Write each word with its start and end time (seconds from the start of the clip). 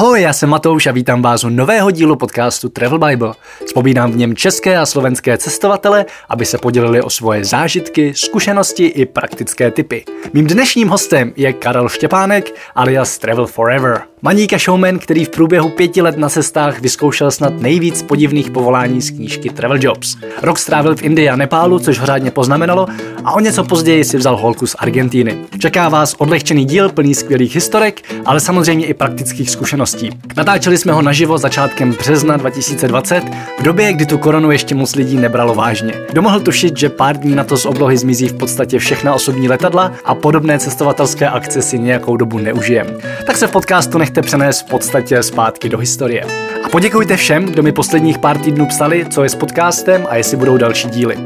Ahoj, 0.00 0.22
já 0.22 0.32
jsem 0.32 0.48
Matouš 0.48 0.86
a 0.86 0.92
vítám 0.92 1.22
vás 1.22 1.44
u 1.44 1.48
nového 1.48 1.90
dílu 1.90 2.16
podcastu 2.16 2.68
Travel 2.68 2.98
Bible. 2.98 3.34
Spomínám 3.66 4.12
v 4.12 4.16
něm 4.16 4.36
české 4.36 4.78
a 4.78 4.86
slovenské 4.86 5.38
cestovatele, 5.38 6.06
aby 6.28 6.44
se 6.44 6.58
podělili 6.58 7.02
o 7.02 7.10
svoje 7.10 7.44
zážitky, 7.44 8.14
zkušenosti 8.14 8.86
i 8.86 9.06
praktické 9.06 9.70
typy. 9.70 10.04
Mým 10.32 10.46
dnešním 10.46 10.88
hostem 10.88 11.32
je 11.36 11.52
Karel 11.52 11.88
Štěpánek 11.88 12.54
alias 12.74 13.18
Travel 13.18 13.46
Forever. 13.46 14.09
Maníka 14.22 14.58
showman, 14.58 14.98
který 14.98 15.24
v 15.24 15.28
průběhu 15.28 15.68
pěti 15.68 16.02
let 16.02 16.18
na 16.18 16.28
cestách 16.28 16.80
vyzkoušel 16.80 17.30
snad 17.30 17.60
nejvíc 17.60 18.02
podivných 18.02 18.50
povolání 18.50 19.02
z 19.02 19.10
knížky 19.10 19.50
Travel 19.50 19.78
Jobs. 19.80 20.16
Rok 20.42 20.58
strávil 20.58 20.96
v 20.96 21.02
Indii 21.02 21.28
a 21.28 21.36
Nepálu, 21.36 21.78
což 21.78 21.98
ho 21.98 22.06
řádně 22.06 22.30
poznamenalo, 22.30 22.86
a 23.24 23.32
o 23.32 23.40
něco 23.40 23.64
později 23.64 24.04
si 24.04 24.16
vzal 24.16 24.36
holku 24.36 24.66
z 24.66 24.76
Argentíny. 24.78 25.38
Čeká 25.58 25.88
vás 25.88 26.14
odlehčený 26.18 26.64
díl 26.64 26.88
plný 26.88 27.14
skvělých 27.14 27.54
historek, 27.54 28.02
ale 28.24 28.40
samozřejmě 28.40 28.86
i 28.86 28.94
praktických 28.94 29.50
zkušeností. 29.50 30.10
Natáčeli 30.36 30.78
jsme 30.78 30.92
ho 30.92 31.02
naživo 31.02 31.38
začátkem 31.38 31.92
března 31.92 32.36
2020, 32.36 33.22
v 33.58 33.62
době, 33.62 33.92
kdy 33.92 34.06
tu 34.06 34.18
koronu 34.18 34.50
ještě 34.50 34.74
moc 34.74 34.94
lidí 34.94 35.16
nebralo 35.16 35.54
vážně. 35.54 35.94
Kdo 36.10 36.22
mohl 36.22 36.40
tušit, 36.40 36.76
že 36.76 36.88
pár 36.88 37.16
dní 37.16 37.34
na 37.34 37.44
to 37.44 37.56
z 37.56 37.66
oblohy 37.66 37.96
zmizí 37.96 38.28
v 38.28 38.38
podstatě 38.38 38.78
všechna 38.78 39.14
osobní 39.14 39.48
letadla 39.48 39.92
a 40.04 40.14
podobné 40.14 40.58
cestovatelské 40.58 41.28
akce 41.28 41.62
si 41.62 41.78
nějakou 41.78 42.16
dobu 42.16 42.38
neužijem. 42.38 42.86
Tak 43.26 43.36
se 43.36 43.46
v 43.46 43.50
podcastu 43.50 43.98
nechte 44.10 44.22
přenést 44.22 44.60
v 44.60 44.64
podstatě 44.64 45.22
zpátky 45.22 45.68
do 45.68 45.78
historie. 45.78 46.24
A 46.64 46.68
poděkujte 46.68 47.16
všem, 47.16 47.44
kdo 47.44 47.62
mi 47.62 47.72
posledních 47.72 48.18
pár 48.18 48.38
týdnů 48.38 48.66
psali, 48.66 49.06
co 49.10 49.22
je 49.22 49.28
s 49.28 49.34
podcastem 49.34 50.06
a 50.10 50.16
jestli 50.16 50.36
budou 50.36 50.56
další 50.56 50.88
díly. 50.88 51.16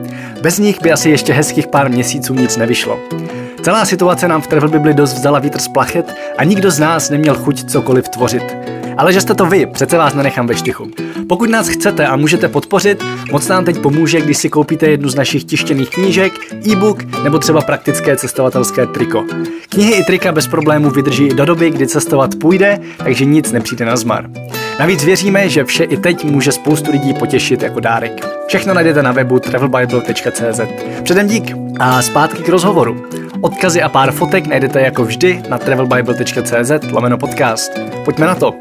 Bez 0.42 0.58
nich 0.58 0.82
by 0.82 0.92
asi 0.92 1.10
ještě 1.10 1.32
hezkých 1.32 1.66
pár 1.66 1.90
měsíců 1.90 2.34
nic 2.34 2.56
nevyšlo. 2.56 2.98
Celá 3.62 3.84
situace 3.84 4.28
nám 4.28 4.40
v 4.40 4.46
Travel 4.46 4.68
Bibli 4.68 4.94
dost 4.94 5.14
vzala 5.14 5.38
vítr 5.38 5.60
z 5.60 5.68
plachet 5.68 6.14
a 6.38 6.44
nikdo 6.44 6.70
z 6.70 6.78
nás 6.78 7.10
neměl 7.10 7.34
chuť 7.34 7.64
cokoliv 7.70 8.08
tvořit. 8.08 8.73
Ale 8.96 9.12
že 9.12 9.20
jste 9.20 9.34
to 9.34 9.46
vy, 9.46 9.66
přece 9.66 9.98
vás 9.98 10.14
nenechám 10.14 10.46
ve 10.46 10.54
štychu. 10.54 10.90
Pokud 11.28 11.50
nás 11.50 11.68
chcete 11.68 12.06
a 12.06 12.16
můžete 12.16 12.48
podpořit, 12.48 13.04
moc 13.32 13.48
nám 13.48 13.64
teď 13.64 13.78
pomůže, 13.78 14.20
když 14.20 14.36
si 14.36 14.48
koupíte 14.48 14.86
jednu 14.86 15.08
z 15.08 15.14
našich 15.14 15.44
tištěných 15.44 15.90
knížek, 15.90 16.32
e-book 16.66 17.22
nebo 17.24 17.38
třeba 17.38 17.60
praktické 17.60 18.16
cestovatelské 18.16 18.86
triko. 18.86 19.24
Knihy 19.68 19.92
i 19.92 20.04
trika 20.04 20.32
bez 20.32 20.46
problémů 20.46 20.90
vydrží 20.90 21.28
do 21.28 21.44
doby, 21.44 21.70
kdy 21.70 21.86
cestovat 21.86 22.34
půjde, 22.34 22.78
takže 22.96 23.24
nic 23.24 23.52
nepřijde 23.52 23.84
na 23.84 23.96
zmar. 23.96 24.30
Navíc 24.78 25.04
věříme, 25.04 25.48
že 25.48 25.64
vše 25.64 25.84
i 25.84 25.96
teď 25.96 26.24
může 26.24 26.52
spoustu 26.52 26.90
lidí 26.90 27.14
potěšit 27.14 27.62
jako 27.62 27.80
dárek. 27.80 28.26
Všechno 28.46 28.74
najdete 28.74 29.02
na 29.02 29.12
webu 29.12 29.38
travelbible.cz. 29.38 30.60
Předem 31.02 31.26
dík 31.26 31.56
a 31.80 32.02
zpátky 32.02 32.42
k 32.42 32.48
rozhovoru. 32.48 33.06
Odkazy 33.40 33.82
a 33.82 33.88
pár 33.88 34.12
fotek 34.12 34.46
najdete 34.46 34.80
jako 34.80 35.04
vždy 35.04 35.42
na 35.48 35.58
travelbible.cz 35.58 36.92
lomeno 36.92 37.18
podcast. 37.18 37.72
Pojďme 38.04 38.26
na 38.26 38.34
to. 38.34 38.54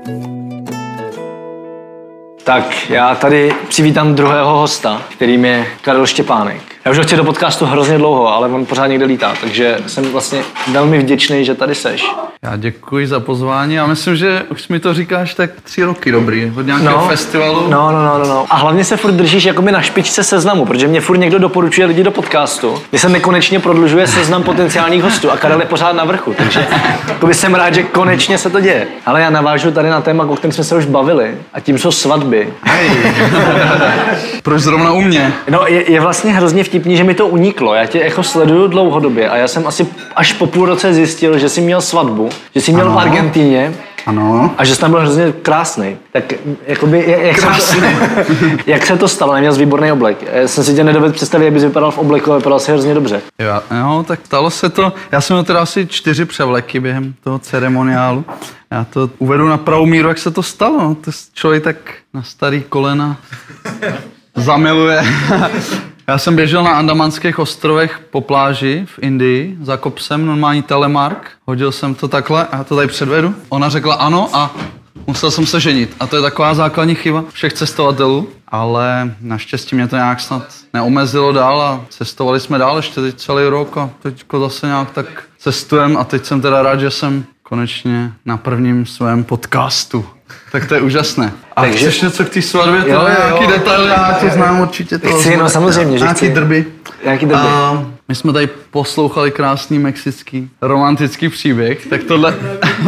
Tak, 2.43 2.89
já 2.89 3.15
tady 3.15 3.53
přivítám 3.67 4.15
druhého 4.15 4.57
hosta, 4.57 5.01
kterým 5.11 5.45
je 5.45 5.67
Karel 5.81 6.05
Štěpánek. 6.05 6.72
Já 6.85 6.91
už 6.91 6.97
ho 6.97 7.03
chci 7.03 7.15
do 7.15 7.23
podcastu 7.23 7.65
hrozně 7.65 7.97
dlouho, 7.97 8.33
ale 8.33 8.47
on 8.49 8.65
pořád 8.65 8.87
někde 8.87 9.05
lítá, 9.05 9.33
takže 9.41 9.77
jsem 9.87 10.03
vlastně 10.03 10.41
velmi 10.71 10.99
vděčný, 10.99 11.45
že 11.45 11.55
tady 11.55 11.75
seš. 11.75 12.05
Já 12.43 12.55
děkuji 12.55 13.07
za 13.07 13.19
pozvání 13.19 13.79
a 13.79 13.87
myslím, 13.87 14.15
že 14.15 14.43
už 14.49 14.67
mi 14.67 14.79
to 14.79 14.93
říkáš 14.93 15.33
tak 15.33 15.49
tři 15.63 15.83
roky 15.83 16.11
dobrý, 16.11 16.51
od 16.57 16.65
nějakého 16.65 17.01
no, 17.01 17.07
festivalu. 17.07 17.69
No, 17.69 17.91
no, 17.91 18.03
no, 18.03 18.17
no, 18.17 18.25
no. 18.25 18.45
A 18.49 18.55
hlavně 18.55 18.83
se 18.83 18.97
furt 18.97 19.11
držíš 19.11 19.43
jakoby 19.43 19.71
na 19.71 19.81
špičce 19.81 20.23
seznamu, 20.23 20.65
protože 20.65 20.87
mě 20.87 21.01
furt 21.01 21.17
někdo 21.17 21.39
doporučuje 21.39 21.87
lidi 21.87 22.03
do 22.03 22.11
podcastu. 22.11 22.81
Mně 22.91 22.99
se 22.99 23.09
nekonečně 23.09 23.59
prodlužuje 23.59 24.07
seznam 24.07 24.43
potenciálních 24.43 25.03
hostů 25.03 25.31
a 25.31 25.37
Karel 25.37 25.59
je 25.59 25.65
pořád 25.65 25.93
na 25.93 26.03
vrchu, 26.03 26.33
takže 26.37 26.67
jakoby 27.07 27.33
jsem 27.33 27.55
rád, 27.55 27.73
že 27.73 27.83
konečně 27.83 28.37
se 28.37 28.49
to 28.49 28.59
děje. 28.59 28.87
Ale 29.05 29.21
já 29.21 29.29
navážu 29.29 29.71
tady 29.71 29.89
na 29.89 30.01
téma, 30.01 30.23
o 30.23 30.35
kterém 30.35 30.51
jsme 30.51 30.63
se 30.63 30.75
už 30.75 30.85
bavili 30.85 31.37
a 31.53 31.59
tím 31.59 31.77
jsou 31.77 31.91
svatby. 31.91 32.53
Proč 34.43 34.61
zrovna 34.61 34.91
u 34.91 35.01
mě? 35.01 35.33
No, 35.49 35.65
je, 35.67 35.91
je 35.91 35.99
vlastně 35.99 36.33
hrozně 36.33 36.63
vtipný, 36.63 36.72
že 36.85 37.03
mi 37.03 37.13
to 37.13 37.27
uniklo. 37.27 37.73
Já 37.73 37.85
tě 37.85 37.99
jako 37.99 38.23
sleduju 38.23 38.67
dlouhodobě 38.67 39.29
a 39.29 39.37
já 39.37 39.47
jsem 39.47 39.67
asi 39.67 39.87
až 40.15 40.33
po 40.33 40.47
půl 40.47 40.65
roce 40.65 40.93
zjistil, 40.93 41.37
že 41.37 41.49
jsi 41.49 41.61
měl 41.61 41.81
svatbu, 41.81 42.29
že 42.55 42.61
jsi 42.61 42.73
měl 42.73 42.85
ano. 42.85 42.95
v 42.95 42.99
Argentíně 42.99 43.73
ano. 44.05 44.51
A 44.57 44.65
že 44.65 44.75
jsi 44.75 44.81
tam 44.81 44.91
byl 44.91 44.99
hrozně 44.99 45.31
krásný. 45.31 45.97
Tak 46.11 46.33
jakoby, 46.67 47.05
jak, 47.07 47.35
krásný. 47.35 47.79
Se 47.79 47.81
to, 47.81 48.57
jak 48.71 48.85
se 48.85 48.97
to 48.97 49.07
stalo? 49.07 49.33
Neměl 49.33 49.53
jsi 49.53 49.59
výborný 49.59 49.91
oblek. 49.91 50.17
Já 50.33 50.47
jsem 50.47 50.63
si 50.63 50.75
tě 50.75 50.83
nedovedl 50.83 51.13
představit, 51.13 51.45
jak 51.45 51.53
bys 51.53 51.63
vypadal 51.63 51.91
v 51.91 51.97
obleku, 51.97 52.31
ale 52.31 52.39
vypadal 52.39 52.59
si 52.59 52.71
hrozně 52.71 52.93
dobře. 52.93 53.21
Jo, 53.39 53.61
jo, 53.79 54.05
tak 54.07 54.19
stalo 54.23 54.49
se 54.49 54.69
to. 54.69 54.93
Já 55.11 55.21
jsem 55.21 55.35
měl 55.35 55.43
teda 55.43 55.61
asi 55.61 55.87
čtyři 55.87 56.25
převleky 56.25 56.79
během 56.79 57.13
toho 57.23 57.39
ceremoniálu. 57.39 58.25
Já 58.71 58.83
to 58.83 59.09
uvedu 59.17 59.47
na 59.47 59.57
pravou 59.57 59.85
míru, 59.85 60.07
jak 60.07 60.17
se 60.17 60.31
to 60.31 60.43
stalo. 60.43 60.95
To 61.01 61.11
člověk 61.33 61.63
tak 61.63 61.75
na 62.13 62.23
starý 62.23 62.63
kolena 62.69 63.17
zamiluje. 64.35 65.03
Já 66.07 66.17
jsem 66.17 66.35
běžel 66.35 66.63
na 66.63 66.71
Andamanských 66.71 67.39
ostrovech 67.39 67.99
po 68.11 68.21
pláži 68.21 68.85
v 68.85 68.99
Indii 69.01 69.57
za 69.61 69.77
kopsem, 69.77 70.25
normální 70.25 70.61
telemark. 70.61 71.31
Hodil 71.45 71.71
jsem 71.71 71.95
to 71.95 72.07
takhle 72.07 72.47
a 72.47 72.63
to 72.63 72.75
tady 72.75 72.87
předvedu. 72.87 73.35
Ona 73.49 73.69
řekla 73.69 73.95
ano 73.95 74.29
a 74.33 74.55
musel 75.07 75.31
jsem 75.31 75.45
se 75.45 75.59
ženit. 75.59 75.95
A 75.99 76.07
to 76.07 76.15
je 76.15 76.21
taková 76.21 76.53
základní 76.53 76.95
chyba 76.95 77.23
všech 77.31 77.53
cestovatelů. 77.53 78.29
Ale 78.47 79.15
naštěstí 79.21 79.75
mě 79.75 79.87
to 79.87 79.95
nějak 79.95 80.19
snad 80.19 80.43
neomezilo 80.73 81.31
dál 81.31 81.61
a 81.61 81.85
cestovali 81.89 82.39
jsme 82.39 82.57
dál 82.57 82.77
ještě 82.77 83.01
teď 83.01 83.15
celý 83.15 83.47
rok 83.47 83.77
a 83.77 83.89
teď 84.01 84.25
zase 84.39 84.67
nějak 84.67 84.91
tak 84.91 85.23
cestujeme 85.37 85.95
a 85.99 86.03
teď 86.03 86.25
jsem 86.25 86.41
teda 86.41 86.61
rád, 86.61 86.79
že 86.79 86.91
jsem 86.91 87.25
konečně 87.43 88.13
na 88.25 88.37
prvním 88.37 88.85
svém 88.85 89.23
podcastu. 89.23 90.05
Tak 90.51 90.65
to 90.67 90.75
je 90.75 90.81
úžasné. 90.81 91.31
A 91.55 91.61
Takže... 91.61 91.77
chceš 91.77 92.01
něco 92.01 92.25
k 92.25 92.29
té 92.29 92.41
svatbě? 92.41 92.81
To 92.81 92.89
jo, 92.89 93.05
je 93.07 93.17
nějaký 93.27 93.47
detail, 93.47 93.83
já 93.83 94.17
to 94.21 94.29
znám 94.29 94.59
určitě. 94.59 94.97
To 94.97 95.09
chci, 95.09 95.37
no 95.37 95.49
samozřejmě, 95.49 95.97
že 95.97 96.03
Nějaký 96.03 96.17
chci. 96.17 96.29
drby. 96.29 96.65
Nějaký 97.03 97.25
drby. 97.25 97.41
A 97.41 97.85
my 98.07 98.15
jsme 98.15 98.33
tady 98.33 98.47
poslouchali 98.71 99.31
krásný 99.31 99.79
mexický 99.79 100.49
romantický 100.61 101.29
příběh, 101.29 101.85
tak 101.89 102.03
tohle, 102.03 102.35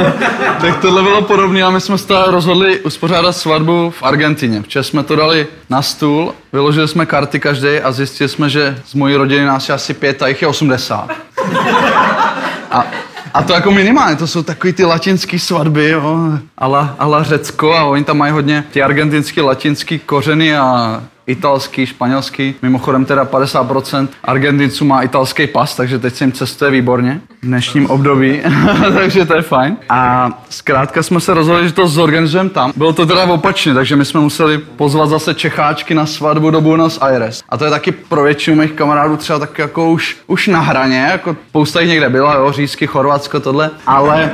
tak 0.61 0.79
tohle 0.81 1.03
bylo 1.03 1.21
podobné 1.21 1.63
a 1.63 1.69
my 1.69 1.81
jsme 1.81 1.97
se 1.97 2.13
rozhodli 2.27 2.79
uspořádat 2.79 3.31
svatbu 3.33 3.89
v 3.89 4.03
Argentině. 4.03 4.61
Včera 4.61 4.83
jsme 4.83 5.03
to 5.03 5.15
dali 5.15 5.47
na 5.69 5.81
stůl, 5.81 6.33
vyložili 6.53 6.87
jsme 6.87 7.05
karty 7.05 7.39
každý 7.39 7.77
a 7.83 7.91
zjistili 7.91 8.29
jsme, 8.29 8.49
že 8.49 8.79
z 8.85 8.93
mojí 8.93 9.15
rodiny 9.15 9.45
nás 9.45 9.69
je 9.69 9.75
asi 9.75 9.93
pět 9.93 10.21
a 10.21 10.27
jich 10.27 10.41
je 10.41 10.47
80. 10.47 11.11
A 12.71 12.85
a 13.35 13.43
to 13.43 13.53
jako 13.53 13.71
minimálně, 13.71 14.15
to 14.15 14.27
jsou 14.27 14.43
takový 14.43 14.73
ty 14.73 14.85
latinské 14.85 15.39
svatby, 15.39 15.89
jo, 15.89 16.17
ala, 16.57 16.95
ala 16.99 17.23
Řecko 17.23 17.73
a 17.73 17.83
oni 17.83 18.03
tam 18.03 18.17
mají 18.17 18.33
hodně 18.33 18.63
ty 18.71 18.83
argentinský 18.83 19.41
latinský 19.41 19.99
kořeny 19.99 20.57
a 20.57 21.03
italský, 21.27 21.85
španělský. 21.85 22.55
Mimochodem 22.61 23.05
teda 23.05 23.25
50% 23.25 24.07
Argentinců 24.23 24.85
má 24.85 25.01
italský 25.01 25.47
pas, 25.47 25.75
takže 25.75 25.99
teď 25.99 26.15
se 26.15 26.23
jim 26.23 26.31
cestuje 26.31 26.71
výborně 26.71 27.21
v 27.41 27.45
dnešním 27.45 27.89
období, 27.89 28.41
takže 28.93 29.25
to 29.25 29.35
je 29.35 29.41
fajn. 29.41 29.77
A 29.89 30.29
zkrátka 30.49 31.03
jsme 31.03 31.19
se 31.19 31.33
rozhodli, 31.33 31.67
že 31.67 31.73
to 31.73 31.87
zorganizujeme 31.87 32.49
tam. 32.49 32.73
Bylo 32.75 32.93
to 32.93 33.05
teda 33.05 33.23
opačně, 33.23 33.73
takže 33.73 33.95
my 33.95 34.05
jsme 34.05 34.19
museli 34.19 34.57
pozvat 34.57 35.09
zase 35.09 35.33
Čecháčky 35.33 35.93
na 35.93 36.05
svatbu 36.05 36.49
do 36.49 36.61
Buenos 36.61 36.97
Aires. 37.01 37.43
A 37.49 37.57
to 37.57 37.65
je 37.65 37.71
taky 37.71 37.91
pro 37.91 38.23
většinu 38.23 38.61
mých 38.61 38.71
kamarádů 38.71 39.17
třeba 39.17 39.39
tak 39.39 39.57
jako 39.59 39.91
už, 39.91 40.17
už 40.27 40.47
na 40.47 40.59
hraně, 40.59 41.07
jako 41.11 41.35
spousta 41.49 41.81
jich 41.81 41.89
někde 41.89 42.09
byla, 42.09 42.35
jo, 42.35 42.51
Řízky, 42.51 42.87
Chorvatsko, 42.87 43.39
tohle, 43.39 43.71
ale 43.87 44.31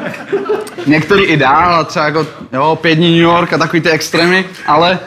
některý 0.85 1.23
i 1.23 1.38
dál, 1.38 1.85
třeba 1.85 2.06
jako, 2.06 2.28
jo, 2.53 2.78
pět 2.81 2.96
dní 2.96 3.12
New 3.12 3.22
York 3.22 3.53
a 3.53 3.58
takový 3.58 3.81
ty 3.81 3.90
extrémy, 3.90 4.46
ale 4.68 5.00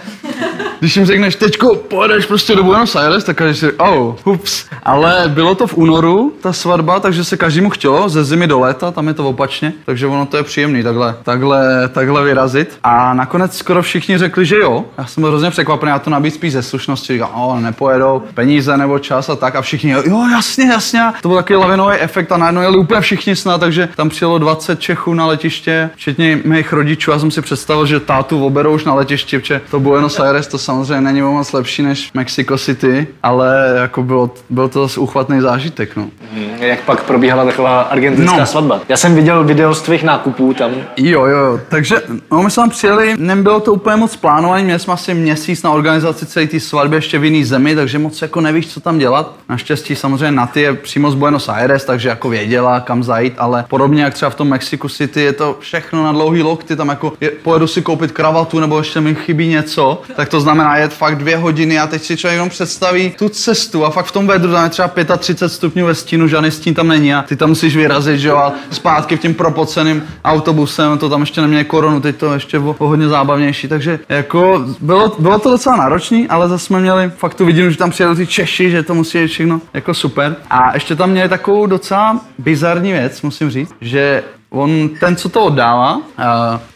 když 0.81 0.97
jim 0.97 1.07
řekneš, 1.07 1.37
teďko 1.37 1.75
pojedeš 1.75 2.27
prostě 2.27 2.55
do 2.55 2.63
Buenos 2.63 2.97
Aires, 2.97 3.25
tak 3.25 3.37
každý 3.37 3.55
si, 3.55 3.73
oh, 3.73 4.15
ups. 4.25 4.65
Ale 4.83 5.25
bylo 5.29 5.55
to 5.55 5.67
v 5.67 5.77
únoru, 5.77 6.33
ta 6.41 6.53
svatba, 6.53 7.01
takže 7.01 7.25
se 7.25 7.37
každému 7.37 7.71
chtělo 7.71 8.09
ze 8.09 8.25
zimy 8.25 8.47
do 8.47 8.61
léta, 8.61 8.91
tam 8.91 9.09
je 9.09 9.15
to 9.15 9.29
opačně, 9.29 9.73
takže 9.87 10.07
ono 10.07 10.27
to 10.27 10.37
je 10.37 10.43
příjemný 10.43 10.83
takhle, 10.83 11.17
takhle, 11.23 11.89
takhle 11.89 12.25
vyrazit. 12.25 12.79
A 12.83 13.15
nakonec 13.15 13.57
skoro 13.57 13.83
všichni 13.83 14.19
řekli, 14.19 14.47
že 14.47 14.57
jo. 14.57 14.85
Já 14.99 15.07
jsem 15.07 15.21
byl 15.21 15.31
hrozně 15.31 15.51
překvapený, 15.51 15.91
já 15.91 15.99
to 15.99 16.11
nabít 16.11 16.35
spíš 16.35 16.53
ze 16.53 16.63
slušnosti, 16.63 17.13
říkám, 17.13 17.31
oh, 17.35 17.61
nepojedou, 17.61 18.23
peníze 18.35 18.77
nebo 18.77 18.99
čas 18.99 19.29
a 19.29 19.37
tak. 19.37 19.57
A 19.57 19.63
všichni, 19.63 19.91
jo, 19.91 20.29
jasně, 20.33 20.65
jasně. 20.65 21.01
To 21.23 21.29
byl 21.29 21.37
takový 21.37 21.57
lavinový 21.57 21.97
efekt 21.97 22.33
a 22.33 22.37
najednou 22.37 22.61
jeli 22.63 22.79
úplně 22.79 23.01
všichni 23.01 23.37
snad, 23.37 23.59
takže 23.59 23.89
tam 23.97 24.09
přijelo 24.09 24.39
20 24.39 24.81
Čechů 24.81 25.15
na 25.15 25.27
letiště, 25.27 25.91
včetně 25.97 26.41
mých 26.45 26.73
rodičů. 26.73 27.11
Já 27.11 27.19
jsem 27.19 27.31
si 27.31 27.43
představil, 27.43 27.87
že 27.87 28.01
tátu 28.01 28.47
oberou 28.47 28.75
už 28.75 28.85
na 28.85 28.95
letišti, 28.95 29.39
protože 29.39 29.61
to 29.71 29.81
Buenos 29.81 30.14
Aires, 30.19 30.47
to 30.47 30.59
samozřejmě 30.59 31.01
není 31.01 31.21
moc 31.21 31.53
lepší 31.53 31.83
než 31.83 32.11
Mexico 32.15 32.59
City, 32.59 33.07
ale 33.23 33.75
jako 33.81 34.03
bylo, 34.03 34.31
byl 34.51 34.69
to 34.69 34.83
zase 34.83 35.01
uchvatný 35.01 35.41
zážitek, 35.41 35.97
no. 35.97 36.07
Hmm, 36.35 36.49
jak 36.61 36.81
pak 36.81 37.03
probíhala 37.03 37.45
taková 37.45 37.81
argentinská 37.81 38.37
no. 38.37 38.47
svatba? 38.47 38.81
Já 38.89 38.97
jsem 38.97 39.15
viděl 39.15 39.45
video 39.45 39.75
z 39.75 39.83
tvých 39.83 40.03
nákupů 40.03 40.55
tam. 40.55 40.71
Jo, 40.97 41.25
jo, 41.25 41.61
takže 41.69 41.97
no, 42.31 42.43
my 42.43 42.51
jsme 42.51 42.63
tam 42.63 42.71
přijeli, 42.71 43.15
nebylo 43.19 43.61
to 43.61 43.73
úplně 43.73 43.97
moc 43.97 44.17
plánované, 44.17 44.63
měli 44.63 44.79
jsme 44.79 44.93
asi 44.93 45.15
měsíc 45.15 45.63
na 45.63 45.71
organizaci 45.71 46.27
celé 46.27 46.47
té 46.47 46.61
svatby 46.61 46.97
ještě 46.97 47.19
v 47.19 47.25
jiný 47.25 47.45
zemi, 47.45 47.75
takže 47.75 47.99
moc 47.99 48.23
jako 48.23 48.41
nevíš, 48.41 48.69
co 48.69 48.81
tam 48.81 48.99
dělat. 48.99 49.35
Naštěstí 49.49 49.97
samozřejmě 49.97 50.31
Naty 50.31 50.61
je 50.61 50.75
přímo 50.75 51.11
z 51.11 51.15
Buenos 51.15 51.49
Aires, 51.49 51.85
takže 51.85 52.09
jako 52.09 52.29
věděla, 52.29 52.81
kam 52.81 53.03
zajít, 53.03 53.35
ale 53.39 53.65
podobně 53.69 54.03
jak 54.03 54.15
třeba 54.15 54.31
v 54.31 54.35
tom 54.35 54.49
Mexico 54.49 54.89
City 54.89 55.21
je 55.21 55.33
to 55.33 55.57
všechno 55.61 56.05
na 56.05 56.13
dlouhý 56.13 56.43
lokty, 56.43 56.77
tam 56.77 56.89
jako 56.89 57.13
je, 57.21 57.31
pojedu 57.31 57.67
si 57.67 57.83
koupit 57.83 58.13
kravatu 58.13 58.61
nebo 58.61 58.79
ještě 58.79 59.01
mi 59.01 59.15
chybí 59.15 59.49
něco, 59.49 60.03
tak 60.17 60.29
to 60.29 60.41
znamená 60.41 60.77
jet 60.77 60.93
fakt 60.93 61.19
dvě 61.19 61.37
hodiny 61.37 61.79
a 61.79 61.87
teď 61.87 62.03
si 62.03 62.17
člověk 62.17 62.37
jenom 62.37 62.49
představí 62.49 63.11
tu 63.19 63.29
cestu 63.29 63.85
a 63.85 63.91
fakt 63.91 64.07
v 64.07 64.13
tom 64.13 64.27
vedru 64.27 64.53
tam 64.53 64.65
je 64.65 64.71
třeba 64.71 64.89
35 65.19 65.49
stupňů 65.49 65.87
ve 65.87 65.95
stínu, 65.95 66.29
žádný 66.29 66.51
stín 66.51 66.75
tam 66.75 66.89
není 66.89 67.15
a 67.15 67.23
ty 67.23 67.37
tam 67.37 67.49
musíš 67.49 67.77
vyrazit, 67.77 68.21
že 68.21 68.29
jo, 68.29 68.37
a 68.37 68.53
zpátky 68.71 69.17
v 69.17 69.21
tím 69.21 69.35
propoceným 69.35 70.03
autobusem, 70.25 70.99
to 70.99 71.09
tam 71.09 71.21
ještě 71.21 71.41
nemělo 71.41 71.65
koronu, 71.65 72.01
teď 72.01 72.17
to 72.17 72.35
ještě 72.35 72.59
bylo 72.59 72.77
hodně 72.79 73.09
zábavnější, 73.09 73.69
takže 73.69 73.99
jako 74.09 74.65
bylo, 74.81 75.17
bylo 75.19 75.39
to 75.39 75.51
docela 75.51 75.77
náročné, 75.77 76.27
ale 76.29 76.49
zase 76.49 76.65
jsme 76.65 76.81
měli 76.81 77.11
fakt 77.17 77.35
tu 77.35 77.45
vidinu, 77.45 77.71
že 77.71 77.77
tam 77.77 77.91
přijedou 77.91 78.15
ty 78.15 78.27
Češi, 78.27 78.71
že 78.71 78.83
to 78.83 78.95
musí 78.95 79.19
být 79.19 79.29
všechno 79.29 79.61
jako 79.75 79.95
super. 79.95 80.37
A 80.51 80.75
ještě 80.75 80.97
tam 80.97 81.11
měli 81.11 81.29
takovou 81.29 81.67
docela 81.67 82.21
bizarní 82.39 82.93
věc, 82.93 83.23
musím 83.23 83.51
říct, 83.51 83.75
že 83.81 84.23
on, 84.55 84.91
ten, 85.01 85.17
co 85.17 85.29
to 85.29 85.45
oddává, 85.45 86.01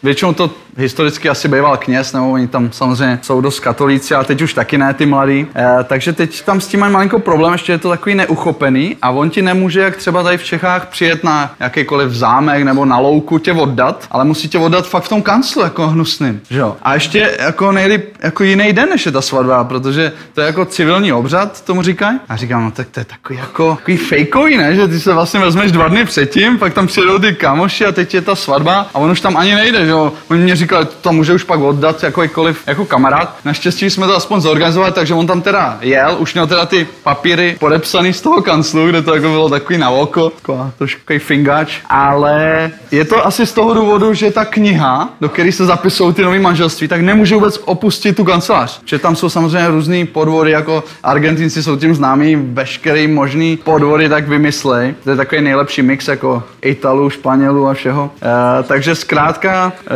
většinou 0.03 0.33
to 0.33 0.49
historicky 0.77 1.29
asi 1.29 1.47
býval 1.47 1.77
kněz, 1.77 2.13
nebo 2.13 2.31
oni 2.31 2.47
tam 2.47 2.71
samozřejmě 2.71 3.19
jsou 3.21 3.41
dost 3.41 3.59
katolíci, 3.59 4.15
a 4.15 4.23
teď 4.23 4.41
už 4.41 4.53
taky 4.53 4.77
ne, 4.77 4.93
ty 4.93 5.05
mladí. 5.05 5.47
E, 5.55 5.83
takže 5.83 6.13
teď 6.13 6.41
tam 6.41 6.61
s 6.61 6.67
tím 6.67 6.79
mají 6.79 6.93
malinko 6.93 7.19
problém, 7.19 7.53
ještě 7.53 7.71
je 7.71 7.77
to 7.77 7.89
takový 7.89 8.15
neuchopený 8.15 8.97
a 9.01 9.09
on 9.09 9.29
ti 9.29 9.41
nemůže, 9.41 9.79
jak 9.79 9.97
třeba 9.97 10.23
tady 10.23 10.37
v 10.37 10.43
Čechách, 10.43 10.87
přijet 10.87 11.23
na 11.23 11.55
jakýkoliv 11.59 12.11
zámek 12.11 12.63
nebo 12.63 12.85
na 12.85 12.97
louku 12.97 13.39
tě 13.39 13.53
oddat, 13.53 14.07
ale 14.11 14.25
musí 14.25 14.49
tě 14.49 14.57
oddat 14.57 14.87
fakt 14.87 15.03
v 15.03 15.09
tom 15.09 15.21
kanclu, 15.21 15.61
jako 15.61 15.87
hnusným. 15.87 16.41
Že 16.49 16.59
jo? 16.59 16.75
A 16.81 16.93
ještě 16.93 17.37
jako 17.39 17.71
nejlíp, 17.71 18.05
jako 18.23 18.43
jiný 18.43 18.73
den, 18.73 18.89
než 18.89 19.05
je 19.05 19.11
ta 19.11 19.21
svatba, 19.21 19.63
protože 19.63 20.11
to 20.33 20.41
je 20.41 20.47
jako 20.47 20.65
civilní 20.65 21.13
obřad, 21.13 21.65
tomu 21.65 21.81
říkají. 21.81 22.19
A 22.29 22.35
říkám, 22.35 22.63
no 22.63 22.71
tak 22.71 22.87
to 22.91 22.99
je 22.99 23.05
takový 23.05 23.39
jako 23.39 23.75
takový 23.75 23.97
fejkový, 23.97 24.57
ne? 24.57 24.75
Že 24.75 24.87
ty 24.87 24.99
se 24.99 25.13
vlastně 25.13 25.39
vezmeš 25.39 25.71
dva 25.71 25.87
dny 25.87 26.05
předtím, 26.05 26.57
pak 26.57 26.73
tam 26.73 26.87
přijedou 26.87 27.19
ty 27.19 27.33
kamoši 27.69 27.85
a 27.85 27.91
teď 27.91 28.13
je 28.13 28.21
ta 28.21 28.35
svatba 28.35 28.87
a 28.93 28.95
on 28.95 29.11
už 29.11 29.21
tam 29.21 29.37
ani 29.37 29.55
nejde, 29.55 29.85
že 29.85 29.91
jo? 29.91 30.13
On 30.27 30.37
mě 30.37 30.55
říkal, 30.55 30.85
to 30.85 31.11
může 31.11 31.33
už 31.33 31.43
pak 31.43 31.59
oddat 31.59 32.03
jakýkoliv 32.03 32.63
jako 32.67 32.85
kamarád. 32.85 33.35
Naštěstí 33.45 33.89
jsme 33.89 34.07
to 34.07 34.15
aspoň 34.15 34.41
zorganizovali, 34.41 34.91
takže 34.91 35.13
on 35.13 35.27
tam 35.27 35.41
teda 35.41 35.77
jel, 35.81 36.15
už 36.19 36.33
měl 36.33 36.47
teda 36.47 36.65
ty 36.65 36.87
papíry 37.03 37.55
podepsaný 37.59 38.13
z 38.13 38.21
toho 38.21 38.41
kanclu, 38.41 38.87
kde 38.87 39.01
to 39.01 39.15
jako 39.15 39.29
bylo 39.29 39.49
takový 39.49 39.79
na 39.79 39.89
oko, 39.89 40.29
taková 40.29 40.71
trošku 40.77 41.01
takový 41.01 41.19
fingač, 41.19 41.77
ale 41.89 42.71
je 42.91 43.05
to 43.05 43.27
asi 43.27 43.45
z 43.45 43.53
toho 43.53 43.73
důvodu, 43.73 44.13
že 44.13 44.31
ta 44.31 44.45
kniha, 44.45 45.09
do 45.21 45.29
které 45.29 45.51
se 45.51 45.65
zapisují 45.65 46.13
ty 46.13 46.21
nové 46.21 46.39
manželství, 46.39 46.87
tak 46.87 47.01
nemůže 47.01 47.35
vůbec 47.35 47.59
opustit 47.65 48.15
tu 48.15 48.23
kancelář. 48.23 48.81
Že 48.85 48.99
tam 48.99 49.15
jsou 49.15 49.29
samozřejmě 49.29 49.67
různý 49.67 50.05
podvody, 50.05 50.51
jako 50.51 50.83
Argentinci 51.03 51.63
jsou 51.63 51.75
tím 51.75 51.95
známí, 51.95 52.35
veškerý 52.35 53.07
možný 53.07 53.57
podvody 53.57 54.09
tak 54.09 54.27
vymyslej. 54.27 54.93
To 55.03 55.09
je 55.09 55.15
takový 55.15 55.41
nejlepší 55.41 55.81
mix 55.81 56.07
jako 56.07 56.43
Italů, 56.61 57.09
Španělů 57.09 57.48
a 57.67 57.73
všeho. 57.73 58.11
E, 58.21 58.63
takže 58.63 58.95
zkrátka 58.95 59.73
e, 59.81 59.93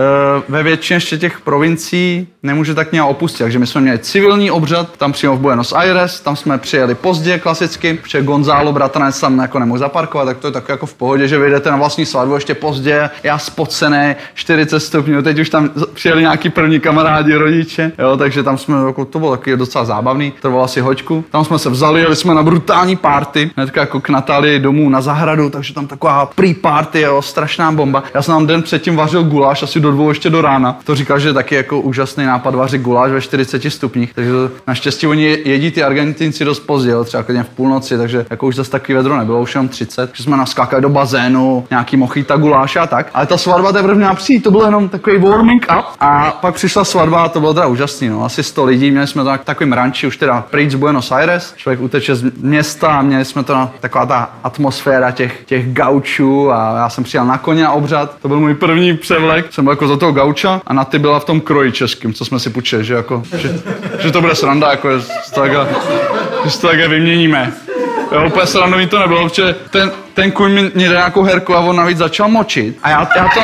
ve 0.49 0.63
většině 0.63 0.95
ještě 0.95 1.17
těch 1.17 1.39
provincií 1.39 2.27
nemůže 2.43 2.75
tak 2.75 2.91
nějak 2.91 3.09
opustit. 3.09 3.39
Takže 3.39 3.59
my 3.59 3.67
jsme 3.67 3.81
měli 3.81 3.99
civilní 3.99 4.51
obřad, 4.51 4.97
tam 4.97 5.11
přímo 5.11 5.35
v 5.35 5.39
Buenos 5.39 5.73
Aires, 5.73 6.19
tam 6.19 6.35
jsme 6.35 6.57
přijeli 6.57 6.95
pozdě 6.95 7.39
klasicky, 7.39 7.93
protože 7.93 8.21
Gonzalo 8.21 8.71
bratranec 8.71 9.19
tam 9.19 9.39
jako 9.39 9.59
nemohl 9.59 9.79
zaparkovat, 9.79 10.25
tak 10.25 10.37
to 10.37 10.47
je 10.47 10.51
tak 10.51 10.69
jako 10.69 10.85
v 10.85 10.93
pohodě, 10.93 11.27
že 11.27 11.39
vyjdete 11.39 11.71
na 11.71 11.77
vlastní 11.77 12.05
svatbu 12.05 12.35
ještě 12.35 12.55
pozdě, 12.55 13.09
já 13.23 13.37
spocený, 13.37 14.15
40 14.33 14.79
stupňů, 14.79 15.21
teď 15.21 15.39
už 15.39 15.49
tam 15.49 15.69
přijeli 15.93 16.21
nějaký 16.21 16.49
první 16.49 16.79
kamarádi, 16.79 17.35
rodiče, 17.35 17.91
jo, 17.99 18.17
takže 18.17 18.43
tam 18.43 18.57
jsme, 18.57 18.87
jako, 18.87 19.05
to 19.05 19.19
bylo 19.19 19.31
taky 19.31 19.57
docela 19.57 19.85
zábavný, 19.85 20.33
trvalo 20.41 20.63
asi 20.63 20.81
hoďku. 20.81 21.23
Tam 21.31 21.45
jsme 21.45 21.59
se 21.59 21.69
vzali, 21.69 22.01
jeli 22.01 22.15
jsme 22.15 22.33
na 22.33 22.43
brutální 22.43 22.95
party, 22.95 23.51
hnedka 23.55 23.81
jako 23.81 24.01
k 24.01 24.09
Natálii 24.09 24.59
domů 24.59 24.89
na 24.89 25.01
zahradu, 25.01 25.49
takže 25.49 25.73
tam 25.73 25.87
taková 25.87 26.29
pre-party, 26.35 27.01
jo, 27.01 27.21
strašná 27.43 27.71
bomba. 27.71 28.03
Já 28.13 28.21
jsem 28.21 28.33
tam 28.33 28.47
den 28.47 28.61
předtím 28.61 28.95
vařil 28.95 29.23
guláš, 29.23 29.63
asi 29.63 29.79
do 29.79 29.91
dvou 29.91 30.09
ještě 30.09 30.29
do 30.29 30.41
rána. 30.41 30.79
To 30.83 30.95
říkal, 30.95 31.19
že 31.19 31.33
taky 31.33 31.55
jako 31.55 31.79
úžasný 31.79 32.25
nápad 32.25 32.55
vařit 32.55 32.81
guláš 32.81 33.11
ve 33.11 33.21
40 33.21 33.63
stupních. 33.63 34.13
Takže 34.13 34.31
naštěstí 34.67 35.07
oni 35.07 35.37
jedí 35.45 35.71
ty 35.71 35.83
Argentinci 35.83 36.45
dost 36.45 36.59
pozdě, 36.59 36.93
třeba 37.03 37.23
klidně 37.23 37.43
v 37.43 37.49
půlnoci, 37.49 37.97
takže 37.97 38.25
jako 38.29 38.47
už 38.47 38.55
zase 38.55 38.71
takový 38.71 38.93
vedro 38.93 39.17
nebylo, 39.17 39.41
už 39.41 39.55
jenom 39.55 39.67
30. 39.67 40.09
Že 40.13 40.23
jsme 40.23 40.37
naskákali 40.37 40.81
do 40.81 40.89
bazénu, 40.89 41.67
nějaký 41.69 41.97
mochita 41.97 42.35
guláš 42.35 42.75
a 42.75 42.87
tak. 42.87 43.07
Ale 43.13 43.25
ta 43.25 43.37
svatba 43.37 43.71
teprve 43.71 43.95
měla 43.95 44.13
přijít, 44.13 44.43
to 44.43 44.51
bylo 44.51 44.65
jenom 44.65 44.89
takový 44.89 45.17
warming 45.17 45.65
up. 45.79 45.85
A 45.99 46.31
pak 46.41 46.55
přišla 46.55 46.83
svatba 46.83 47.23
a 47.23 47.29
to 47.29 47.39
bylo 47.39 47.53
teda 47.53 47.67
úžasný. 47.67 48.09
No. 48.09 48.25
Asi 48.25 48.43
100 48.43 48.65
lidí, 48.65 48.91
měli 48.91 49.07
jsme 49.07 49.23
to 49.23 49.29
na 49.29 49.37
takovým 49.37 49.73
ranči, 49.73 50.07
už 50.07 50.17
teda 50.17 50.45
pryč 50.49 50.71
z 50.71 50.75
Buenos 50.75 51.11
Aires. 51.11 51.53
Člověk 51.57 51.81
uteče 51.81 52.15
z 52.15 52.23
města 52.37 52.87
a 52.87 53.01
měli 53.01 53.25
jsme 53.25 53.43
to 53.43 53.53
na 53.53 53.71
taková 53.79 54.05
ta 54.05 54.29
atmosféra 54.43 55.11
těch, 55.11 55.45
těch 55.45 55.73
gaučů 55.73 56.51
a 56.51 56.77
já 56.77 56.89
jsem 56.89 57.03
přijel 57.03 57.25
na 57.25 57.32
koně 57.37 57.63
na 57.63 57.71
obřad. 57.71 58.15
To 58.21 58.27
byl 58.27 58.39
můj 58.39 58.55
první 58.55 58.97
převlek. 58.97 59.53
Jsem 59.53 59.63
byl 59.63 59.71
jako 59.71 59.87
za 59.87 59.97
toho 59.97 60.11
gauča 60.11 60.61
a 60.67 60.73
na 60.73 60.85
ty 60.85 60.99
byla 60.99 61.19
v 61.19 61.25
tom 61.25 61.41
kroji 61.41 61.71
českým, 61.71 62.13
co 62.13 62.25
jsme 62.25 62.39
si 62.39 62.49
půjčili, 62.49 62.83
že, 62.83 62.93
jako, 62.93 63.23
že, 63.37 63.61
že 63.99 64.11
to 64.11 64.21
bude 64.21 64.35
sranda, 64.35 64.71
jako, 64.71 64.99
že, 64.99 65.05
to 65.35 65.45
že 66.45 66.57
to 66.59 66.67
takhle 66.67 66.87
vyměníme. 66.87 67.53
Jo, 68.11 68.27
úplně 68.27 68.45
srandový 68.45 68.87
to 68.87 68.99
nebylo, 68.99 69.29
protože 69.29 69.55
ten, 69.69 69.91
ten 70.13 70.31
kuň 70.31 70.51
mi 70.51 70.71
nějakou 70.75 71.23
herku 71.23 71.55
a 71.55 71.59
on 71.59 71.75
navíc 71.75 71.97
začal 71.97 72.29
močit. 72.29 72.77
A 72.83 72.89
já, 72.89 73.09
já, 73.15 73.29
to, 73.33 73.39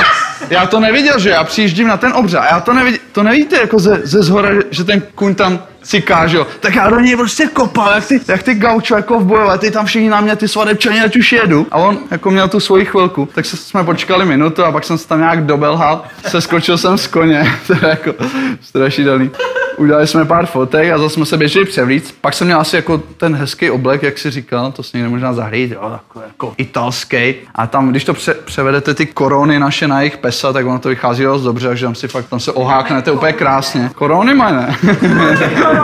já 0.50 0.65
to 0.65 0.80
neviděl, 0.80 1.19
že 1.19 1.30
já 1.30 1.44
přijíždím 1.44 1.88
na 1.88 1.97
ten 1.97 2.13
obřad. 2.13 2.39
A 2.39 2.45
já 2.45 2.59
to, 2.59 2.74
nevidě, 2.74 2.97
to 3.12 3.24
nevíte 3.24 3.59
jako 3.59 3.80
ze, 3.80 4.01
ze 4.03 4.24
zhora, 4.24 4.50
že 4.71 4.83
ten 4.83 5.01
kuň 5.15 5.36
tam 5.36 5.59
ciká, 5.89 6.27
že 6.27 6.38
jo. 6.38 6.47
Tak 6.59 6.75
já 6.75 6.89
do 6.89 7.00
něj 7.00 7.15
prostě 7.15 7.47
kopal, 7.53 7.91
jak 7.95 8.07
ty, 8.07 8.21
jak 8.27 8.44
ty 8.44 8.53
gaučo 8.53 8.95
jako 8.95 9.19
v 9.19 9.25
bojové, 9.25 9.57
ty 9.57 9.71
tam 9.71 9.86
všichni 9.86 10.09
na 10.09 10.21
mě, 10.21 10.36
ty 10.36 10.47
svadebčani, 10.47 11.01
ať 11.01 11.18
už 11.18 11.31
jedu. 11.31 11.68
A 11.71 11.77
on 11.77 11.97
jako 12.12 12.31
měl 12.31 12.47
tu 12.47 12.59
svoji 12.59 12.86
chvilku, 12.86 13.30
tak 13.36 13.45
se, 13.45 13.57
jsme 13.57 13.83
počkali 13.83 14.25
minutu 14.25 14.63
a 14.65 14.71
pak 14.71 14.83
jsem 14.83 14.97
se 14.97 15.07
tam 15.07 15.19
nějak 15.19 15.45
dobelhal, 15.45 16.03
se 16.27 16.41
skočil 16.41 16.77
jsem 16.77 16.97
z 16.97 17.07
koně, 17.07 17.51
to 17.68 17.74
je 17.74 17.89
jako 17.89 18.13
strašidelný 18.62 19.31
udělali 19.80 20.07
jsme 20.07 20.25
pár 20.25 20.45
fotek 20.45 20.91
a 20.91 20.97
zase 20.97 21.13
jsme 21.13 21.25
se 21.25 21.38
běželi 21.38 21.65
převlíc. 21.65 22.15
Pak 22.21 22.33
jsem 22.33 22.47
měl 22.47 22.59
asi 22.59 22.75
jako 22.75 22.97
ten 22.97 23.36
hezký 23.36 23.71
oblek, 23.71 24.03
jak 24.03 24.18
si 24.18 24.31
říkal, 24.31 24.71
to 24.71 24.83
si 24.83 24.97
někde 24.97 25.09
možná 25.09 25.33
zahrít, 25.33 25.71
jo, 25.71 25.89
jako, 25.91 26.21
jako 26.27 26.53
italský. 26.57 27.36
A 27.56 27.68
tam, 27.68 27.89
když 27.91 28.03
to 28.03 28.13
pře- 28.13 28.33
převedete 28.33 28.94
ty 28.94 29.06
korony 29.06 29.59
naše 29.59 29.88
na 29.88 30.01
jejich 30.01 30.18
pesa, 30.18 30.53
tak 30.53 30.65
ono 30.65 30.80
to 30.80 30.89
vychází 30.89 31.24
dost 31.24 31.44
dobře, 31.44 31.68
takže 31.68 31.86
tam 31.86 31.95
si 31.95 32.07
fakt 32.07 32.25
tam 32.25 32.39
se 32.39 32.51
oháknete 32.51 33.12
úplně 33.12 33.33
krásně. 33.33 33.91
Korony 33.95 34.33
mají, 34.33 34.56
ne? 34.56 34.75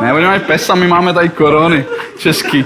ne, 0.00 0.12
oni 0.12 0.26
mají 0.26 0.40
pesa, 0.40 0.74
my 0.74 0.88
máme 0.88 1.12
tady 1.12 1.28
korony 1.28 1.84
český. 2.18 2.64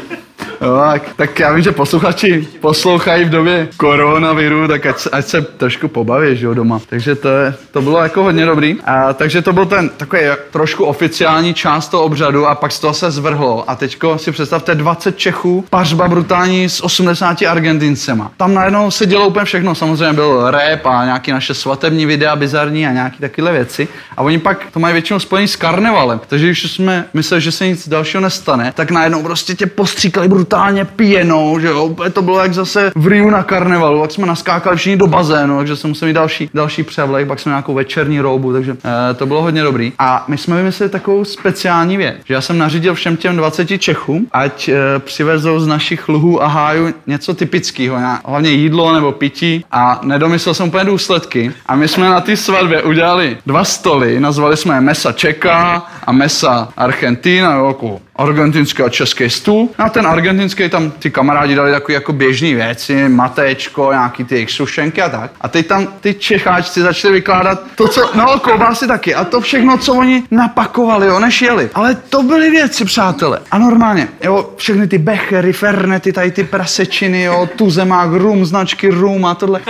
Tak, 0.61 1.03
tak 1.17 1.39
já 1.39 1.53
vím, 1.53 1.63
že 1.63 1.73
posluchači 1.73 2.49
poslouchají 2.61 3.25
v 3.25 3.31
době 3.31 3.69
koronaviru, 3.77 4.69
tak 4.69 4.87
ať, 4.87 5.07
ať 5.13 5.27
se 5.27 5.43
trošku 5.43 5.89
pobaví, 5.89 6.37
že 6.37 6.47
jo, 6.47 6.55
doma. 6.55 6.81
Takže 6.89 7.15
to, 7.15 7.29
je, 7.29 7.55
to 7.71 7.83
bylo 7.83 8.03
jako 8.03 8.23
hodně 8.23 8.47
dobrý. 8.47 8.77
A, 8.85 9.13
takže 9.13 9.43
to 9.43 9.53
byl 9.53 9.67
ten 9.67 9.89
takový 9.89 10.23
trošku 10.51 10.85
oficiální 10.85 11.55
část 11.55 11.89
toho 11.89 12.03
obřadu 12.03 12.47
a 12.47 12.55
pak 12.55 12.73
se 12.73 12.81
to 12.81 12.87
zase 12.87 13.11
zvrhlo. 13.11 13.71
A 13.71 13.77
teďko 13.77 14.19
si 14.19 14.33
představte 14.33 14.75
20 14.75 15.19
Čechů, 15.19 15.65
pařba 15.71 16.09
brutální 16.09 16.69
s 16.69 16.85
80 16.85 17.43
Argentincema. 17.43 18.33
Tam 18.37 18.55
najednou 18.55 18.91
se 18.91 19.07
dělo 19.07 19.27
úplně 19.27 19.45
všechno. 19.45 19.75
Samozřejmě 19.75 20.13
byl 20.13 20.51
rap 20.51 20.87
a 20.87 21.05
nějaký 21.05 21.33
naše 21.33 21.55
svatební 21.55 22.07
videa 22.07 22.37
bizarní 22.37 22.87
a 22.87 22.93
nějaký 22.93 23.19
takové 23.19 23.53
věci. 23.53 23.89
A 24.17 24.23
oni 24.23 24.39
pak 24.39 24.67
to 24.73 24.81
mají 24.81 24.93
většinou 24.93 25.19
spojený 25.19 25.49
s 25.49 25.57
karnevalem. 25.57 26.21
Takže 26.29 26.47
když 26.47 26.73
jsme 26.73 27.05
mysleli, 27.15 27.41
že 27.41 27.53
se 27.53 27.69
nic 27.69 27.89
dalšího 27.89 28.21
nestane, 28.21 28.73
tak 28.77 28.91
najednou 28.91 29.23
prostě 29.23 29.55
tě 29.55 29.67
postříkali 29.67 30.29
brutálně 30.29 30.50
pěnou, 30.97 31.59
že 31.59 31.67
jo, 31.67 31.85
úplně 31.85 32.11
to 32.11 32.23
bylo 32.23 32.41
jak 32.41 32.55
zase 32.55 32.93
v 32.95 33.07
Riu 33.07 33.31
na 33.31 33.43
karnevalu, 33.43 34.01
jak 34.03 34.11
jsme 34.11 34.27
naskákali 34.27 34.77
všichni 34.77 34.97
do 34.97 35.07
bazénu, 35.07 35.59
takže 35.59 35.77
jsme 35.77 35.89
museli 35.89 36.09
mít 36.09 36.15
další, 36.15 36.51
další 36.55 36.83
převlek, 36.83 37.29
pak 37.29 37.41
jsme 37.41 37.51
nějakou 37.51 37.75
večerní 37.75 38.21
roubu, 38.21 38.53
takže 38.53 38.77
e, 39.11 39.15
to 39.15 39.27
bylo 39.27 39.43
hodně 39.43 39.63
dobrý. 39.63 39.93
A 39.99 40.25
my 40.29 40.39
jsme 40.39 40.57
vymysleli 40.57 40.91
takovou 40.91 41.25
speciální 41.25 41.97
věc, 41.97 42.17
že 42.25 42.35
já 42.35 42.41
jsem 42.41 42.59
nařídil 42.59 42.95
všem 42.95 43.17
těm 43.17 43.37
20 43.37 43.79
Čechům, 43.79 44.27
ať 44.33 44.69
e, 44.69 44.99
přivezou 44.99 45.61
z 45.61 45.67
našich 45.67 46.09
luhů 46.09 46.43
a 46.43 46.47
hájů 46.47 46.95
něco 47.07 47.35
typického, 47.35 47.99
hlavně 48.25 48.51
jídlo 48.51 48.93
nebo 48.93 49.13
pití 49.13 49.65
a 49.73 50.01
nedomyslel 50.03 50.55
jsem 50.55 50.69
úplně 50.69 50.85
důsledky. 50.85 51.53
A 51.67 51.77
my 51.77 51.89
jsme 51.89 52.09
na 52.09 52.21
té 52.21 52.37
svatbě 52.37 52.83
udělali 52.83 53.39
dva 53.47 53.65
stoly, 53.65 54.21
nazvali 54.21 54.57
jsme 54.57 54.75
je 54.75 54.81
Mesa 54.81 55.13
Čeka 55.13 55.87
a 56.07 56.13
Mesa 56.13 56.69
Argentina, 56.77 57.67
jako 57.67 58.01
argentinský 58.21 58.83
a 58.83 58.89
český 58.89 59.31
stůl. 59.31 59.69
Na 59.79 59.89
ten 59.89 60.07
argentinský 60.07 60.69
tam 60.69 60.91
ty 60.91 61.11
kamarádi 61.11 61.55
dali 61.55 61.73
takový 61.73 61.95
jako 61.95 62.13
běžný 62.13 62.55
věci, 62.55 63.09
matečko, 63.09 63.93
nějaký 63.93 64.25
ty 64.25 64.35
jejich 64.35 64.51
sušenky 64.51 65.03
a 65.03 65.09
tak. 65.09 65.31
A 65.41 65.49
teď 65.49 65.67
tam 65.67 65.87
ty 66.01 66.15
Čecháčci 66.15 66.81
začali 66.81 67.15
vykládat 67.15 67.63
to, 67.75 67.89
co, 67.89 68.11
no 68.15 68.39
klobásy 68.39 68.87
taky. 68.87 69.15
A 69.15 69.25
to 69.25 69.41
všechno, 69.41 69.79
co 69.79 69.95
oni 69.95 70.23
napakovali, 70.31 71.07
jo, 71.07 71.21
než 71.21 71.43
jeli. 71.43 71.71
Ale 71.75 71.95
to 71.95 72.23
byly 72.23 72.51
věci, 72.51 72.85
přátelé. 72.85 73.39
A 73.51 73.59
normálně, 73.59 74.09
jo, 74.25 74.51
všechny 74.57 74.89
ty 74.89 74.99
bechery, 74.99 75.53
fernety, 75.53 76.13
tady 76.13 76.31
ty 76.31 76.45
prasečiny, 76.45 77.23
jo, 77.23 77.49
tu 77.57 77.71
zemák, 77.71 78.11
rum, 78.13 78.45
značky 78.45 78.91
rum 78.91 79.25
a 79.25 79.35
tohle. 79.35 79.61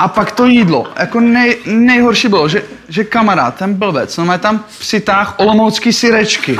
A 0.00 0.08
pak 0.08 0.32
to 0.32 0.46
jídlo. 0.46 0.86
Jako 0.96 1.20
nej, 1.20 1.56
nejhorší 1.66 2.28
bylo, 2.28 2.48
že, 2.48 2.62
že 2.88 3.04
kamarád, 3.04 3.54
ten 3.54 3.74
blbec, 3.74 4.16
no 4.16 4.24
tam 4.38 4.64
přitáh 4.78 5.34
olomoucký 5.38 5.92
syrečky. 5.92 6.58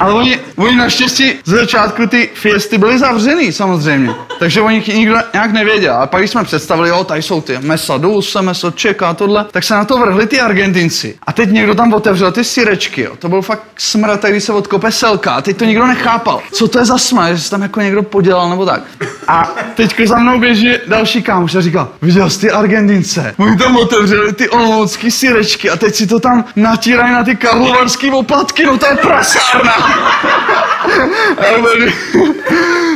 Ale 0.00 0.12
oni, 0.12 0.38
oni 0.56 0.76
naštěstí 0.76 1.32
z 1.44 1.50
začátku 1.50 2.06
ty 2.06 2.30
fiesty 2.34 2.78
byly 2.78 2.98
zavřený 2.98 3.52
samozřejmě. 3.52 4.14
Takže 4.38 4.60
oni 4.60 4.82
nikdo 4.94 5.16
nějak 5.32 5.52
nevěděl. 5.52 5.94
A 5.94 6.06
pak 6.06 6.20
když 6.20 6.30
jsme 6.30 6.44
představili, 6.44 6.88
jo, 6.88 7.04
tady 7.04 7.22
jsou 7.22 7.40
ty 7.40 7.58
mesa 7.60 7.98
dulce, 7.98 8.42
meso 8.42 8.70
čeká, 8.70 9.14
tohle, 9.14 9.44
tak 9.50 9.64
se 9.64 9.74
na 9.74 9.84
to 9.84 9.98
vrhli 9.98 10.26
ty 10.26 10.40
Argentinci. 10.40 11.18
A 11.26 11.32
teď 11.32 11.50
někdo 11.50 11.74
tam 11.74 11.92
otevřel 11.94 12.32
ty 12.32 12.44
syrečky, 12.44 13.02
jo. 13.02 13.12
To 13.18 13.28
byl 13.28 13.42
fakt 13.42 13.62
smrad, 13.78 14.24
když 14.24 14.44
se 14.44 14.52
odkope 14.52 14.92
selka. 14.92 15.32
A 15.32 15.42
teď 15.42 15.56
to 15.56 15.64
nikdo 15.64 15.86
nechápal. 15.86 16.40
Co 16.52 16.68
to 16.68 16.78
je 16.78 16.84
za 16.84 16.98
smrad, 16.98 17.34
že 17.34 17.42
se 17.42 17.50
tam 17.50 17.62
jako 17.62 17.80
někdo 17.80 18.02
podělal 18.02 18.50
nebo 18.50 18.66
tak. 18.66 18.82
A 19.28 19.50
teď 19.74 20.00
za 20.06 20.18
mnou 20.18 20.40
běží 20.40 20.70
další 20.86 21.22
kámoš 21.22 21.54
a 21.54 21.60
říkal, 21.60 21.88
viděl 22.02 22.30
jsi 22.30 22.40
ty 22.40 22.50
Argentince? 22.50 23.34
Oni 23.38 23.56
tam 23.56 23.76
otevřeli 23.76 24.32
ty 24.32 24.48
olomoucký 24.48 25.10
syrečky 25.10 25.70
a 25.70 25.76
teď 25.76 25.94
si 25.94 26.06
to 26.06 26.20
tam 26.20 26.44
natírají 26.56 27.12
na 27.12 27.24
ty 27.24 27.36
karlovarský 27.36 28.10
oplatky, 28.10 28.66
no 28.66 28.78
to 28.78 28.86
je 28.86 28.96
prasárna. 28.96 29.85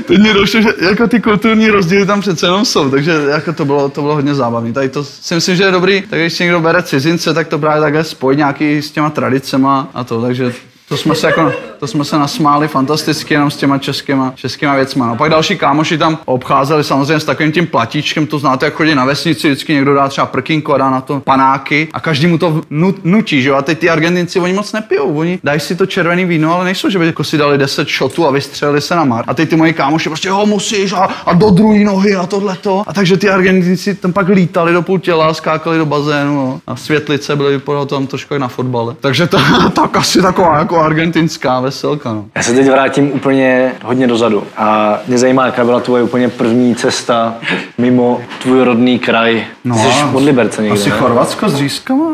Teď 0.06 0.18
mě 0.18 0.34
došlo, 0.34 0.60
že 0.60 0.68
jako 0.80 1.08
ty 1.08 1.20
kulturní 1.20 1.70
rozdíly 1.70 2.06
tam 2.06 2.20
přece 2.20 2.46
jenom 2.46 2.64
jsou, 2.64 2.90
takže 2.90 3.12
jako 3.30 3.52
to 3.52 3.64
bylo, 3.64 3.88
to 3.88 4.02
bylo 4.02 4.14
hodně 4.14 4.34
zábavné. 4.34 4.72
Tady 4.72 4.88
to 4.88 5.04
si 5.04 5.34
myslím, 5.34 5.56
že 5.56 5.64
je 5.64 5.70
dobrý, 5.70 6.02
tak 6.10 6.20
když 6.20 6.38
někdo 6.38 6.60
bere 6.60 6.82
cizince, 6.82 7.34
tak 7.34 7.48
to 7.48 7.58
právě 7.58 7.80
takhle 7.80 8.04
spojí 8.04 8.36
nějaký 8.36 8.82
s 8.82 8.90
těma 8.90 9.10
tradicema 9.10 9.88
a 9.94 10.04
to, 10.04 10.22
takže 10.22 10.52
to 10.90 10.96
jsme 10.96 11.14
se 11.14 11.26
jako, 11.26 11.52
to 11.78 11.86
jsme 11.86 12.04
se 12.04 12.18
nasmáli 12.18 12.68
fantasticky 12.68 13.34
jenom 13.34 13.50
s 13.50 13.56
těma 13.56 13.78
českýma, 13.78 14.32
českýma 14.36 14.74
věcma. 14.74 15.06
No 15.06 15.16
pak 15.16 15.30
další 15.30 15.58
kámoši 15.58 15.98
tam 15.98 16.18
obcházeli 16.24 16.84
samozřejmě 16.84 17.20
s 17.20 17.24
takovým 17.24 17.52
tím 17.52 17.66
platíčkem, 17.66 18.26
to 18.26 18.38
znáte, 18.38 18.66
jak 18.66 18.74
chodí 18.74 18.94
na 18.94 19.04
vesnici, 19.04 19.48
vždycky 19.48 19.72
někdo 19.72 19.94
dá 19.94 20.08
třeba 20.08 20.26
prkínko 20.26 20.74
a 20.74 20.78
dá 20.78 20.90
na 20.90 21.00
to 21.00 21.20
panáky 21.20 21.88
a 21.92 22.00
každý 22.00 22.26
mu 22.26 22.38
to 22.38 22.62
nutí, 23.04 23.42
že 23.42 23.48
jo? 23.48 23.54
A 23.54 23.62
teď 23.62 23.78
ty 23.78 23.90
Argentinci, 23.90 24.40
oni 24.40 24.52
moc 24.52 24.72
nepijou, 24.72 25.18
oni 25.18 25.38
dají 25.44 25.60
si 25.60 25.76
to 25.76 25.86
červený 25.86 26.24
víno, 26.24 26.54
ale 26.54 26.64
nejsou, 26.64 26.90
že 26.90 26.98
by 26.98 27.06
jako 27.06 27.24
si 27.24 27.38
dali 27.38 27.58
10 27.58 27.88
šotů 27.88 28.26
a 28.26 28.30
vystřelili 28.30 28.80
se 28.80 28.94
na 28.94 29.04
mar. 29.04 29.24
A 29.26 29.34
teď 29.34 29.50
ty 29.50 29.56
moji 29.56 29.72
kámoši 29.72 30.08
prostě 30.08 30.30
ho 30.30 30.46
musíš 30.46 30.92
a, 30.92 31.08
a 31.26 31.32
do 31.32 31.50
druhé 31.50 31.84
nohy 31.84 32.16
a 32.16 32.26
tohleto. 32.26 32.82
A 32.86 32.92
takže 32.92 33.16
ty 33.16 33.30
Argentinci 33.30 33.94
tam 33.94 34.12
pak 34.12 34.28
lítali 34.28 34.72
do 34.72 34.82
půl 34.82 34.98
těla, 34.98 35.34
skákali 35.34 35.78
do 35.78 35.86
bazénu 35.86 36.34
no. 36.34 36.60
a 36.66 36.76
světlice 36.76 37.36
byly 37.36 37.52
vypadalo 37.52 37.86
tam 37.86 38.06
trošku 38.06 38.34
jak 38.34 38.40
na 38.40 38.48
fotbale. 38.48 38.94
Takže 39.00 39.26
to, 39.26 39.38
tak 39.74 39.96
asi 39.96 40.22
taková 40.22 40.58
jako 40.58 40.79
argentinská 40.80 41.60
veselka. 41.60 42.12
No. 42.12 42.24
Já 42.34 42.42
se 42.42 42.54
teď 42.54 42.66
vrátím 42.70 43.12
úplně 43.12 43.72
hodně 43.84 44.06
dozadu 44.06 44.46
a 44.56 44.98
mě 45.06 45.18
zajímá, 45.18 45.46
jaká 45.46 45.64
byla 45.64 45.80
tvoje 45.80 46.02
úplně 46.02 46.28
první 46.28 46.74
cesta 46.74 47.34
mimo 47.78 48.20
tvůj 48.42 48.64
rodný 48.64 48.98
kraj. 48.98 49.44
No, 49.64 49.74
Jsi 49.78 50.04
od 50.14 50.22
Liberce 50.22 50.62
někde, 50.62 50.80
Asi 50.80 50.90
ne? 50.90 50.96
Chorvatsko 50.96 51.48
s 51.48 51.54
řízkama? 51.56 52.06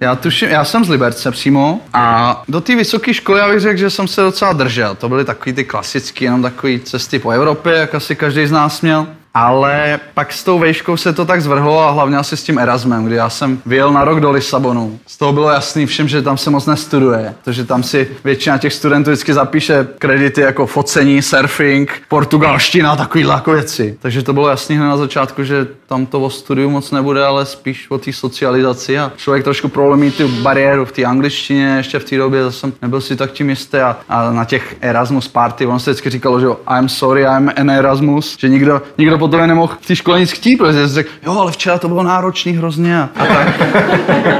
Já 0.00 0.14
tuším, 0.16 0.48
já 0.48 0.64
jsem 0.64 0.84
z 0.84 0.88
Liberce 0.88 1.30
přímo 1.30 1.80
a 1.92 2.42
do 2.48 2.60
té 2.60 2.76
vysoké 2.76 3.14
školy 3.14 3.40
já 3.40 3.48
bych 3.48 3.60
řekl, 3.60 3.78
že 3.78 3.90
jsem 3.90 4.08
se 4.08 4.22
docela 4.22 4.52
držel. 4.52 4.94
To 4.94 5.08
byly 5.08 5.24
takový 5.24 5.52
ty 5.52 5.64
klasické, 5.64 6.24
jenom 6.24 6.42
takové 6.42 6.78
cesty 6.78 7.18
po 7.18 7.30
Evropě, 7.30 7.72
jak 7.72 7.94
asi 7.94 8.16
každý 8.16 8.46
z 8.46 8.52
nás 8.52 8.80
měl. 8.80 9.06
Ale 9.34 10.00
pak 10.14 10.32
s 10.32 10.44
tou 10.44 10.58
vejškou 10.58 10.96
se 10.96 11.12
to 11.12 11.24
tak 11.24 11.42
zvrhlo 11.42 11.80
a 11.80 11.90
hlavně 11.90 12.16
asi 12.16 12.36
s 12.36 12.42
tím 12.42 12.58
Erasmem, 12.58 13.04
kdy 13.04 13.16
já 13.16 13.30
jsem 13.30 13.62
vyjel 13.66 13.92
na 13.92 14.04
rok 14.04 14.20
do 14.20 14.30
Lisabonu. 14.30 14.98
Z 15.06 15.18
toho 15.18 15.32
bylo 15.32 15.50
jasný 15.50 15.86
všem, 15.86 16.08
že 16.08 16.22
tam 16.22 16.38
se 16.38 16.50
moc 16.50 16.66
nestuduje, 16.66 17.34
protože 17.44 17.64
tam 17.64 17.82
si 17.82 18.08
většina 18.24 18.58
těch 18.58 18.72
studentů 18.72 19.10
vždycky 19.10 19.34
zapíše 19.34 19.86
kredity 19.98 20.40
jako 20.40 20.66
focení, 20.66 21.22
surfing, 21.22 22.02
portugalština, 22.08 22.96
takovýhle 22.96 23.34
jako 23.34 23.52
věci. 23.52 23.98
Takže 24.02 24.22
to 24.22 24.32
bylo 24.32 24.48
jasný 24.48 24.76
na 24.76 24.96
začátku, 24.96 25.44
že 25.44 25.66
tam 25.86 26.06
to 26.06 26.20
o 26.20 26.30
studiu 26.30 26.70
moc 26.70 26.90
nebude, 26.90 27.24
ale 27.24 27.46
spíš 27.46 27.90
o 27.90 27.98
té 27.98 28.12
socializaci 28.12 28.98
a 28.98 29.12
člověk 29.16 29.44
trošku 29.44 29.68
prolomí 29.68 30.10
tu 30.10 30.28
bariéru 30.28 30.84
v 30.84 30.92
té 30.92 31.04
angličtině, 31.04 31.74
ještě 31.76 31.98
v 31.98 32.04
té 32.04 32.16
době 32.16 32.52
jsem 32.52 32.72
nebyl 32.82 33.00
si 33.00 33.16
tak 33.16 33.32
tím 33.32 33.50
jistý 33.50 33.76
a, 33.76 33.96
a 34.08 34.32
na 34.32 34.44
těch 34.44 34.76
Erasmus 34.80 35.28
party, 35.28 35.66
on 35.66 35.80
se 35.80 35.90
vždycky 35.90 36.10
říkalo, 36.10 36.40
že 36.40 36.46
I'm 36.78 36.88
sorry, 36.88 37.22
I'm 37.22 37.50
an 37.56 37.70
Erasmus, 37.70 38.36
že 38.38 38.48
nikdo, 38.48 38.82
nikdo 38.98 39.18
potom 39.22 39.46
nemohl 39.46 39.76
v 39.80 39.86
té 39.86 39.96
škole 39.96 40.20
nic 40.20 40.30
chtít, 40.30 40.56
protože 40.56 40.88
jsi 40.88 40.94
řekl, 40.94 41.10
jo, 41.26 41.38
ale 41.38 41.52
včera 41.52 41.78
to 41.78 41.88
bylo 41.88 42.02
náročný 42.02 42.52
hrozně 42.52 43.02
a, 43.02 43.08
tak. 43.14 43.48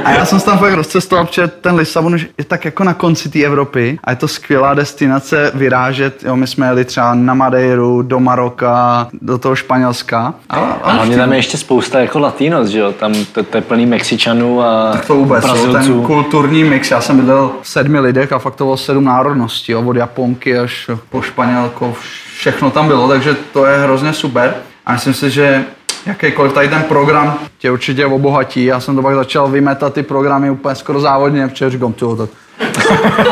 A 0.05 0.11
já 0.11 0.25
jsem 0.25 0.39
se 0.39 0.45
tam 0.45 0.57
fakt 0.57 0.73
rozcestoval, 0.73 1.25
protože 1.25 1.47
ten 1.47 1.75
Lisabon 1.75 2.17
je 2.37 2.45
tak 2.47 2.65
jako 2.65 2.83
na 2.83 2.93
konci 2.93 3.29
té 3.29 3.43
Evropy 3.43 3.99
a 4.03 4.09
je 4.09 4.15
to 4.15 4.27
skvělá 4.27 4.73
destinace 4.73 5.51
vyrážet. 5.53 6.23
Jo, 6.23 6.35
my 6.35 6.47
jsme 6.47 6.65
jeli 6.65 6.85
třeba 6.85 7.13
na 7.13 7.33
Madeiru, 7.33 8.01
do 8.01 8.19
Maroka, 8.19 9.07
do 9.21 9.37
toho 9.37 9.55
Španělska. 9.55 10.33
A, 10.49 10.55
a, 10.57 10.59
a 10.83 10.91
hlavně 10.91 11.17
tam 11.17 11.31
je 11.31 11.37
ještě 11.37 11.57
spousta 11.57 11.99
jako 11.99 12.19
latinos, 12.19 12.67
že 12.67 12.79
jo? 12.79 12.91
Tam 12.91 13.13
to, 13.33 13.43
to 13.43 13.57
je 13.57 13.61
plný 13.61 13.85
Mexičanů 13.85 14.61
a 14.61 14.91
tak 14.91 15.05
to 15.05 15.15
vůbec, 15.15 15.45
jo, 15.45 15.73
ten 15.73 16.01
kulturní 16.01 16.63
mix. 16.63 16.91
Já 16.91 17.01
jsem 17.01 17.17
bydlel 17.17 17.51
v 17.61 17.69
sedmi 17.69 17.99
lidech 17.99 18.31
a 18.33 18.39
fakt 18.39 18.55
to 18.55 18.63
bylo 18.63 18.77
sedm 18.77 19.03
národností, 19.03 19.71
jo, 19.71 19.81
od 19.81 19.95
Japonky 19.95 20.57
až 20.57 20.89
po 21.09 21.21
Španělko, 21.21 21.93
všechno 22.37 22.71
tam 22.71 22.87
bylo, 22.87 23.07
takže 23.07 23.35
to 23.53 23.65
je 23.65 23.77
hrozně 23.77 24.13
super. 24.13 24.53
A 24.85 24.93
myslím 24.93 25.13
si, 25.13 25.29
že 25.29 25.65
jakýkoliv 26.05 26.53
tady 26.53 26.67
ten 26.67 26.83
program 26.83 27.39
tě 27.57 27.71
určitě 27.71 28.05
obohatí. 28.05 28.65
Já 28.65 28.79
jsem 28.79 28.95
to 28.95 29.01
pak 29.01 29.15
začal 29.15 29.47
vymetat 29.47 29.93
ty 29.93 30.03
programy 30.03 30.49
úplně 30.49 30.75
skoro 30.75 31.01
závodně, 31.01 31.47
protože 31.47 31.69
říkám, 31.69 31.93
tak 31.93 32.29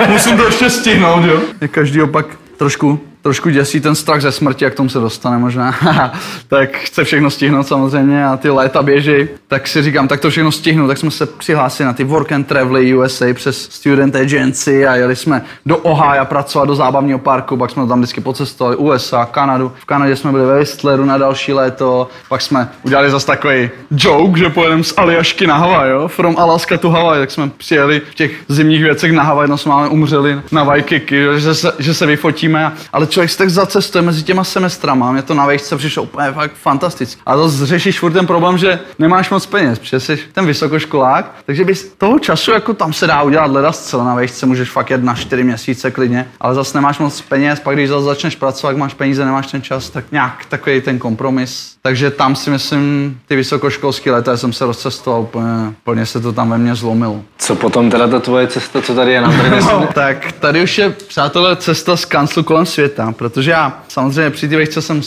musím 0.09 0.37
to 0.37 0.45
ještě 0.45 0.69
stihnout, 0.69 1.25
jo. 1.25 1.39
Každý 1.71 2.01
opak 2.01 2.25
trošku 2.57 2.99
trošku 3.21 3.49
děsí 3.49 3.81
ten 3.81 3.95
strach 3.95 4.21
ze 4.21 4.31
smrti, 4.31 4.63
jak 4.63 4.75
tomu 4.75 4.89
se 4.89 4.99
dostane 4.99 5.37
možná. 5.37 5.75
tak 6.47 6.77
chce 6.77 7.03
všechno 7.03 7.29
stihnout 7.29 7.67
samozřejmě 7.67 8.25
a 8.25 8.37
ty 8.37 8.49
léta 8.49 8.83
běží. 8.83 9.27
Tak 9.47 9.67
si 9.67 9.83
říkám, 9.83 10.07
tak 10.07 10.19
to 10.19 10.29
všechno 10.29 10.51
stihnu. 10.51 10.87
Tak 10.87 10.97
jsme 10.97 11.11
se 11.11 11.25
přihlásili 11.25 11.87
na 11.87 11.93
ty 11.93 12.03
Work 12.03 12.31
and 12.31 12.47
Travel 12.47 12.97
USA 12.97 13.25
přes 13.33 13.61
Student 13.61 14.15
Agency 14.15 14.87
a 14.87 14.95
jeli 14.95 15.15
jsme 15.15 15.41
do 15.65 15.77
Ohio 15.77 16.25
pracovat 16.25 16.65
do 16.65 16.75
zábavního 16.75 17.19
parku, 17.19 17.57
pak 17.57 17.71
jsme 17.71 17.87
tam 17.87 17.99
vždycky 17.99 18.21
pocestovali 18.21 18.75
USA, 18.75 19.25
Kanadu. 19.25 19.71
V 19.79 19.85
Kanadě 19.85 20.15
jsme 20.15 20.31
byli 20.31 20.45
ve 20.45 20.59
Whistleru 20.59 21.05
na 21.05 21.17
další 21.17 21.53
léto, 21.53 22.07
pak 22.29 22.41
jsme 22.41 22.69
udělali 22.83 23.09
zase 23.09 23.27
takový 23.27 23.69
joke, 23.91 24.39
že 24.39 24.49
pojedeme 24.49 24.83
z 24.83 24.93
Aljašky 24.97 25.47
na 25.47 25.57
Hawaii, 25.57 25.91
jo? 25.91 26.07
From 26.07 26.35
Alaska 26.37 26.77
to 26.77 26.89
Hawaii, 26.89 27.21
tak 27.21 27.31
jsme 27.31 27.49
přijeli 27.57 28.01
v 28.11 28.15
těch 28.15 28.31
zimních 28.47 28.83
věcech 28.83 29.11
na 29.11 29.23
Hawaii, 29.23 29.49
no 29.49 29.57
jsme 29.57 29.69
máme 29.69 29.87
umřeli 29.87 30.41
na 30.51 30.63
Waikiki, 30.63 31.25
že 31.37 31.55
se, 31.55 31.73
že 31.79 31.93
se 31.93 32.05
vyfotíme, 32.05 32.71
ale 32.93 33.07
člověk 33.11 33.29
si 33.31 33.37
tak 33.37 33.49
zacestuje 33.49 34.01
mezi 34.01 34.23
těma 34.23 34.43
semestrama. 34.43 35.11
Mě 35.11 35.21
to 35.21 35.33
na 35.33 35.45
vejšce 35.45 35.77
přišlo 35.77 36.03
úplně 36.03 36.31
fakt 36.31 36.51
fantasticky. 36.53 37.21
A 37.25 37.35
to 37.35 37.49
řešíš 37.49 37.99
furt 37.99 38.13
ten 38.13 38.27
problém, 38.27 38.57
že 38.57 38.79
nemáš 38.99 39.29
moc 39.29 39.45
peněz, 39.45 39.79
protože 39.79 39.99
jsi 39.99 40.19
ten 40.33 40.45
vysokoškolák, 40.45 41.35
takže 41.45 41.65
bys 41.65 41.95
toho 41.97 42.19
času 42.19 42.51
jako 42.51 42.73
tam 42.73 42.93
se 42.93 43.07
dá 43.07 43.21
udělat 43.21 43.51
leda 43.51 43.71
zcela 43.71 44.03
na 44.03 44.15
vejšce, 44.15 44.45
můžeš 44.45 44.69
fakt 44.69 44.89
jet 44.89 45.03
na 45.03 45.15
čtyři 45.15 45.43
měsíce 45.43 45.91
klidně, 45.91 46.27
ale 46.39 46.55
zase 46.55 46.77
nemáš 46.77 46.99
moc 46.99 47.21
peněz, 47.21 47.59
pak 47.59 47.75
když 47.75 47.89
zase 47.89 48.05
začneš 48.05 48.35
pracovat, 48.35 48.77
máš 48.77 48.93
peníze, 48.93 49.25
nemáš 49.25 49.51
ten 49.51 49.61
čas, 49.61 49.89
tak 49.89 50.05
nějak 50.11 50.45
takový 50.45 50.81
ten 50.81 50.99
kompromis. 50.99 51.75
Takže 51.83 52.11
tam 52.11 52.35
si 52.35 52.49
myslím, 52.49 53.17
ty 53.27 53.35
vysokoškolské 53.35 54.11
leta 54.11 54.37
jsem 54.37 54.53
se 54.53 54.65
rozcestoval, 54.65 55.21
úplně, 55.21 55.73
úplně 55.81 56.05
se 56.05 56.21
to 56.21 56.33
tam 56.33 56.49
ve 56.49 56.57
mně 56.57 56.75
zlomilo. 56.75 57.21
Co 57.37 57.55
potom 57.55 57.89
teda 57.89 58.07
ta 58.07 58.19
tvoje 58.19 58.47
cesta, 58.47 58.81
co 58.81 58.95
tady 58.95 59.11
je 59.11 59.21
na 59.21 59.31
tady 59.31 59.49
no, 59.61 59.87
Tak 59.93 60.31
tady 60.31 60.63
už 60.63 60.77
je, 60.77 60.89
přátelé, 60.89 61.55
cesta 61.55 61.97
z 61.97 62.05
kanclu 62.05 62.43
kolem 62.43 62.65
světa, 62.65 63.11
protože 63.11 63.51
já 63.51 63.83
samozřejmě 63.87 64.29
při 64.29 64.49
té 64.49 64.55
vejšce 64.55 64.81
jsem 64.81 65.01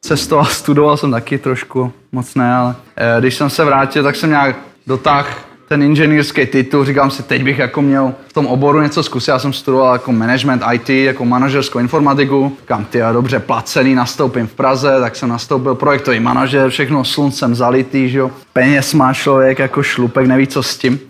cestoval, 0.00 0.44
studoval 0.44 0.96
jsem 0.96 1.10
taky 1.10 1.38
trošku, 1.38 1.92
moc 2.12 2.34
ne, 2.34 2.54
ale 2.54 2.74
eh, 2.96 3.20
když 3.20 3.34
jsem 3.34 3.50
se 3.50 3.64
vrátil, 3.64 4.02
tak 4.02 4.16
jsem 4.16 4.30
nějak 4.30 4.56
dotáhl 4.86 5.28
ten 5.68 5.82
inženýrský 5.82 6.46
titul, 6.46 6.84
říkám 6.84 7.10
si, 7.10 7.22
teď 7.22 7.44
bych 7.44 7.58
jako 7.58 7.82
měl 7.82 8.14
v 8.28 8.32
tom 8.32 8.46
oboru 8.46 8.80
něco 8.80 9.02
zkusit. 9.02 9.30
Já 9.30 9.38
jsem 9.38 9.52
studoval 9.52 9.92
jako 9.92 10.12
management 10.12 10.62
IT, 10.72 10.88
jako 10.88 11.24
manažerskou 11.24 11.78
informatiku, 11.78 12.56
kam 12.64 12.84
ty 12.84 13.00
dobře 13.12 13.38
placený, 13.38 13.94
nastoupím 13.94 14.46
v 14.46 14.54
Praze, 14.54 14.96
tak 15.00 15.16
jsem 15.16 15.28
nastoupil 15.28 15.74
projektový 15.74 16.20
manažer, 16.20 16.70
všechno 16.70 17.04
sluncem 17.04 17.54
zalitý, 17.54 18.08
že 18.08 18.18
jo. 18.18 18.30
Peněz 18.52 18.94
má 18.94 19.14
člověk 19.14 19.58
jako 19.58 19.82
šlupek, 19.82 20.26
neví 20.26 20.46
co 20.46 20.62
s 20.62 20.78
tím. 20.78 21.00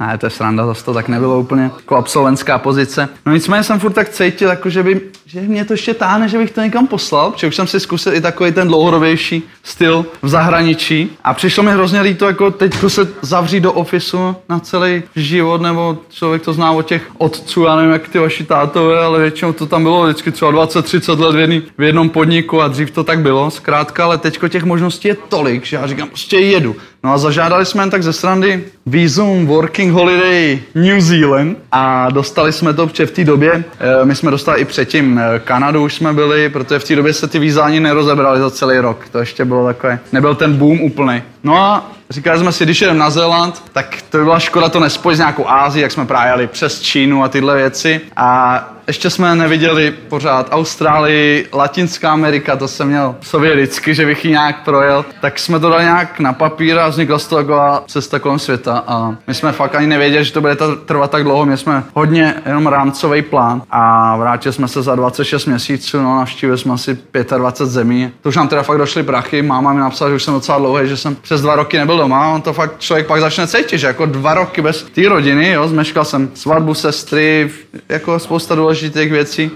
Ne, 0.00 0.18
to 0.18 0.26
je 0.26 0.30
sranda, 0.30 0.66
zase 0.66 0.84
to 0.84 0.94
tak 0.94 1.08
nebylo 1.08 1.40
úplně 1.40 1.62
jako 1.62 1.96
absolventská 1.96 2.58
pozice. 2.58 3.08
No 3.26 3.32
nicméně 3.32 3.62
jsem 3.62 3.80
furt 3.80 3.92
tak 3.92 4.08
cítil, 4.08 4.48
jako 4.48 4.70
že, 4.70 4.82
by, 4.82 5.00
že 5.26 5.40
mě 5.40 5.64
to 5.64 5.72
ještě 5.72 5.94
táhne, 5.94 6.28
že 6.28 6.38
bych 6.38 6.50
to 6.50 6.60
někam 6.60 6.86
poslal, 6.86 7.30
protože 7.30 7.46
už 7.46 7.56
jsem 7.56 7.66
si 7.66 7.80
zkusil 7.80 8.14
i 8.14 8.20
takový 8.20 8.52
ten 8.52 8.68
dlouhodobější 8.68 9.42
styl 9.62 10.06
v 10.22 10.28
zahraničí 10.28 11.10
a 11.24 11.34
přišlo 11.34 11.62
mi 11.62 11.72
hrozně 11.72 12.00
líto, 12.00 12.26
jako 12.26 12.50
teď 12.50 12.74
se 12.88 13.08
zavřít 13.22 13.60
do 13.60 13.72
ofisu 13.72 14.36
na 14.48 14.60
celý 14.60 15.02
život, 15.16 15.60
nebo 15.60 15.98
člověk 16.10 16.42
to 16.42 16.52
zná 16.52 16.72
od 16.72 16.86
těch 16.86 17.02
otců, 17.18 17.64
já 17.64 17.76
nevím, 17.76 17.92
jak 17.92 18.08
ty 18.08 18.18
vaši 18.18 18.44
tátové, 18.44 19.04
ale 19.04 19.20
většinou 19.20 19.52
to 19.52 19.66
tam 19.66 19.82
bylo 19.82 20.04
vždycky 20.04 20.32
třeba 20.32 20.52
20-30 20.52 21.20
let 21.20 21.34
v, 21.34 21.38
jedný, 21.38 21.62
v 21.78 21.82
jednom 21.82 22.08
podniku 22.08 22.62
a 22.62 22.68
dřív 22.68 22.90
to 22.90 23.04
tak 23.04 23.20
bylo, 23.20 23.50
zkrátka, 23.50 24.04
ale 24.04 24.18
teďko 24.18 24.48
těch 24.48 24.64
možností 24.64 25.08
je 25.08 25.16
tolik, 25.28 25.66
že 25.66 25.76
já 25.76 25.86
říkám, 25.86 26.08
prostě 26.08 26.38
jedu. 26.38 26.76
No 27.04 27.12
a 27.12 27.18
zažádali 27.18 27.66
jsme 27.66 27.82
jen 27.82 27.90
tak 27.90 28.02
ze 28.02 28.12
strany 28.12 28.64
Visum 28.86 29.46
Working 29.46 29.92
Holiday 29.92 30.58
New 30.74 31.00
Zealand 31.00 31.58
a 31.72 32.10
dostali 32.10 32.52
jsme 32.52 32.74
to, 32.74 32.86
protože 32.86 33.06
v 33.06 33.10
té 33.10 33.24
době, 33.24 33.64
eh, 33.80 34.04
my 34.04 34.14
jsme 34.14 34.30
dostali 34.30 34.60
i 34.60 34.64
předtím 34.64 35.18
eh, 35.18 35.38
Kanadu 35.44 35.84
už 35.84 35.94
jsme 35.94 36.12
byli, 36.12 36.48
protože 36.48 36.78
v 36.78 36.84
té 36.84 36.96
době 36.96 37.12
se 37.12 37.28
ty 37.28 37.38
víza 37.38 37.62
ani 37.62 37.80
nerozebrali 37.80 38.40
za 38.40 38.50
celý 38.50 38.78
rok. 38.78 39.08
To 39.12 39.18
ještě 39.18 39.44
bylo 39.44 39.66
takové, 39.66 39.98
nebyl 40.12 40.34
ten 40.34 40.56
boom 40.56 40.80
úplný. 40.80 41.22
No 41.44 41.56
a 41.56 41.90
říkali 42.10 42.38
jsme 42.38 42.52
si, 42.52 42.64
když 42.64 42.80
jdeme 42.80 42.98
na 42.98 43.10
Zéland, 43.10 43.62
tak 43.72 43.96
to 44.10 44.18
by 44.18 44.24
byla 44.24 44.38
škoda 44.38 44.68
to 44.68 44.80
nespojit 44.80 45.16
s 45.16 45.18
nějakou 45.18 45.48
Ázii, 45.48 45.82
jak 45.82 45.92
jsme 45.92 46.06
právě 46.06 46.32
jeli 46.32 46.46
přes 46.46 46.80
Čínu 46.80 47.24
a 47.24 47.28
tyhle 47.28 47.56
věci. 47.56 48.00
A 48.16 48.68
ještě 48.90 49.10
jsme 49.10 49.36
neviděli 49.36 49.94
pořád 50.08 50.48
Austrálii, 50.50 51.48
Latinská 51.52 52.12
Amerika, 52.12 52.56
to 52.56 52.68
jsem 52.68 52.88
měl 52.88 53.14
v 53.20 53.28
sobě 53.28 53.54
vždycky, 53.54 53.94
že 53.94 54.06
bych 54.06 54.24
ji 54.24 54.30
nějak 54.30 54.64
projel, 54.64 55.04
tak 55.20 55.38
jsme 55.38 55.60
to 55.60 55.70
dali 55.70 55.84
nějak 55.84 56.20
na 56.20 56.32
papír 56.32 56.78
a 56.78 56.88
vznikla 56.88 57.18
z 57.18 57.26
toho 57.26 57.82
cesta 57.86 58.18
kolem 58.18 58.38
světa. 58.38 58.84
A 58.86 59.16
my 59.26 59.34
jsme 59.34 59.52
fakt 59.52 59.74
ani 59.74 59.86
nevěděli, 59.86 60.24
že 60.24 60.32
to 60.32 60.40
bude 60.40 60.56
trvat 60.84 61.10
tak 61.10 61.24
dlouho, 61.24 61.46
my 61.46 61.56
jsme 61.56 61.82
hodně 61.94 62.34
jenom 62.46 62.66
rámcový 62.66 63.22
plán 63.22 63.62
a 63.70 64.16
vrátili 64.16 64.52
jsme 64.52 64.68
se 64.68 64.82
za 64.82 64.94
26 64.94 65.46
měsíců, 65.46 66.02
no 66.02 66.16
navštívili 66.16 66.58
jsme 66.58 66.74
asi 66.74 66.98
25 67.36 67.70
zemí. 67.70 68.12
To 68.22 68.28
už 68.28 68.36
nám 68.36 68.48
teda 68.48 68.62
fakt 68.62 68.78
došly 68.78 69.02
prachy, 69.02 69.42
máma 69.42 69.72
mi 69.72 69.80
napsala, 69.80 70.10
že 70.10 70.16
už 70.16 70.22
jsem 70.22 70.34
docela 70.34 70.58
dlouhý, 70.58 70.88
že 70.88 70.96
jsem 70.96 71.14
přes 71.14 71.40
dva 71.40 71.56
roky 71.56 71.78
nebyl 71.78 71.96
doma, 71.96 72.34
on 72.34 72.42
to 72.42 72.52
fakt 72.52 72.78
člověk 72.78 73.06
pak 73.06 73.20
začne 73.20 73.46
cítit, 73.46 73.78
že 73.78 73.86
jako 73.86 74.06
dva 74.06 74.34
roky 74.34 74.62
bez 74.62 74.82
té 74.82 75.08
rodiny, 75.08 75.50
jo, 75.50 75.68
zmeškal 75.68 76.04
jsem 76.04 76.30
svatbu 76.34 76.74
sestry, 76.74 77.50
jako 77.88 78.18
spousta 78.18 78.54
důležitých 78.54 78.79
věcí. 78.88 79.50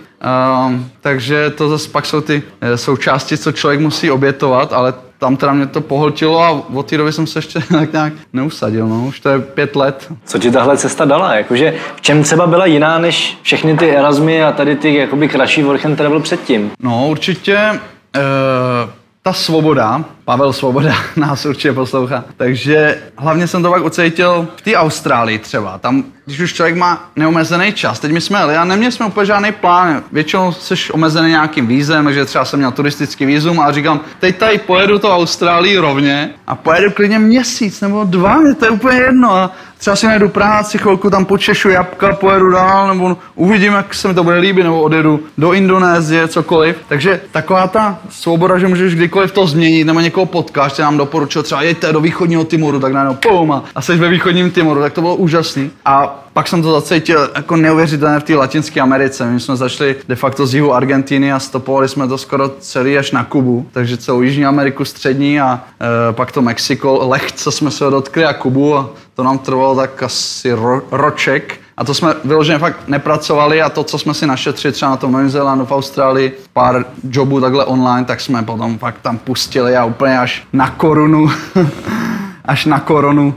Um, 0.67 0.91
takže 1.01 1.51
to 1.51 1.69
zase 1.69 1.89
pak 1.89 2.07
jsou 2.07 2.21
ty 2.21 2.43
eh, 2.61 2.77
součásti, 2.77 3.39
co 3.39 3.53
člověk 3.53 3.81
musí 3.81 4.11
obětovat, 4.11 4.73
ale 4.73 4.95
tam 5.19 5.37
teda 5.37 5.53
mě 5.53 5.67
to 5.67 5.81
pohltilo 5.81 6.43
a 6.43 6.51
od 6.51 6.87
té 6.87 6.97
doby 6.97 7.13
jsem 7.13 7.27
se 7.27 7.39
ještě 7.39 7.61
tak 7.73 7.93
nějak 7.93 8.13
neusadil, 8.33 8.89
no. 8.89 9.05
Už 9.05 9.21
to 9.21 9.29
je 9.29 9.39
pět 9.39 9.77
let. 9.77 10.13
Co 10.25 10.39
ti 10.39 10.51
tahle 10.51 10.77
cesta 10.77 11.05
dala? 11.05 11.35
Jakože 11.35 11.75
v 11.97 12.01
čem 12.01 12.23
třeba 12.23 12.47
byla 12.47 12.67
jiná 12.67 12.99
než 12.99 13.39
všechny 13.43 13.77
ty 13.77 13.91
Erasmy 13.91 14.45
a 14.45 14.53
tady 14.53 14.77
ty 14.77 14.95
jakoby 14.95 15.29
kratší 15.29 15.63
work 15.63 15.87
and 15.87 15.97
travel 15.97 16.21
předtím? 16.21 16.71
No 16.81 17.09
určitě 17.09 17.71
uh, 17.71 17.81
ta 19.23 19.33
svoboda, 19.33 20.05
Pavel 20.25 20.53
Svoboda 20.53 20.95
nás 21.17 21.47
určitě 21.47 21.73
poslouchá, 21.73 22.25
takže 22.37 22.99
hlavně 23.17 23.47
jsem 23.47 23.63
to 23.63 23.71
pak 23.71 23.85
ucítil 23.85 24.49
v 24.57 24.63
té 24.63 24.77
Austrálii 24.77 25.39
třeba, 25.39 25.79
tam, 25.79 26.05
když 26.25 26.41
už 26.41 26.53
člověk 26.53 26.77
má 26.77 27.11
neomezený 27.17 27.73
čas, 27.73 28.01
teď 28.01 28.13
my 28.13 28.21
jsme 28.21 28.39
jeli 28.39 28.57
a 28.57 28.65
neměli 28.65 28.93
jsme 28.93 29.07
úplně 29.07 29.27
žádný 29.27 29.53
plán, 29.53 30.03
většinou 30.13 30.53
jsi 30.53 30.75
omezený 30.93 31.29
nějakým 31.29 31.67
vízem, 31.67 32.05
takže 32.05 32.25
třeba 32.25 32.45
jsem 32.45 32.59
měl 32.59 32.73
turistický 32.73 33.27
vízum 33.27 33.61
a 33.61 33.73
říkám, 33.73 34.01
teď 34.21 34.37
tady 34.37 34.59
pojedu 34.59 34.99
to 34.99 35.15
Austrálii 35.15 35.79
rovně 35.79 36.31
a 36.47 36.55
pojedu 36.55 36.91
klidně 36.91 37.19
měsíc 37.19 37.81
nebo 37.81 38.05
dva, 38.05 38.39
mě 38.39 38.55
to 38.55 38.65
je 38.65 38.71
úplně 38.71 38.99
jedno. 38.99 39.37
A 39.37 39.51
třeba 39.85 39.97
si 39.97 40.07
najdu 40.07 40.29
práci, 40.29 40.79
chvilku 40.79 41.11
tam 41.11 41.25
počešu 41.25 41.69
jabka, 41.69 42.15
pojedu 42.15 42.51
dál, 42.51 42.89
nebo 42.89 43.17
uvidím, 43.35 43.73
jak 43.73 43.95
se 43.95 44.09
mi 44.09 44.15
to 44.15 44.25
bude 44.25 44.39
líbit, 44.39 44.63
nebo 44.63 44.83
odjedu 44.83 45.21
do 45.39 45.53
Indonésie, 45.53 46.29
cokoliv. 46.29 46.77
Takže 46.89 47.21
taková 47.31 47.67
ta 47.67 47.99
svoboda, 48.11 48.59
že 48.59 48.69
můžeš 48.69 48.95
kdykoliv 48.95 49.33
to 49.33 49.47
změnit, 49.47 49.85
nebo 49.85 50.01
někoho 50.15 50.27
potkáš, 50.27 50.73
který 50.73 50.85
nám 50.85 50.97
doporučil 50.97 51.43
třeba 51.43 51.63
jeďte 51.63 51.93
do 51.93 52.01
východního 52.01 52.45
Timoru, 52.45 52.81
tak 52.81 52.93
najednou 52.93 53.15
pum 53.15 53.53
a, 53.53 53.65
a 53.75 53.83
jsi 53.83 53.97
ve 53.97 54.09
východním 54.09 54.51
Timoru, 54.51 54.81
tak 54.81 54.93
to 54.93 55.01
bylo 55.01 55.17
úžasný. 55.17 55.71
A 55.85 56.25
pak 56.33 56.49
jsem 56.49 56.63
to 56.63 56.73
zacítil 56.73 57.31
jako 57.37 57.57
neuvěřitelné 57.57 58.21
v 58.21 58.23
té 58.23 58.35
Latinské 58.35 58.81
Americe. 58.81 59.27
My 59.27 59.41
jsme 59.41 59.57
začali 59.57 59.97
de 60.09 60.17
facto 60.17 60.47
z 60.47 60.55
jihu 60.55 60.75
Argentiny 60.75 61.33
a 61.33 61.39
stopovali 61.39 61.89
jsme 61.89 62.09
to 62.09 62.19
skoro 62.19 62.49
celý 62.49 62.99
až 62.99 63.11
na 63.11 63.25
Kubu, 63.25 63.67
takže 63.73 63.97
celou 63.97 64.23
Jižní 64.23 64.47
Ameriku 64.47 64.85
střední 64.85 65.41
a 65.41 65.61
e, 66.11 66.13
pak 66.13 66.33
to 66.33 66.43
Mexiko, 66.43 67.09
lehce 67.09 67.53
jsme 67.53 67.71
se 67.71 67.85
dotkli 67.91 68.25
a 68.25 68.33
Kubu 68.33 68.77
a 68.77 68.91
to 69.15 69.23
nám 69.23 69.39
trvalo 69.39 69.77
tak 69.77 70.03
asi 70.03 70.53
ro, 70.53 70.83
roček. 70.91 71.64
A 71.77 71.85
to 71.85 71.95
jsme 71.95 72.15
vyloženě 72.25 72.59
fakt 72.59 72.89
nepracovali 72.89 73.63
a 73.63 73.69
to, 73.69 73.85
co 73.85 73.99
jsme 73.99 74.15
si 74.15 74.27
našetřili 74.27 74.73
třeba 74.73 74.91
na 74.91 74.97
tom 74.97 75.13
Novém 75.13 75.31
Zélandu, 75.31 75.65
v 75.67 75.73
Austrálii, 75.73 76.39
pár 76.53 76.85
jobů 77.11 77.41
takhle 77.41 77.65
online, 77.65 78.05
tak 78.05 78.21
jsme 78.21 78.43
potom 78.43 78.79
fakt 78.79 79.01
tam 79.03 79.19
pustili 79.19 79.77
a 79.77 79.85
úplně 79.85 80.19
až 80.19 80.47
na 80.53 80.71
korunu, 80.71 81.31
až 82.45 82.65
na 82.65 82.81
korunu 82.81 83.35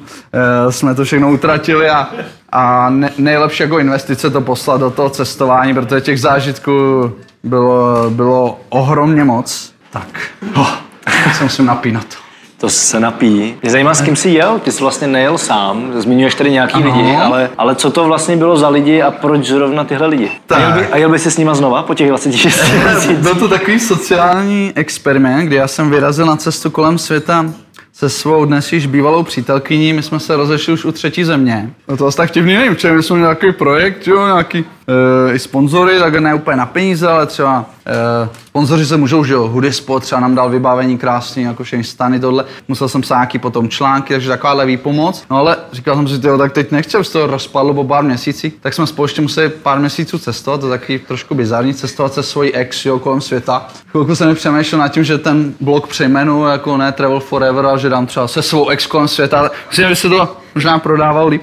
e, 0.67 0.71
jsme 0.71 0.95
to 0.95 1.03
všechno 1.03 1.31
utratili 1.31 1.89
a, 1.89 2.07
a 2.51 2.89
ne, 2.89 3.11
nejlepší 3.17 3.63
jako 3.63 3.79
investice 3.79 4.29
to 4.29 4.41
poslat 4.41 4.79
do 4.79 4.89
toho 4.89 5.09
cestování, 5.09 5.73
protože 5.73 6.01
těch 6.01 6.21
zážitků 6.21 7.11
bylo, 7.43 8.09
bylo 8.09 8.59
ohromně 8.69 9.23
moc. 9.23 9.73
Tak, 9.91 10.07
oh, 10.55 10.73
tak 11.03 11.35
se 11.35 11.43
musím 11.43 11.65
napínat. 11.65 12.26
To 12.59 12.69
se 12.69 12.99
napíjí. 12.99 13.55
Mě 13.61 13.71
zajímá, 13.71 13.93
s 13.93 14.01
kým 14.01 14.15
jsi 14.15 14.29
jel? 14.29 14.59
Ty 14.59 14.71
jsi 14.71 14.81
vlastně 14.81 15.07
nejel 15.07 15.37
sám, 15.37 15.91
zmiňuješ 15.95 16.35
tady 16.35 16.51
nějaký 16.51 16.73
ano. 16.73 16.97
lidi, 16.97 17.15
ale, 17.15 17.49
ale 17.57 17.75
co 17.75 17.91
to 17.91 18.03
vlastně 18.03 18.37
bylo 18.37 18.57
za 18.57 18.69
lidi 18.69 19.01
a 19.01 19.11
proč 19.11 19.45
zrovna 19.45 19.83
tyhle 19.83 20.07
lidi? 20.07 20.31
Tak. 20.45 20.59
A 20.59 20.61
jel, 20.61 20.71
by, 20.73 20.87
a 20.87 20.97
jel 20.97 21.09
by 21.09 21.19
si 21.19 21.31
s 21.31 21.37
nima 21.37 21.55
znova 21.55 21.83
po 21.83 21.93
těch 21.93 22.09
26 22.09 22.63
měsících? 22.83 23.17
Byl 23.17 23.35
to 23.35 23.47
takový 23.47 23.79
sociální 23.79 24.71
experiment, 24.75 25.47
kdy 25.47 25.55
já 25.55 25.67
jsem 25.67 25.89
vyrazil 25.89 26.25
na 26.25 26.35
cestu 26.35 26.69
kolem 26.69 26.97
světa 26.97 27.45
se 27.93 28.09
svou 28.09 28.45
dnes 28.45 28.73
již 28.73 28.85
bývalou 28.85 29.23
přítelkyní, 29.23 29.93
my 29.93 30.03
jsme 30.03 30.19
se 30.19 30.35
rozešli 30.35 30.73
už 30.73 30.85
u 30.85 30.91
třetí 30.91 31.23
země. 31.23 31.69
No 31.87 31.97
to 31.97 32.05
asi 32.05 32.17
tak 32.17 32.29
vtipný 32.29 32.53
nevím, 32.53 32.71
my 32.71 33.03
jsme 33.03 33.15
měli 33.15 33.21
nějaký 33.21 33.51
projekt, 33.51 34.07
jo, 34.07 34.25
nějaký 34.25 34.65
e, 34.87 35.33
i 35.33 35.39
sponzory, 35.39 35.99
tak 35.99 36.15
ne 36.15 36.33
úplně 36.33 36.57
na 36.57 36.65
peníze, 36.65 37.07
ale 37.07 37.25
třeba 37.25 37.65
e, 37.87 38.29
sponzoři 38.45 38.85
se 38.85 38.97
můžou, 38.97 39.23
že 39.23 39.33
jo, 39.33 39.47
Hoodie 39.47 39.73
Spot 39.73 40.03
třeba 40.03 40.21
nám 40.21 40.35
dal 40.35 40.49
vybavení 40.49 40.97
krásný, 40.97 41.43
jako 41.43 41.63
všechny 41.63 41.83
stany, 41.83 42.19
tohle. 42.19 42.45
Musel 42.67 42.89
jsem 42.89 43.01
psát 43.01 43.15
nějaký 43.15 43.39
potom 43.39 43.69
články, 43.69 44.13
takže 44.13 44.29
takováhle 44.29 44.65
výpomoc. 44.65 45.23
No 45.29 45.37
ale 45.37 45.57
říkal 45.71 45.95
jsem 45.95 46.07
si, 46.07 46.19
tyjo, 46.19 46.37
tak 46.37 46.53
teď 46.53 46.71
nechci, 46.71 46.97
už 46.97 47.09
to 47.09 47.27
rozpadlo 47.27 47.73
po 47.73 47.83
pár 47.83 48.03
měsících, 48.03 48.53
tak 48.61 48.73
jsme 48.73 48.87
společně 48.87 49.21
museli 49.21 49.49
pár 49.49 49.79
měsíců 49.79 50.19
cestovat, 50.19 50.59
to 50.59 50.67
je 50.67 50.79
taky 50.79 50.99
trošku 50.99 51.35
bizarní, 51.35 51.73
cestovat 51.73 52.13
se 52.13 52.23
svojí 52.23 52.53
ex, 52.53 52.85
jo, 52.85 52.99
kolem 52.99 53.21
světa. 53.21 53.67
Chvilku 53.91 54.15
jsem 54.15 54.35
přemýšlel 54.35 54.81
nad 54.81 54.87
tím, 54.87 55.03
že 55.03 55.17
ten 55.17 55.53
blog 55.59 55.87
přejmenu 55.87 56.47
jako 56.47 56.77
ne 56.77 56.91
Travel 56.91 57.19
Forever, 57.19 57.65
a 57.65 57.77
že 57.77 57.89
dám 57.89 58.05
třeba 58.05 58.27
se 58.27 58.41
svou 58.41 58.69
ex 58.69 58.85
kolem 58.85 59.07
světa. 59.07 59.51
Myslím, 59.69 59.89
že 59.89 59.95
se 59.95 60.09
to 60.09 60.37
možná 60.55 60.79
prodával 60.79 61.27
líp. 61.27 61.41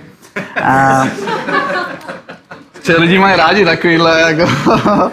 A 0.62 1.04
že 2.87 2.97
lidi 2.97 3.18
mají 3.18 3.37
rádi 3.37 3.64
takovýhle 3.64 4.20
jako 4.20 4.53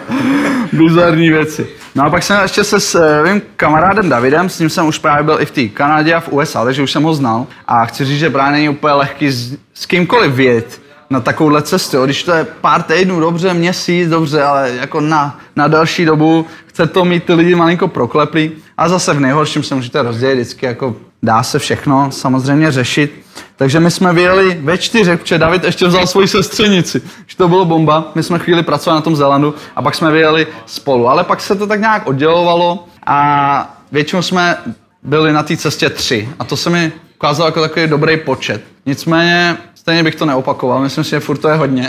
bizarní 0.72 1.30
věci. 1.30 1.66
No 1.94 2.04
a 2.04 2.10
pak 2.10 2.22
jsem 2.22 2.42
ještě 2.42 2.64
se 2.64 2.80
s 2.80 2.94
eh, 2.94 3.40
kamarádem 3.56 4.08
Davidem, 4.08 4.48
s 4.48 4.58
ním 4.58 4.70
jsem 4.70 4.86
už 4.86 4.98
právě 4.98 5.24
byl 5.24 5.40
i 5.40 5.46
v 5.46 5.50
té 5.50 5.68
Kanadě 5.68 6.14
a 6.14 6.20
v 6.20 6.28
USA, 6.32 6.64
takže 6.64 6.82
už 6.82 6.90
jsem 6.90 7.02
ho 7.02 7.14
znal. 7.14 7.46
A 7.66 7.84
chci 7.84 8.04
říct, 8.04 8.18
že 8.18 8.30
právě 8.30 8.52
není 8.52 8.68
úplně 8.68 8.94
lehký 8.94 9.30
s, 9.30 9.56
s 9.74 9.86
kýmkoliv 9.86 10.32
vědět 10.32 10.80
na 11.10 11.20
takovouhle 11.20 11.62
cestu. 11.62 12.04
Když 12.04 12.22
to 12.22 12.32
je 12.32 12.44
pár 12.44 12.82
týdnů, 12.82 13.20
dobře, 13.20 13.54
měsíc, 13.54 14.08
dobře, 14.08 14.42
ale 14.42 14.70
jako 14.80 15.00
na, 15.00 15.40
na 15.56 15.68
další 15.68 16.04
dobu 16.04 16.46
chce 16.66 16.86
to 16.86 17.04
mít 17.04 17.24
ty 17.24 17.32
lidi 17.32 17.54
malinko 17.54 17.88
prokleplý. 17.88 18.52
A 18.76 18.88
zase 18.88 19.14
v 19.14 19.20
nejhorším 19.20 19.62
se 19.62 19.74
můžete 19.74 20.02
rozdělit 20.02 20.34
vždycky, 20.34 20.66
jako 20.66 20.96
dá 21.22 21.42
se 21.42 21.58
všechno 21.58 22.10
samozřejmě 22.10 22.72
řešit. 22.72 23.22
Takže 23.62 23.80
my 23.80 23.90
jsme 23.90 24.12
vyjeli 24.12 24.58
ve 24.62 24.78
čtyřech, 24.78 25.20
protože 25.20 25.38
David 25.38 25.64
ještě 25.64 25.86
vzal 25.86 26.06
svoji 26.06 26.28
sestřenici. 26.28 27.02
Že 27.26 27.36
to 27.36 27.48
bylo 27.48 27.64
bomba, 27.64 28.12
my 28.14 28.22
jsme 28.22 28.38
chvíli 28.38 28.62
pracovali 28.62 28.98
na 28.98 29.02
tom 29.02 29.16
Zelandu 29.16 29.54
a 29.76 29.82
pak 29.82 29.94
jsme 29.94 30.12
vyjeli 30.12 30.46
spolu. 30.66 31.08
Ale 31.08 31.24
pak 31.24 31.40
se 31.40 31.54
to 31.54 31.66
tak 31.66 31.80
nějak 31.80 32.06
oddělovalo 32.06 32.84
a 33.06 33.76
většinou 33.92 34.22
jsme 34.22 34.56
byli 35.02 35.32
na 35.32 35.42
té 35.42 35.56
cestě 35.56 35.90
tři. 35.90 36.28
A 36.38 36.44
to 36.44 36.56
se 36.56 36.70
mi 36.70 36.92
ukázalo 37.14 37.48
jako 37.48 37.60
takový 37.60 37.86
dobrý 37.86 38.16
počet. 38.16 38.64
Nicméně 38.86 39.56
stejně 39.74 40.02
bych 40.02 40.14
to 40.14 40.26
neopakoval, 40.26 40.80
myslím 40.80 41.04
si, 41.04 41.10
že 41.10 41.20
furt 41.20 41.38
to 41.38 41.48
je 41.48 41.56
hodně. 41.56 41.88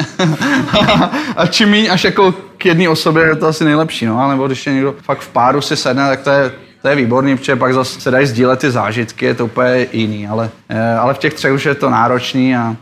a 1.36 1.47
čím 1.47 1.69
méně 1.69 1.89
až 1.89 2.03
jako 2.03 2.33
k 2.57 2.65
jedné 2.65 2.89
osobě 2.89 3.23
je 3.23 3.36
to 3.36 3.47
asi 3.47 3.65
nejlepší, 3.65 4.05
no, 4.05 4.19
ale 4.19 4.47
když 4.47 4.67
je 4.67 4.73
někdo 4.73 4.95
fakt 5.03 5.19
v 5.19 5.29
páru 5.29 5.62
si 5.62 5.75
sedne, 5.75 6.09
tak 6.09 6.21
to 6.21 6.29
je 6.29 6.51
to 6.84 6.89
je 6.89 6.96
výborný, 6.96 7.38
protože 7.38 7.56
pak 7.56 7.74
zase 7.74 8.02
se 8.02 8.12
dají 8.12 8.26
sdílet 8.26 8.60
ty 8.60 8.72
zážitky, 8.72 9.26
je 9.26 9.34
to 9.34 9.46
úplně 9.46 9.88
jiný, 9.91 10.28
ale, 10.28 10.50
eh, 10.69 10.96
ale 10.96 11.13
v 11.13 11.17
těch 11.17 11.34
třech 11.34 11.54
už 11.54 11.65
je 11.65 11.76
to 11.76 11.89
náročný 11.89 12.56
a 12.56 12.76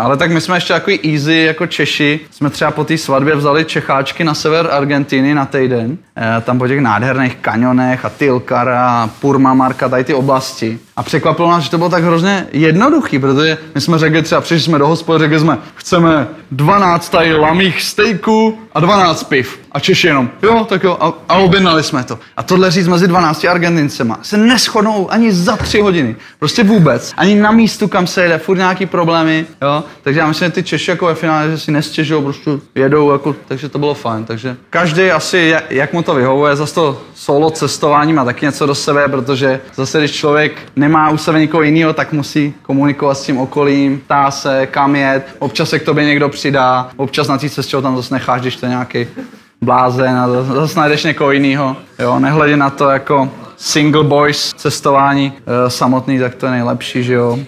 ale 0.00 0.16
tak 0.16 0.30
my 0.30 0.40
jsme 0.40 0.56
ještě 0.56 0.72
takový 0.72 1.12
easy 1.12 1.34
jako 1.34 1.66
Češi. 1.66 2.20
Jsme 2.30 2.50
třeba 2.50 2.70
po 2.70 2.84
té 2.84 2.98
svatbě 2.98 3.36
vzali 3.36 3.64
Čecháčky 3.64 4.24
na 4.24 4.34
sever 4.34 4.68
Argentiny 4.70 5.34
na 5.34 5.46
týden. 5.46 5.98
Eh, 6.16 6.40
tam 6.40 6.58
po 6.58 6.68
těch 6.68 6.80
nádherných 6.80 7.36
kanionech 7.36 8.04
a 8.04 8.08
Tilkara, 8.08 9.10
Purmamarka, 9.20 9.88
tady 9.88 10.04
ty 10.04 10.14
oblasti. 10.14 10.78
A 10.96 11.02
překvapilo 11.02 11.50
nás, 11.50 11.64
že 11.64 11.70
to 11.70 11.78
bylo 11.78 11.90
tak 11.90 12.04
hrozně 12.04 12.46
jednoduchý, 12.52 13.18
protože 13.18 13.58
my 13.74 13.80
jsme 13.80 13.98
řekli 13.98 14.22
třeba, 14.22 14.40
přišli 14.40 14.60
jsme 14.60 14.78
do 14.78 14.86
hospody, 14.86 15.18
řekli 15.18 15.40
jsme, 15.40 15.58
chceme 15.74 16.28
12 16.50 17.08
tady 17.08 17.34
lamých 17.34 17.82
steaků 17.82 18.58
a 18.74 18.80
12 18.80 19.24
piv. 19.24 19.60
A 19.72 19.80
Češi 19.80 20.06
jenom, 20.06 20.30
jo, 20.42 20.66
tak 20.68 20.84
jo, 20.84 20.96
a, 21.00 21.12
a 21.28 21.36
objednali 21.36 21.82
jsme 21.82 22.04
to. 22.04 22.18
A 22.36 22.42
tohle 22.42 22.70
říct 22.70 22.88
mezi 22.88 23.08
12 23.08 23.44
Argentincema 23.44 24.18
se 24.22 24.36
neschodnou 24.36 25.12
ani 25.12 25.32
za 25.32 25.56
tři 25.56 25.80
hodiny. 25.80 26.16
Prostě 26.38 26.64
vůbec. 26.64 27.12
Ani 27.16 27.34
na 27.34 27.50
místu, 27.50 27.88
kam 27.88 28.06
se 28.06 28.22
jede, 28.22 28.38
furt 28.38 28.56
nějaký 28.56 28.86
problémy, 28.86 29.46
jo. 29.62 29.84
Takže 30.02 30.20
já 30.20 30.26
myslím, 30.28 30.46
že 30.46 30.52
ty 30.52 30.62
Češi 30.62 30.90
jako 30.90 31.06
ve 31.06 31.14
finále, 31.14 31.50
že 31.50 31.58
si 31.58 31.72
nestěžují, 31.72 32.22
prostě 32.22 32.50
jedou, 32.74 33.12
jako, 33.12 33.36
takže 33.48 33.68
to 33.68 33.78
bylo 33.78 33.94
fajn. 33.94 34.24
Takže 34.24 34.56
každý 34.70 35.10
asi, 35.10 35.54
jak 35.70 35.92
mu 35.92 36.02
to 36.02 36.14
vyhovuje, 36.14 36.56
zase 36.56 36.74
to 36.74 37.02
solo 37.14 37.50
cestování 37.50 38.12
má 38.12 38.24
taky 38.24 38.46
něco 38.46 38.66
do 38.66 38.74
sebe, 38.74 39.08
protože 39.08 39.60
zase, 39.74 39.98
když 39.98 40.12
člověk 40.12 40.52
nemá 40.76 41.10
u 41.10 41.16
sebe 41.16 41.40
někoho 41.40 41.62
jiného, 41.62 41.92
tak 41.92 42.12
musí 42.12 42.54
komunikovat 42.62 43.14
s 43.14 43.22
tím 43.22 43.38
okolím, 43.38 44.00
ptá 44.00 44.30
se, 44.30 44.66
kam 44.66 44.96
jet, 44.96 45.36
občas 45.38 45.70
se 45.70 45.78
k 45.78 45.84
tobě 45.84 46.04
někdo 46.04 46.28
přidá, 46.28 46.90
občas 46.96 47.28
na 47.28 47.38
té 47.38 47.48
cestě 47.48 47.76
ho 47.76 47.82
tam 47.82 47.96
zase 47.96 48.14
necháš, 48.14 48.40
když 48.40 48.56
to 48.56 48.66
je 48.66 48.70
nějaký 48.70 49.06
blázen 49.62 50.16
a 50.16 50.28
zase 50.42 50.78
najdeš 50.78 51.04
někoho 51.04 51.32
jiného. 51.32 51.76
Jo, 51.98 52.18
nehledě 52.18 52.56
na 52.56 52.70
to 52.70 52.90
jako 52.90 53.28
single 53.56 54.04
boys 54.04 54.52
cestování 54.56 55.32
e, 55.66 55.70
samotný, 55.70 56.18
tak 56.18 56.34
to 56.34 56.46
je 56.46 56.52
nejlepší, 56.52 57.02
že 57.02 57.12
jo. 57.12 57.38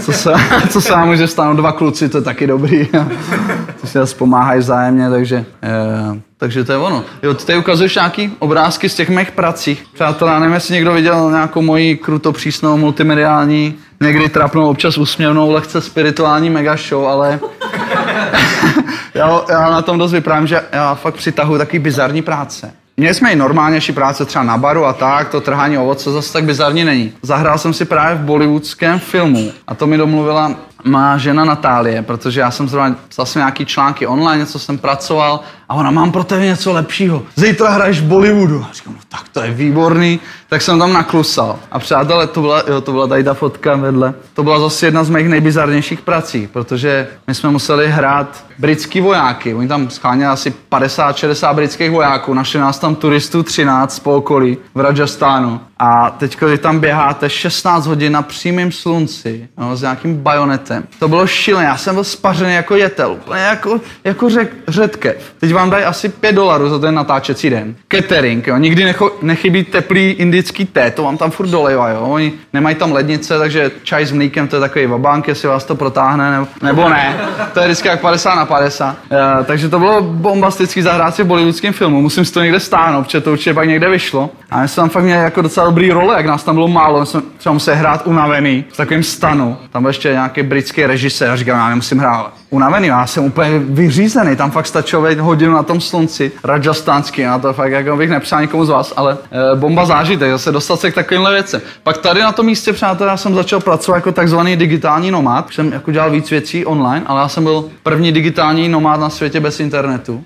Co 0.00 0.12
se, 0.12 0.32
co 0.68 0.80
se 0.80 0.92
vám 0.92 1.08
může 1.08 1.26
stát, 1.26 1.56
dva 1.56 1.72
kluci, 1.72 2.08
to 2.08 2.18
je 2.18 2.22
taky 2.22 2.46
dobrý. 2.46 2.86
to 3.80 3.86
si 3.86 3.98
zase 3.98 4.16
pomáhají 4.16 4.60
vzájemně, 4.60 5.10
takže, 5.10 5.44
e, 5.62 6.20
takže 6.36 6.64
to 6.64 6.72
je 6.72 6.78
ono. 6.78 7.04
Jo, 7.22 7.34
ty 7.34 7.44
tady 7.44 7.58
ukazuješ 7.58 7.94
nějaký 7.94 8.32
obrázky 8.38 8.88
z 8.88 8.94
těch 8.94 9.08
mých 9.08 9.30
pracích. 9.30 9.84
Přátelé, 9.94 10.40
nevím, 10.40 10.54
jestli 10.54 10.74
někdo 10.74 10.92
viděl 10.92 11.30
nějakou 11.30 11.62
moji 11.62 11.96
kruto 11.96 12.32
přísnou 12.32 12.76
multimediální, 12.76 13.74
někdy 14.00 14.28
trapnou, 14.28 14.68
občas 14.68 14.98
úsměvnou, 14.98 15.50
lehce 15.50 15.80
spirituální 15.80 16.50
mega 16.50 16.76
show, 16.76 17.06
ale 17.06 17.40
já, 19.18 19.42
já 19.50 19.70
na 19.70 19.82
tom 19.82 19.98
dost 19.98 20.12
vyprávím, 20.12 20.46
že 20.46 20.60
já 20.72 20.94
fakt 20.94 21.14
přitahuji 21.14 21.58
taky 21.58 21.78
bizarní 21.78 22.22
práce. 22.22 22.72
Měli 22.96 23.14
jsme 23.14 23.32
i 23.32 23.36
normálnější 23.36 23.92
práce 23.92 24.24
třeba 24.24 24.44
na 24.44 24.58
baru 24.58 24.84
a 24.84 24.92
tak, 24.92 25.28
to 25.28 25.40
trhání 25.40 25.78
ovoce 25.78 26.12
zase 26.12 26.32
tak 26.32 26.44
bizarní 26.44 26.84
není. 26.84 27.12
Zahrál 27.22 27.58
jsem 27.58 27.72
si 27.74 27.84
právě 27.84 28.16
v 28.16 28.20
bollywoodském 28.20 28.98
filmu 28.98 29.52
a 29.66 29.74
to 29.74 29.86
mi 29.86 29.96
domluvila 29.96 30.54
má 30.84 31.18
žena 31.18 31.44
Natálie, 31.44 32.02
protože 32.02 32.40
já 32.40 32.50
jsem 32.50 32.68
zrovna 32.68 32.96
psal 33.08 33.26
jsem 33.26 33.40
nějaký 33.40 33.66
články 33.66 34.06
online, 34.06 34.38
něco 34.38 34.58
jsem 34.58 34.78
pracoval 34.78 35.40
a 35.68 35.74
ona, 35.74 35.90
mám 35.90 36.12
pro 36.12 36.24
tebe 36.24 36.44
něco 36.44 36.72
lepšího. 36.72 37.22
Zítra 37.36 37.70
hraješ 37.70 38.00
v 38.00 38.04
Bollywoodu. 38.04 38.66
A 38.70 38.72
říkám, 38.72 38.94
no 38.94 39.00
tak 39.08 39.28
to 39.28 39.40
je 39.40 39.50
výborný. 39.50 40.20
Tak 40.48 40.62
jsem 40.62 40.78
tam 40.78 40.92
naklusal. 40.92 41.58
A 41.70 41.78
přátelé, 41.78 42.26
to 42.26 42.40
byla, 42.40 42.62
jo, 42.68 42.80
to 42.80 42.92
byla 42.92 43.06
tady 43.06 43.24
ta 43.24 43.34
fotka 43.34 43.76
vedle. 43.76 44.14
To 44.34 44.42
byla 44.42 44.60
zase 44.60 44.86
jedna 44.86 45.04
z 45.04 45.10
mých 45.10 45.28
nejbizarnějších 45.28 46.00
prací, 46.00 46.48
protože 46.52 47.08
my 47.26 47.34
jsme 47.34 47.50
museli 47.50 47.90
hrát 47.90 48.44
britský 48.58 49.00
vojáky. 49.00 49.54
Oni 49.54 49.68
tam 49.68 49.90
scháněli 49.90 50.30
asi 50.30 50.54
50-60 50.72 51.54
britských 51.54 51.90
vojáků. 51.90 52.34
Našli 52.34 52.60
nás 52.60 52.78
tam 52.78 52.94
turistů 52.94 53.42
13 53.42 53.98
po 53.98 54.16
okolí 54.16 54.58
v 54.74 54.80
Rajastánu. 54.80 55.60
A 55.78 56.10
teď, 56.10 56.36
když 56.40 56.60
tam 56.60 56.80
běháte 56.80 57.30
16 57.30 57.86
hodin 57.86 58.12
na 58.12 58.22
přímém 58.22 58.72
slunci 58.72 59.48
no, 59.58 59.76
s 59.76 59.82
nějakým 59.82 60.16
bajonetem, 60.16 60.84
to 60.98 61.08
bylo 61.08 61.26
šílené. 61.26 61.66
Já 61.66 61.76
jsem 61.76 61.94
byl 61.94 62.04
spařený 62.04 62.54
jako 62.54 62.76
jetel, 62.76 63.12
úplně 63.12 63.40
jako, 63.40 63.80
jako 64.04 64.30
řek, 64.30 64.54
řetkev. 64.68 65.34
Teď 65.38 65.52
vám 65.58 65.70
dají 65.70 65.84
asi 65.84 66.08
5 66.08 66.32
dolarů 66.32 66.68
za 66.68 66.78
ten 66.78 66.94
natáčecí 66.94 67.50
den. 67.50 67.74
Catering, 67.88 68.46
jo. 68.46 68.56
Nikdy 68.56 68.84
necho, 68.84 69.10
nechybí 69.22 69.64
teplý 69.64 70.10
indický 70.10 70.64
té, 70.64 70.90
to 70.90 71.02
vám 71.02 71.16
tam 71.16 71.30
furt 71.30 71.48
dolejva, 71.48 71.88
jo. 71.88 72.00
Oni 72.00 72.32
nemají 72.52 72.76
tam 72.76 72.92
lednice, 72.92 73.38
takže 73.38 73.70
čaj 73.82 74.06
s 74.06 74.12
mlíkem, 74.12 74.48
to 74.48 74.56
je 74.56 74.60
takový 74.60 74.86
vabank, 74.86 75.28
jestli 75.28 75.48
vás 75.48 75.64
to 75.64 75.74
protáhne, 75.74 76.30
nebo, 76.30 76.46
nebo 76.62 76.88
ne. 76.88 77.16
To 77.54 77.60
je 77.60 77.66
vždycky 77.66 77.88
jak 77.88 78.00
50 78.00 78.34
na 78.34 78.44
50. 78.46 78.96
Uh, 79.10 79.44
takže 79.44 79.68
to 79.68 79.78
bylo 79.78 80.02
bombastický 80.02 80.82
zahrát 80.82 81.14
si 81.14 81.22
v 81.22 81.26
bollywoodském 81.26 81.72
filmu. 81.72 82.02
Musím 82.02 82.24
si 82.24 82.32
to 82.32 82.42
někde 82.42 82.60
stáhnout, 82.60 83.02
protože 83.02 83.20
to 83.20 83.32
určitě 83.32 83.54
pak 83.54 83.68
někde 83.68 83.88
vyšlo. 83.88 84.30
A 84.50 84.60
já 84.60 84.68
jsem 84.68 84.82
tam 84.82 84.90
fakt 84.90 85.04
měl 85.04 85.20
jako 85.20 85.42
docela 85.42 85.66
dobrý 85.66 85.90
role, 85.90 86.16
jak 86.16 86.26
nás 86.26 86.44
tam 86.44 86.54
bylo 86.54 86.68
málo, 86.68 87.06
jsme 87.06 87.20
třeba 87.38 87.52
museli 87.52 87.76
hrát 87.76 88.06
unavený 88.06 88.64
v 88.72 88.76
takovém 88.76 89.02
stanu. 89.02 89.56
Tam 89.70 89.82
byl 89.82 89.90
ještě 89.90 90.08
nějaký 90.08 90.42
britský 90.42 90.86
režisér 90.86 91.30
a 91.30 91.36
říkal, 91.36 91.56
já 91.56 91.68
nemusím 91.68 91.98
hrát 91.98 92.32
unavený, 92.50 92.86
já 92.86 93.06
jsem 93.06 93.24
úplně 93.24 93.58
vyřízený, 93.58 94.36
tam 94.36 94.50
fakt 94.50 94.66
stačilo 94.66 95.02
být 95.02 95.18
hodinu 95.48 95.56
na 95.56 95.62
tom 95.62 95.80
slunci, 95.80 96.32
rajastánský, 96.44 97.22
na 97.22 97.38
to 97.38 97.52
fakt 97.52 97.72
jako 97.72 97.96
bych 97.96 98.10
nepřál 98.10 98.40
nikomu 98.40 98.64
z 98.64 98.68
vás, 98.68 98.92
ale 98.96 99.16
e, 99.52 99.56
bomba 99.56 99.84
zážitek, 99.84 100.30
zase 100.30 100.52
dostat 100.52 100.80
se 100.80 100.90
k 100.90 100.94
takovýmhle 100.94 101.32
věcem. 101.32 101.60
Pak 101.82 101.98
tady 101.98 102.22
na 102.22 102.32
tom 102.32 102.46
místě, 102.46 102.72
přátelé, 102.72 103.10
já 103.10 103.16
jsem 103.16 103.34
začal 103.34 103.60
pracovat 103.60 103.96
jako 103.96 104.12
takzvaný 104.12 104.56
digitální 104.56 105.10
nomád, 105.10 105.52
jsem 105.52 105.72
jako 105.72 105.92
dělal 105.92 106.10
víc 106.10 106.30
věcí 106.30 106.66
online, 106.66 107.06
ale 107.06 107.20
já 107.20 107.28
jsem 107.28 107.44
byl 107.44 107.64
první 107.82 108.12
digitální 108.12 108.68
nomád 108.68 109.00
na 109.00 109.10
světě 109.10 109.40
bez 109.40 109.60
internetu 109.60 110.24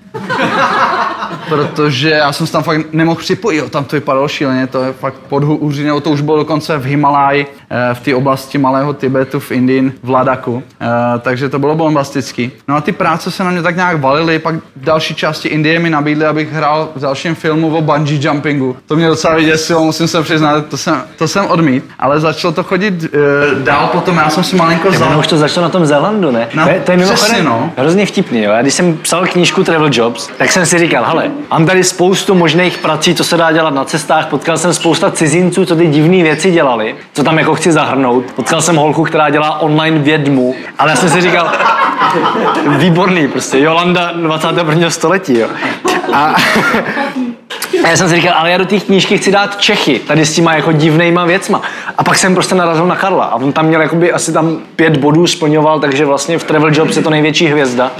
protože 1.49 2.09
já 2.09 2.31
jsem 2.31 2.47
se 2.47 2.53
tam 2.53 2.63
fakt 2.63 2.93
nemohl 2.93 3.19
připojit, 3.19 3.71
tam 3.71 3.83
to 3.83 3.95
vypadalo 3.95 4.27
šíleně, 4.27 4.67
to 4.67 4.83
je 4.83 4.93
fakt 4.93 5.15
pod 5.29 5.43
Hůřinou, 5.43 5.99
to 5.99 6.09
už 6.09 6.21
bylo 6.21 6.37
dokonce 6.37 6.77
v 6.77 6.85
Himaláji, 6.85 7.47
eh, 7.69 7.93
v 7.93 7.99
té 7.99 8.15
oblasti 8.15 8.57
Malého 8.57 8.93
Tibetu 8.93 9.39
v 9.39 9.51
Indii, 9.51 9.91
v 10.03 10.09
Ladaku, 10.09 10.63
eh, 10.81 10.85
takže 11.19 11.49
to 11.49 11.59
bylo 11.59 11.75
bombastický. 11.75 12.51
No 12.67 12.75
a 12.75 12.81
ty 12.81 12.91
práce 12.91 13.31
se 13.31 13.43
na 13.43 13.51
mě 13.51 13.61
tak 13.61 13.75
nějak 13.75 14.01
valily, 14.01 14.39
pak 14.39 14.55
v 14.55 14.83
další 14.83 15.15
části 15.15 15.47
Indie 15.47 15.79
mi 15.79 15.89
nabídli, 15.89 16.25
abych 16.25 16.53
hrál 16.53 16.89
v 16.95 16.99
dalším 16.99 17.35
filmu 17.35 17.77
o 17.77 17.81
bungee 17.81 18.19
jumpingu. 18.21 18.75
To 18.87 18.95
mě 18.95 19.07
docela 19.07 19.35
vyděsilo, 19.35 19.83
musím 19.83 20.07
se 20.07 20.21
přiznat, 20.21 20.65
to 20.65 20.77
jsem, 20.77 21.03
to 21.17 21.27
jsem 21.27 21.45
odmít, 21.45 21.85
ale 21.99 22.19
začalo 22.19 22.53
to 22.53 22.63
chodit 22.63 22.93
uh, 23.03 23.63
dál 23.63 23.87
potom, 23.87 24.17
já 24.17 24.29
jsem 24.29 24.43
si 24.43 24.55
malinko 24.55 24.91
vzal. 24.91 25.19
už 25.19 25.27
to 25.27 25.37
začalo 25.37 25.63
na 25.63 25.69
tom 25.69 25.85
Zélandu, 25.85 26.31
ne? 26.31 26.47
No, 26.53 26.63
to 26.63 26.69
je, 26.69 26.79
to 26.79 26.91
je 26.91 26.97
přesně, 26.97 27.43
no. 27.43 27.71
hrozně 27.77 28.05
vtipný, 28.05 28.43
jo. 28.43 28.51
Já 28.51 28.61
když 28.61 28.73
jsem 28.73 28.97
psal 28.97 29.27
knížku 29.27 29.63
Travel 29.63 29.89
Jobs, 29.91 30.29
tak 30.37 30.51
jsem 30.51 30.65
si 30.65 30.79
říkal, 30.79 31.03
hele, 31.03 31.31
Mám 31.51 31.65
tady 31.65 31.83
spoustu 31.83 32.35
možných 32.35 32.77
prací, 32.77 33.15
co 33.15 33.23
se 33.23 33.37
dá 33.37 33.51
dělat 33.51 33.73
na 33.73 33.85
cestách. 33.85 34.27
Potkal 34.27 34.57
jsem 34.57 34.73
spousta 34.73 35.11
cizinců, 35.11 35.65
co 35.65 35.75
ty 35.75 35.87
divné 35.87 36.23
věci 36.23 36.51
dělali, 36.51 36.95
co 37.13 37.23
tam 37.23 37.37
jako 37.37 37.55
chci 37.55 37.71
zahrnout. 37.71 38.25
Potkal 38.35 38.61
jsem 38.61 38.75
holku, 38.75 39.03
která 39.03 39.29
dělá 39.29 39.59
online 39.59 39.99
vědmu, 39.99 40.55
ale 40.79 40.91
já 40.91 40.95
jsem 40.95 41.09
si 41.09 41.21
říkal, 41.21 41.51
výborný 42.67 43.27
prostě, 43.27 43.59
Jolanda 43.59 44.11
21. 44.11 44.89
století, 44.89 45.39
jo. 45.39 45.47
A, 46.13 46.35
a 47.83 47.87
já 47.89 47.97
jsem 47.97 48.09
si 48.09 48.15
říkal, 48.15 48.33
ale 48.37 48.51
já 48.51 48.57
do 48.57 48.65
té 48.65 48.79
knížky 48.79 49.17
chci 49.17 49.31
dát 49.31 49.61
Čechy, 49.61 49.99
tady 49.99 50.25
s 50.25 50.35
těma 50.35 50.55
jako 50.55 50.71
divnýma 50.71 51.25
věcma. 51.25 51.61
A 51.97 52.03
pak 52.03 52.17
jsem 52.17 52.33
prostě 52.33 52.55
narazil 52.55 52.85
na 52.85 52.95
Karla 52.95 53.25
a 53.25 53.35
on 53.35 53.53
tam 53.53 53.65
měl 53.65 53.81
jakoby 53.81 54.11
asi 54.11 54.33
tam 54.33 54.57
pět 54.75 54.97
bodů 54.97 55.27
splňoval, 55.27 55.79
takže 55.79 56.05
vlastně 56.05 56.37
v 56.37 56.43
Travel 56.43 56.71
Jobs 56.73 56.97
je 56.97 57.03
to 57.03 57.09
největší 57.09 57.47
hvězda. 57.47 57.91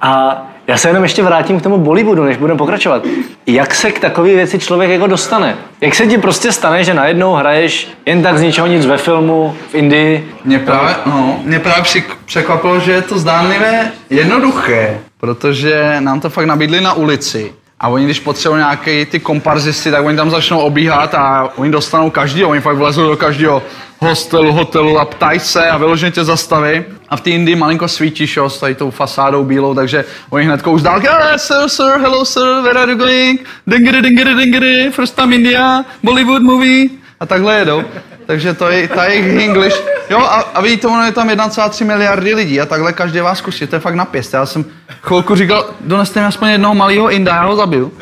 A, 0.00 0.08
a 0.10 0.42
já 0.66 0.76
se 0.76 0.88
jenom 0.88 1.02
ještě 1.02 1.22
vrátím 1.22 1.60
k 1.60 1.62
tomu 1.62 1.78
Bollywoodu, 1.78 2.24
než 2.24 2.36
budeme 2.36 2.58
pokračovat. 2.58 3.02
Jak 3.46 3.74
se 3.74 3.92
k 3.92 4.00
takové 4.00 4.28
věci 4.28 4.58
člověk 4.58 4.90
jako 4.90 5.06
dostane? 5.06 5.56
Jak 5.80 5.94
se 5.94 6.06
ti 6.06 6.18
prostě 6.18 6.52
stane, 6.52 6.84
že 6.84 6.94
najednou 6.94 7.34
hraješ 7.34 7.88
jen 8.06 8.22
tak 8.22 8.38
z 8.38 8.42
ničeho 8.42 8.66
nic 8.66 8.86
ve 8.86 8.96
filmu, 8.96 9.56
v 9.70 9.74
Indii? 9.74 10.34
Mě 10.44 10.58
právě, 10.58 10.94
no, 11.06 11.40
mě 11.44 11.58
právě 11.58 11.84
překvapilo, 12.24 12.80
že 12.80 12.92
je 12.92 13.02
to 13.02 13.18
zdánlivě 13.18 13.92
jednoduché, 14.10 14.98
protože 15.20 15.96
nám 16.00 16.20
to 16.20 16.30
fakt 16.30 16.46
nabídli 16.46 16.80
na 16.80 16.92
ulici. 16.92 17.52
A 17.84 17.88
oni, 17.88 18.04
když 18.04 18.20
potřebují 18.20 18.58
nějaké 18.58 19.06
ty 19.06 19.20
komparzisty, 19.20 19.90
tak 19.90 20.04
oni 20.04 20.16
tam 20.16 20.30
začnou 20.30 20.58
obíhat 20.58 21.14
a 21.14 21.52
oni 21.56 21.70
dostanou 21.70 22.10
každý, 22.10 22.44
oni 22.44 22.60
fakt 22.60 22.76
vlezou 22.76 23.08
do 23.08 23.16
každého 23.16 23.62
hostelu, 23.98 24.52
hotelu 24.52 24.98
a 24.98 25.04
ptají 25.04 25.40
se 25.40 25.68
a 25.68 25.76
vyloženě 25.76 26.12
tě 26.12 26.24
zastaví. 26.24 26.84
A 27.08 27.16
v 27.16 27.20
té 27.20 27.30
Indii 27.30 27.56
malinko 27.56 27.88
svítíš, 27.88 28.36
jo, 28.36 28.50
s 28.50 28.60
tady 28.60 28.74
tou 28.74 28.90
fasádou 28.90 29.44
bílou, 29.44 29.74
takže 29.74 30.04
oni 30.30 30.44
hned 30.44 30.66
už 30.66 30.82
dál, 30.82 31.02
yeah, 31.02 31.40
sir, 31.40 31.68
sir, 31.68 31.98
hello 32.00 32.24
sir, 32.24 32.60
where 32.62 32.80
are 32.80 32.92
you 32.92 32.98
going? 32.98 33.40
Dingedy, 33.66 34.02
dingedy, 34.02 34.34
dingedy, 34.34 34.90
first 34.90 35.16
time 35.16 35.32
India, 35.32 35.84
Bollywood 36.02 36.42
movie. 36.42 36.88
A 37.20 37.26
takhle 37.26 37.58
jedou. 37.58 37.82
Takže 38.26 38.54
to 38.54 38.68
je 38.68 38.88
ta 38.88 39.04
jejich 39.04 39.42
English. 39.42 39.82
Jo, 40.10 40.18
a, 40.18 40.40
a 40.54 40.60
vidíte, 40.60 40.86
ono 40.86 41.04
je 41.04 41.12
tam 41.12 41.28
1,3 41.28 41.84
miliardy 41.84 42.34
lidí 42.34 42.60
a 42.60 42.66
takhle 42.66 42.92
každý 42.92 43.20
vás 43.20 43.38
zkusí, 43.38 43.66
to 43.66 43.76
je 43.76 43.80
fakt 43.80 43.94
na 43.94 44.04
pěst. 44.04 44.34
Já 44.34 44.46
jsem 44.46 44.64
chvilku 45.02 45.34
říkal, 45.34 45.70
doneste 45.80 46.20
mi 46.20 46.26
aspoň 46.26 46.48
jednoho 46.48 46.74
malého 46.74 47.10
Inda, 47.10 47.34
já 47.34 47.44
ho 47.44 47.56
zabiju. 47.56 47.92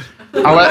Ale, 0.44 0.68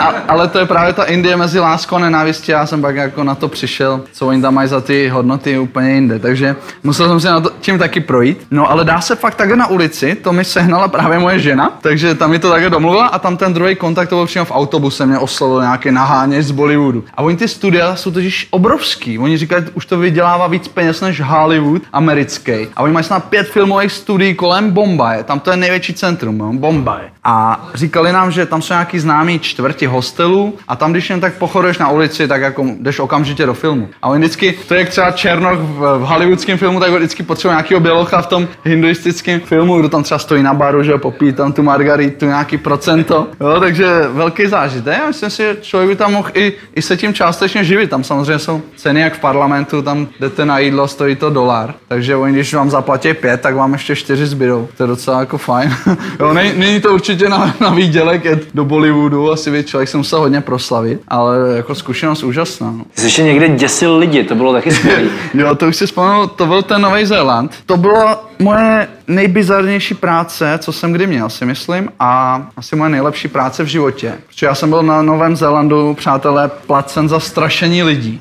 a, 0.00 0.14
ale 0.28 0.48
to 0.48 0.58
je 0.58 0.66
právě 0.66 0.92
ta 0.92 1.04
Indie 1.04 1.36
mezi 1.36 1.58
láskou 1.60 1.96
a 1.96 1.98
nenávistí. 1.98 2.52
Já 2.52 2.66
jsem 2.66 2.80
pak 2.80 2.96
jako 2.96 3.24
na 3.24 3.34
to 3.34 3.48
přišel, 3.48 4.00
co 4.12 4.26
oni 4.26 4.42
tam 4.42 4.54
mají 4.54 4.68
za 4.68 4.80
ty 4.80 5.08
hodnoty 5.08 5.58
úplně 5.58 5.90
jinde. 5.90 6.18
Takže 6.18 6.56
musel 6.82 7.08
jsem 7.08 7.20
se 7.20 7.30
na 7.30 7.40
to 7.40 7.50
tím 7.60 7.78
taky 7.78 8.00
projít. 8.00 8.46
No 8.50 8.70
ale 8.70 8.84
dá 8.84 9.00
se 9.00 9.16
fakt 9.16 9.34
takhle 9.34 9.56
na 9.56 9.66
ulici, 9.66 10.14
to 10.14 10.32
mi 10.32 10.44
sehnala 10.44 10.88
právě 10.88 11.18
moje 11.18 11.38
žena, 11.38 11.78
takže 11.80 12.14
tam 12.14 12.30
mi 12.30 12.38
to 12.38 12.50
takhle 12.50 12.70
domluvila 12.70 13.06
a 13.06 13.18
tam 13.18 13.36
ten 13.36 13.54
druhý 13.54 13.74
kontakt 13.76 14.08
to 14.08 14.16
byl 14.16 14.26
přímo 14.26 14.44
v 14.44 14.52
autobuse, 14.54 15.06
mě 15.06 15.18
oslovil 15.18 15.60
nějaký 15.60 15.90
naháněč 15.90 16.44
z 16.44 16.50
Bollywoodu. 16.50 17.04
A 17.14 17.22
oni 17.22 17.36
ty 17.36 17.48
studia 17.48 17.96
jsou 17.96 18.10
totiž 18.10 18.48
obrovský. 18.50 19.18
Oni 19.18 19.36
říkají, 19.36 19.64
už 19.74 19.86
to 19.86 19.98
vydělává 19.98 20.46
víc 20.46 20.68
peněz 20.68 21.00
než 21.00 21.20
Hollywood 21.20 21.82
americký. 21.92 22.52
A 22.76 22.82
oni 22.82 22.92
mají 22.92 23.04
snad 23.04 23.24
pět 23.24 23.48
filmových 23.48 23.92
studií 23.92 24.34
kolem 24.34 24.70
Bombaje. 24.70 25.24
Tam 25.24 25.40
to 25.40 25.50
je 25.50 25.56
největší 25.56 25.94
centrum? 25.94 26.58
Bombay. 26.58 27.02
A 27.30 27.60
říkali 27.74 28.12
nám, 28.12 28.30
že 28.30 28.46
tam 28.46 28.62
jsou 28.62 28.74
nějaký 28.74 28.98
známý 28.98 29.38
čtvrti 29.38 29.86
hostelů 29.86 30.54
a 30.68 30.76
tam, 30.76 30.92
když 30.92 31.10
jen 31.10 31.20
tak 31.20 31.34
pochoduješ 31.34 31.78
na 31.78 31.90
ulici, 31.90 32.28
tak 32.28 32.42
jako 32.42 32.66
jdeš 32.80 32.98
okamžitě 32.98 33.46
do 33.46 33.54
filmu. 33.54 33.88
A 34.02 34.08
oni 34.08 34.20
vždycky, 34.20 34.58
to 34.68 34.74
je 34.74 34.80
jak 34.80 34.88
třeba 34.88 35.10
Černoch 35.10 35.58
v, 35.58 35.98
v 35.98 36.00
hollywoodském 36.00 36.58
filmu, 36.58 36.80
tak 36.80 36.90
vždycky 36.90 37.22
potřebuje 37.22 37.54
nějakého 37.54 37.80
bělocha 37.80 38.22
v 38.22 38.26
tom 38.26 38.48
hinduistickém 38.64 39.40
filmu, 39.40 39.78
kdo 39.78 39.88
tam 39.88 40.02
třeba 40.02 40.18
stojí 40.18 40.42
na 40.42 40.54
baru, 40.54 40.82
že 40.82 40.98
popí 40.98 41.32
tam 41.32 41.52
tu 41.52 41.62
margaritu, 41.62 42.26
nějaký 42.26 42.58
procento. 42.58 43.26
Jo, 43.40 43.60
takže 43.60 43.86
velký 44.12 44.46
zážitek. 44.46 44.98
Já 44.98 45.06
myslím 45.06 45.30
si, 45.30 45.42
že 45.42 45.56
člověk 45.60 45.90
by 45.90 45.96
tam 45.96 46.12
mohl 46.12 46.30
i, 46.34 46.52
i 46.74 46.82
se 46.82 46.96
tím 46.96 47.14
částečně 47.14 47.64
živit. 47.64 47.90
Tam 47.90 48.04
samozřejmě 48.04 48.38
jsou 48.38 48.62
ceny 48.76 49.00
jak 49.00 49.14
v 49.14 49.20
parlamentu, 49.20 49.82
tam 49.82 50.08
jdete 50.20 50.44
na 50.44 50.58
jídlo, 50.58 50.88
stojí 50.88 51.16
to 51.16 51.30
dolar. 51.30 51.74
Takže 51.88 52.16
oni, 52.16 52.32
když 52.32 52.54
vám 52.54 52.70
zaplatí 52.70 53.14
pět, 53.14 53.40
tak 53.40 53.54
vám 53.54 53.72
ještě 53.72 53.96
čtyři 53.96 54.26
zbydou. 54.26 54.68
To 54.76 54.82
je 54.82 54.86
docela 54.86 55.20
jako 55.20 55.38
fajn. 55.38 55.76
jo, 56.20 56.32
není 56.32 56.80
to 56.80 56.94
určitě 56.94 57.17
na, 57.24 57.54
na 57.60 57.70
výdělek 57.70 58.24
jet 58.24 58.48
do 58.54 58.64
Bollywoodu, 58.64 59.32
asi 59.32 59.50
by 59.50 59.64
člověk 59.64 59.88
se 59.88 59.96
musel 59.96 60.18
hodně 60.18 60.40
proslavit, 60.40 61.00
ale 61.08 61.36
jako 61.56 61.74
zkušenost 61.74 62.22
úžasná. 62.22 62.70
No. 62.70 62.84
Jsi 62.96 63.06
ještě 63.06 63.22
někde 63.22 63.48
děsil 63.48 63.96
lidi, 63.96 64.24
to 64.24 64.34
bylo 64.34 64.52
taky 64.52 64.70
skvělé. 64.70 65.02
jo, 65.34 65.54
to 65.54 65.68
už 65.68 65.76
si 65.76 65.86
vzpomněl, 65.86 66.26
to 66.26 66.46
byl 66.46 66.62
ten 66.62 66.82
Nový 66.82 67.06
Zéland. 67.06 67.54
To 67.66 67.76
byla 67.76 68.28
moje 68.38 68.88
nejbizarnější 69.08 69.94
práce, 69.94 70.58
co 70.58 70.72
jsem 70.72 70.92
kdy 70.92 71.06
měl, 71.06 71.30
si 71.30 71.44
myslím, 71.44 71.88
a 72.00 72.42
asi 72.56 72.76
moje 72.76 72.90
nejlepší 72.90 73.28
práce 73.28 73.62
v 73.62 73.66
životě. 73.66 74.14
Protože 74.26 74.46
já 74.46 74.54
jsem 74.54 74.70
byl 74.70 74.82
na 74.82 75.02
Novém 75.02 75.36
Zélandu, 75.36 75.94
přátelé, 75.94 76.50
placen 76.66 77.08
za 77.08 77.20
strašení 77.20 77.82
lidí. 77.82 78.20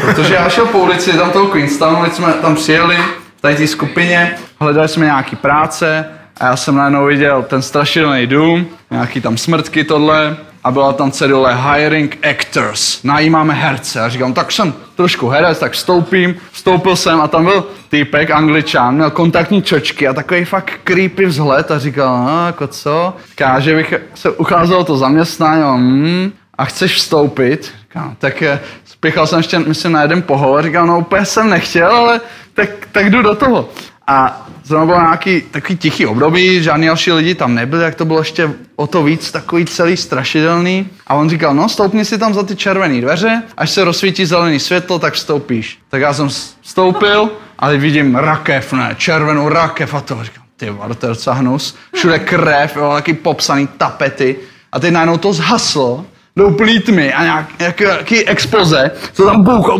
Protože 0.00 0.34
já 0.34 0.48
šel 0.48 0.66
po 0.66 0.78
ulici, 0.78 1.12
tam 1.12 1.30
toho 1.30 1.46
Queenstownu, 1.46 2.10
jsme 2.10 2.32
tam 2.32 2.54
přijeli, 2.54 2.96
v 3.38 3.40
tady 3.40 3.56
té 3.56 3.66
skupině, 3.66 4.34
hledali 4.60 4.88
jsme 4.88 5.04
nějaký 5.04 5.36
práce, 5.36 6.04
a 6.40 6.46
já 6.46 6.56
jsem 6.56 6.76
najednou 6.76 7.06
viděl 7.06 7.42
ten 7.42 7.62
strašidelný 7.62 8.26
dům, 8.26 8.66
nějaký 8.90 9.20
tam 9.20 9.36
smrtky 9.36 9.84
tohle, 9.84 10.36
a 10.64 10.70
byla 10.70 10.92
tam 10.92 11.10
cedule 11.10 11.56
hiring 11.56 12.26
actors, 12.30 13.02
najímáme 13.02 13.54
herce. 13.54 14.00
A 14.00 14.08
říkám, 14.08 14.34
tak 14.34 14.52
jsem 14.52 14.74
trošku 14.96 15.28
herec, 15.28 15.58
tak 15.58 15.72
vstoupím. 15.72 16.34
Vstoupil 16.52 16.96
jsem 16.96 17.20
a 17.20 17.28
tam 17.28 17.44
byl 17.44 17.66
týpek, 17.88 18.30
angličan, 18.30 18.94
měl 18.94 19.10
kontaktní 19.10 19.62
čočky 19.62 20.08
a 20.08 20.12
takový 20.12 20.44
fakt 20.44 20.72
creepy 20.84 21.26
vzhled 21.26 21.70
a 21.70 21.78
říkal, 21.78 22.24
no, 22.24 22.46
jako 22.46 22.66
co? 22.66 23.16
Káže 23.34 23.74
bych 23.74 23.94
se 24.14 24.30
ucházelo 24.30 24.84
to 24.84 24.96
zaměstnání, 24.96 25.62
a, 25.62 25.72
hmm, 25.72 26.32
a 26.58 26.64
chceš 26.64 26.94
vstoupit? 26.94 27.72
Říkám, 27.82 28.16
tak 28.18 28.42
eh, 28.42 28.60
spěchal 28.84 29.26
jsem 29.26 29.38
ještě, 29.38 29.58
myslím, 29.58 29.92
na 29.92 30.02
jeden 30.02 30.22
pohovor, 30.22 30.62
říkal, 30.62 30.86
no 30.86 30.98
úplně 30.98 31.24
jsem 31.24 31.50
nechtěl, 31.50 31.90
ale 31.90 32.20
tak, 32.54 32.70
tak 32.92 33.10
jdu 33.10 33.22
do 33.22 33.34
toho. 33.34 33.68
A 34.10 34.46
zrovna 34.64 34.86
bylo 34.86 35.00
nějaký 35.00 35.42
takový 35.50 35.76
tichý 35.76 36.06
období, 36.06 36.62
žádný 36.62 36.86
další 36.86 37.12
lidi 37.12 37.34
tam 37.34 37.54
nebyli, 37.54 37.84
jak 37.84 37.94
to 37.94 38.04
bylo 38.04 38.18
ještě 38.18 38.50
o 38.76 38.86
to 38.86 39.02
víc 39.02 39.32
takový 39.32 39.64
celý 39.64 39.96
strašidelný. 39.96 40.88
A 41.06 41.14
on 41.14 41.30
říkal, 41.30 41.54
no 41.54 41.68
stoupni 41.68 42.04
si 42.04 42.18
tam 42.18 42.34
za 42.34 42.42
ty 42.42 42.56
červené 42.56 43.00
dveře, 43.00 43.42
až 43.56 43.70
se 43.70 43.84
rozsvítí 43.84 44.26
zelený 44.26 44.60
světlo, 44.60 44.98
tak 44.98 45.14
vstoupíš. 45.14 45.78
Tak 45.88 46.00
já 46.00 46.12
jsem 46.14 46.28
vstoupil, 46.60 47.30
ale 47.58 47.76
vidím 47.76 48.16
rakev, 48.16 48.72
ne, 48.72 48.94
červenou 48.98 49.48
rakev 49.48 49.94
a 49.94 50.00
to 50.00 50.24
říkám, 50.24 50.44
ty 50.56 50.70
varter, 50.70 51.16
hnus, 51.30 51.76
všude 51.94 52.18
krev, 52.18 52.76
jo, 52.76 52.90
taky 52.92 53.14
popsaný 53.14 53.66
tapety. 53.66 54.36
A 54.72 54.80
teď 54.80 54.92
najednou 54.92 55.16
to 55.16 55.32
zhaslo, 55.32 56.04
do 56.36 56.48
úplný 56.48 56.78
tmy 56.78 57.12
a 57.12 57.22
nějak, 57.22 57.58
nějaký, 57.58 57.84
nějaký 57.84 58.28
expoze, 58.28 58.90
co 59.12 59.24
tam 59.24 59.42
bouchá, 59.42 59.72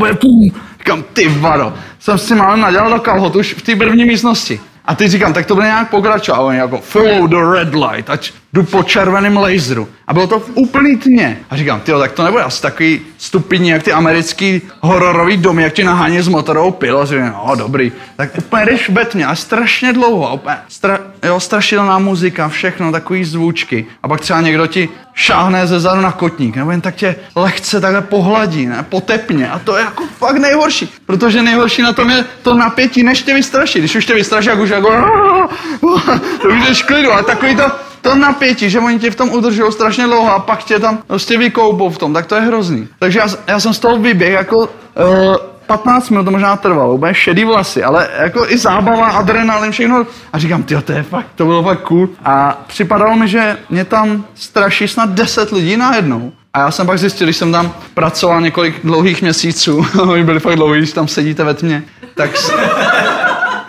říkám, 0.88 1.05
ty 1.12 1.29
vado, 1.29 1.74
jsem 1.98 2.18
si 2.18 2.35
mal 2.35 2.57
nadělal 2.57 2.90
do 2.90 3.01
kalhot 3.01 3.37
už 3.37 3.55
v 3.55 3.62
té 3.62 3.77
první 3.77 4.05
místnosti. 4.05 4.61
A 4.85 4.94
teď 4.94 5.11
říkám, 5.11 5.33
tak 5.33 5.46
to 5.46 5.55
bude 5.55 5.66
nějak 5.66 5.90
pokračovat. 5.90 6.38
A 6.38 6.40
oni 6.40 6.59
jako, 6.59 6.79
follow 6.79 7.29
the 7.29 7.37
red 7.53 7.74
light, 7.74 8.11
ať 8.11 8.33
jdu 8.52 8.62
po 8.62 8.82
červeném 8.82 9.37
laseru. 9.37 9.88
A 10.06 10.14
bylo 10.14 10.26
to 10.26 10.40
v 10.40 10.50
úplný 10.54 10.96
tmě. 10.96 11.38
A 11.50 11.56
říkám, 11.56 11.80
ty 11.80 11.92
tak 11.92 12.12
to 12.12 12.24
nebude 12.24 12.42
asi 12.42 12.62
takový 12.62 13.00
stupidní, 13.18 13.68
jak 13.68 13.82
ty 13.82 13.92
americký 13.92 14.62
hororový 14.80 15.37
domy, 15.37 15.62
jak 15.62 15.72
ti 15.72 15.84
nahání 15.84 16.20
s 16.20 16.28
motorovou 16.28 16.70
pil. 16.70 16.98
A 16.98 17.04
říkám, 17.04 17.40
no 17.46 17.54
dobrý. 17.56 17.92
Tak 18.16 18.30
úplně 18.38 18.66
jdeš 18.66 18.88
ve 18.88 19.04
tmě, 19.04 19.26
a 19.26 19.34
strašně 19.34 19.92
dlouho. 19.92 20.34
Úplně 20.34 20.56
stra, 20.68 20.98
jo, 21.22 21.40
strašidelná 21.40 21.98
muzika, 21.98 22.48
všechno, 22.48 22.92
takový 22.92 23.24
zvučky. 23.24 23.87
A 24.02 24.08
pak 24.08 24.20
třeba 24.20 24.40
někdo 24.40 24.66
ti 24.66 24.88
šáhne 25.14 25.66
ze 25.66 25.80
zadu 25.80 26.00
na 26.00 26.12
kotník, 26.12 26.56
nebo 26.56 26.70
jen 26.70 26.80
tak 26.80 26.94
tě 26.94 27.16
lehce 27.37 27.80
takhle 27.80 28.02
pohladí, 28.02 28.66
ne, 28.66 28.87
potepně. 28.88 29.50
A 29.50 29.58
to 29.58 29.76
je 29.76 29.84
jako 29.84 30.04
fakt 30.18 30.37
nejhorší, 30.37 30.92
protože 31.06 31.42
nejhorší 31.42 31.82
na 31.82 31.92
tom 31.92 32.11
je 32.11 32.24
to 32.42 32.54
napětí, 32.54 33.02
než 33.02 33.22
tě 33.22 33.34
vystraší. 33.34 33.78
Když 33.78 33.96
už 33.96 34.06
tě 34.06 34.14
vystraší, 34.14 34.48
jak 34.48 34.58
už 34.58 34.70
jako, 34.70 34.90
to 36.42 36.48
už 36.70 36.82
klidu, 36.82 37.12
ale 37.12 37.22
takový 37.22 37.56
to, 37.56 37.70
to 38.09 38.14
napětí, 38.14 38.71
že 38.71 38.81
oni 38.81 38.99
tě 38.99 39.11
v 39.11 39.16
tom 39.16 39.31
udržují 39.31 39.73
strašně 39.73 40.07
dlouho 40.07 40.35
a 40.35 40.38
pak 40.38 40.64
tě 40.64 40.79
tam 40.79 40.99
prostě 41.07 41.38
vykoupou 41.38 41.90
v 41.90 41.99
tom, 41.99 42.14
tak 42.14 42.27
to 42.27 42.35
je 42.35 42.40
hrozný. 42.40 42.88
Takže 42.99 43.18
já, 43.18 43.27
já 43.47 43.61
jsem 43.61 43.75
z 43.75 43.79
toho 43.79 43.99
vyběh 43.99 44.33
jako 44.33 44.57
uh, 44.59 45.37
15 45.66 46.11
minut 46.11 46.25
to 46.25 46.31
možná 46.31 46.57
trvalo, 46.57 46.94
úplně 46.94 47.14
šedý 47.14 47.44
vlasy, 47.44 47.85
ale 47.85 48.09
jako 48.18 48.47
i 48.49 48.59
zábava, 48.59 49.07
adrenalin, 49.07 49.73
všechno. 49.73 50.07
A 50.33 50.38
říkám, 50.38 50.62
ty 50.62 50.83
to 50.83 50.92
je 50.92 51.03
fakt, 51.03 51.27
to 51.35 51.44
bylo 51.44 51.62
fakt 51.62 51.83
cool. 51.83 52.09
A 52.25 52.64
připadalo 52.66 53.16
mi, 53.16 53.29
že 53.29 53.57
mě 53.71 53.85
tam 53.85 54.25
straší 54.35 54.88
snad 54.88 55.11
10 55.11 55.53
lidí 55.53 55.77
najednou. 55.77 56.33
A 56.55 56.59
já 56.61 56.71
jsem 56.71 56.87
pak 56.87 56.99
zjistil, 56.99 57.27
když 57.27 57.37
jsem 57.37 57.53
tam 57.53 57.73
pracoval 57.94 58.40
několik 58.40 58.75
dlouhých 58.85 59.23
měsíců, 59.23 59.87
oni 60.03 60.25
byli 60.25 60.40
fakt 60.40 60.57
dlouhý, 60.57 60.79
když 60.79 60.92
tam 60.92 61.09
sedíte 61.09 61.44
ve 61.44 61.55
tmě, 61.55 61.83
tak, 62.14 62.31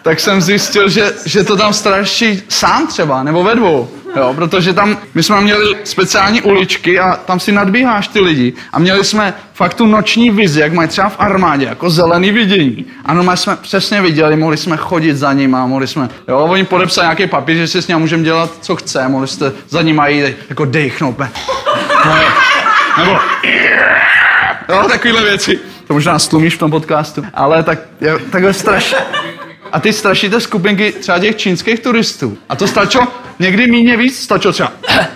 tak 0.01 0.19
jsem 0.19 0.41
zjistil, 0.41 0.89
že, 0.89 1.13
že 1.25 1.43
to 1.43 1.57
tam 1.57 1.73
straší 1.73 2.41
sám 2.49 2.87
třeba, 2.87 3.23
nebo 3.23 3.43
ve 3.43 3.55
dvou. 3.55 3.89
Jo, 4.15 4.33
protože 4.33 4.73
tam, 4.73 4.97
my 5.13 5.23
jsme 5.23 5.41
měli 5.41 5.75
speciální 5.83 6.41
uličky 6.41 6.99
a 6.99 7.15
tam 7.15 7.39
si 7.39 7.51
nadbíháš 7.51 8.07
ty 8.07 8.19
lidi. 8.19 8.53
A 8.73 8.79
měli 8.79 9.05
jsme 9.05 9.33
fakt 9.53 9.73
tu 9.73 9.85
noční 9.85 10.29
vizi, 10.29 10.59
jak 10.59 10.73
mají 10.73 10.89
třeba 10.89 11.09
v 11.09 11.15
armádě, 11.19 11.65
jako 11.65 11.89
zelený 11.89 12.31
vidění. 12.31 12.85
Ano, 13.05 13.23
my 13.23 13.31
jsme 13.37 13.55
přesně 13.55 14.01
viděli, 14.01 14.35
mohli 14.35 14.57
jsme 14.57 14.77
chodit 14.77 15.17
za 15.17 15.33
ním 15.33 15.55
a 15.55 15.65
mohli 15.65 15.87
jsme, 15.87 16.09
jo, 16.27 16.37
oni 16.37 16.63
podepsali 16.63 17.05
nějaký 17.05 17.27
papír, 17.27 17.57
že 17.57 17.67
si 17.67 17.81
s 17.81 17.87
ním 17.87 17.99
můžeme 17.99 18.23
dělat, 18.23 18.51
co 18.61 18.75
chce, 18.75 19.07
mohli 19.07 19.27
jste 19.27 19.51
za 19.69 19.81
ním 19.81 20.01
jít, 20.07 20.35
jako 20.49 20.65
dechnout. 20.65 21.19
Ne? 21.19 21.31
Nebo, 22.97 23.19
jo, 24.69 24.83
takovéhle 24.89 25.23
věci. 25.23 25.59
To 25.87 25.93
možná 25.93 26.19
stlumíš 26.19 26.55
v 26.55 26.59
tom 26.59 26.71
podcastu, 26.71 27.25
ale 27.33 27.63
tak, 27.63 27.79
jo, 28.01 28.19
takhle 28.31 28.53
strašně. 28.53 28.97
A 29.71 29.79
ty 29.79 29.93
strašíte 29.93 30.39
skupinky 30.39 30.91
třeba 30.91 31.19
těch 31.19 31.35
čínských 31.35 31.79
turistů. 31.79 32.37
A 32.49 32.55
to 32.55 32.67
stačilo 32.67 33.07
někdy 33.39 33.71
méně 33.71 33.97
víc, 33.97 34.19
stačilo 34.19 34.53
třeba. 34.53 34.71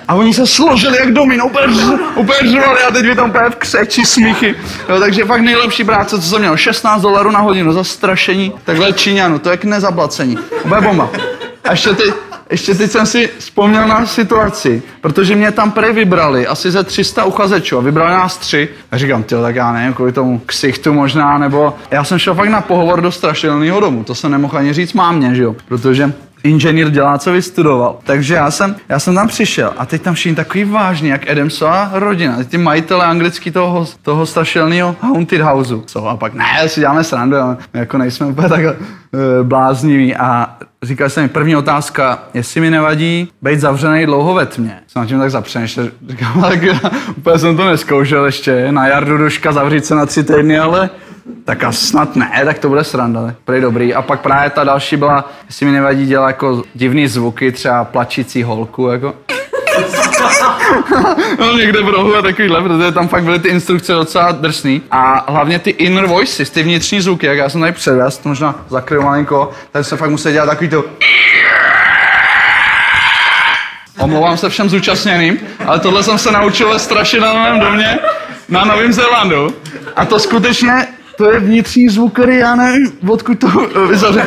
A 0.08 0.14
oni 0.14 0.34
se 0.34 0.48
složili 0.48 0.98
jak 0.98 1.14
domino, 1.14 1.46
úplně, 1.46 2.52
řvali 2.52 2.80
a 2.88 2.92
teď 2.92 3.06
vy 3.06 3.16
tam 3.16 3.30
úplně 3.30 3.50
v 3.50 3.56
křeči 3.56 4.06
smíchy. 4.06 4.56
Jo, 4.90 5.00
takže 5.00 5.26
fakt 5.26 5.42
nejlepší 5.42 5.84
práce, 5.84 6.22
co 6.22 6.30
jsem 6.30 6.40
měl. 6.40 6.58
16 6.58 7.02
dolarů 7.02 7.32
na 7.32 7.40
hodinu 7.40 7.74
za 7.74 7.84
strašení 7.84 8.54
takhle 8.64 8.94
Číňanu, 8.94 9.40
to 9.40 9.52
je 9.52 9.58
k 9.58 9.64
nezaplacení. 9.64 10.38
Úplně 10.66 10.82
bomba. 10.82 11.10
A 11.64 11.72
ještě 11.72 11.90
teď, 11.90 12.14
ještě 12.50 12.76
teď 12.76 12.92
jsem 12.92 13.06
si 13.06 13.30
vzpomněl 13.38 13.88
na 13.88 14.06
situaci, 14.06 14.82
protože 15.02 15.36
mě 15.36 15.52
tam 15.52 15.72
prej 15.72 15.94
vybrali 15.94 16.48
asi 16.48 16.72
ze 16.72 16.84
300 16.84 17.24
uchazečů 17.24 17.78
a 17.78 17.82
vybrali 17.82 18.12
nás 18.12 18.38
tři. 18.38 18.70
A 18.92 18.98
říkám, 18.98 19.24
ty 19.24 19.36
tak 19.36 19.56
já 19.56 19.72
nevím, 19.72 19.94
kvůli 19.94 20.12
tomu 20.12 20.42
ksichtu 20.46 20.94
možná, 20.94 21.38
nebo 21.38 21.76
já 21.92 22.04
jsem 22.04 22.20
šel 22.20 22.36
fakt 22.36 22.50
na 22.50 22.62
pohovor 22.62 23.02
do 23.02 23.12
strašidelného 23.12 23.80
domu, 23.80 24.04
to 24.04 24.16
se 24.16 24.30
nemohl 24.30 24.58
ani 24.58 24.74
říct 24.74 24.94
mámě, 24.94 25.36
že 25.36 25.44
jo, 25.44 25.56
protože 25.68 26.14
inženýr 26.44 26.90
dělá, 26.90 27.18
co 27.18 27.32
vystudoval. 27.32 28.00
Takže 28.04 28.34
já 28.34 28.52
jsem, 28.52 28.76
já 28.90 29.00
jsem 29.00 29.16
tam 29.16 29.28
přišel 29.28 29.74
a 29.78 29.86
teď 29.86 30.02
tam 30.02 30.14
všichni 30.14 30.36
takový 30.36 30.64
vážný, 30.64 31.10
jak 31.10 31.30
Adamsova 31.30 31.90
rodina. 31.94 32.38
Ty 32.44 32.58
majitele 32.58 33.06
anglický 33.06 33.52
toho, 33.52 33.88
toho 34.02 34.26
strašilného 34.26 34.96
Haunted 35.02 35.42
Houseu. 35.42 35.84
Co? 35.86 36.08
A 36.08 36.18
pak, 36.18 36.34
ne, 36.34 36.46
si 36.68 36.80
děláme 36.80 37.04
srandu, 37.04 37.38
ale 37.38 37.58
jako 37.74 37.98
nejsme 37.98 38.26
úplně 38.26 38.50
tak 38.50 38.62
uh, 38.64 39.48
blázniví. 39.48 40.16
A 40.16 40.58
říkal 40.84 41.10
jsem 41.10 41.24
mi, 41.24 41.30
první 41.30 41.56
otázka, 41.56 42.24
jestli 42.34 42.62
mi 42.62 42.72
nevadí 42.72 43.32
být 43.42 43.60
zavřený 43.60 44.06
dlouho 44.06 44.34
ve 44.34 44.46
tmě. 44.46 44.80
Jsem 44.88 45.02
na 45.02 45.08
tím 45.08 45.20
tak 45.20 45.32
zapřemýšlel, 45.32 45.92
říkám, 46.10 46.42
tak 46.42 46.60
úplně 47.18 47.40
jsem 47.40 47.58
to 47.58 47.66
neskoušel 47.66 48.26
ještě, 48.26 48.72
na 48.72 48.88
jardu 48.88 49.18
duška 49.18 49.52
zavřít 49.52 49.86
se 49.86 49.96
na 49.96 50.06
tři 50.06 50.24
týdny, 50.24 50.60
ale 50.60 50.90
tak 51.46 51.64
a 51.64 51.72
snad 51.72 52.16
ne, 52.16 52.42
tak 52.46 52.60
to 52.60 52.70
bude 52.70 52.84
sranda, 52.84 53.36
prej 53.46 53.62
dobrý. 53.62 53.94
A 53.94 54.02
pak 54.02 54.22
právě 54.22 54.50
ta 54.50 54.64
další 54.64 54.98
byla, 54.98 55.32
jestli 55.46 55.66
mi 55.66 55.72
nevadí 55.72 56.06
dělat 56.06 56.28
jako 56.28 56.64
divný 56.74 57.08
zvuky, 57.08 57.52
třeba 57.52 57.84
plačící 57.84 58.44
holku, 58.44 58.88
jako. 58.88 59.16
no 61.40 61.58
někde 61.58 61.82
v 61.82 61.90
rohu 61.90 62.16
a 62.16 62.22
takovýhle, 62.22 62.62
protože 62.62 62.92
tam 62.92 63.08
fakt 63.08 63.24
byly 63.24 63.40
ty 63.40 63.50
instrukce 63.50 63.94
docela 63.94 64.32
drsný. 64.32 64.82
A 64.92 65.32
hlavně 65.32 65.60
ty 65.60 65.70
inner 65.70 66.06
voices, 66.06 66.50
ty 66.50 66.64
vnitřní 66.64 67.02
zvuky, 67.02 67.26
jak 67.26 67.38
já 67.38 67.50
jsem 67.50 67.62
tady 67.62 67.74
předvést, 67.74 68.18
to 68.18 68.30
možná 68.30 68.56
zakryl 68.70 69.02
malinko, 69.02 69.52
tak 69.72 69.86
jsem 69.86 69.98
fakt 69.98 70.10
musel 70.10 70.32
dělat 70.32 70.46
takový 70.46 70.70
to 70.70 70.84
Omlouvám 74.00 74.38
se 74.38 74.50
všem 74.50 74.70
zúčastněným, 74.70 75.40
ale 75.66 75.80
tohle 75.80 76.04
jsem 76.04 76.18
se 76.18 76.32
naučil 76.32 76.70
ve 76.70 76.80
Strašinovém 76.80 77.60
domě 77.60 78.00
na 78.50 78.66
Novém 78.66 78.94
Zélandu. 78.94 79.56
A 79.96 80.06
to 80.06 80.20
skutečně, 80.20 80.88
to 81.18 81.32
je 81.32 81.40
vnitřní 81.40 81.90
zvuk, 81.90 82.14
který 82.14 82.38
já 82.38 82.56
nevím, 82.56 82.92
odkud 83.08 83.40
to 83.40 83.48
vyzaře. 83.88 84.26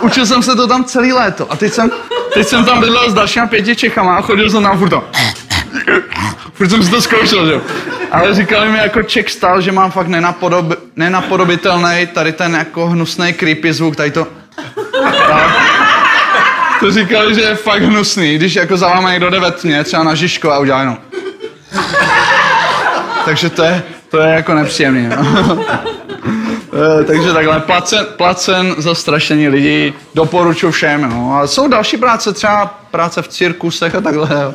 Učil 0.00 0.26
jsem 0.26 0.42
se 0.42 0.56
to 0.56 0.66
tam 0.66 0.84
celý 0.84 1.12
léto. 1.12 1.52
A 1.52 1.56
teď 1.56 1.72
jsem, 1.72 1.90
teď 2.34 2.46
jsem 2.46 2.64
tam 2.64 2.80
bydlel 2.80 3.10
s 3.10 3.14
dalšíma 3.14 3.46
pěti 3.46 3.76
Čechama 3.76 4.16
a 4.16 4.20
chodil 4.20 4.50
jsem 4.50 4.62
tam 4.62 4.78
furt 4.78 4.88
to. 4.88 5.04
Furt 6.52 6.70
jsem 6.70 6.82
si 6.82 6.90
to 6.90 7.02
zkoušel, 7.02 7.46
že 7.46 7.60
Ale 8.12 8.34
říkali 8.34 8.68
mi 8.68 8.78
jako 8.78 9.02
Czech 9.02 9.30
style, 9.30 9.62
že 9.62 9.72
mám 9.72 9.90
fakt 9.90 10.08
nenapodob, 10.08 10.66
nenapodobitelný 10.96 12.08
tady 12.14 12.32
ten 12.32 12.54
jako 12.54 12.86
hnusný 12.86 13.32
creepy 13.32 13.72
zvuk, 13.72 13.96
tady 13.96 14.10
to. 14.10 14.26
A 15.32 15.52
to 16.80 16.90
říkali, 16.90 17.34
že 17.34 17.40
je 17.40 17.54
fakt 17.54 17.82
hnusný, 17.82 18.34
když 18.34 18.54
jako 18.54 18.76
za 18.76 18.88
váma 18.88 19.10
někdo 19.10 19.30
jde 19.30 19.40
ve 19.40 19.50
tmě, 19.50 19.84
třeba 19.84 20.02
na 20.02 20.14
Žižko 20.14 20.52
a 20.52 20.58
udělá 20.58 20.80
jenom. 20.80 20.98
Takže 23.24 23.50
to 23.50 23.62
je, 23.62 23.82
to 24.10 24.20
je 24.20 24.34
jako 24.34 24.54
nepříjemný. 24.54 25.08
No. 25.08 25.58
Eh, 26.72 27.04
takže 27.04 27.32
takhle, 27.32 27.60
placen, 27.60 28.06
placen 28.16 28.74
za 28.78 28.94
strašení 28.94 29.48
lidí, 29.48 29.94
doporučuji 30.14 30.70
všem. 30.70 31.10
No. 31.10 31.38
A 31.38 31.46
jsou 31.46 31.68
další 31.68 31.96
práce, 31.96 32.32
třeba 32.32 32.66
práce 32.90 33.22
v 33.22 33.28
cirkusech 33.28 33.94
a 33.94 34.00
takhle. 34.00 34.28
Jo. 34.42 34.54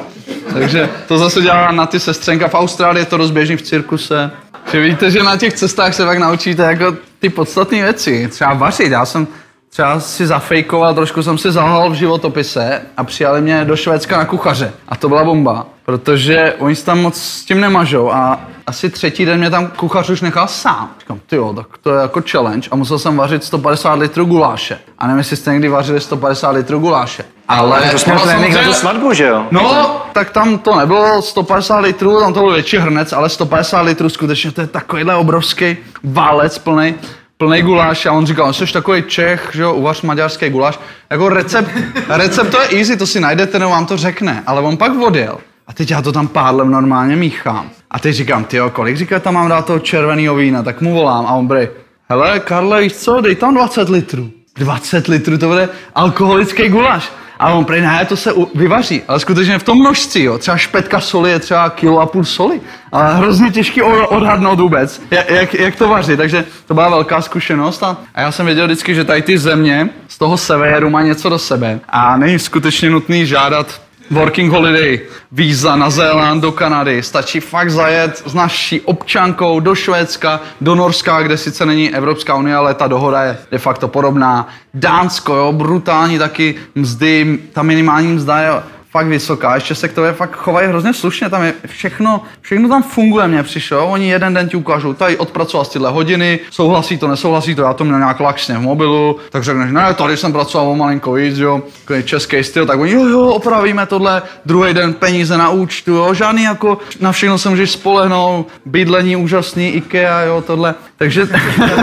Takže 0.53 0.89
to 1.07 1.17
zase 1.17 1.41
dělá 1.41 1.71
na 1.71 1.85
ty 1.85 1.99
sestřenka. 1.99 2.47
V 2.47 2.53
Austrálii 2.53 3.01
je 3.01 3.05
to 3.05 3.17
dost 3.17 3.31
běžný 3.31 3.55
v 3.55 3.61
cirkuse. 3.61 4.31
Že 4.71 4.81
víte, 4.81 5.11
že 5.11 5.23
na 5.23 5.37
těch 5.37 5.53
cestách 5.53 5.93
se 5.93 6.05
tak 6.05 6.17
naučíte 6.17 6.63
jako 6.63 6.95
ty 7.19 7.29
podstatné 7.29 7.83
věci. 7.83 8.27
Třeba 8.27 8.53
vařit. 8.53 8.91
Já 8.91 9.05
jsem 9.05 9.27
třeba 9.69 9.99
si 9.99 10.27
zafejkoval, 10.27 10.93
trošku 10.93 11.23
jsem 11.23 11.37
si 11.37 11.51
zahal 11.51 11.89
v 11.89 11.93
životopise 11.93 12.81
a 12.97 13.03
přijali 13.03 13.41
mě 13.41 13.65
do 13.65 13.75
Švédska 13.75 14.17
na 14.17 14.25
kuchaře. 14.25 14.71
A 14.87 14.95
to 14.95 15.09
byla 15.09 15.23
bomba, 15.23 15.65
protože 15.91 16.53
oni 16.59 16.75
se 16.75 16.85
tam 16.85 16.99
moc 16.99 17.21
s 17.21 17.45
tím 17.45 17.61
nemažou 17.61 18.11
a 18.11 18.39
asi 18.67 18.89
třetí 18.89 19.25
den 19.25 19.39
mě 19.39 19.49
tam 19.49 19.67
kuchař 19.67 20.09
už 20.09 20.21
nechal 20.21 20.47
sám. 20.47 20.89
Říkám, 20.99 21.19
ty 21.27 21.35
jo, 21.35 21.53
tak 21.53 21.67
to 21.81 21.93
je 21.93 22.01
jako 22.01 22.21
challenge 22.31 22.69
a 22.71 22.75
musel 22.75 22.99
jsem 22.99 23.17
vařit 23.17 23.43
150 23.43 23.93
litrů 23.93 24.25
guláše. 24.25 24.79
A 24.99 25.07
nevím, 25.07 25.17
jestli 25.17 25.35
jste 25.35 25.51
někdy 25.51 25.69
vařili 25.69 26.01
150 26.01 26.49
litrů 26.49 26.79
guláše. 26.79 27.23
Ale 27.47 27.81
to 27.91 27.99
jsme 27.99 28.19
trénink 28.19 28.55
na 28.55 28.63
tu 28.63 28.73
svatbu, 28.73 29.13
že 29.13 29.27
jo? 29.27 29.45
No, 29.51 30.01
tak 30.13 30.29
tam 30.29 30.57
to 30.57 30.75
nebylo 30.75 31.21
150 31.21 31.79
litrů, 31.79 32.19
tam 32.19 32.33
to 32.33 32.39
byl 32.39 32.53
větší 32.53 32.77
hrnec, 32.77 33.13
ale 33.13 33.29
150 33.29 33.81
litrů 33.81 34.09
skutečně 34.09 34.51
to 34.51 34.61
je 34.61 34.67
takovýhle 34.67 35.15
obrovský 35.15 35.77
válec 36.03 36.57
plný 36.57 36.95
plný 37.37 37.61
guláš 37.61 38.05
a 38.05 38.11
on 38.11 38.25
říkal, 38.25 38.53
jsi 38.53 38.73
takový 38.73 39.03
Čech, 39.03 39.49
že 39.53 39.61
jo, 39.61 39.73
uvař 39.73 40.01
maďarský 40.01 40.49
guláš. 40.49 40.79
Jako 41.09 41.29
recept, 41.29 41.69
recept 42.09 42.51
to 42.51 42.61
je 42.61 42.67
easy, 42.79 42.97
to 42.97 43.07
si 43.07 43.19
najdete, 43.19 43.59
nebo 43.59 43.71
vám 43.71 43.85
to 43.85 43.97
řekne. 43.97 44.43
Ale 44.45 44.61
on 44.61 44.77
pak 44.77 44.91
odjel 45.01 45.37
a 45.67 45.73
teď 45.73 45.91
já 45.91 46.01
to 46.01 46.11
tam 46.11 46.27
pádlem 46.27 46.71
normálně 46.71 47.15
míchám. 47.15 47.69
A 47.91 47.99
teď 47.99 48.15
říkám, 48.15 48.43
ty 48.43 48.57
kolik 48.73 48.97
říká, 48.97 49.19
tam 49.19 49.33
mám 49.33 49.49
dát 49.49 49.65
toho 49.65 49.79
červeného 49.79 50.35
vína, 50.35 50.63
tak 50.63 50.81
mu 50.81 50.93
volám 50.93 51.25
a 51.25 51.31
on 51.31 51.47
bry, 51.47 51.69
hele, 52.09 52.39
Karle, 52.39 52.81
víš 52.81 52.93
co, 52.93 53.21
dej 53.21 53.35
tam 53.35 53.53
20 53.53 53.89
litrů. 53.89 54.31
20 54.55 55.07
litrů, 55.07 55.37
to 55.37 55.47
bude 55.47 55.69
alkoholický 55.95 56.69
guláš. 56.69 57.11
A 57.41 57.49
on 57.49 57.65
prý, 57.65 57.81
ne, 57.81 58.05
to 58.05 58.17
se 58.17 58.33
vyvaří, 58.55 59.01
ale 59.07 59.19
skutečně 59.19 59.59
v 59.59 59.63
tom 59.63 59.79
množství, 59.79 60.23
jo. 60.23 60.37
Třeba 60.37 60.57
špetka 60.57 60.99
soli 60.99 61.31
je 61.31 61.39
třeba 61.39 61.69
kilo 61.69 61.99
a 61.99 62.05
půl 62.05 62.23
soli. 62.23 62.61
Ale 62.91 63.15
hrozně 63.15 63.51
těžký 63.51 63.81
odhadnout 63.81 64.59
vůbec, 64.59 65.01
jak, 65.11 65.53
jak, 65.53 65.75
to 65.75 65.89
vaří. 65.89 66.17
Takže 66.17 66.45
to 66.65 66.73
byla 66.73 66.89
velká 66.89 67.21
zkušenost 67.21 67.83
a, 67.83 67.97
a 68.15 68.21
já 68.21 68.31
jsem 68.31 68.45
věděl 68.45 68.65
vždycky, 68.65 68.95
že 68.95 69.03
tady 69.03 69.21
ty 69.21 69.37
země 69.37 69.89
z 70.07 70.17
toho 70.17 70.37
severu 70.37 70.89
má 70.89 71.01
něco 71.01 71.29
do 71.29 71.39
sebe. 71.39 71.79
A 71.89 72.17
není 72.17 72.39
skutečně 72.39 72.89
nutný 72.89 73.25
žádat 73.25 73.81
working 74.11 74.51
holiday, 74.51 74.99
víza 75.31 75.75
na 75.75 75.89
Zéland, 75.89 76.41
do 76.41 76.51
Kanady. 76.51 77.03
Stačí 77.03 77.39
fakt 77.39 77.71
zajet 77.71 78.23
s 78.25 78.33
naší 78.33 78.81
občankou 78.81 79.59
do 79.59 79.75
Švédska, 79.75 80.41
do 80.61 80.75
Norska, 80.75 81.21
kde 81.21 81.37
sice 81.37 81.65
není 81.65 81.95
Evropská 81.95 82.35
unie, 82.35 82.55
ale 82.55 82.73
ta 82.73 82.87
dohoda 82.87 83.23
je 83.23 83.37
de 83.51 83.57
facto 83.57 83.87
podobná. 83.87 84.47
Dánsko, 84.73 85.35
jo, 85.35 85.51
brutální 85.51 86.19
taky 86.19 86.55
mzdy, 86.75 87.39
ta 87.53 87.63
minimální 87.63 88.07
mzda 88.07 88.39
je 88.39 88.51
fakt 88.91 89.07
vysoká, 89.07 89.55
ještě 89.55 89.75
se 89.75 89.87
k 89.87 89.93
tobě 89.93 90.13
fakt 90.13 90.35
chovají 90.35 90.67
hrozně 90.67 90.93
slušně, 90.93 91.29
tam 91.29 91.43
je 91.43 91.53
všechno, 91.67 92.21
všechno 92.41 92.69
tam 92.69 92.83
funguje, 92.83 93.27
mně 93.27 93.43
přišlo, 93.43 93.87
oni 93.87 94.09
jeden 94.09 94.33
den 94.33 94.49
ti 94.49 94.57
ukážou, 94.57 94.93
tady 94.93 95.17
odpracoval 95.17 95.65
tyhle 95.65 95.89
hodiny, 95.89 96.39
souhlasí 96.49 96.97
to, 96.97 97.07
nesouhlasí 97.07 97.55
to, 97.55 97.61
já 97.61 97.73
to 97.73 97.83
měl 97.83 97.97
nějak 97.97 98.19
laxně 98.19 98.57
v 98.57 98.61
mobilu, 98.61 99.17
tak 99.29 99.43
řekneš, 99.43 99.71
ne, 99.71 99.93
tady 99.93 100.17
jsem 100.17 100.31
pracoval 100.31 100.67
o 100.67 100.75
malinko 100.75 101.13
víc, 101.13 101.37
jo, 101.37 101.61
český 102.03 102.43
styl, 102.43 102.65
tak 102.65 102.79
oni, 102.79 102.91
jo, 102.91 103.05
jo, 103.07 103.21
opravíme 103.21 103.85
tohle, 103.85 104.21
druhý 104.45 104.73
den 104.73 104.93
peníze 104.93 105.37
na 105.37 105.49
účtu, 105.49 105.91
jo, 105.91 106.13
žádný 106.13 106.43
jako, 106.43 106.77
na 106.99 107.11
všechno 107.11 107.37
se 107.37 107.49
můžeš 107.49 107.71
spolehnout, 107.71 108.47
bydlení 108.65 109.15
úžasný, 109.15 109.69
IKEA, 109.69 110.21
jo, 110.21 110.43
tohle, 110.47 110.75
takže, 110.97 111.27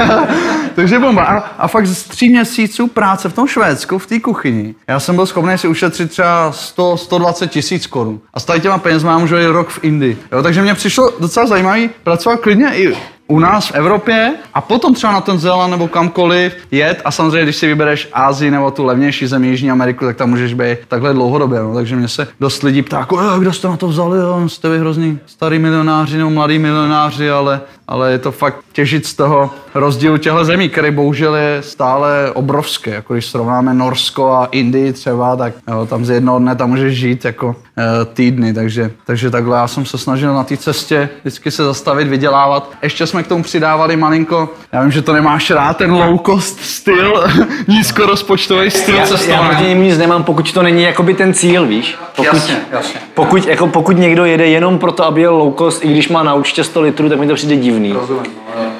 takže 0.74 0.98
bomba. 0.98 1.22
A, 1.22 1.36
a 1.38 1.68
fakt 1.68 1.86
z 1.86 2.04
tří 2.04 2.28
měsíců 2.28 2.86
práce 2.86 3.28
v 3.28 3.32
tom 3.32 3.46
Švédsku, 3.46 3.98
v 3.98 4.06
té 4.06 4.20
kuchyni, 4.20 4.74
já 4.88 5.00
jsem 5.00 5.16
byl 5.16 5.26
schopný 5.26 5.58
si 5.58 5.68
ušetřit 5.68 6.10
třeba 6.10 6.52
100, 6.52 6.97
120 6.98 7.50
tisíc 7.50 7.87
korun. 7.87 8.20
A 8.34 8.40
s 8.40 8.44
tady 8.44 8.61
těma 8.61 8.78
penězma 8.78 9.18
můžu 9.18 9.37
jít 9.37 9.46
rok 9.46 9.68
v 9.68 9.78
Indii. 9.82 10.18
Jo, 10.32 10.42
takže 10.42 10.62
mě 10.62 10.74
přišlo 10.74 11.11
docela 11.20 11.46
zajímavý 11.46 11.90
pracovat 12.02 12.40
klidně 12.40 12.68
i 12.74 12.96
u 13.28 13.38
nás 13.38 13.68
v 13.68 13.74
Evropě 13.74 14.34
a 14.54 14.61
potom 14.61 14.94
třeba 14.94 15.12
na 15.12 15.20
ten 15.20 15.38
Zéland 15.38 15.70
nebo 15.70 15.88
kamkoliv 15.88 16.56
jet 16.70 17.02
a 17.04 17.11
samozřejmě, 17.11 17.42
když 17.42 17.56
si 17.56 17.66
vybereš 17.66 18.08
Ázii 18.12 18.50
nebo 18.50 18.70
tu 18.70 18.84
levnější 18.84 19.26
zemi 19.26 19.46
Jižní 19.46 19.70
Ameriku, 19.70 20.04
tak 20.04 20.16
tam 20.16 20.30
můžeš 20.30 20.54
být 20.54 20.78
takhle 20.88 21.12
dlouhodobě. 21.12 21.61
No. 21.61 21.74
Takže 21.74 21.96
mě 21.96 22.08
se 22.08 22.28
dost 22.40 22.62
lidí 22.62 22.82
ptá, 22.82 22.98
jako, 22.98 23.38
kdo 23.38 23.52
jste 23.52 23.68
na 23.68 23.76
to 23.76 23.88
vzali, 23.88 24.18
jo? 24.18 24.48
jste 24.48 24.68
vy 24.68 24.78
hrozný 24.78 25.18
starý 25.26 25.58
milionáři 25.58 26.18
nebo 26.18 26.30
mladý 26.30 26.58
milionáři, 26.58 27.30
ale, 27.30 27.61
ale 27.88 28.12
je 28.12 28.18
to 28.18 28.33
fakt 28.33 28.57
těžit 28.72 29.07
z 29.07 29.14
toho 29.14 29.51
rozdílu 29.74 30.16
těchto 30.16 30.44
zemí, 30.44 30.68
který 30.68 30.90
bohužel 30.90 31.35
je 31.35 31.62
stále 31.62 32.31
obrovský. 32.35 32.90
Jako 32.90 33.14
když 33.14 33.27
srovnáme 33.27 33.74
Norsko 33.74 34.33
a 34.33 34.48
Indii 34.51 34.92
třeba, 34.92 35.37
tak 35.37 35.55
jo, 35.68 35.87
tam 35.87 36.05
z 36.05 36.11
jednoho 36.11 36.38
dne 36.38 36.57
tam 36.57 36.70
můžeš 36.70 36.98
žít 36.98 37.24
jako 37.24 37.57
e, 37.79 38.05
týdny. 38.05 38.55
Takže, 38.55 38.90
takže 39.07 39.31
takhle 39.31 39.59
já 39.59 39.68
jsem 39.68 39.87
se 39.87 39.98
snažil 39.98 40.35
na 40.35 40.44
té 40.44 40.57
cestě 40.57 41.09
vždycky 41.20 41.51
se 41.51 41.64
zastavit, 41.64 42.09
vydělávat. 42.09 42.72
Ještě 42.83 43.07
jsme 43.07 43.22
k 43.22 43.27
tomu 43.27 43.42
přidávali 43.42 43.96
malinko, 43.96 44.48
já 44.72 44.83
vím, 44.83 44.90
že 44.90 45.03
to 45.03 45.12
nemáš 45.12 45.51
rád, 45.51 45.77
ten 45.77 45.92
low 45.92 46.18
cost 46.27 46.61
styl, 46.61 47.24
nízkorozpočtový 47.68 48.70
styl 48.70 48.96
já, 48.96 49.07
cestování. 49.07 49.42
Já 49.42 49.59
proti 49.59 49.74
nic 49.74 49.98
nemám, 49.98 50.24
pokud 50.24 50.53
to 50.53 50.62
není 50.62 50.83
jakoby 50.83 51.14
ten 51.14 51.35
cíl, 51.35 51.66
víš? 51.66 51.98
Pokud, 52.16 52.35
jasně, 52.35 52.57
jasně. 52.70 53.01
Pokud, 53.14 53.46
jako, 53.46 53.66
pokud 53.66 53.98
někdo 53.98 54.24
jede 54.24 54.46
jenom 54.46 54.79
proto, 54.79 55.05
aby 55.05 55.20
jel 55.20 55.37
low 55.37 55.55
cost, 55.59 55.85
i 55.85 55.88
když 55.88 56.09
má 56.09 56.22
na 56.22 56.35
účtě 56.35 56.64
100 56.64 56.81
litrů, 56.81 57.09
tak 57.09 57.18
mi 57.18 57.27
to 57.27 57.35
přijde 57.35 57.57
divný. 57.57 57.77
Rozumím. 57.86 58.32
No, 58.56 58.72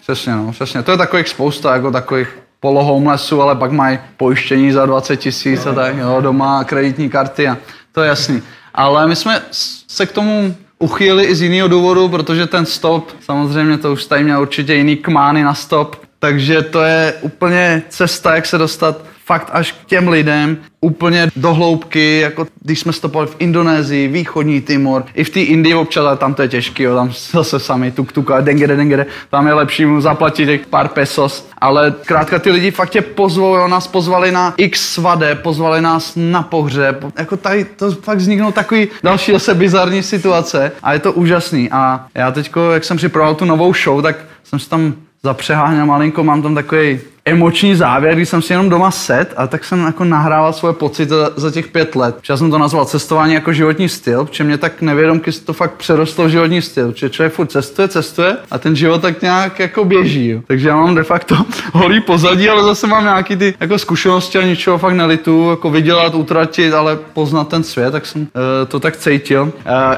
Přesně, 0.00 0.32
no, 0.32 0.52
přesně. 0.52 0.82
To 0.82 0.90
je 0.90 0.96
takových 0.96 1.28
spousta, 1.28 1.74
jako 1.74 1.90
takových 1.90 2.28
polohomelessů, 2.60 3.42
ale 3.42 3.54
pak 3.54 3.72
mají 3.72 3.98
pojištění 4.16 4.72
za 4.72 4.86
20 4.86 5.16
tisíc 5.16 5.66
a 5.66 5.72
tak, 5.72 5.96
jo, 5.96 6.20
doma 6.20 6.64
kreditní 6.64 7.10
karty 7.10 7.48
a 7.48 7.56
to 7.92 8.02
je 8.02 8.08
jasný. 8.08 8.42
Ale 8.74 9.06
my 9.06 9.16
jsme 9.16 9.42
se 9.88 10.06
k 10.06 10.12
tomu 10.12 10.54
uchýli 10.78 11.24
i 11.24 11.34
z 11.34 11.42
jiného 11.42 11.68
důvodu, 11.68 12.08
protože 12.08 12.46
ten 12.46 12.66
stop, 12.66 13.10
samozřejmě 13.20 13.78
to 13.78 13.92
už 13.92 14.04
tady 14.04 14.24
měl 14.24 14.42
určitě 14.42 14.74
jiný 14.74 14.96
kmány 14.96 15.42
na 15.42 15.54
stop, 15.54 16.05
takže 16.26 16.62
to 16.62 16.82
je 16.82 17.14
úplně 17.20 17.82
cesta, 17.88 18.34
jak 18.34 18.46
se 18.46 18.58
dostat 18.58 19.04
fakt 19.24 19.50
až 19.52 19.72
k 19.72 19.84
těm 19.84 20.08
lidem 20.08 20.56
úplně 20.80 21.28
do 21.36 21.54
hloubky, 21.54 22.20
jako 22.20 22.46
když 22.62 22.80
jsme 22.80 22.92
stopovali 22.92 23.30
v 23.30 23.36
Indonésii, 23.38 24.08
východní 24.08 24.60
Timor, 24.60 25.04
i 25.14 25.24
v 25.24 25.30
té 25.30 25.40
Indii 25.40 25.74
občas, 25.74 26.06
ale 26.06 26.16
tam 26.16 26.34
to 26.34 26.42
je 26.42 26.48
těžký, 26.48 26.82
jo, 26.82 26.94
tam 26.94 27.12
zase 27.30 27.58
sami 27.60 27.90
tuk 27.90 28.12
tuk 28.12 28.30
a 28.30 28.40
dengere 28.40 28.76
dengere, 28.76 29.06
tam 29.30 29.46
je 29.46 29.52
lepší 29.52 29.86
mu 29.86 30.00
zaplatit 30.00 30.46
těch 30.46 30.66
pár 30.66 30.88
pesos, 30.88 31.48
ale 31.58 31.94
krátka 32.04 32.38
ty 32.38 32.50
lidi 32.50 32.70
fakt 32.70 32.90
tě 32.90 33.02
pozvou, 33.02 33.66
nás 33.66 33.86
pozvali 33.86 34.32
na 34.32 34.54
x 34.56 34.94
svade, 34.94 35.34
pozvali 35.34 35.80
nás 35.80 36.12
na 36.16 36.42
pohřeb, 36.42 37.04
jako 37.18 37.36
tady 37.36 37.64
to 37.64 37.90
fakt 37.90 38.18
vzniknou 38.18 38.52
takový 38.52 38.88
další 39.02 39.32
zase 39.32 39.54
bizarní 39.54 40.02
situace 40.02 40.72
a 40.82 40.92
je 40.92 40.98
to 40.98 41.12
úžasný. 41.12 41.70
A 41.70 42.06
já 42.14 42.30
teďko, 42.30 42.72
jak 42.72 42.84
jsem 42.84 42.96
připravoval 42.96 43.34
tu 43.34 43.44
novou 43.44 43.74
show, 43.74 44.02
tak 44.02 44.16
jsem 44.44 44.58
si 44.58 44.68
tam 44.68 44.94
zapřeháněl 45.26 45.86
malinko, 45.86 46.24
mám 46.24 46.42
tam 46.42 46.54
takový 46.54 47.00
emoční 47.26 47.74
závěr, 47.74 48.14
když 48.14 48.28
jsem 48.28 48.42
si 48.42 48.52
jenom 48.52 48.68
doma 48.68 48.90
set 48.90 49.34
a 49.36 49.46
tak 49.46 49.64
jsem 49.64 49.84
jako 49.84 50.04
nahrával 50.04 50.52
svoje 50.52 50.74
pocity 50.74 51.08
za, 51.08 51.30
za 51.36 51.50
těch 51.50 51.68
pět 51.68 51.96
let. 51.96 52.16
Já 52.28 52.36
jsem 52.36 52.50
to 52.50 52.58
nazval 52.58 52.84
cestování 52.84 53.34
jako 53.34 53.52
životní 53.52 53.88
styl, 53.88 54.24
protože 54.24 54.44
mě 54.44 54.58
tak 54.58 54.82
nevědomky 54.82 55.32
to 55.32 55.52
fakt 55.52 55.72
přerostlo 55.72 56.24
v 56.24 56.28
životní 56.28 56.62
styl, 56.62 56.92
že 56.96 57.10
člověk 57.10 57.32
furt 57.32 57.46
cestuje, 57.46 57.88
cestuje 57.88 58.36
a 58.50 58.58
ten 58.58 58.76
život 58.76 59.02
tak 59.02 59.22
nějak 59.22 59.58
jako 59.58 59.84
běží. 59.84 60.28
Jo. 60.28 60.40
Takže 60.46 60.68
já 60.68 60.76
mám 60.76 60.94
de 60.94 61.02
facto 61.02 61.36
holý 61.72 62.00
pozadí, 62.00 62.48
ale 62.48 62.62
zase 62.62 62.86
mám 62.86 63.04
nějaký 63.04 63.36
ty 63.36 63.54
jako 63.60 63.78
zkušenosti 63.78 64.38
a 64.38 64.42
ničeho 64.42 64.78
fakt 64.78 64.94
nelitu, 64.94 65.50
jako 65.50 65.70
vydělat, 65.70 66.14
utratit, 66.14 66.74
ale 66.74 66.98
poznat 67.12 67.48
ten 67.48 67.62
svět, 67.62 67.90
tak 67.90 68.06
jsem 68.06 68.22
uh, 68.22 68.28
to 68.68 68.80
tak 68.80 68.96
cítil. 68.96 69.42
Uh, 69.42 69.50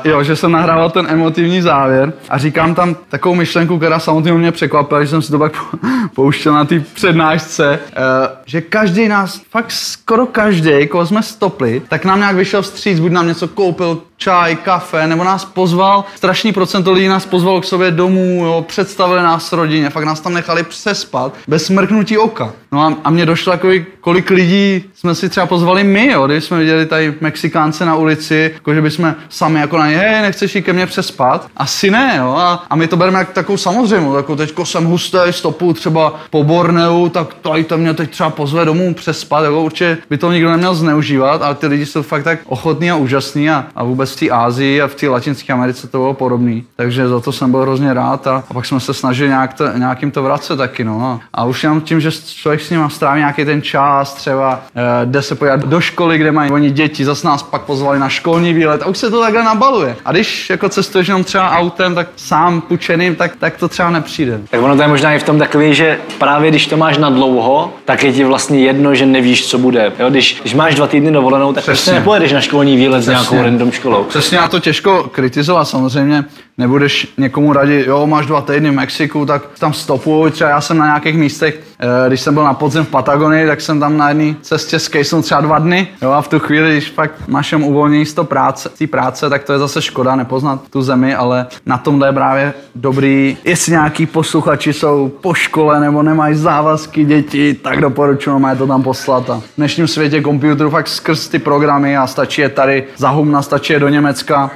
jo, 0.04 0.22
že 0.22 0.36
jsem 0.36 0.52
nahrával 0.52 0.90
ten 0.90 1.06
emotivní 1.10 1.62
závěr 1.62 2.12
a 2.28 2.38
říkám 2.38 2.74
tam 2.74 2.96
takovou 3.08 3.34
myšlenku, 3.34 3.78
která 3.78 3.98
samozřejmě 3.98 4.38
mě 4.38 4.52
překvapila, 4.52 5.02
že 5.02 5.08
jsem 5.08 5.22
si 5.22 5.30
to 5.30 5.38
pak 5.38 5.52
pouštěl 6.14 6.54
na 6.54 6.64
té 6.64 6.80
přednášce, 7.18 7.78
uh, 7.78 8.36
že 8.46 8.60
každý 8.60 9.08
nás, 9.08 9.40
fakt 9.50 9.70
skoro 9.70 10.26
každý, 10.26 10.86
koho 10.86 11.06
jsme 11.06 11.22
stopli, 11.22 11.82
tak 11.88 12.04
nám 12.04 12.18
nějak 12.18 12.36
vyšel 12.36 12.62
vstříc, 12.62 13.00
buď 13.00 13.12
nám 13.12 13.28
něco 13.28 13.48
koupil, 13.48 14.02
čaj, 14.18 14.56
kafe, 14.56 15.06
nebo 15.06 15.24
nás 15.24 15.44
pozval, 15.44 16.04
strašný 16.16 16.52
procento 16.52 16.92
lidí 16.92 17.08
nás 17.08 17.26
pozval 17.26 17.60
k 17.60 17.64
sobě 17.64 17.90
domů, 17.90 18.42
jo, 18.44 18.64
představili 18.68 19.22
nás 19.22 19.52
rodině, 19.52 19.90
fakt 19.90 20.04
nás 20.04 20.20
tam 20.20 20.34
nechali 20.34 20.62
přespat, 20.62 21.34
bez 21.48 21.64
smrknutí 21.64 22.18
oka. 22.18 22.52
No 22.72 22.80
a, 22.80 22.94
a 23.04 23.10
mně 23.10 23.26
došlo 23.26 23.52
jako, 23.52 23.68
kolik 24.00 24.30
lidí 24.30 24.84
jsme 24.94 25.14
si 25.14 25.28
třeba 25.28 25.46
pozvali 25.46 25.84
my, 25.84 26.06
jo, 26.06 26.26
když 26.26 26.44
jsme 26.44 26.58
viděli 26.58 26.86
tady 26.86 27.14
Mexikánce 27.20 27.84
na 27.84 27.96
ulici, 27.96 28.50
jako 28.54 28.74
že 28.74 28.82
bychom 28.82 29.14
sami 29.28 29.60
jako 29.60 29.78
na 29.78 29.90
ně, 29.90 29.96
hej, 29.96 30.22
nechceš 30.22 30.54
jít 30.54 30.62
ke 30.62 30.72
mně 30.72 30.86
přespat? 30.86 31.46
Asi 31.56 31.90
ne, 31.90 32.14
jo, 32.18 32.34
a, 32.38 32.64
a 32.70 32.76
my 32.76 32.86
to 32.86 32.96
bereme 32.96 33.18
jako 33.18 33.32
takovou 33.32 33.58
samozřejmou, 33.58 34.16
jako 34.16 34.36
teďko 34.36 34.66
jsem 34.66 34.84
hustý, 34.84 35.18
stopu 35.30 35.72
třeba 35.72 36.20
po 36.30 36.44
Borneu, 36.44 37.08
tak 37.08 37.34
tady 37.34 37.64
to 37.64 37.78
mě 37.78 37.94
teď 37.94 38.10
třeba 38.10 38.30
pozve 38.30 38.64
domů 38.64 38.94
přespat, 38.94 39.44
jako 39.44 39.62
určitě 39.62 39.98
by 40.10 40.18
to 40.18 40.32
nikdo 40.32 40.50
neměl 40.50 40.74
zneužívat, 40.74 41.42
ale 41.42 41.54
ty 41.54 41.66
lidi 41.66 41.86
jsou 41.86 42.02
fakt 42.02 42.24
tak 42.24 42.38
ochotní 42.46 42.90
a 42.90 42.96
úžasní 42.96 43.50
a, 43.50 43.66
a 43.76 43.84
vůbec 43.84 44.07
v 44.12 44.20
té 44.20 44.30
Ázii 44.30 44.82
a 44.82 44.88
v 44.88 44.94
té 44.94 45.08
Latinské 45.08 45.52
Americe 45.52 45.88
to 45.88 45.98
bylo 45.98 46.14
podobný. 46.14 46.64
Takže 46.76 47.08
za 47.08 47.20
to 47.20 47.32
jsem 47.32 47.50
byl 47.50 47.60
hrozně 47.60 47.94
rád 47.94 48.26
a, 48.26 48.44
a 48.50 48.54
pak 48.54 48.66
jsme 48.66 48.80
se 48.80 48.94
snažili 48.94 49.28
nějak 49.28 49.54
to, 49.54 49.64
nějakým 49.76 50.10
to 50.10 50.22
vracet 50.22 50.56
taky, 50.56 50.84
no. 50.84 51.20
A, 51.34 51.44
už 51.44 51.62
jenom 51.62 51.80
tím, 51.80 52.00
že 52.00 52.10
člověk 52.12 52.60
s 52.60 52.70
ním 52.70 52.90
stráví 52.90 53.18
nějaký 53.18 53.44
ten 53.44 53.62
čas, 53.62 54.14
třeba 54.14 54.60
e, 55.02 55.06
jde 55.06 55.22
se 55.22 55.34
podívat 55.34 55.60
do 55.64 55.80
školy, 55.80 56.18
kde 56.18 56.32
mají 56.32 56.50
oni 56.50 56.70
děti, 56.70 57.04
zase 57.04 57.26
nás 57.26 57.42
pak 57.42 57.62
pozvali 57.62 57.98
na 57.98 58.08
školní 58.08 58.52
výlet 58.52 58.82
a 58.82 58.86
už 58.86 58.98
se 58.98 59.10
to 59.10 59.20
takhle 59.20 59.44
nabaluje. 59.44 59.96
A 60.04 60.12
když 60.12 60.50
jako 60.50 60.68
cestuješ 60.68 61.08
jenom 61.08 61.24
třeba 61.24 61.50
autem, 61.50 61.94
tak 61.94 62.08
sám 62.16 62.60
pučeným, 62.60 63.14
tak, 63.16 63.36
tak 63.36 63.56
to 63.56 63.68
třeba 63.68 63.90
nepřijde. 63.90 64.40
Tak 64.50 64.62
ono 64.62 64.76
to 64.76 64.82
je 64.82 64.88
možná 64.88 65.12
i 65.12 65.18
v 65.18 65.22
tom 65.22 65.38
takový, 65.38 65.74
že 65.74 65.98
právě 66.18 66.50
když 66.50 66.66
to 66.66 66.76
máš 66.76 66.98
na 66.98 67.10
dlouho, 67.10 67.72
tak 67.84 68.04
je 68.04 68.12
ti 68.12 68.24
vlastně 68.24 68.60
jedno, 68.60 68.94
že 68.94 69.06
nevíš, 69.06 69.46
co 69.46 69.58
bude. 69.58 69.92
Jo, 69.98 70.10
když, 70.10 70.38
když 70.40 70.54
máš 70.54 70.74
dva 70.74 70.86
týdny 70.86 71.12
dovolenou, 71.12 71.52
tak 71.52 71.64
prostě 71.64 71.92
nepojedeš 71.92 72.32
na 72.32 72.40
školní 72.40 72.76
výlet 72.76 73.00
Přesně. 73.00 73.24
s 73.24 73.30
nějakou 73.30 73.44
random 73.44 73.72
školou. 73.72 73.97
Přesně, 74.04 74.38
a 74.38 74.48
to 74.48 74.60
těžko 74.60 75.02
kritizovat 75.02 75.64
samozřejmě 75.64 76.24
nebudeš 76.58 77.14
někomu 77.18 77.52
radit, 77.52 77.86
jo, 77.86 78.06
máš 78.06 78.26
dva 78.26 78.40
týdny 78.40 78.70
v 78.70 78.74
Mexiku, 78.74 79.26
tak 79.26 79.42
tam 79.58 79.72
stopuj, 79.72 80.30
třeba 80.30 80.50
já 80.50 80.60
jsem 80.60 80.78
na 80.78 80.86
nějakých 80.86 81.16
místech, 81.16 81.60
eh, 81.80 82.08
když 82.08 82.20
jsem 82.20 82.34
byl 82.34 82.44
na 82.44 82.54
podzim 82.54 82.84
v 82.84 82.88
Patagonii, 82.88 83.46
tak 83.46 83.60
jsem 83.60 83.80
tam 83.80 83.96
na 83.96 84.08
jedné 84.08 84.34
cestě 84.42 84.78
skejsnul 84.78 85.22
třeba 85.22 85.40
dva 85.40 85.58
dny, 85.58 85.88
jo, 86.02 86.10
a 86.10 86.22
v 86.22 86.28
tu 86.28 86.38
chvíli, 86.38 86.72
když 86.72 86.90
fakt 86.90 87.12
máš 87.28 87.52
jen 87.52 87.64
uvolnění 87.64 88.06
z 88.06 88.14
práce, 88.22 88.68
té 88.68 88.86
práce, 88.86 89.30
tak 89.30 89.44
to 89.44 89.52
je 89.52 89.58
zase 89.58 89.82
škoda 89.82 90.16
nepoznat 90.16 90.60
tu 90.70 90.82
zemi, 90.82 91.14
ale 91.14 91.46
na 91.66 91.78
tomhle 91.78 92.08
je 92.08 92.12
právě 92.12 92.54
dobrý, 92.74 93.36
jestli 93.44 93.72
nějaký 93.72 94.06
posluchači 94.06 94.72
jsou 94.72 95.12
po 95.20 95.34
škole 95.34 95.80
nebo 95.80 96.02
nemají 96.02 96.34
závazky 96.34 97.04
děti, 97.04 97.54
tak 97.54 97.80
doporučuji, 97.80 98.38
mají 98.38 98.58
to 98.58 98.66
tam 98.66 98.82
poslat. 98.82 99.30
A 99.30 99.40
v 99.40 99.56
dnešním 99.56 99.88
světě 99.88 100.22
počítačů 100.22 100.70
fakt 100.70 100.88
skrz 100.88 101.28
ty 101.28 101.38
programy 101.38 101.96
a 101.96 102.06
stačí 102.06 102.40
je 102.40 102.48
tady 102.48 102.84
za 102.96 103.08
humna, 103.08 103.42
stačí 103.42 103.72
je 103.72 103.80
do 103.80 103.88
Německa, 103.88 104.50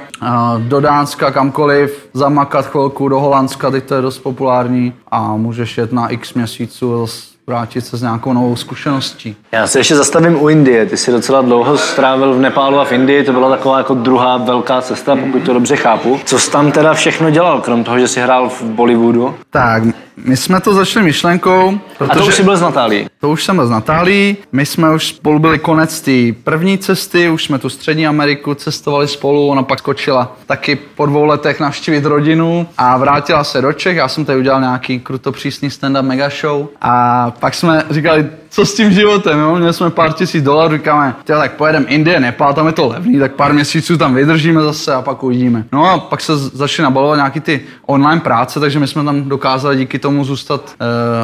do 0.57 0.79
Dánska, 0.79 1.31
kamkoliv, 1.31 1.92
zamakat 2.13 2.65
chvilku 2.65 3.09
do 3.09 3.19
Holandska, 3.19 3.71
teď 3.71 3.83
to 3.83 3.95
je 3.95 4.01
dost 4.01 4.19
populární 4.19 4.93
a 5.11 5.35
můžeš 5.35 5.77
jet 5.77 5.91
na 5.91 6.07
x 6.07 6.33
měsíců 6.33 7.07
vrátit 7.47 7.81
se 7.81 7.97
s 7.97 8.01
nějakou 8.01 8.33
novou 8.33 8.55
zkušeností. 8.55 9.35
Já 9.51 9.67
se 9.67 9.79
ještě 9.79 9.95
zastavím 9.95 10.41
u 10.41 10.49
Indie. 10.49 10.85
Ty 10.85 10.97
jsi 10.97 11.11
docela 11.11 11.41
dlouho 11.41 11.77
strávil 11.77 12.33
v 12.33 12.39
Nepálu 12.39 12.79
a 12.79 12.85
v 12.85 12.91
Indii, 12.91 13.23
to 13.23 13.33
byla 13.33 13.49
taková 13.49 13.77
jako 13.77 13.93
druhá 13.93 14.37
velká 14.37 14.81
cesta, 14.81 15.15
pokud 15.15 15.39
to 15.43 15.53
dobře 15.53 15.75
chápu. 15.75 16.19
Co 16.25 16.39
jsi 16.39 16.51
tam 16.51 16.71
teda 16.71 16.93
všechno 16.93 17.29
dělal, 17.29 17.61
krom 17.61 17.83
toho, 17.83 17.99
že 17.99 18.07
jsi 18.07 18.21
hrál 18.21 18.49
v 18.49 18.63
Bollywoodu? 18.63 19.35
Tak, 19.49 19.83
my 20.17 20.37
jsme 20.37 20.61
to 20.61 20.73
začali 20.73 21.05
myšlenkou. 21.05 21.79
Protože... 21.97 22.11
A 22.11 22.15
to 22.15 22.25
už 22.25 22.35
jsi 22.35 22.43
byl 22.43 22.57
z 22.57 22.61
Natálí? 22.61 23.07
To 23.19 23.29
už 23.29 23.43
jsem 23.43 23.55
byl 23.55 23.67
z 23.67 23.69
Natálí. 23.69 24.37
My 24.51 24.65
jsme 24.65 24.95
už 24.95 25.07
spolu 25.07 25.39
byli 25.39 25.59
konec 25.59 26.01
té 26.01 26.11
první 26.43 26.77
cesty, 26.77 27.29
už 27.29 27.43
jsme 27.43 27.59
tu 27.59 27.69
střední 27.69 28.07
Ameriku 28.07 28.53
cestovali 28.53 29.07
spolu, 29.07 29.47
ona 29.47 29.63
pak 29.63 29.79
skočila 29.79 30.35
taky 30.45 30.75
po 30.75 31.05
dvou 31.05 31.25
letech 31.25 31.59
navštívit 31.59 32.05
rodinu 32.05 32.67
a 32.77 32.97
vrátila 32.97 33.43
se 33.43 33.61
do 33.61 33.73
Čech. 33.73 33.97
Já 33.97 34.07
jsem 34.07 34.25
tady 34.25 34.39
udělal 34.39 34.61
nějaký 34.61 34.99
krutopřísný 34.99 35.69
stand-up 35.69 36.01
mega 36.01 36.29
show 36.41 36.67
a 36.81 37.31
pak 37.39 37.53
jsme 37.53 37.83
říkali, 37.89 38.29
co 38.53 38.65
s 38.65 38.73
tím 38.73 38.91
životem, 38.91 39.39
jo? 39.39 39.55
Měli 39.55 39.73
jsme 39.73 39.89
pár 39.89 40.13
tisíc 40.13 40.43
dolarů, 40.43 40.77
říkáme, 40.77 41.15
tak 41.25 41.53
pojedeme 41.53 41.85
Indie, 41.85 42.19
Nepal, 42.19 42.53
tam 42.53 42.67
je 42.67 42.73
to 42.73 42.87
levný, 42.87 43.19
tak 43.19 43.33
pár 43.33 43.53
měsíců 43.53 43.97
tam 43.97 44.15
vydržíme 44.15 44.61
zase 44.61 44.93
a 44.93 45.01
pak 45.01 45.23
uvidíme. 45.23 45.65
No 45.71 45.85
a 45.85 45.97
pak 45.97 46.21
se 46.21 46.37
začaly 46.37 46.83
nabalovat 46.83 47.17
nějaký 47.17 47.39
ty 47.39 47.61
online 47.85 48.21
práce, 48.21 48.59
takže 48.59 48.79
my 48.79 48.87
jsme 48.87 49.03
tam 49.03 49.29
dokázali 49.29 49.77
díky 49.77 49.99
tomu 49.99 50.25
zůstat 50.25 50.75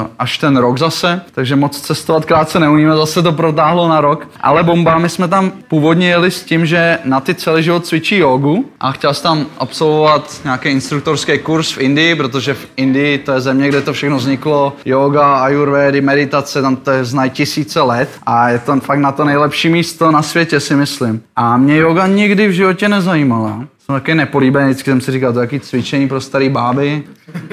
uh, 0.02 0.08
až 0.20 0.38
ten 0.38 0.58
rok 0.58 0.78
zase, 0.78 1.22
takže 1.32 1.56
moc 1.56 1.80
cestovat 1.80 2.26
krátce 2.26 2.60
neumíme, 2.60 2.96
zase 2.96 3.22
to 3.22 3.32
protáhlo 3.32 3.88
na 3.88 4.02
rok. 4.02 4.28
Ale 4.42 4.64
bomba, 4.64 4.98
my 4.98 5.10
jsme 5.10 5.28
tam 5.28 5.52
původně 5.68 6.10
jeli 6.10 6.32
s 6.32 6.44
tím, 6.44 6.66
že 6.66 7.00
na 7.04 7.20
ty 7.20 7.36
celý 7.36 7.64
život 7.64 7.86
cvičí 7.86 8.18
jogu 8.18 8.66
a 8.80 8.92
chtěl 8.92 9.14
jsem 9.14 9.24
tam 9.24 9.46
absolvovat 9.58 10.42
nějaký 10.44 10.70
instruktorský 10.70 11.40
kurz 11.40 11.72
v 11.72 11.82
Indii, 11.82 12.16
protože 12.16 12.54
v 12.54 12.68
Indii 12.78 13.18
to 13.18 13.32
je 13.32 13.42
země, 13.42 13.68
kde 13.68 13.82
to 13.82 13.94
všechno 13.94 14.18
vzniklo, 14.18 14.74
yoga, 14.86 15.36
ayurvedy, 15.36 16.02
meditace, 16.02 16.62
tam 16.62 16.76
to 16.76 16.92
je 16.92 17.06
znají 17.20 17.32
tisíce 17.32 17.82
let 17.82 18.10
a 18.26 18.50
je 18.50 18.60
to 18.60 18.80
fakt 18.80 19.00
na 19.00 19.12
to 19.12 19.26
nejlepší 19.26 19.70
místo 19.70 20.12
na 20.12 20.22
světě, 20.22 20.60
si 20.60 20.76
myslím. 20.76 21.22
A 21.36 21.58
mě 21.58 21.78
yoga 21.78 22.08
nikdy 22.08 22.48
v 22.48 22.52
životě 22.52 22.90
nezajímala. 22.90 23.66
Jsem 23.80 23.96
taky 23.96 24.16
nepolíbený, 24.16 24.70
vždycky 24.70 24.92
jsem 24.92 25.02
si 25.02 25.12
říkal, 25.12 25.34
to 25.34 25.40
je 25.40 25.44
jaký 25.44 25.60
cvičení 25.60 26.08
pro 26.08 26.22
starý 26.22 26.50
báby. 26.50 27.04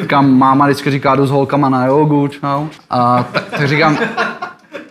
Říkám, 0.01 0.39
máma 0.39 0.67
vždycky 0.67 0.91
říká, 0.91 1.15
jdu 1.15 1.27
s 1.27 1.31
holkama 1.31 1.69
na 1.69 1.87
jogu, 1.87 2.29
čau. 2.29 2.67
A 2.91 3.23
tak, 3.33 3.45
tak 3.51 3.69
říkám, 3.69 3.99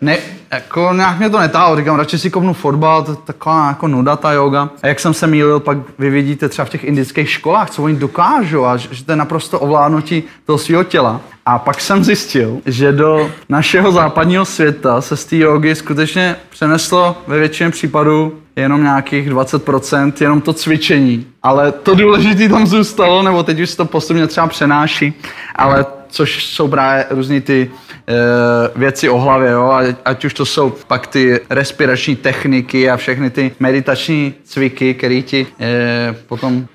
ne, 0.01 0.17
jako 0.51 0.89
nějak 0.93 1.19
mě 1.19 1.29
to 1.29 1.39
netáhlo, 1.39 1.75
říkám, 1.77 1.97
radši 1.97 2.19
si 2.19 2.29
kopnu 2.29 2.53
fotbal, 2.53 3.03
to 3.03 3.11
je 3.11 3.17
taková 3.25 3.67
jako 3.67 3.87
nuda 3.87 4.15
ta 4.15 4.31
yoga. 4.31 4.69
A 4.83 4.87
jak 4.87 4.99
jsem 4.99 5.13
se 5.13 5.27
mýlil, 5.27 5.59
pak 5.59 5.77
vy 5.99 6.09
vidíte 6.09 6.49
třeba 6.49 6.65
v 6.65 6.69
těch 6.69 6.83
indických 6.83 7.29
školách, 7.29 7.69
co 7.69 7.83
oni 7.83 7.95
dokážou 7.95 8.65
a 8.65 8.77
že, 8.77 9.05
to 9.05 9.11
je 9.11 9.15
naprosto 9.15 9.59
ovládnutí 9.59 10.23
toho 10.45 10.57
svého 10.57 10.83
těla. 10.83 11.21
A 11.45 11.59
pak 11.59 11.81
jsem 11.81 12.03
zjistil, 12.03 12.57
že 12.65 12.91
do 12.91 13.31
našeho 13.49 13.91
západního 13.91 14.45
světa 14.45 15.01
se 15.01 15.17
z 15.17 15.25
té 15.25 15.35
jogy 15.37 15.75
skutečně 15.75 16.35
přeneslo 16.49 17.17
ve 17.27 17.39
většině 17.39 17.69
případů 17.69 18.33
jenom 18.55 18.83
nějakých 18.83 19.29
20%, 19.31 20.13
jenom 20.19 20.41
to 20.41 20.53
cvičení. 20.53 21.27
Ale 21.43 21.71
to 21.71 21.95
důležité 21.95 22.49
tam 22.49 22.67
zůstalo, 22.67 23.23
nebo 23.23 23.43
teď 23.43 23.59
už 23.59 23.75
to 23.75 23.85
postupně 23.85 24.27
třeba 24.27 24.47
přenáší, 24.47 25.13
ale 25.55 25.85
což 26.09 26.45
jsou 26.45 26.67
právě 26.67 27.05
různý 27.09 27.41
ty 27.41 27.71
e, 28.07 28.13
věci 28.79 29.09
o 29.09 29.17
hlavě, 29.17 29.51
jo? 29.51 29.69
Ať, 29.69 29.95
ať 30.05 30.25
už 30.25 30.33
to 30.33 30.45
jsou 30.45 30.73
pak 30.87 31.07
ty 31.07 31.39
respirační 31.49 32.15
techniky 32.15 32.89
a 32.89 32.97
všechny 32.97 33.29
ty 33.29 33.51
meditační 33.59 34.33
cviky, 34.43 34.93
které 34.93 35.21
ti 35.21 35.47
e, 35.59 36.15
potom 36.27 36.67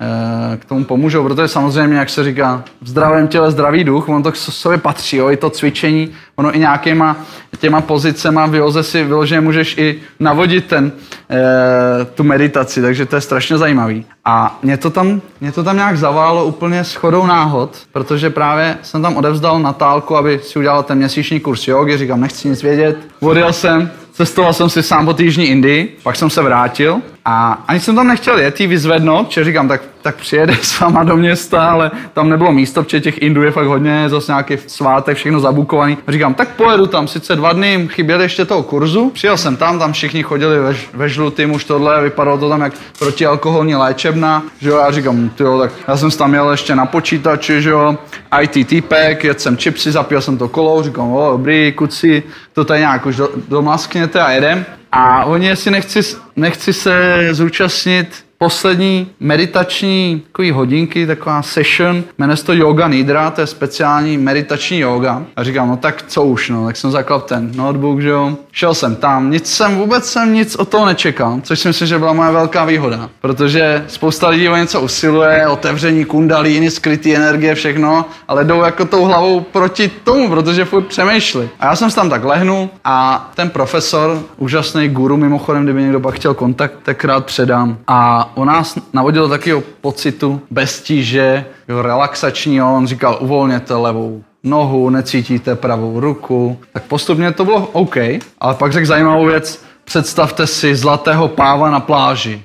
e, 0.53 0.57
k 0.57 0.65
tomu 0.65 0.85
pomůžou, 0.85 1.23
protože 1.23 1.47
samozřejmě, 1.47 1.97
jak 1.97 2.09
se 2.09 2.23
říká, 2.23 2.63
v 2.81 2.87
zdravém 2.87 3.27
těle 3.27 3.51
zdravý 3.51 3.83
duch, 3.83 4.09
ono 4.09 4.23
to 4.23 4.31
k 4.31 4.35
sobě 4.35 4.77
patří, 4.77 5.17
jo? 5.17 5.29
i 5.29 5.37
to 5.37 5.49
cvičení, 5.49 6.11
ono 6.35 6.55
i 6.55 6.59
nějakýma 6.59 7.17
těma 7.57 7.81
pozicema 7.81 8.45
v 8.45 8.55
joze 8.55 8.83
si 8.83 9.03
vyloženě 9.03 9.41
můžeš 9.41 9.77
i 9.77 9.99
navodit 10.19 10.65
ten, 10.65 10.91
e, 11.29 12.05
tu 12.05 12.23
meditaci, 12.23 12.81
takže 12.81 13.05
to 13.05 13.15
je 13.15 13.21
strašně 13.21 13.57
zajímavý. 13.57 14.05
A 14.25 14.59
mě 14.63 14.77
to 14.77 14.89
tam, 14.89 15.21
mě 15.41 15.51
to 15.51 15.63
tam 15.63 15.75
nějak 15.75 15.97
zaválo 15.97 16.45
úplně 16.45 16.83
s 16.83 16.93
chodou 16.93 17.25
náhod, 17.25 17.77
protože 17.91 18.29
právě 18.29 18.77
jsem 18.81 19.01
tam 19.01 19.17
odevzdal 19.17 19.59
Natálku, 19.59 20.15
aby 20.15 20.39
si 20.43 20.59
udělal 20.59 20.83
ten 20.83 20.97
měsíční 20.97 21.39
kurz 21.39 21.67
jogy, 21.67 21.97
říkám, 21.97 22.21
nechci 22.21 22.49
nic 22.49 22.63
vědět. 22.63 22.97
Odjel 23.19 23.53
jsem, 23.53 23.91
cestoval 24.11 24.53
jsem 24.53 24.69
si 24.69 24.83
sám 24.83 25.05
po 25.05 25.13
týždni 25.13 25.45
Indii, 25.45 25.97
pak 26.03 26.15
jsem 26.15 26.29
se 26.29 26.41
vrátil 26.41 27.01
a 27.25 27.63
ani 27.67 27.79
jsem 27.79 27.95
tam 27.95 28.07
nechtěl 28.07 28.39
jet 28.39 28.59
jí 28.59 28.67
vyzvednout, 28.67 29.31
že 29.31 29.43
říkám, 29.43 29.67
tak, 29.67 29.81
tak 30.01 30.15
přijede 30.15 30.55
s 30.61 30.79
váma 30.79 31.03
do 31.03 31.17
města, 31.17 31.69
ale 31.69 31.91
tam 32.13 32.29
nebylo 32.29 32.51
místo, 32.51 32.83
protože 32.83 33.01
těch 33.01 33.21
Indů 33.21 33.43
je 33.43 33.51
fakt 33.51 33.65
hodně, 33.65 34.09
zase 34.09 34.31
nějaký 34.31 34.57
svátek, 34.67 35.17
všechno 35.17 35.39
zabukovaný. 35.39 35.97
A 36.07 36.11
říkám, 36.11 36.33
tak 36.33 36.49
pojedu 36.49 36.87
tam, 36.87 37.07
sice 37.07 37.35
dva 37.35 37.53
dny 37.53 37.89
chyběly 37.91 38.23
ještě 38.23 38.45
toho 38.45 38.63
kurzu, 38.63 39.09
přijel 39.09 39.37
jsem 39.37 39.57
tam, 39.57 39.79
tam 39.79 39.93
všichni 39.93 40.23
chodili 40.23 40.59
ve, 40.59 40.75
ve 40.93 41.09
žlutým, 41.09 41.51
už 41.51 41.63
tohle, 41.63 42.03
vypadalo 42.03 42.37
to 42.37 42.49
tam 42.49 42.61
jak 42.61 42.73
protialkoholní 42.99 43.75
léčebna, 43.75 44.43
že 44.59 44.69
jo, 44.69 44.77
já 44.77 44.91
říkám, 44.91 45.29
jo, 45.39 45.59
tak 45.59 45.71
já 45.87 45.97
jsem 45.97 46.11
tam 46.11 46.33
jel 46.33 46.51
ještě 46.51 46.75
na 46.75 46.85
počítači, 46.85 47.61
že 47.61 47.69
jo, 47.69 47.97
IT 48.41 48.67
týpek, 48.67 49.23
jedl 49.23 49.39
jsem 49.39 49.57
chipsy, 49.57 49.91
zapil 49.91 50.21
jsem 50.21 50.37
to 50.37 50.47
kolo, 50.47 50.83
říkám, 50.83 51.11
o, 51.11 51.31
dobrý, 51.31 51.71
kuci, 51.71 52.23
to 52.53 52.65
tady 52.65 52.79
nějak 52.79 53.05
už 53.05 53.15
do, 53.15 53.29
domaskněte 53.47 54.21
a 54.21 54.31
jedem. 54.31 54.65
A 54.91 55.25
oni, 55.25 55.47
jestli 55.47 55.71
nechci, 55.71 55.99
nechci 56.35 56.73
se 56.73 57.27
zúčastnit 57.31 58.25
poslední 58.41 59.07
meditační 59.19 60.23
takový 60.27 60.51
hodinky, 60.51 61.07
taková 61.07 61.41
session, 61.41 62.03
jmenuje 62.17 62.37
se 62.37 62.45
to 62.45 62.53
Yoga 62.53 62.87
Nidra, 62.87 63.31
to 63.31 63.41
je 63.41 63.47
speciální 63.47 64.17
meditační 64.17 64.79
yoga. 64.79 65.23
A 65.35 65.43
říkám, 65.43 65.67
no 65.67 65.77
tak 65.77 66.03
co 66.07 66.23
už, 66.23 66.49
no, 66.49 66.65
tak 66.65 66.77
jsem 66.77 66.91
zaklap 66.91 67.25
ten 67.25 67.51
notebook, 67.55 68.01
že 68.01 68.09
jo. 68.09 68.37
Šel 68.51 68.73
jsem 68.73 68.95
tam, 68.95 69.31
nic 69.31 69.53
jsem, 69.53 69.75
vůbec 69.75 70.05
jsem 70.05 70.33
nic 70.33 70.55
o 70.55 70.65
toho 70.65 70.85
nečekal, 70.85 71.39
což 71.43 71.59
si 71.59 71.67
myslím, 71.67 71.87
že 71.87 71.99
byla 71.99 72.13
moje 72.13 72.31
velká 72.31 72.65
výhoda, 72.65 73.09
protože 73.21 73.85
spousta 73.87 74.29
lidí 74.29 74.49
o 74.49 74.55
něco 74.55 74.81
usiluje, 74.81 75.47
otevření 75.47 76.05
kundalíny, 76.05 76.71
skrytý 76.71 77.15
energie, 77.15 77.55
všechno, 77.55 78.05
ale 78.27 78.43
jdou 78.43 78.61
jako 78.61 78.85
tou 78.85 79.05
hlavou 79.05 79.39
proti 79.41 79.91
tomu, 80.03 80.29
protože 80.29 80.65
furt 80.65 80.83
přemýšlí. 80.83 81.49
A 81.59 81.65
já 81.65 81.75
jsem 81.75 81.91
tam 81.91 82.09
tak 82.09 82.23
lehnul 82.23 82.69
a 82.83 83.29
ten 83.35 83.49
profesor, 83.49 84.19
úžasný 84.37 84.89
guru, 84.89 85.17
mimochodem, 85.17 85.63
kdyby 85.63 85.81
někdo 85.81 85.99
pak 85.99 86.15
chtěl 86.15 86.33
kontakt, 86.33 86.73
tak 86.83 87.05
rád 87.05 87.25
předám. 87.25 87.77
A 87.87 88.30
on 88.35 88.47
nás 88.47 88.77
navodil 88.93 89.29
takového 89.29 89.63
pocitu 89.81 90.41
bez 90.51 90.81
tíže, 90.81 91.45
relaxačního, 91.81 92.75
on 92.75 92.87
říkal, 92.87 93.17
uvolněte 93.19 93.73
levou 93.73 94.23
nohu, 94.43 94.89
necítíte 94.89 95.55
pravou 95.55 95.99
ruku. 95.99 96.59
Tak 96.73 96.83
postupně 96.83 97.31
to 97.31 97.45
bylo 97.45 97.69
OK, 97.71 97.97
ale 98.39 98.53
pak 98.53 98.71
řekl 98.73 98.87
zajímavou 98.87 99.25
věc, 99.25 99.63
představte 99.83 100.47
si 100.47 100.75
zlatého 100.75 101.27
páva 101.27 101.69
na 101.69 101.79
pláži. 101.79 102.43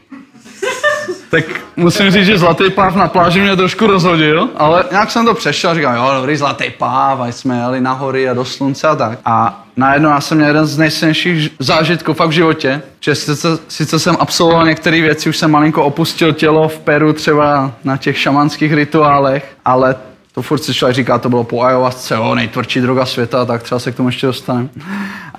Tak 1.31 1.45
musím 1.77 2.11
říct, 2.11 2.27
že 2.27 2.39
zlatý 2.39 2.71
páv 2.71 2.95
na 2.97 3.09
pláži 3.09 3.41
mě 3.41 3.57
trošku 3.57 3.87
rozhodil, 3.87 4.49
ale 4.57 4.85
nějak 4.91 5.11
jsem 5.11 5.25
to 5.25 5.35
přešel, 5.35 5.75
říkám, 5.75 5.97
jo, 5.97 6.11
dobrý 6.17 6.37
zlatý 6.37 6.71
páv, 6.71 7.21
a 7.21 7.27
jsme 7.27 7.59
jeli 7.59 7.81
na 7.81 7.93
hory 7.93 8.29
a 8.29 8.35
do 8.35 8.45
slunce 8.45 8.89
a 8.89 8.97
tak. 8.97 9.19
A 9.25 9.66
najednou 9.77 10.11
já 10.11 10.21
jsem 10.21 10.39
měl 10.39 10.49
jeden 10.49 10.67
z 10.67 10.79
nejsilnějších 10.79 11.51
zážitků 11.59 12.13
fakt 12.13 12.29
v 12.29 12.33
životě, 12.33 12.83
že 13.01 13.15
sice, 13.15 13.49
sice 13.69 13.99
jsem 13.99 14.17
absolvoval 14.21 14.67
některé 14.67 15.01
věci, 15.01 15.29
už 15.29 15.37
jsem 15.37 15.51
malinko 15.51 15.85
opustil 15.85 16.33
tělo 16.33 16.69
v 16.69 16.79
Peru 16.79 17.13
třeba 17.13 17.73
na 17.85 17.97
těch 17.97 18.19
šamanských 18.19 18.73
rituálech, 18.73 19.57
ale 19.65 19.97
to 20.37 20.43
furt 20.43 20.65
si 20.65 20.75
člověk 20.75 20.97
říká, 20.97 21.19
to 21.19 21.29
bylo 21.29 21.45
po 21.45 21.63
ayahuasce, 21.63 22.15
jo, 22.15 22.35
nejtvrdší 22.35 22.81
droga 22.81 23.07
světa, 23.07 23.45
tak 23.45 23.63
třeba 23.63 23.79
se 23.79 23.93
k 23.93 23.95
tomu 23.95 24.09
ještě 24.09 24.27
dostaneme. 24.27 24.69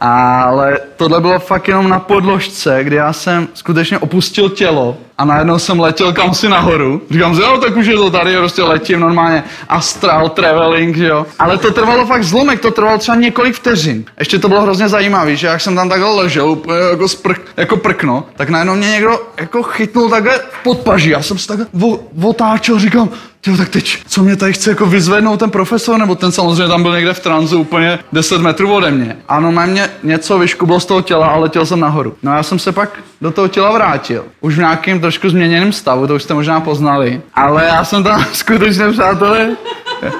Ale 0.01 0.79
tohle 0.95 1.21
bylo 1.21 1.39
fakt 1.39 1.67
jenom 1.67 1.89
na 1.89 1.99
podložce, 1.99 2.83
kdy 2.83 2.95
já 2.95 3.13
jsem 3.13 3.47
skutečně 3.53 3.99
opustil 3.99 4.49
tělo 4.49 4.97
a 5.17 5.25
najednou 5.25 5.59
jsem 5.59 5.79
letěl 5.79 6.13
kam 6.13 6.33
si 6.33 6.49
nahoru. 6.49 7.01
Říkám 7.11 7.35
si, 7.35 7.41
jo, 7.41 7.57
tak 7.57 7.75
už 7.75 7.85
je 7.85 7.95
to 7.95 8.11
tady, 8.11 8.37
prostě 8.37 8.63
letím 8.63 8.99
normálně 8.99 9.43
astral 9.69 10.29
traveling, 10.29 10.97
jo. 10.97 11.25
Ale 11.39 11.57
to 11.57 11.73
trvalo 11.73 12.05
fakt 12.05 12.23
zlomek, 12.23 12.59
to 12.59 12.71
trvalo 12.71 12.97
třeba 12.97 13.17
několik 13.17 13.55
vteřin. 13.55 14.05
Ještě 14.19 14.39
to 14.39 14.47
bylo 14.47 14.61
hrozně 14.61 14.89
zajímavé, 14.89 15.35
že 15.35 15.47
jak 15.47 15.61
jsem 15.61 15.75
tam 15.75 15.89
takhle 15.89 16.15
ležel, 16.15 16.49
úplně 16.49 16.79
jako, 16.91 17.07
sprk, 17.07 17.41
jako 17.57 17.77
prkno, 17.77 18.23
tak 18.35 18.49
najednou 18.49 18.75
mě 18.75 18.91
někdo 18.91 19.21
jako 19.37 19.63
chytnul 19.63 20.09
takhle 20.09 20.39
podpaží. 20.63 21.09
Já 21.09 21.21
jsem 21.21 21.37
se 21.37 21.47
takhle 21.47 21.65
otáčel, 22.23 22.79
říkám, 22.79 23.09
Jo, 23.47 23.57
tak 23.57 23.69
teď, 23.69 23.97
co 24.07 24.23
mě 24.23 24.35
tady 24.35 24.53
chce 24.53 24.69
jako 24.69 24.85
vyzvednout 24.85 25.39
ten 25.39 25.49
profesor, 25.49 25.99
nebo 25.99 26.15
ten 26.15 26.31
samozřejmě 26.31 26.67
tam 26.67 26.83
byl 26.83 26.95
někde 26.95 27.13
v 27.13 27.19
tranzu 27.19 27.59
úplně 27.59 27.99
10 28.13 28.41
metrů 28.41 28.73
ode 28.73 28.91
mě. 28.91 29.17
Ano, 29.27 29.51
mě 29.51 29.89
něco 30.03 30.39
vyškublo 30.39 30.79
z 30.79 30.85
toho 30.85 31.01
těla 31.01 31.27
a 31.27 31.37
letěl 31.37 31.65
jsem 31.65 31.79
nahoru. 31.79 32.15
No 32.23 32.31
já 32.31 32.43
jsem 32.43 32.59
se 32.59 32.71
pak 32.71 32.89
do 33.21 33.31
toho 33.31 33.47
těla 33.47 33.71
vrátil. 33.71 34.25
Už 34.41 34.55
v 34.55 34.57
nějakém 34.57 34.99
trošku 34.99 35.29
změněném 35.29 35.73
stavu, 35.73 36.07
to 36.07 36.15
už 36.15 36.23
jste 36.23 36.33
možná 36.33 36.59
poznali. 36.59 37.21
Ale 37.33 37.65
já 37.65 37.83
jsem 37.83 38.03
tam 38.03 38.25
skutečně, 38.33 38.91
přátelé, 38.91 39.49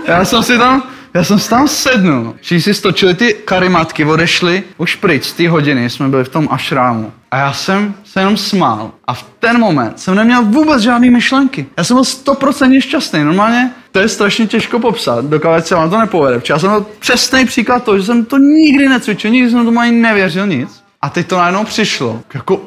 já 0.07 0.25
jsem 0.25 0.43
si 0.43 0.57
tam 0.57 0.83
já 1.17 1.23
jsem 1.23 1.39
tam 1.39 1.67
sednul. 1.67 2.35
Všichni 2.41 2.61
si 2.61 2.73
stočili 2.73 3.13
ty 3.13 3.33
karimatky, 3.33 4.05
odešli 4.05 4.63
už 4.77 4.95
pryč 4.95 5.31
té 5.31 5.49
hodiny, 5.49 5.89
jsme 5.89 6.07
byli 6.07 6.23
v 6.23 6.29
tom 6.29 6.47
ašrámu. 6.51 7.11
A 7.31 7.37
já 7.37 7.53
jsem 7.53 7.93
se 8.03 8.19
jenom 8.19 8.37
smál. 8.37 8.91
A 9.07 9.13
v 9.13 9.25
ten 9.39 9.59
moment 9.59 9.99
jsem 9.99 10.15
neměl 10.15 10.43
vůbec 10.43 10.81
žádné 10.81 11.09
myšlenky. 11.09 11.65
Já 11.77 11.83
jsem 11.83 11.95
byl 11.95 12.03
stoprocentně 12.03 12.81
šťastný. 12.81 13.23
Normálně 13.23 13.71
to 13.91 13.99
je 13.99 14.09
strašně 14.09 14.47
těžko 14.47 14.79
popsat, 14.79 15.25
dokud 15.25 15.49
se 15.67 15.75
vám 15.75 15.89
to 15.89 15.99
nepovede. 15.99 16.39
Protože 16.39 16.53
já 16.53 16.59
jsem 16.59 16.69
měl 16.69 16.85
přesný 16.99 17.45
příklad 17.45 17.83
toho, 17.83 17.97
že 17.97 18.03
jsem 18.03 18.25
to 18.25 18.37
nikdy 18.37 18.89
necvičil, 18.89 19.31
nikdy 19.31 19.51
jsem 19.51 19.65
tomu 19.65 19.79
ani 19.79 19.91
nevěřil 19.91 20.47
nic. 20.47 20.83
A 21.01 21.09
teď 21.09 21.27
to 21.27 21.37
najednou 21.37 21.63
přišlo. 21.65 22.21
Jako 22.33 22.61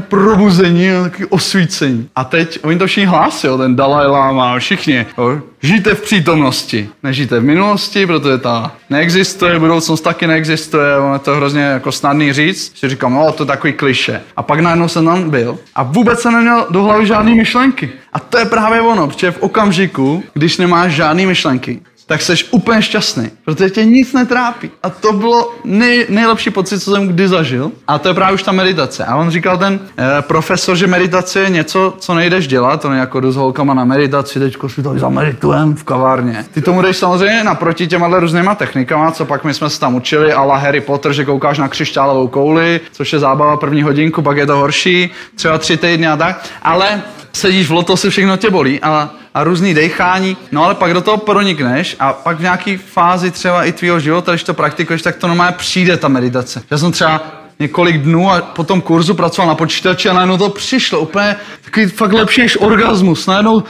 probuzení 0.00 0.90
a 0.90 1.02
taky 1.02 1.26
osvícení. 1.26 2.08
A 2.16 2.24
teď 2.24 2.58
oni 2.62 2.78
to 2.78 2.86
všichni 2.86 3.06
hlásí, 3.06 3.48
ten 3.58 3.76
Dalai 3.76 4.06
Lama, 4.06 4.58
všichni. 4.58 5.06
Jo. 5.18 5.40
Žijte 5.62 5.94
v 5.94 6.02
přítomnosti, 6.02 6.88
nežijte 7.02 7.40
v 7.40 7.44
minulosti, 7.44 8.06
protože 8.06 8.38
ta 8.38 8.72
neexistuje, 8.90 9.58
budoucnost 9.58 10.00
taky 10.00 10.26
neexistuje, 10.26 10.86
je 11.12 11.18
to 11.18 11.36
hrozně 11.36 11.62
jako 11.62 11.92
snadný 11.92 12.32
říct. 12.32 12.78
Si 12.78 12.88
říkám, 12.88 13.14
no 13.14 13.32
to 13.32 13.42
je 13.42 13.46
takový 13.46 13.72
kliše. 13.72 14.20
A 14.36 14.42
pak 14.42 14.60
najednou 14.60 14.88
jsem 14.88 15.04
tam 15.04 15.30
byl 15.30 15.58
a 15.74 15.82
vůbec 15.82 16.20
jsem 16.20 16.32
neměl 16.32 16.66
do 16.70 16.82
hlavy 16.82 17.06
žádné 17.06 17.34
myšlenky. 17.34 17.90
A 18.12 18.18
to 18.18 18.38
je 18.38 18.44
právě 18.44 18.80
ono, 18.80 19.06
protože 19.06 19.30
v 19.30 19.42
okamžiku, 19.42 20.24
když 20.34 20.58
nemáš 20.58 20.92
žádné 20.92 21.26
myšlenky, 21.26 21.80
tak 22.06 22.22
jsi 22.22 22.34
úplně 22.50 22.82
šťastný, 22.82 23.30
protože 23.44 23.70
tě 23.70 23.84
nic 23.84 24.12
netrápí. 24.12 24.70
A 24.82 24.90
to 24.90 25.12
bylo 25.12 25.54
nej, 25.64 26.06
nejlepší 26.08 26.50
pocit, 26.50 26.80
co 26.80 26.92
jsem 26.92 27.08
kdy 27.08 27.28
zažil. 27.28 27.72
A 27.86 27.98
to 27.98 28.08
je 28.08 28.14
právě 28.14 28.34
už 28.34 28.42
ta 28.42 28.52
meditace. 28.52 29.04
A 29.04 29.16
on 29.16 29.30
říkal 29.30 29.58
ten 29.58 29.80
eh, 29.98 30.22
profesor, 30.22 30.76
že 30.76 30.86
meditace 30.86 31.40
je 31.40 31.50
něco, 31.50 31.94
co 31.98 32.14
nejdeš 32.14 32.48
dělat. 32.48 32.82
To 32.82 32.92
je 32.92 32.98
jako 32.98 33.20
jdu 33.20 33.32
s 33.32 33.36
holkama 33.36 33.74
na 33.74 33.84
meditaci, 33.84 34.40
teď 34.40 34.56
si 34.66 34.82
to 34.82 34.98
zameditujem 34.98 35.74
v 35.74 35.84
kavárně. 35.84 36.44
Ty 36.54 36.62
tomu 36.62 36.82
jdeš 36.82 36.96
samozřejmě 36.96 37.44
naproti 37.44 37.86
těma 37.86 38.20
různýma 38.20 38.54
technikama, 38.54 39.10
co 39.10 39.24
pak 39.24 39.44
my 39.44 39.54
jsme 39.54 39.70
se 39.70 39.80
tam 39.80 39.94
učili, 39.94 40.32
ale 40.32 40.60
Harry 40.60 40.80
Potter, 40.80 41.12
že 41.12 41.24
koukáš 41.24 41.58
na 41.58 41.68
křišťálovou 41.68 42.28
kouli, 42.28 42.80
což 42.92 43.12
je 43.12 43.18
zábava 43.18 43.56
první 43.56 43.82
hodinku, 43.82 44.22
pak 44.22 44.36
je 44.36 44.46
to 44.46 44.56
horší, 44.56 45.10
třeba 45.34 45.58
tři 45.58 45.76
týdny 45.76 46.06
a 46.06 46.16
tak. 46.16 46.44
Ale 46.62 47.02
sedíš 47.34 47.68
v 47.68 47.72
lotosu, 47.72 48.10
všechno 48.10 48.36
tě 48.36 48.50
bolí 48.50 48.80
a, 48.80 49.10
a 49.34 49.44
různý 49.44 49.74
dechání, 49.74 50.36
no 50.52 50.64
ale 50.64 50.74
pak 50.74 50.94
do 50.94 51.00
toho 51.00 51.16
pronikneš 51.16 51.96
a 52.00 52.12
pak 52.12 52.38
v 52.38 52.42
nějaký 52.42 52.76
fázi 52.76 53.30
třeba 53.30 53.64
i 53.64 53.72
tvýho 53.72 54.00
života, 54.00 54.32
když 54.32 54.44
to 54.44 54.54
praktikuješ, 54.54 55.02
tak 55.02 55.16
to 55.16 55.26
normálně 55.26 55.56
přijde 55.58 55.96
ta 55.96 56.08
meditace. 56.08 56.62
Já 56.70 56.78
jsem 56.78 56.92
třeba 56.92 57.22
několik 57.58 57.98
dnů 57.98 58.30
a 58.30 58.40
po 58.40 58.64
tom 58.64 58.80
kurzu 58.80 59.14
pracoval 59.14 59.48
na 59.48 59.54
počítači 59.54 60.08
a 60.08 60.12
najednou 60.12 60.38
to 60.38 60.48
přišlo 60.48 61.00
úplně 61.00 61.36
takový 61.64 61.86
fakt 61.86 62.12
lepší 62.12 62.40
než 62.40 62.56
orgasmus. 62.60 63.26
Najednou 63.26 63.62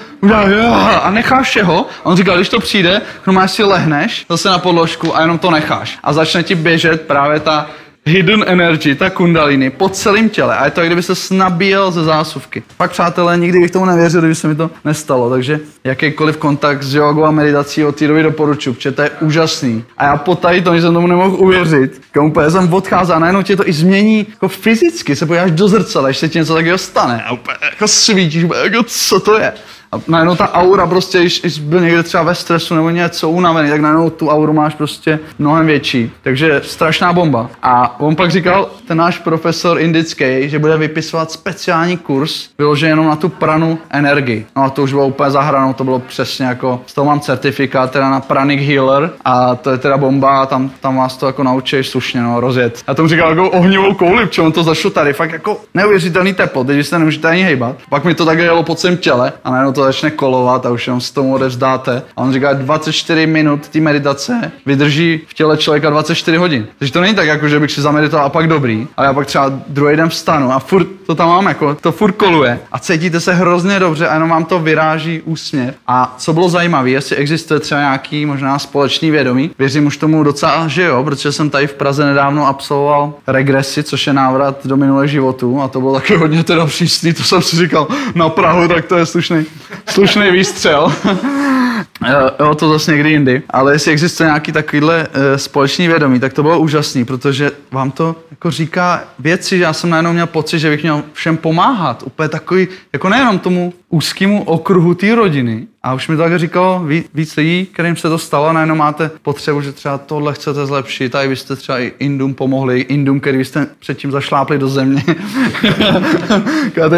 a 1.02 1.10
necháš 1.10 1.48
všeho. 1.48 1.86
A 2.04 2.06
on 2.06 2.16
říkal, 2.16 2.36
když 2.36 2.48
to 2.48 2.60
přijde, 2.60 3.02
normálně 3.26 3.48
si 3.48 3.62
lehneš 3.62 4.26
zase 4.28 4.48
na 4.48 4.58
podložku 4.58 5.16
a 5.16 5.20
jenom 5.20 5.38
to 5.38 5.50
necháš. 5.50 5.98
A 6.02 6.12
začne 6.12 6.42
ti 6.42 6.54
běžet 6.54 7.02
právě 7.02 7.40
ta 7.40 7.66
hidden 8.06 8.44
energy, 8.46 8.94
ta 8.94 9.10
kundalini, 9.10 9.70
po 9.70 9.88
celém 9.88 10.28
těle. 10.28 10.56
A 10.56 10.64
je 10.64 10.70
to, 10.70 10.80
jak 10.80 10.88
kdyby 10.88 11.02
se 11.02 11.14
snabíjel 11.14 11.90
ze 11.90 12.04
zásuvky. 12.04 12.62
Pak, 12.76 12.90
přátelé, 12.90 13.38
nikdy 13.38 13.60
bych 13.60 13.70
tomu 13.70 13.84
nevěřil, 13.84 14.20
kdyby 14.20 14.34
se 14.34 14.48
mi 14.48 14.54
to 14.54 14.70
nestalo. 14.84 15.30
Takže 15.30 15.60
jakýkoliv 15.84 16.36
kontakt 16.36 16.82
s 16.82 16.94
jogou 16.94 17.24
a 17.24 17.30
meditací 17.30 17.84
od 17.84 17.96
té 17.96 18.06
doby 18.06 18.22
doporučuji, 18.22 18.74
protože 18.74 18.92
to 18.92 19.02
je 19.02 19.10
úžasný. 19.20 19.84
A 19.98 20.04
já 20.04 20.16
po 20.16 20.34
tady 20.34 20.62
to, 20.62 20.76
že 20.76 20.82
jsem 20.82 20.94
tomu 20.94 21.06
nemohl 21.06 21.36
uvěřit, 21.36 22.02
úplně 22.22 22.50
jsem 22.50 22.74
odcházel 22.74 23.20
najednou 23.20 23.42
tě 23.42 23.56
to 23.56 23.68
i 23.68 23.72
změní 23.72 24.26
jako 24.30 24.48
fyzicky, 24.48 25.16
se 25.16 25.26
podíváš 25.26 25.50
do 25.50 25.68
zrcadla, 25.68 26.08
ještě 26.08 26.28
ti 26.28 26.38
něco 26.38 26.54
takového 26.54 26.78
stane 26.78 27.24
a 27.24 27.32
úplně 27.32 27.56
jako 27.70 27.88
svítíš, 27.88 28.46
jako 28.64 28.82
co 28.82 29.20
to 29.20 29.38
je. 29.38 29.52
A 29.94 30.00
najednou 30.08 30.36
ta 30.36 30.52
aura 30.52 30.86
prostě, 30.86 31.20
když, 31.20 31.40
když 31.40 31.58
byl 31.58 31.80
někde 31.80 32.02
třeba 32.02 32.22
ve 32.22 32.34
stresu 32.34 32.74
nebo 32.74 32.90
něco 32.90 33.30
unavený, 33.30 33.70
tak 33.70 33.80
najednou 33.80 34.10
tu 34.10 34.28
auru 34.28 34.52
máš 34.52 34.74
prostě 34.74 35.18
mnohem 35.38 35.66
větší. 35.66 36.10
Takže 36.22 36.60
strašná 36.64 37.12
bomba. 37.12 37.50
A 37.62 38.00
on 38.00 38.16
pak 38.16 38.30
říkal, 38.30 38.70
ten 38.86 38.98
náš 38.98 39.18
profesor 39.18 39.80
indický, 39.80 40.48
že 40.48 40.58
bude 40.58 40.76
vypisovat 40.76 41.30
speciální 41.30 41.96
kurz, 41.96 42.48
vyložený 42.58 42.90
jenom 42.90 43.06
na 43.06 43.16
tu 43.16 43.28
pranu 43.28 43.78
energii. 43.90 44.46
No 44.56 44.62
a 44.62 44.70
to 44.70 44.82
už 44.82 44.92
bylo 44.92 45.06
úplně 45.06 45.30
zahranou, 45.30 45.72
to 45.72 45.84
bylo 45.84 45.98
přesně 45.98 46.46
jako, 46.46 46.80
z 46.86 46.94
toho 46.94 47.04
mám 47.04 47.20
certifikát 47.20 47.90
teda 47.90 48.10
na 48.10 48.20
Pranic 48.20 48.60
Healer 48.68 49.10
a 49.24 49.54
to 49.54 49.70
je 49.70 49.78
teda 49.78 49.96
bomba 49.96 50.42
a 50.42 50.46
tam, 50.46 50.70
tam 50.80 50.96
vás 50.96 51.16
to 51.16 51.26
jako 51.26 51.42
naučíš 51.42 51.88
slušně, 51.88 52.22
no, 52.22 52.40
rozjet. 52.40 52.82
Já 52.88 52.94
tomu 52.94 53.08
říkal 53.08 53.30
jako 53.30 53.50
ohnivou 53.50 53.94
kouli, 53.94 54.26
protože 54.26 54.42
to 54.52 54.62
zašlo 54.62 54.90
tady, 54.90 55.12
fakt 55.12 55.32
jako 55.32 55.60
neuvěřitelný 55.74 56.34
teplo, 56.34 56.64
když 56.64 56.86
se 56.86 56.98
nemůžete 56.98 57.28
ani 57.28 57.42
hejbat. 57.42 57.76
Pak 57.88 58.04
mi 58.04 58.14
to 58.14 58.24
tak 58.24 58.38
jelo 58.38 58.62
po 58.62 58.74
celém 58.74 58.96
těle 58.96 59.32
a 59.44 59.50
najednou 59.50 59.72
to 59.72 59.83
začne 59.84 60.10
kolovat 60.10 60.66
a 60.66 60.70
už 60.70 60.86
jenom 60.86 61.00
s 61.00 61.10
tomu 61.10 61.34
odevzdáte. 61.34 62.02
A 62.16 62.20
on 62.22 62.32
říká, 62.32 62.52
24 62.52 63.26
minut 63.26 63.68
té 63.68 63.80
meditace 63.80 64.52
vydrží 64.66 65.20
v 65.26 65.34
těle 65.34 65.56
člověka 65.56 65.90
24 65.90 66.36
hodin. 66.36 66.66
Takže 66.78 66.92
to 66.92 67.00
není 67.00 67.14
tak, 67.14 67.26
jako 67.26 67.48
že 67.48 67.60
bych 67.60 67.72
si 67.72 67.80
zameditoval 67.80 68.26
a 68.26 68.28
pak 68.28 68.48
dobrý, 68.48 68.88
ale 68.96 69.06
já 69.06 69.12
pak 69.12 69.26
třeba 69.26 69.52
druhý 69.66 69.96
den 69.96 70.08
vstanu 70.08 70.52
a 70.52 70.58
furt 70.58 70.86
to 71.06 71.14
tam 71.14 71.28
mám, 71.28 71.46
jako 71.46 71.74
to 71.74 71.92
furt 71.92 72.12
koluje 72.12 72.60
a 72.72 72.78
cítíte 72.78 73.20
se 73.20 73.34
hrozně 73.34 73.80
dobře 73.80 74.08
a 74.08 74.14
jenom 74.14 74.28
vám 74.28 74.44
to 74.44 74.58
vyráží 74.58 75.22
úsměv. 75.24 75.74
A 75.86 76.14
co 76.18 76.32
bylo 76.32 76.48
zajímavé, 76.48 76.90
jestli 76.90 77.16
existuje 77.16 77.60
třeba 77.60 77.80
nějaký 77.80 78.26
možná 78.26 78.58
společný 78.58 79.10
vědomí, 79.10 79.50
věřím 79.58 79.86
už 79.86 79.96
tomu 79.96 80.22
docela, 80.22 80.68
že 80.68 80.82
jo, 80.82 81.04
protože 81.04 81.32
jsem 81.32 81.50
tady 81.50 81.66
v 81.66 81.74
Praze 81.74 82.04
nedávno 82.04 82.46
absolvoval 82.46 83.12
regresi, 83.26 83.82
což 83.82 84.06
je 84.06 84.12
návrat 84.12 84.66
do 84.66 84.76
minulého 84.76 85.06
životu 85.06 85.62
a 85.62 85.68
to 85.68 85.80
bylo 85.80 85.94
taky 85.94 86.16
hodně 86.16 86.44
teda 86.44 86.66
přísný, 86.66 87.12
to 87.12 87.22
jsem 87.22 87.42
si 87.42 87.56
říkal 87.56 87.88
na 88.14 88.28
Prahu, 88.28 88.68
tak 88.68 88.84
to 88.84 88.96
je 88.96 89.06
slušný, 89.06 89.44
slušný 89.86 90.30
výstřel. 90.30 90.92
Jo, 92.40 92.54
to 92.54 92.68
zase 92.68 92.92
někdy 92.92 93.10
jindy. 93.10 93.42
Ale 93.50 93.72
jestli 93.72 93.92
existuje 93.92 94.26
nějaký 94.26 94.52
takovýhle 94.52 95.06
uh, 95.08 95.36
společný 95.36 95.88
vědomí, 95.88 96.20
tak 96.20 96.32
to 96.32 96.42
bylo 96.42 96.58
úžasný, 96.58 97.04
protože 97.04 97.50
vám 97.74 97.90
to 97.90 98.16
jako 98.30 98.50
říká 98.50 99.04
věci, 99.18 99.56
že 99.58 99.62
já 99.62 99.72
jsem 99.72 99.90
najednou 99.90 100.12
měl 100.12 100.26
pocit, 100.26 100.58
že 100.58 100.70
bych 100.70 100.82
měl 100.82 101.02
všem 101.12 101.36
pomáhat. 101.36 102.02
Úplně 102.06 102.28
takový, 102.28 102.68
jako 102.92 103.08
nejenom 103.08 103.38
tomu 103.38 103.72
úzkému 103.88 104.44
okruhu 104.44 104.94
té 104.94 105.14
rodiny, 105.14 105.66
a 105.84 105.94
už 105.94 106.08
mi 106.08 106.16
tak 106.16 106.38
říkalo 106.38 106.82
víc, 107.14 107.36
lidí, 107.36 107.66
kterým 107.72 107.96
se 107.96 108.08
to 108.08 108.18
stalo, 108.18 108.52
najednou 108.52 108.74
máte 108.74 109.10
potřebu, 109.22 109.60
že 109.60 109.72
třeba 109.72 109.98
tohle 109.98 110.32
chcete 110.32 110.66
zlepšit, 110.66 111.14
a 111.14 111.28
byste 111.28 111.56
třeba 111.56 111.78
i 111.78 111.92
Indum 111.98 112.34
pomohli, 112.34 112.80
Indum, 112.80 113.20
který 113.20 113.44
jste 113.44 113.66
předtím 113.78 114.10
zašlápli 114.10 114.58
do 114.58 114.68
země. 114.68 115.02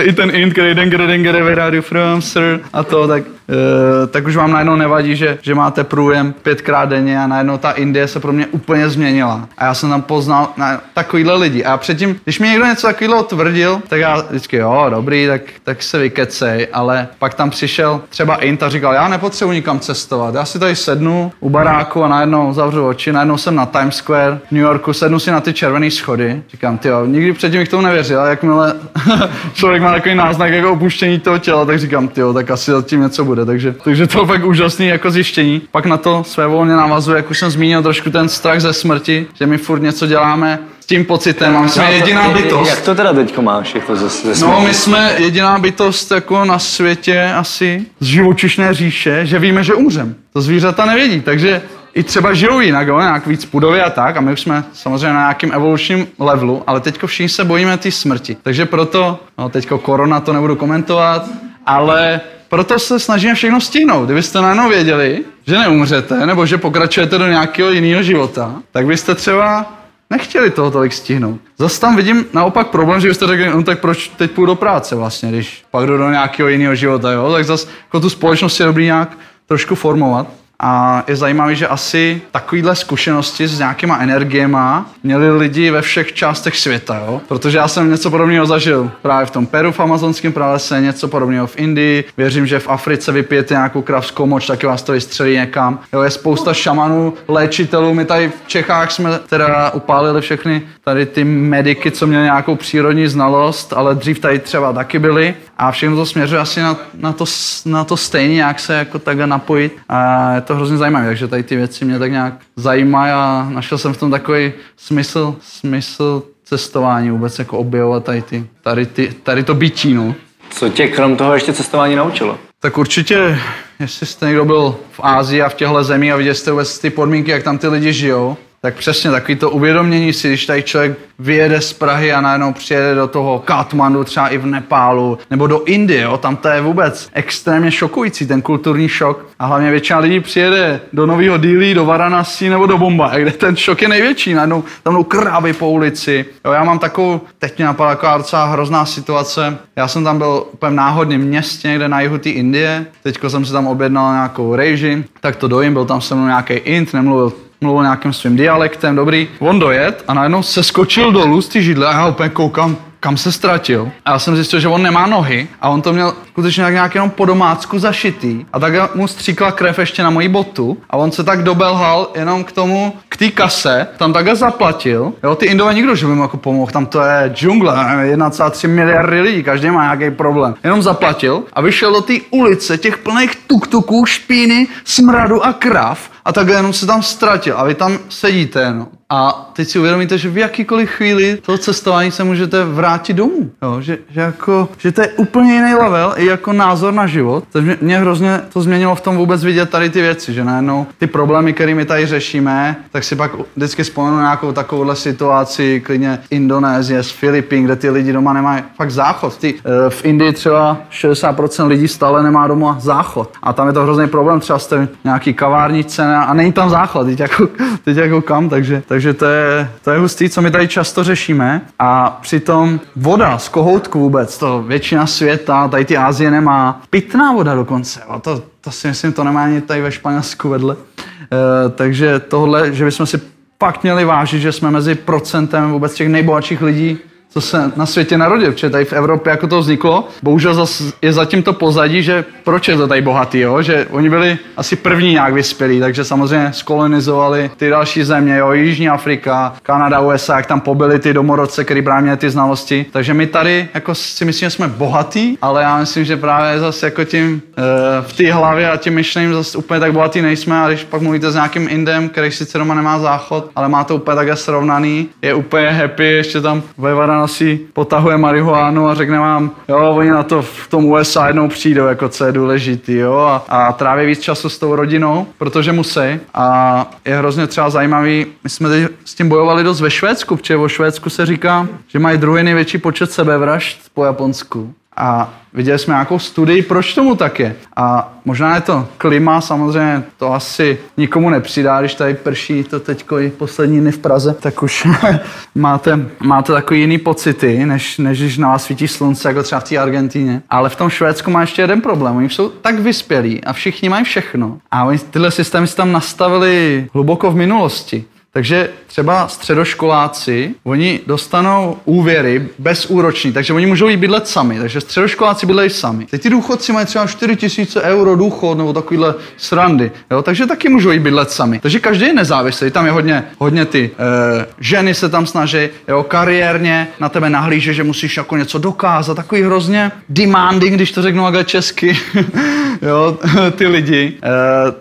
I 0.03 0.13
ten 0.13 0.31
Ind, 0.31 0.53
který 0.53 0.75
den, 0.75 0.91
den, 0.91 1.23
where 1.23 1.63
are 1.63 1.77
you 1.77 1.83
from, 1.83 2.23
sir? 2.23 2.61
A 2.73 2.83
to, 2.83 3.09
tak, 3.09 3.25
uh, 3.27 4.07
tak 4.11 4.27
už 4.27 4.37
vám 4.37 4.53
najednou 4.53 4.77
nevadí, 4.77 5.17
že, 5.17 5.39
že 5.43 5.55
máte 5.55 5.85
průjem 5.85 6.35
pětkrát 6.43 6.89
denně 6.89 7.21
a 7.21 7.27
najednou 7.27 7.59
ta 7.59 7.71
Indie 7.71 8.09
se 8.09 8.21
pro 8.21 8.33
mě 8.33 8.47
úplně 8.47 8.89
změnila. 8.89 9.49
A 9.59 9.65
já 9.65 9.75
jsem 9.75 9.91
tam 9.91 10.03
poznal 10.03 10.49
na, 10.57 10.81
takovýhle 10.95 11.37
lidi. 11.37 11.65
A 11.65 11.77
předtím, 11.77 12.21
když 12.25 12.39
mi 12.39 12.49
někdo 12.49 12.65
něco 12.65 12.87
takového 12.87 13.23
tvrdil, 13.23 13.81
tak 13.89 14.01
já 14.01 14.23
vždycky, 14.29 14.57
jo, 14.57 14.87
dobrý, 14.91 15.27
tak, 15.27 15.43
tak 15.65 15.83
se 15.83 15.99
vykecej, 15.99 16.69
ale 16.73 17.09
pak 17.19 17.35
tam 17.35 17.51
přišel 17.51 18.01
třeba 18.09 18.37
Int 18.37 18.63
a 18.63 18.76
říkal, 18.77 18.95
já 18.95 19.09
nepotřebuji 19.09 19.53
nikam 19.53 19.81
cestovat, 19.81 20.35
já 20.35 20.45
si 20.45 20.59
tady 20.59 20.77
sednu 20.77 21.33
u 21.41 21.51
baráku 21.51 22.05
a 22.05 22.09
najednou 22.09 22.53
zavřu 22.53 22.87
oči, 22.87 23.13
najednou 23.13 23.37
jsem 23.37 23.55
na 23.55 23.67
Times 23.67 23.97
Square 23.97 24.39
v 24.49 24.53
New 24.53 24.63
Yorku, 24.63 24.93
sednu 24.93 25.19
si 25.19 25.31
na 25.31 25.41
ty 25.41 25.53
červené 25.53 25.91
schody, 25.91 26.43
říkám, 26.51 26.79
ty 26.79 26.89
jo, 26.89 27.07
nikdy 27.07 27.33
předtím 27.33 27.61
bych 27.61 27.69
tomu 27.69 27.83
nevěřil, 27.83 28.21
jakmile 28.21 28.75
člověk 29.55 29.83
má 29.83 29.93
takový 29.93 30.15
náznak 30.15 30.53
jako 30.53 30.73
opuštění 30.73 31.19
toho 31.19 31.39
těla, 31.39 31.65
tak 31.65 31.79
říkám, 31.79 32.09
ty 32.09 32.21
jo, 32.21 32.33
tak 32.33 32.51
asi 32.51 32.71
zatím 32.71 33.01
něco 33.01 33.25
bude, 33.25 33.45
takže, 33.45 33.75
takže 33.85 34.07
to 34.07 34.21
je 34.21 34.27
fakt 34.27 34.45
úžasný 34.45 34.87
jako 34.87 35.11
zjištění. 35.11 35.63
Pak 35.71 35.87
na 35.87 35.97
to 35.97 36.25
své 36.25 36.47
volně 36.47 36.73
navazuje, 36.73 37.17
jak 37.17 37.31
už 37.31 37.39
jsem 37.39 37.51
zmínil, 37.51 37.83
trošku 37.83 38.11
ten 38.11 38.29
strach 38.29 38.61
ze 38.61 38.73
smrti, 38.73 39.27
že 39.35 39.47
my 39.47 39.59
furt 39.59 39.81
něco 39.83 40.07
děláme 40.07 40.59
s 40.87 40.89
tím 40.89 41.05
pocitem. 41.05 41.63
My 41.63 41.69
jsme 41.69 41.93
jediná 41.93 42.29
bytost. 42.29 42.71
Jak 42.71 42.81
to 42.81 42.95
teda 42.95 43.13
teďko 43.13 43.43
máš? 43.43 43.75
Jako 43.75 43.97
ze, 43.97 44.09
ze 44.09 44.47
no, 44.47 44.61
my 44.61 44.75
jsme 44.75 45.15
jediná 45.19 45.59
bytost 45.59 46.11
jako 46.11 46.45
na 46.45 46.59
světě 46.59 47.33
asi 47.37 47.87
z 48.01 48.07
živočišné 48.07 48.75
říše, 48.75 49.27
že 49.27 49.39
víme, 49.39 49.65
že 49.65 49.75
umřem. 49.75 50.15
To 50.33 50.41
zvířata 50.41 50.85
nevědí, 50.85 51.21
takže 51.21 51.63
i 51.95 52.03
třeba 52.03 52.35
žijou 52.35 52.61
jinak, 52.61 52.89
jo, 52.89 53.01
nějak 53.01 53.27
víc 53.27 53.45
pudově 53.45 53.85
a 53.85 53.91
tak, 53.91 54.17
a 54.17 54.21
my 54.21 54.33
už 54.33 54.41
jsme 54.41 54.65
samozřejmě 54.73 55.15
na 55.15 55.21
nějakém 55.21 55.53
evolučním 55.53 56.07
levelu, 56.19 56.63
ale 56.67 56.81
teďko 56.81 57.07
všichni 57.07 57.29
se 57.29 57.45
bojíme 57.45 57.77
té 57.77 57.91
smrti. 57.91 58.37
Takže 58.43 58.67
proto, 58.67 59.21
no 59.39 59.49
teďko 59.49 59.79
korona 59.79 60.21
to 60.21 60.33
nebudu 60.33 60.57
komentovat, 60.57 61.29
ale 61.67 62.21
proto 62.49 62.79
se 62.79 62.99
snažíme 62.99 63.35
všechno 63.35 63.61
stihnout. 63.61 64.05
Kdybyste 64.05 64.41
najednou 64.41 64.69
věděli, 64.69 65.25
že 65.47 65.59
neumřete, 65.59 66.27
nebo 66.27 66.47
že 66.47 66.59
pokračujete 66.59 67.19
do 67.19 67.27
nějakého 67.27 67.71
jiného 67.71 68.03
života, 68.03 68.55
tak 68.73 68.87
byste 68.87 69.15
třeba 69.15 69.73
nechtěli 70.11 70.51
toho 70.51 70.71
tolik 70.71 70.93
stihnout. 70.93 71.41
Zase 71.59 71.81
tam 71.81 71.97
vidím 71.97 72.25
naopak 72.33 72.67
problém, 72.67 73.01
že 73.01 73.09
byste 73.09 73.27
řekli, 73.27 73.49
no 73.49 73.63
tak 73.63 73.81
proč 73.81 74.09
teď 74.09 74.31
půjdu 74.31 74.47
do 74.47 74.55
práce 74.55 74.97
vlastně, 74.97 75.29
když 75.29 75.65
pak 75.71 75.87
jdu 75.87 75.99
do 75.99 76.11
nějakého 76.11 76.49
jiného 76.49 76.75
života, 76.75 77.13
jo? 77.13 77.33
Tak 77.33 77.45
zase 77.45 77.69
jako 77.85 78.01
tu 78.01 78.11
společnost 78.11 78.61
je 78.61 78.67
dobrý 78.67 78.85
nějak 78.85 79.19
trošku 79.47 79.75
formovat. 79.75 80.27
A 80.61 81.05
je 81.09 81.17
zajímavé, 81.17 81.55
že 81.55 81.69
asi 81.69 82.23
takovýhle 82.31 82.77
zkušenosti 82.77 83.49
s 83.49 83.59
nějakýma 83.59 83.99
energiema 83.99 84.87
měli 85.03 85.37
lidi 85.37 85.71
ve 85.71 85.83
všech 85.83 86.13
částech 86.13 86.57
světa, 86.57 86.97
jo? 87.07 87.21
Protože 87.29 87.59
já 87.59 87.69
jsem 87.69 87.91
něco 87.91 88.11
podobného 88.11 88.47
zažil 88.47 88.91
právě 89.03 89.27
v 89.27 89.31
tom 89.31 89.47
Peru 89.47 89.73
v 89.73 89.81
amazonském 89.81 90.33
pralese, 90.33 90.81
něco 90.81 91.09
podobného 91.09 91.47
v 91.47 91.59
Indii. 91.59 92.05
Věřím, 92.17 92.47
že 92.47 92.59
v 92.59 92.69
Africe 92.69 93.13
vypijete 93.13 93.55
nějakou 93.55 93.83
kravskou 93.83 94.27
moč, 94.27 94.47
taky 94.47 94.67
vás 94.67 94.83
to 94.83 94.93
vystřelí 94.93 95.35
někam. 95.35 95.79
Jo, 95.93 96.03
je 96.03 96.11
spousta 96.11 96.55
šamanů, 96.55 97.15
léčitelů. 97.29 97.95
My 97.95 98.05
tady 98.05 98.29
v 98.29 98.49
Čechách 98.49 98.93
jsme 98.93 99.19
teda 99.19 99.71
upálili 99.71 100.21
všechny 100.21 100.63
tady 100.85 101.07
ty 101.07 101.25
mediky, 101.25 101.91
co 101.91 102.07
měli 102.07 102.25
nějakou 102.25 102.57
přírodní 102.57 103.09
znalost, 103.09 103.73
ale 103.73 103.95
dřív 103.95 104.19
tady 104.19 104.39
třeba 104.39 104.73
taky 104.73 104.99
byli. 104.99 105.35
A 105.59 105.71
všechno 105.71 105.97
to 105.97 106.07
směřuje 106.07 106.41
asi 106.41 106.61
na, 106.61 106.77
na, 106.95 107.13
to, 107.13 107.25
na 107.67 107.85
to 107.85 107.97
stejně, 107.97 108.43
jak 108.43 108.61
se 108.61 108.75
jako 108.75 108.99
takhle 108.99 109.27
napojit. 109.27 109.77
A 109.89 110.41
to 110.47 110.55
hrozně 110.55 110.77
zajímavé, 110.77 111.07
takže 111.07 111.29
tady 111.29 111.43
ty 111.43 111.57
věci 111.57 111.85
mě 111.85 111.99
tak 111.99 112.11
nějak 112.11 112.35
zajímají 112.57 113.13
a 113.13 113.49
našel 113.53 113.79
jsem 113.79 113.93
v 113.93 113.97
tom 113.97 114.11
takový 114.11 114.53
smysl, 114.77 115.37
smysl 115.41 116.23
cestování 116.45 117.11
vůbec 117.11 117.39
jako 117.39 117.59
objevovat 117.59 118.05
tady, 118.05 118.23
ty, 118.23 118.47
tady, 118.63 118.87
ty, 118.87 119.15
tady 119.23 119.43
to 119.43 119.55
bytí, 119.55 119.95
no. 119.95 120.15
Co 120.51 120.69
tě 120.69 120.89
krom 120.89 121.17
toho 121.17 121.35
ještě 121.35 121.53
cestování 121.53 121.97
naučilo? 121.97 122.39
Tak 122.61 122.79
určitě, 122.79 123.39
jestli 123.81 124.07
jste 124.07 124.27
někdo 124.27 124.45
byl 124.45 124.77
v 124.93 125.01
Ázii 125.03 125.43
a 125.43 125.49
v 125.49 125.55
těchto 125.55 125.85
zemích 125.85 126.13
a 126.13 126.17
viděli 126.17 126.35
jste 126.35 126.51
vůbec 126.51 126.79
ty 126.79 126.91
podmínky, 126.91 127.31
jak 127.31 127.43
tam 127.43 127.59
ty 127.59 127.69
lidi 127.69 127.93
žijou, 127.93 128.37
tak 128.67 128.75
přesně 128.75 129.11
takový 129.11 129.37
to 129.37 129.51
uvědomění 129.51 130.13
si, 130.13 130.29
když 130.29 130.47
tady 130.47 130.63
člověk 130.63 130.99
vyjede 131.19 131.61
z 131.61 131.73
Prahy 131.73 132.13
a 132.13 132.21
najednou 132.21 132.53
přijede 132.53 132.95
do 132.95 133.07
toho 133.07 133.39
Katmandu, 133.39 134.05
třeba 134.05 134.29
i 134.29 134.39
v 134.39 134.47
Nepálu, 134.47 135.19
nebo 135.31 135.47
do 135.47 135.65
Indie, 135.65 136.03
jo, 136.03 136.17
tam 136.17 136.37
to 136.37 136.49
je 136.49 136.61
vůbec 136.61 137.09
extrémně 137.13 137.71
šokující, 137.71 138.27
ten 138.27 138.43
kulturní 138.43 138.89
šok. 138.89 139.27
A 139.39 139.47
hlavně 139.47 139.71
většina 139.71 139.99
lidí 139.99 140.21
přijede 140.21 140.81
do 140.93 141.07
Nového 141.07 141.39
Dílí, 141.39 141.75
do 141.75 141.85
Varanasi 141.85 142.49
nebo 142.49 142.67
do 142.67 142.79
Bomba, 142.79 143.19
kde 143.19 143.31
ten 143.31 143.57
šok 143.57 143.83
je 143.83 143.89
největší, 143.89 144.35
najednou 144.35 144.65
tam 144.83 144.95
jdou 144.95 145.03
krávy 145.03 145.53
po 145.53 145.71
ulici. 145.71 146.25
Jo, 146.45 146.53
já 146.53 146.65
mám 146.65 146.79
takovou, 146.79 147.21
teď 147.39 147.59
mě 147.59 147.67
napadla 147.67 147.95
taková 147.95 148.19
docela 148.19 148.45
hrozná 148.45 148.87
situace. 148.87 149.59
Já 149.77 149.89
jsem 149.89 150.05
tam 150.05 150.19
byl 150.19 150.47
úplně 150.53 150.71
v 150.71 150.75
náhodném 150.75 151.21
městě, 151.21 151.69
někde 151.69 151.89
na 151.89 152.01
jihu 152.01 152.19
té 152.19 152.31
Indie. 152.31 152.87
Teďko 153.03 153.31
jsem 153.31 153.45
si 153.45 153.53
tam 153.53 153.67
objednal 153.67 154.13
nějakou 154.13 154.55
rejži, 154.55 155.05
tak 155.21 155.37
to 155.37 155.49
dojím, 155.49 155.73
byl 155.73 155.85
tam 155.85 156.01
se 156.01 156.15
mnou 156.15 156.27
nějaký 156.27 156.55
int, 156.55 156.95
nemluvil 156.95 157.33
mluvil 157.61 157.83
nějakým 157.83 158.13
svým 158.13 158.37
dialektem, 158.37 158.97
dobrý. 158.97 159.29
On 159.39 159.59
dojet 159.59 160.05
a 160.09 160.15
najednou 160.15 160.43
se 160.43 160.63
skočil 160.63 161.13
dolů 161.13 161.43
z 161.43 161.49
té 161.49 161.63
židle 161.63 161.87
a 161.87 161.93
já 161.93 162.07
úplně 162.07 162.29
koukám, 162.29 162.77
kam 163.07 163.17
se 163.17 163.33
ztratil. 163.33 163.91
A 164.05 164.13
já 164.13 164.19
jsem 164.19 164.37
zjistil, 164.37 164.61
že 164.61 164.69
on 164.69 164.83
nemá 164.83 165.07
nohy 165.07 165.49
a 165.61 165.69
on 165.69 165.83
to 165.83 165.93
měl 165.93 166.15
skutečně 166.29 166.63
jak 166.63 166.73
nějak 166.73 166.95
jenom 166.95 167.11
po 167.11 167.25
domácku 167.25 167.79
zašitý. 167.79 168.45
A 168.53 168.59
tak 168.61 168.95
mu 168.95 169.09
stříkla 169.09 169.53
krev 169.53 169.79
ještě 169.79 170.03
na 170.03 170.11
moji 170.11 170.29
botu 170.29 170.79
a 170.91 170.97
on 170.97 171.13
se 171.13 171.25
tak 171.25 171.43
dobelhal 171.43 172.11
jenom 172.15 172.45
k 172.45 172.53
tomu, 172.53 172.93
k 173.09 173.17
té 173.17 173.29
kase, 173.29 173.87
tam 173.97 174.13
takhle 174.13 174.37
zaplatil. 174.37 175.13
Jo, 175.23 175.35
ty 175.35 175.47
Indové 175.47 175.75
nikdo, 175.75 175.95
že 175.95 176.07
by 176.07 176.13
mu 176.13 176.23
jako 176.23 176.37
pomohl, 176.37 176.73
tam 176.73 176.87
to 176.87 177.01
je 177.01 177.31
džungle, 177.35 177.75
1,3 177.75 178.69
miliardy 178.69 179.21
lidí, 179.21 179.43
každý 179.43 179.71
má 179.71 179.83
nějaký 179.83 180.17
problém. 180.17 180.55
Jenom 180.65 180.83
zaplatil 180.83 181.43
a 181.53 181.61
vyšel 181.61 181.93
do 181.93 182.01
té 182.01 182.15
ulice 182.31 182.79
těch 182.79 182.99
plných 182.99 183.37
tuktuků, 183.47 184.07
špíny, 184.07 184.67
smradu 184.85 185.47
a 185.47 185.53
krav 185.53 186.11
a 186.25 186.33
takhle 186.33 186.55
jenom 186.57 186.73
se 186.73 186.87
tam 186.87 187.03
ztratil 187.03 187.55
a 187.59 187.65
vy 187.65 187.75
tam 187.75 187.99
sedíte, 188.09 188.75
no. 188.75 188.89
A 189.11 189.51
teď 189.53 189.69
si 189.69 189.79
uvědomíte, 189.79 190.19
že 190.19 190.31
v 190.31 190.39
jakýkoliv 190.39 190.91
chvíli 190.91 191.39
toho 191.47 191.59
cestování 191.59 192.11
se 192.11 192.25
můžete 192.25 192.65
vrátit 192.65 193.15
domů. 193.15 193.51
Jo? 193.63 193.81
Že, 193.81 193.99
že, 194.11 194.21
jako, 194.21 194.69
že 194.79 194.93
to 194.93 195.01
je 195.01 195.09
úplně 195.09 195.53
jiný 195.55 195.75
level 195.75 196.15
i 196.17 196.27
jako 196.27 196.53
názor 196.53 196.95
na 196.95 197.07
život. 197.07 197.45
Takže 197.53 197.79
mě 197.81 197.99
hrozně 197.99 198.41
to 198.53 198.61
změnilo 198.61 198.95
v 198.95 199.01
tom 199.01 199.17
vůbec 199.17 199.45
vidět 199.45 199.71
tady 199.71 199.91
ty 199.91 200.03
věci, 200.03 200.33
že 200.33 200.45
najednou 200.45 200.87
ty 200.99 201.07
problémy, 201.07 201.53
které 201.53 201.75
my 201.75 201.85
tady 201.85 202.07
řešíme, 202.07 202.77
tak 202.93 203.05
si 203.05 203.17
pak 203.17 203.31
vždycky 203.57 203.83
vzpomenu 203.83 204.19
nějakou 204.19 204.53
takovouhle 204.53 204.97
situaci, 204.97 205.83
klidně 205.85 206.19
Indonésie, 206.31 207.03
z 207.03 207.11
Filipín, 207.11 207.65
kde 207.65 207.77
ty 207.77 207.91
lidi 207.91 208.13
doma 208.13 208.33
nemají 208.33 208.63
fakt 208.77 208.91
záchod. 208.91 209.37
Ty, 209.37 209.55
eh, 209.55 209.91
v 209.91 210.05
Indii 210.05 210.33
třeba 210.33 210.77
60% 210.91 211.67
lidí 211.67 211.89
stále 211.89 212.23
nemá 212.23 212.47
doma 212.47 212.77
záchod. 212.81 213.33
A 213.43 213.53
tam 213.53 213.67
je 213.67 213.73
to 213.73 213.83
hrozný 213.83 214.09
problém, 214.09 214.41
třeba 214.41 214.59
jste 214.59 214.89
nějaký 215.05 215.35
kavárnice 215.35 216.17
a 216.17 216.35
není 216.35 216.53
tam 216.53 216.71
záchod, 216.71 217.07
teď 217.07 217.21
jako, 217.21 217.49
teď 217.85 217.97
jako 217.97 218.23
kam, 218.23 218.49
takže, 218.49 218.83
takže 218.97 219.15
to 219.15 219.25
je, 219.25 219.71
to 219.85 219.91
je 219.91 219.99
hustý, 219.99 220.29
co 220.29 220.43
my 220.43 220.51
tady 220.51 220.69
často 220.69 221.05
řešíme. 221.05 221.61
A 221.79 222.19
přitom 222.23 222.81
voda 222.97 223.39
z 223.39 223.49
kohoutku 223.49 223.99
vůbec, 223.99 224.39
to 224.39 224.63
většina 224.63 225.07
světa, 225.07 225.69
tady 225.69 225.85
ty 225.85 225.97
Ázie 225.97 226.31
nemá. 226.31 226.83
Pitná 226.91 227.33
voda 227.33 227.55
dokonce, 227.55 228.01
jo, 228.09 228.21
to, 228.21 228.43
to 228.61 228.71
si 228.71 228.89
myslím, 228.89 229.13
to 229.13 229.25
nemá 229.25 229.45
ani 229.45 229.61
tady 229.61 229.81
ve 229.81 229.93
Španělsku 229.93 230.49
vedle. 230.49 230.77
E, 230.77 231.69
takže 231.71 232.21
tohle, 232.21 232.73
že 232.73 232.85
bychom 232.85 233.07
si 233.07 233.21
fakt 233.61 233.83
měli 233.83 234.05
vážit, 234.05 234.41
že 234.41 234.53
jsme 234.53 234.71
mezi 234.71 234.95
procentem 234.95 235.71
vůbec 235.71 235.95
těch 235.95 236.09
nejbohatších 236.09 236.63
lidí 236.63 236.99
co 237.37 237.41
se 237.41 237.73
na 237.77 237.87
světě 237.87 238.19
narodil, 238.19 238.53
protože 238.53 238.71
tady 238.71 238.85
v 238.85 238.93
Evropě 238.93 239.31
jako 239.31 239.47
to 239.47 239.61
vzniklo. 239.61 240.09
Bohužel 240.23 240.67
je 241.03 241.13
zatím 241.13 241.43
to 241.43 241.53
pozadí, 241.53 242.03
že 242.03 242.25
proč 242.45 242.69
je 242.69 242.77
to 242.77 242.87
tady 242.87 243.03
bohatý, 243.03 243.41
jo? 243.41 243.63
že 243.63 243.87
oni 243.91 244.11
byli 244.11 244.39
asi 244.57 244.77
první 244.77 245.13
nějak 245.13 245.35
vyspělí, 245.35 245.81
takže 245.81 246.05
samozřejmě 246.05 246.53
skolonizovali 246.53 247.51
ty 247.57 247.71
další 247.71 248.05
země, 248.05 248.37
jo? 248.37 248.53
Jižní 248.53 248.89
Afrika, 248.89 249.55
Kanada, 249.63 250.01
USA, 250.01 250.37
jak 250.37 250.47
tam 250.47 250.61
pobyli 250.61 250.99
ty 250.99 251.13
domorodce, 251.13 251.65
který 251.65 251.83
právě 251.83 252.17
ty 252.17 252.31
znalosti. 252.31 252.87
Takže 252.93 253.15
my 253.15 253.27
tady 253.27 253.69
jako 253.75 253.95
si 253.95 254.25
myslím, 254.25 254.47
že 254.47 254.51
jsme 254.51 254.69
bohatí, 254.69 255.39
ale 255.43 255.63
já 255.63 255.79
myslím, 255.79 256.05
že 256.05 256.17
právě 256.17 256.61
zase 256.61 256.87
jako 256.87 257.05
tím 257.05 257.43
e, 257.57 257.63
v 258.03 258.13
té 258.13 258.33
hlavě 258.33 258.71
a 258.71 258.77
tím 258.77 258.95
myšlením 258.95 259.35
zase 259.35 259.59
úplně 259.59 259.81
tak 259.81 259.93
bohatý 259.93 260.23
nejsme 260.23 260.61
a 260.61 260.69
když 260.69 260.85
pak 260.85 261.03
mluvíte 261.03 261.31
s 261.31 261.35
nějakým 261.35 261.69
Indem, 261.71 262.09
který 262.09 262.31
sice 262.31 262.59
doma 262.59 262.75
nemá 262.75 262.99
záchod, 262.99 263.51
ale 263.57 263.69
má 263.69 263.85
to 263.85 263.95
úplně 263.95 264.17
takhle 264.17 264.37
srovnaný, 264.37 265.09
je 265.23 265.35
úplně 265.35 265.71
happy, 265.71 266.05
ještě 266.05 266.41
tam 266.41 266.63
ve 266.79 266.95
si 267.29 267.61
potahuje 267.73 268.17
marihuánu 268.17 268.89
a 268.89 268.95
řekne 268.95 269.19
vám, 269.19 269.51
jo, 269.69 269.79
oni 269.79 270.11
na 270.11 270.23
to 270.23 270.43
v 270.43 270.69
tom 270.69 270.85
USA 270.85 271.27
jednou 271.27 271.49
přijdou, 271.49 271.87
jako 271.87 272.09
co 272.09 272.25
je 272.25 272.33
důležitý, 272.33 272.95
jo, 272.95 273.17
a, 273.17 273.37
a 273.49 273.73
tráví 273.73 274.07
víc 274.07 274.21
času 274.21 274.49
s 274.49 274.59
tou 274.59 274.77
rodinou, 274.77 275.27
protože 275.39 275.73
musí. 275.73 276.01
A 276.35 276.87
je 277.05 277.19
hrozně 277.19 277.47
třeba 277.47 277.71
zajímavý, 277.71 278.27
my 278.45 278.51
jsme 278.51 278.69
teď 278.69 278.89
s 279.05 279.15
tím 279.15 279.29
bojovali 279.29 279.65
dost 279.65 279.81
ve 279.81 279.91
Švédsku, 279.91 280.37
protože 280.37 280.57
o 280.57 280.69
Švédsku 280.69 281.11
se 281.11 281.27
říká, 281.27 281.69
že 281.89 281.99
mají 281.99 282.19
druhý 282.19 282.43
největší 282.43 282.79
počet 282.79 283.13
sebevražd 283.13 283.79
po 283.95 284.05
Japonsku. 284.05 284.75
A 284.97 285.31
viděli 285.57 285.79
jsme 285.79 285.95
nějakou 285.95 286.19
studii, 286.19 286.63
proč 286.63 286.95
tomu 286.95 287.15
tak 287.15 287.39
je. 287.39 287.57
A 287.77 288.13
možná 288.25 288.55
je 288.55 288.61
to 288.61 288.89
klima, 288.99 289.41
samozřejmě 289.41 290.03
to 290.19 290.33
asi 290.33 290.79
nikomu 290.97 291.31
nepřidá, 291.31 291.81
když 291.81 291.95
tady 291.95 292.15
prší 292.15 292.65
to 292.65 292.81
teďko 292.81 293.19
i 293.19 293.31
poslední 293.31 293.81
dny 293.81 293.93
v 293.93 293.99
Praze, 293.99 294.37
tak 294.41 294.63
už 294.63 294.87
máte, 295.55 296.01
máte 296.21 296.53
takový 296.53 296.81
jiný 296.81 296.99
pocity, 296.99 297.67
než, 297.67 297.99
než 297.99 298.21
když 298.21 298.39
na 298.39 298.49
vás 298.49 298.65
svítí 298.65 298.89
slunce, 298.89 299.29
jako 299.29 299.43
třeba 299.43 299.61
v 299.61 299.65
té 299.65 299.79
Argentíně. 299.79 300.43
Ale 300.51 300.69
v 300.69 300.77
tom 300.77 300.91
Švédsku 300.91 301.31
má 301.31 301.41
ještě 301.41 301.63
jeden 301.63 301.81
problém. 301.81 302.17
Oni 302.17 302.31
jsou 302.31 302.49
tak 302.49 302.79
vyspělí 302.79 303.45
a 303.45 303.53
všichni 303.53 303.89
mají 303.89 304.05
všechno. 304.05 304.59
A 304.71 304.85
oni 304.85 304.99
tyhle 304.99 305.31
systémy 305.31 305.67
si 305.67 305.77
tam 305.77 305.93
nastavili 305.93 306.87
hluboko 306.93 307.31
v 307.31 307.37
minulosti. 307.37 308.05
Takže 308.37 308.69
třeba 308.87 309.29
středoškoláci, 309.29 310.55
oni 310.65 311.01
dostanou 311.07 311.77
úvěry 311.85 312.49
bezúroční, 312.59 313.33
takže 313.33 313.53
oni 313.53 313.67
můžou 313.67 313.89
jít 313.89 313.97
bydlet 313.97 314.29
sami, 314.29 314.59
takže 314.59 314.81
středoškoláci 314.81 315.47
bydlejí 315.47 315.71
sami. 315.71 316.07
Teď 316.11 316.23
ty 316.23 316.31
důchodci 316.31 316.73
mají 316.73 316.87
třeba 316.87 317.07
4 317.07 317.37
tisíce 317.37 317.83
euro 317.83 318.17
důchod 318.17 318.59
nebo 318.59 318.73
takovýhle 318.73 319.15
srandy, 319.37 319.91
jo? 320.11 320.23
takže 320.23 320.47
taky 320.47 320.69
můžou 320.69 320.91
jít 320.91 320.99
bydlet 320.99 321.31
sami. 321.31 321.59
Takže 321.59 321.81
každý 321.81 322.07
je 322.07 322.15
nezávislý, 322.15 322.71
tam 322.71 322.87
je 322.87 322.93
hodně, 322.93 323.25
hodně 323.39 323.65
ty 323.65 323.91
e, 323.99 324.47
ženy 324.61 324.95
se 324.95 325.09
tam 325.09 325.27
snaží, 325.27 325.69
jo, 325.89 326.03
kariérně 326.03 326.89
na 327.01 327.09
tebe 327.09 327.31
nahlíže, 327.31 327.75
že 327.75 327.85
musíš 327.85 328.17
jako 328.17 328.37
něco 328.37 328.59
dokázat, 328.59 329.15
takový 329.15 329.43
hrozně 329.43 329.93
demanding, 330.09 330.75
když 330.75 330.93
to 330.93 331.03
řeknu 331.03 331.25
takhle 331.25 331.45
česky, 331.45 331.99
jo, 332.83 333.19
ty 333.51 333.67
lidi. 333.67 334.13
E, 334.23 334.29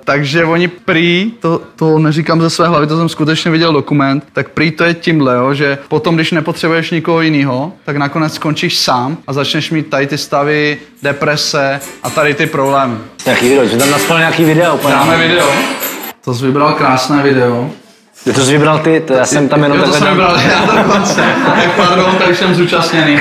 takže 0.03 0.45
oni 0.45 0.67
prý, 0.67 1.31
to, 1.39 1.61
to 1.75 1.99
neříkám 1.99 2.41
ze 2.41 2.49
své 2.49 2.67
hlavy, 2.67 2.87
to 2.87 2.97
jsem 2.97 3.09
skutečně 3.09 3.44
viděl 3.51 3.73
dokument, 3.73 4.23
tak 4.33 4.49
prý 4.49 4.71
to 4.71 4.83
je 4.83 4.93
tímhle, 4.93 5.35
jo, 5.35 5.53
že 5.53 5.77
potom, 5.87 6.15
když 6.15 6.31
nepotřebuješ 6.31 6.91
nikoho 6.91 7.21
jiného, 7.21 7.73
tak 7.85 7.97
nakonec 7.97 8.33
skončíš 8.33 8.77
sám 8.77 9.17
a 9.27 9.33
začneš 9.33 9.71
mít 9.71 9.89
tady 9.89 10.07
ty 10.07 10.17
stavy, 10.17 10.77
deprese 11.03 11.79
a 12.03 12.09
tady 12.09 12.33
ty 12.33 12.45
problémy. 12.45 12.95
Jaký 13.25 13.49
video? 13.49 13.67
Že 13.67 13.77
tam 13.77 13.91
naspal 13.91 14.19
nějaký 14.19 14.43
video? 14.43 14.75
Úplně 14.75 14.93
Dáme 14.93 15.27
video. 15.27 15.51
To 16.25 16.33
jsi 16.33 16.45
vybral 16.45 16.73
krásné 16.73 17.23
video. 17.23 17.69
Ty 18.23 18.33
to 18.33 18.45
jsi 18.45 18.51
vybral 18.51 18.79
ty, 18.79 18.99
to 18.99 19.13
já 19.13 19.25
jsem 19.25 19.49
tam 19.49 19.63
jenom 19.63 19.79
jo, 19.79 19.85
to 19.85 19.93
jsem 19.93 20.07
vybral 20.07 20.39
já 20.39 20.83
dokonce. 20.83 21.23
tak 21.45 21.75
pardon, 21.75 22.15
tak 22.15 22.35
jsem 22.35 22.55
zúčastněný. 22.55 23.19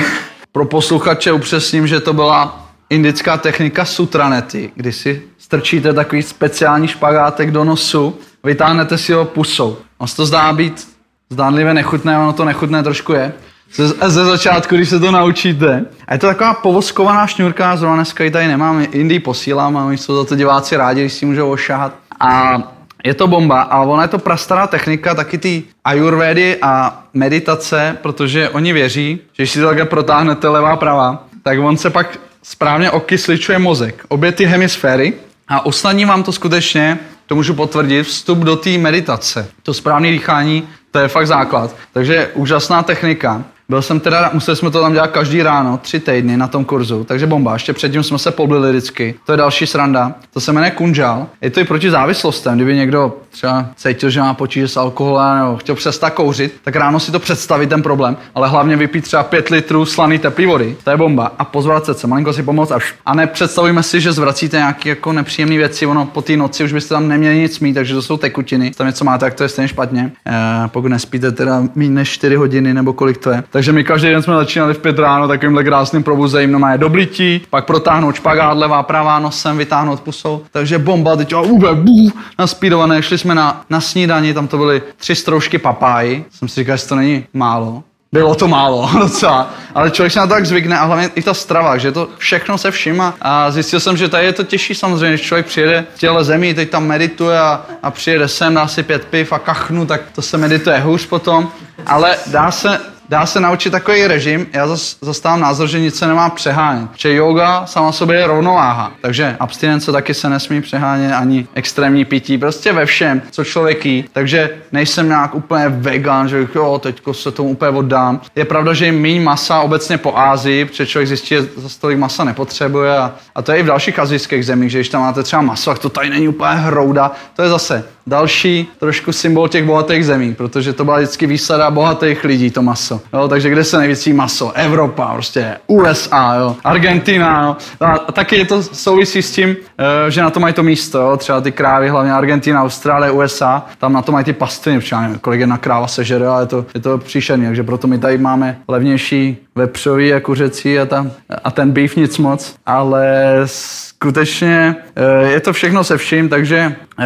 Pro 0.51 0.65
posluchače 0.65 1.31
upřesním, 1.31 1.87
že 1.87 1.99
to 1.99 2.13
byla 2.13 2.65
indická 2.89 3.37
technika 3.37 3.85
sutranety, 3.85 4.71
kdy 4.75 4.91
si 4.91 5.21
strčíte 5.37 5.93
takový 5.93 6.23
speciální 6.23 6.87
špagátek 6.87 7.51
do 7.51 7.63
nosu, 7.63 8.19
vytáhnete 8.43 8.97
si 8.97 9.13
ho 9.13 9.25
pusou. 9.25 9.77
On 9.97 10.07
se 10.07 10.15
to 10.15 10.25
zdá 10.25 10.53
být 10.53 10.87
zdánlivě 11.29 11.73
nechutné, 11.73 12.17
ono 12.17 12.33
to 12.33 12.45
nechutné 12.45 12.83
trošku 12.83 13.13
je. 13.13 13.33
Ze, 13.73 13.87
ze 13.87 14.25
začátku, 14.25 14.75
když 14.75 14.89
se 14.89 14.99
to 14.99 15.11
naučíte. 15.11 15.85
A 16.07 16.13
je 16.13 16.19
to 16.19 16.27
taková 16.27 16.53
povoskovaná 16.53 17.27
šňůrka, 17.27 17.75
zrovna 17.75 17.95
dneska 17.95 18.23
ji 18.23 18.31
tady 18.31 18.47
nemám, 18.47 18.85
jindy 18.93 19.19
posílám 19.19 19.77
a 19.77 19.85
oni 19.85 19.97
jsou 19.97 20.15
za 20.15 20.23
to 20.23 20.35
diváci 20.35 20.77
rádi, 20.77 21.01
když 21.01 21.13
si 21.13 21.25
můžou 21.25 21.51
ošahat. 21.51 21.95
A 22.19 22.61
je 23.03 23.13
to 23.13 23.27
bomba 23.27 23.61
a 23.61 23.81
ona 23.81 24.01
je 24.01 24.07
to 24.07 24.17
prastará 24.17 24.67
technika 24.67 25.15
taky 25.15 25.37
ty 25.37 25.63
ajurvédy 25.83 26.57
a 26.61 27.03
meditace, 27.13 27.97
protože 28.01 28.49
oni 28.49 28.73
věří, 28.73 29.19
že 29.33 29.43
když 29.43 29.51
si 29.51 29.59
to 29.59 29.65
takhle 29.67 29.85
protáhnete 29.85 30.47
levá 30.47 30.75
pravá, 30.75 31.23
tak 31.43 31.59
on 31.59 31.77
se 31.77 31.89
pak 31.89 32.19
správně 32.43 32.91
okysličuje 32.91 33.59
mozek. 33.59 34.05
Obě 34.07 34.31
ty 34.31 34.45
hemisféry 34.45 35.13
a 35.47 35.65
usnadní 35.65 36.05
vám 36.05 36.23
to 36.23 36.31
skutečně, 36.31 36.99
to 37.27 37.35
můžu 37.35 37.53
potvrdit, 37.53 38.03
vstup 38.03 38.37
do 38.37 38.55
té 38.55 38.77
meditace. 38.77 39.47
To 39.63 39.73
správné 39.73 40.11
dýchání, 40.11 40.67
to 40.91 40.99
je 40.99 41.07
fakt 41.07 41.27
základ. 41.27 41.75
Takže 41.93 42.31
úžasná 42.33 42.83
technika. 42.83 43.43
Byl 43.69 43.81
jsem 43.81 43.99
teda, 43.99 44.29
museli 44.33 44.57
jsme 44.57 44.71
to 44.71 44.81
tam 44.81 44.93
dělat 44.93 45.11
každý 45.11 45.43
ráno, 45.43 45.77
tři 45.77 45.99
týdny 45.99 46.37
na 46.37 46.47
tom 46.47 46.65
kurzu, 46.65 47.03
takže 47.03 47.27
bomba. 47.27 47.53
Ještě 47.53 47.73
předtím 47.73 48.03
jsme 48.03 48.17
se 48.17 48.31
poblili 48.31 48.69
vždycky. 48.69 49.15
To 49.25 49.33
je 49.33 49.37
další 49.37 49.67
sranda. 49.67 50.13
To 50.33 50.39
se 50.39 50.53
jmenuje 50.53 50.71
kunžal. 50.71 51.27
Je 51.41 51.49
to 51.49 51.59
i 51.59 51.63
proti 51.63 51.91
závislostem. 51.91 52.55
Kdyby 52.55 52.75
někdo 52.75 53.13
třeba 53.31 53.67
cítil, 53.75 54.09
že 54.09 54.19
má 54.19 54.33
potíže 54.33 54.67
s 54.67 54.77
alkoholem 54.77 55.37
nebo 55.37 55.57
chtěl 55.57 55.75
přestat 55.75 56.09
kouřit, 56.09 56.53
tak 56.63 56.75
ráno 56.75 56.99
si 56.99 57.11
to 57.11 57.19
představit 57.19 57.67
ten 57.69 57.81
problém, 57.81 58.17
ale 58.35 58.49
hlavně 58.49 58.75
vypít 58.75 59.03
třeba 59.03 59.23
5 59.23 59.49
litrů 59.49 59.85
slaný 59.85 60.19
teplý 60.19 60.45
vody. 60.45 60.77
To 60.83 60.89
je 60.89 60.97
bomba. 60.97 61.31
A 61.39 61.45
pozvracet 61.45 61.99
se, 61.99 62.07
malinko 62.07 62.33
si 62.33 62.43
pomoct 62.43 62.71
a, 62.71 62.79
a 63.05 63.15
ne 63.15 63.27
představujme 63.27 63.83
si, 63.83 64.01
že 64.01 64.13
zvracíte 64.13 64.57
nějaké 64.57 64.89
jako 64.89 65.13
nepříjemné 65.13 65.57
věci, 65.57 65.85
ono 65.85 66.05
po 66.05 66.21
té 66.21 66.37
noci 66.37 66.63
už 66.63 66.73
byste 66.73 66.95
tam 66.95 67.07
neměli 67.07 67.39
nic 67.39 67.59
mít, 67.59 67.73
takže 67.73 67.93
to 67.93 68.01
jsou 68.01 68.17
tekutiny. 68.17 68.71
Tam 68.71 68.87
něco 68.87 69.05
máte, 69.05 69.25
tak 69.25 69.33
to 69.33 69.43
je 69.43 69.49
stejně 69.49 69.67
špatně. 69.67 70.11
E, 70.27 70.67
pokud 70.67 70.87
nespíte 70.87 71.31
teda 71.31 71.63
méně 71.75 71.91
než 71.91 72.09
4 72.09 72.35
hodiny 72.35 72.73
nebo 72.73 72.93
kolik 72.93 73.17
to 73.17 73.29
je. 73.29 73.43
Takže 73.55 73.71
my 73.71 73.83
každý 73.83 74.09
den 74.09 74.21
jsme 74.21 74.35
začínali 74.35 74.73
v 74.73 74.77
pět 74.77 74.99
ráno 74.99 75.27
takovýmhle 75.27 75.63
krásným 75.63 76.03
probuzením, 76.03 76.51
no 76.51 76.59
má 76.59 76.77
doblití, 76.77 77.41
pak 77.49 77.65
protáhnout 77.65 78.15
špagát 78.15 78.57
levá, 78.57 78.83
pravá, 78.83 79.19
nosem, 79.19 79.57
vytáhnout 79.57 79.99
pusou. 79.99 80.45
Takže 80.51 80.79
bomba, 80.79 81.15
teď 81.15 81.35
ube, 81.35 81.75
bů, 81.75 82.11
naspídované, 82.39 83.01
šli 83.01 83.17
jsme 83.17 83.35
na, 83.35 83.61
na 83.69 83.81
snídani, 83.81 84.33
tam 84.33 84.47
to 84.47 84.57
byly 84.57 84.81
tři 84.97 85.15
stroužky 85.15 85.57
papáji. 85.57 86.25
Jsem 86.29 86.47
si 86.47 86.59
říkal, 86.59 86.77
že 86.77 86.87
to 86.87 86.95
není 86.95 87.25
málo. 87.33 87.83
Bylo 88.11 88.35
to 88.35 88.47
málo 88.47 88.89
docela, 88.99 89.49
ale 89.75 89.91
člověk 89.91 90.13
se 90.13 90.19
na 90.19 90.27
to 90.27 90.33
tak 90.33 90.45
zvykne 90.45 90.79
a 90.79 90.85
hlavně 90.85 91.09
i 91.15 91.21
ta 91.21 91.33
strava, 91.33 91.77
že 91.77 91.91
to 91.91 92.09
všechno 92.17 92.57
se 92.57 92.71
všima 92.71 93.13
a 93.21 93.51
zjistil 93.51 93.79
jsem, 93.79 93.97
že 93.97 94.09
tady 94.09 94.25
je 94.25 94.33
to 94.33 94.43
těžší 94.43 94.75
samozřejmě, 94.75 95.09
když 95.09 95.21
člověk 95.21 95.45
přijede 95.45 95.85
v 95.95 95.99
těle 95.99 96.23
zemí, 96.23 96.53
teď 96.53 96.69
tam 96.69 96.87
medituje 96.87 97.39
a, 97.39 97.65
a 97.83 97.91
přijede 97.91 98.27
sem, 98.27 98.53
dá 98.53 98.67
si 98.67 98.83
pět 98.83 99.05
piv 99.05 99.33
a 99.33 99.39
kachnu, 99.39 99.85
tak 99.85 100.01
to 100.15 100.21
se 100.21 100.37
medituje 100.37 100.79
hůř 100.79 101.05
potom, 101.05 101.51
ale 101.85 102.17
dá 102.27 102.51
se, 102.51 102.79
dá 103.09 103.25
se 103.25 103.39
naučit 103.39 103.69
takový 103.69 104.07
režim. 104.07 104.47
Já 104.53 104.67
zastávám 105.01 105.39
názor, 105.39 105.67
že 105.67 105.79
nic 105.79 105.95
se 105.95 106.07
nemá 106.07 106.29
přehánět. 106.29 106.89
Že 106.95 107.13
yoga 107.13 107.65
sama 107.65 107.91
sobě 107.91 108.17
je 108.17 108.27
rovnováha. 108.27 108.91
Takže 109.01 109.35
abstinence 109.39 109.91
taky 109.91 110.13
se 110.13 110.29
nesmí 110.29 110.61
přehánět, 110.61 111.13
ani 111.13 111.47
extrémní 111.53 112.05
pití. 112.05 112.37
Prostě 112.37 112.73
ve 112.73 112.85
všem, 112.85 113.21
co 113.31 113.43
člověk 113.43 113.85
jí. 113.85 114.05
Takže 114.13 114.49
nejsem 114.71 115.07
nějak 115.07 115.35
úplně 115.35 115.69
vegan, 115.69 116.27
že 116.27 116.47
jo, 116.55 116.79
teďko 116.83 117.13
se 117.13 117.31
tomu 117.31 117.49
úplně 117.49 117.71
oddám. 117.71 118.21
Je 118.35 118.45
pravda, 118.45 118.73
že 118.73 118.85
jim 118.85 119.01
méně 119.01 119.21
masa 119.21 119.61
obecně 119.61 119.97
po 119.97 120.17
Ázii, 120.17 120.65
protože 120.65 120.85
člověk 120.85 121.07
zjistí, 121.07 121.27
že 121.27 121.41
za 121.55 121.69
tolik 121.81 121.97
masa 121.97 122.23
nepotřebuje. 122.23 122.97
A, 122.97 123.11
a 123.35 123.41
to 123.41 123.51
je 123.51 123.57
i 123.57 123.63
v 123.63 123.65
dalších 123.65 123.99
azijských 123.99 124.45
zemích, 124.45 124.71
že 124.71 124.77
když 124.77 124.89
tam 124.89 125.01
máte 125.01 125.23
třeba 125.23 125.41
maso, 125.41 125.71
tak 125.71 125.79
to 125.79 125.89
tady 125.89 126.09
není 126.09 126.27
úplně 126.27 126.51
hrouda. 126.51 127.11
To 127.35 127.41
je 127.41 127.49
zase 127.49 127.83
další 128.07 128.67
trošku 128.79 129.11
symbol 129.11 129.47
těch 129.47 129.63
bohatých 129.63 130.05
zemí, 130.05 130.35
protože 130.35 130.73
to 130.73 130.85
byla 130.85 130.97
vždycky 130.97 131.27
výsada 131.27 131.71
bohatých 131.71 132.23
lidí, 132.23 132.51
to 132.51 132.61
maso. 132.61 133.01
Jo, 133.13 133.27
takže 133.27 133.49
kde 133.49 133.63
se 133.63 133.77
nejvíc 133.77 134.07
maso? 134.07 134.51
Evropa, 134.51 135.13
prostě 135.13 135.57
USA, 135.67 136.35
jo, 136.35 136.55
Argentina. 136.63 137.43
Jo. 137.43 137.85
A 137.87 137.97
taky 137.97 138.37
je 138.37 138.45
to 138.45 138.63
souvisí 138.63 139.21
s 139.21 139.31
tím, 139.31 139.55
eh, 139.77 140.11
že 140.11 140.21
na 140.21 140.29
to 140.29 140.39
mají 140.39 140.53
to 140.53 140.63
místo, 140.63 140.99
jo. 140.99 141.17
třeba 141.17 141.41
ty 141.41 141.51
krávy, 141.51 141.89
hlavně 141.89 142.13
Argentina, 142.13 142.63
Austrálie, 142.63 143.11
USA, 143.11 143.65
tam 143.77 143.93
na 143.93 144.01
to 144.01 144.11
mají 144.11 144.25
ty 144.25 144.33
pastviny, 144.33 144.79
protože 144.79 144.95
nevím, 144.95 145.19
kolik 145.19 145.39
jedna 145.39 145.57
kráva 145.57 145.87
sežere, 145.87 146.27
ale 146.27 146.43
je 146.43 146.47
to, 146.47 146.65
je 146.73 146.81
to 146.81 146.97
příšerný, 146.97 147.45
takže 147.45 147.63
proto 147.63 147.87
my 147.87 147.97
tady 147.97 148.17
máme 148.17 148.57
levnější 148.67 149.44
vepřový 149.55 150.13
a 150.13 150.19
kuřecí 150.19 150.79
a, 150.79 150.85
tam, 150.85 151.11
a 151.43 151.51
ten 151.51 151.71
beef 151.71 151.95
nic 151.95 152.17
moc, 152.17 152.55
ale 152.65 153.41
skutečně 153.45 154.75
eh, 154.95 155.27
je 155.31 155.39
to 155.39 155.53
všechno 155.53 155.83
se 155.83 155.97
vším, 155.97 156.29
takže 156.29 156.75
eh, 156.99 157.05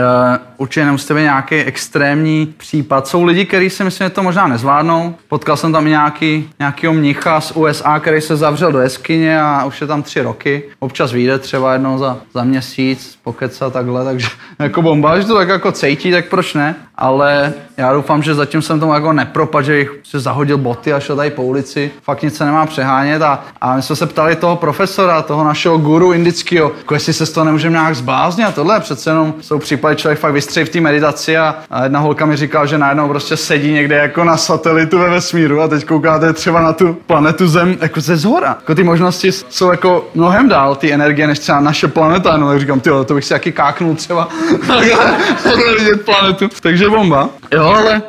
určitě 0.58 0.86
nemusíte 0.86 1.14
být 1.14 1.22
nějaký 1.22 1.56
extrémní 1.56 2.54
případ. 2.58 3.08
Jsou 3.08 3.24
lidi, 3.24 3.45
kteří 3.45 3.70
si 3.70 3.84
myslím, 3.84 4.06
že 4.06 4.10
to 4.10 4.24
možná 4.24 4.47
nezvládnou. 4.47 5.16
Potkal 5.28 5.58
jsem 5.58 5.72
tam 5.72 5.86
nějaký, 5.86 6.50
nějakýho 6.60 6.93
mnicha 6.93 7.41
z 7.41 7.52
USA, 7.52 8.00
který 8.00 8.22
se 8.22 8.36
zavřel 8.36 8.72
do 8.72 8.80
jeskyně 8.80 9.41
a 9.41 9.66
už 9.66 9.82
je 9.82 9.88
tam 9.88 10.04
tři 10.04 10.22
roky. 10.22 10.64
Občas 10.80 11.12
vyjde 11.12 11.39
třeba 11.39 11.74
jednou 11.74 11.97
za, 11.97 12.18
za 12.34 12.43
měsíc, 12.43 13.20
pokeca 13.24 13.70
takhle, 13.70 14.06
takže 14.06 14.28
jako 14.60 14.82
bomba, 14.82 15.20
že 15.20 15.26
to 15.26 15.36
tak 15.36 15.50
jako 15.50 15.72
cítí, 15.72 16.12
tak 16.12 16.30
proč 16.30 16.54
ne? 16.54 16.76
Ale 16.95 17.54
já 17.80 17.94
doufám, 17.94 18.24
že 18.24 18.36
zatím 18.36 18.62
jsem 18.62 18.80
tomu 18.80 18.94
jako 18.94 19.14
nepropad, 19.14 19.66
že 19.66 19.78
jich 19.78 19.92
se 20.04 20.20
zahodil 20.20 20.58
boty 20.58 20.94
a 20.94 21.00
šel 21.00 21.16
tady 21.16 21.30
po 21.30 21.44
ulici. 21.44 21.92
Fakt 22.04 22.24
nic 22.24 22.38
se 22.38 22.46
nemá 22.46 22.66
přehánět 22.66 23.22
a, 23.22 23.44
a 23.62 23.76
my 23.76 23.82
jsme 23.82 23.96
se 23.96 24.06
ptali 24.06 24.36
toho 24.36 24.56
profesora, 24.56 25.22
toho 25.22 25.44
našeho 25.44 25.78
guru 25.78 26.14
indického, 26.14 26.72
jako 26.78 26.94
jestli 26.94 27.14
se 27.14 27.26
z 27.26 27.32
toho 27.32 27.46
nemůžeme 27.46 27.78
nějak 27.78 27.96
zbláznit 27.96 28.48
a 28.48 28.52
tohle 28.52 28.80
přece 28.80 29.10
jenom 29.10 29.34
jsou 29.42 29.60
případy, 29.60 29.96
člověk 29.96 30.20
fakt 30.20 30.34
vystřelí 30.34 30.66
v 30.66 30.70
té 30.70 30.82
meditaci 30.82 31.38
a, 31.38 31.56
a 31.70 31.84
jedna 31.84 32.00
holka 32.00 32.26
mi 32.26 32.36
říkala, 32.36 32.66
že 32.66 32.78
najednou 32.78 33.08
prostě 33.08 33.38
sedí 33.38 33.72
někde 33.72 33.96
jako 33.96 34.24
na 34.24 34.38
satelitu 34.38 35.00
ve 35.00 35.10
vesmíru 35.10 35.62
a 35.62 35.68
teď 35.68 35.86
koukáte 35.86 36.34
třeba 36.34 36.62
na 36.62 36.74
tu 36.74 36.94
planetu 36.94 37.48
Zem 37.48 37.78
jako 37.82 38.02
ze 38.02 38.18
zhora. 38.18 38.48
Jako 38.48 38.76
ty 38.76 38.84
možnosti 38.84 39.32
jsou 39.32 39.72
jako 39.72 40.08
mnohem 40.16 40.50
dál, 40.50 40.76
ty 40.76 40.94
energie, 40.94 41.28
než 41.28 41.40
třeba 41.40 41.60
naše 41.60 41.88
planeta, 41.88 42.38
no 42.38 42.50
tak 42.50 42.60
říkám, 42.60 42.80
ty 42.80 42.90
to 43.06 43.14
bych 43.14 43.26
si 43.26 43.34
jaký 43.34 43.52
káknul 43.52 43.96
třeba 43.96 44.28
vidět 45.80 46.06
planetu. 46.06 46.50
Takže 46.62 46.90
bomba. 46.90 47.30
Jo, 47.54 47.69
ale 47.76 48.02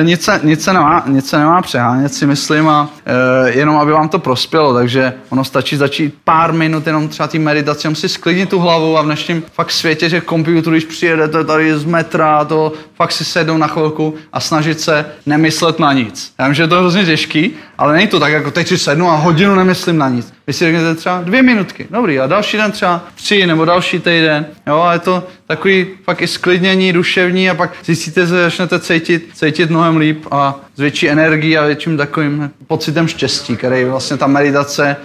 e, 0.00 0.04
nic, 0.04 0.22
se, 0.22 0.40
nic, 0.42 0.64
se 0.64 0.72
nemá, 0.72 1.02
nic 1.06 1.28
se 1.28 1.38
nemá 1.38 1.62
přehánět, 1.62 2.14
si 2.14 2.26
myslím, 2.26 2.68
a 2.68 2.90
e, 3.06 3.50
jenom 3.50 3.76
aby 3.76 3.92
vám 3.92 4.08
to 4.08 4.18
prospělo, 4.18 4.74
takže 4.74 5.12
ono 5.28 5.44
stačí 5.44 5.76
začít 5.76 6.14
pár 6.24 6.52
minut 6.52 6.86
jenom 6.86 7.08
třeba 7.08 7.26
tím 7.26 7.44
meditacím 7.44 7.94
si 7.94 8.08
sklidnit 8.08 8.48
tu 8.48 8.58
hlavu 8.58 8.98
a 8.98 9.02
v 9.02 9.04
dnešním 9.04 9.42
fakt 9.52 9.70
světě, 9.70 10.08
že 10.08 10.20
komputer, 10.20 10.72
když 10.72 10.84
přijedete 10.84 11.44
tady 11.44 11.78
z 11.78 11.84
metra, 11.84 12.44
to 12.44 12.72
fakt 12.94 13.12
si 13.12 13.24
sednout 13.24 13.58
na 13.58 13.66
chvilku 13.66 14.14
a 14.32 14.40
snažit 14.40 14.80
se 14.80 15.06
nemyslet 15.26 15.78
na 15.78 15.92
nic. 15.92 16.32
Já 16.38 16.46
vím, 16.46 16.54
že 16.54 16.62
je 16.62 16.68
to 16.68 16.78
hrozně 16.78 17.04
těžký, 17.04 17.50
ale 17.78 17.92
není 17.92 18.08
to 18.08 18.20
tak, 18.20 18.32
jako 18.32 18.50
teď 18.50 18.68
si 18.68 18.78
sednu 18.78 19.10
a 19.10 19.16
hodinu 19.16 19.54
nemyslím 19.54 19.98
na 19.98 20.08
nic. 20.08 20.32
Vy 20.46 20.52
si 20.52 20.64
řeknete 20.64 20.94
třeba 20.94 21.20
dvě 21.20 21.42
minutky, 21.42 21.86
dobrý, 21.90 22.20
a 22.20 22.26
další 22.26 22.56
den 22.56 22.72
třeba 22.72 23.04
tři 23.14 23.46
nebo 23.46 23.64
další 23.64 23.98
týden, 23.98 24.46
jo, 24.66 24.80
a 24.80 24.92
je 24.92 24.98
to 24.98 25.24
takový 25.46 25.86
fakt 26.04 26.22
i 26.22 26.26
sklidnění 26.26 26.92
duševní 26.92 27.50
a 27.50 27.54
pak 27.54 27.70
zjistíte, 27.84 28.20
že 28.20 28.26
začnete 28.26 28.80
cítit, 28.80 29.30
cítit 29.34 29.70
mnohem 29.70 29.96
líp 29.96 30.26
a 30.30 30.60
s 30.76 30.80
větší 30.80 31.08
energií 31.08 31.58
a 31.58 31.66
větším 31.66 31.96
takovým 31.96 32.50
pocitem 32.66 33.08
štěstí, 33.08 33.56
který 33.56 33.84
vlastně 33.84 34.16
ta 34.16 34.26
meditace 34.26 34.96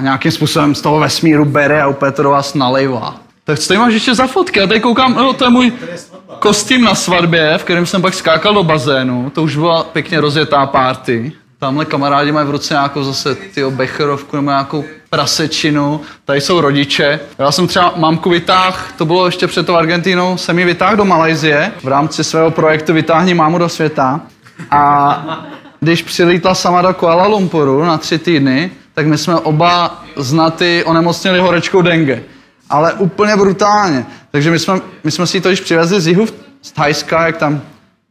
nějakým 0.00 0.30
způsobem 0.30 0.74
z 0.74 0.80
toho 0.80 1.00
vesmíru 1.00 1.44
bere 1.44 1.82
a 1.82 1.88
úplně 1.88 2.12
to 2.12 2.22
do 2.22 2.30
vás 2.30 2.54
nalejvá. 2.54 3.16
Tak 3.44 3.58
co 3.58 3.68
tady 3.68 3.78
máš 3.78 3.94
ještě 3.94 4.14
za 4.14 4.26
fotky? 4.26 4.58
Já 4.58 4.66
tady 4.66 4.80
koukám, 4.80 5.14
no, 5.14 5.32
to 5.32 5.44
je 5.44 5.50
můj 5.50 5.72
kostým 6.38 6.84
na 6.84 6.94
svatbě, 6.94 7.58
v 7.58 7.64
kterém 7.64 7.86
jsem 7.86 8.02
pak 8.02 8.14
skákal 8.14 8.54
do 8.54 8.64
bazénu. 8.64 9.30
To 9.30 9.42
už 9.42 9.56
byla 9.56 9.84
pěkně 9.84 10.20
rozjetá 10.20 10.66
party. 10.66 11.32
Tamhle 11.62 11.84
kamarádi 11.84 12.32
mají 12.32 12.46
v 12.46 12.50
ruce 12.50 12.74
nějakou 12.74 13.04
zase 13.04 13.34
tyho 13.34 13.70
becherovku 13.70 14.36
nebo 14.36 14.50
nějakou 14.50 14.84
prasečinu. 15.10 16.00
Tady 16.24 16.40
jsou 16.40 16.60
rodiče. 16.60 17.20
Já 17.38 17.52
jsem 17.52 17.66
třeba 17.66 17.94
mamku 17.96 18.30
vytáhl, 18.30 18.76
to 18.98 19.04
bylo 19.04 19.26
ještě 19.26 19.46
před 19.46 19.66
tou 19.66 19.74
Argentínou, 19.74 20.36
jsem 20.36 20.58
ji 20.58 20.64
vytáhl 20.64 20.96
do 20.96 21.04
Malajzie 21.04 21.72
v 21.82 21.88
rámci 21.88 22.24
svého 22.24 22.50
projektu 22.50 22.92
Vytáhni 22.92 23.34
mámu 23.34 23.58
do 23.58 23.68
světa. 23.68 24.20
A 24.70 25.44
když 25.80 26.02
přilítla 26.02 26.54
sama 26.54 26.82
do 26.82 26.94
Kuala 26.94 27.26
Lumpuru 27.26 27.84
na 27.84 27.98
tři 27.98 28.18
týdny, 28.18 28.70
tak 28.94 29.06
my 29.06 29.18
jsme 29.18 29.36
oba 29.36 30.04
znaty 30.16 30.84
onemocněli 30.84 31.38
horečkou 31.38 31.82
dengue. 31.82 32.22
Ale 32.70 32.92
úplně 32.92 33.36
brutálně. 33.36 34.06
Takže 34.30 34.50
my 34.50 34.58
jsme, 34.58 34.80
my 35.04 35.10
jsme 35.10 35.26
si 35.26 35.40
to 35.40 35.50
již 35.50 35.60
přivezli 35.60 36.00
z 36.00 36.06
jihu 36.06 36.26
z 36.62 36.72
Thajska, 36.72 37.26
jak 37.26 37.36
tam 37.36 37.60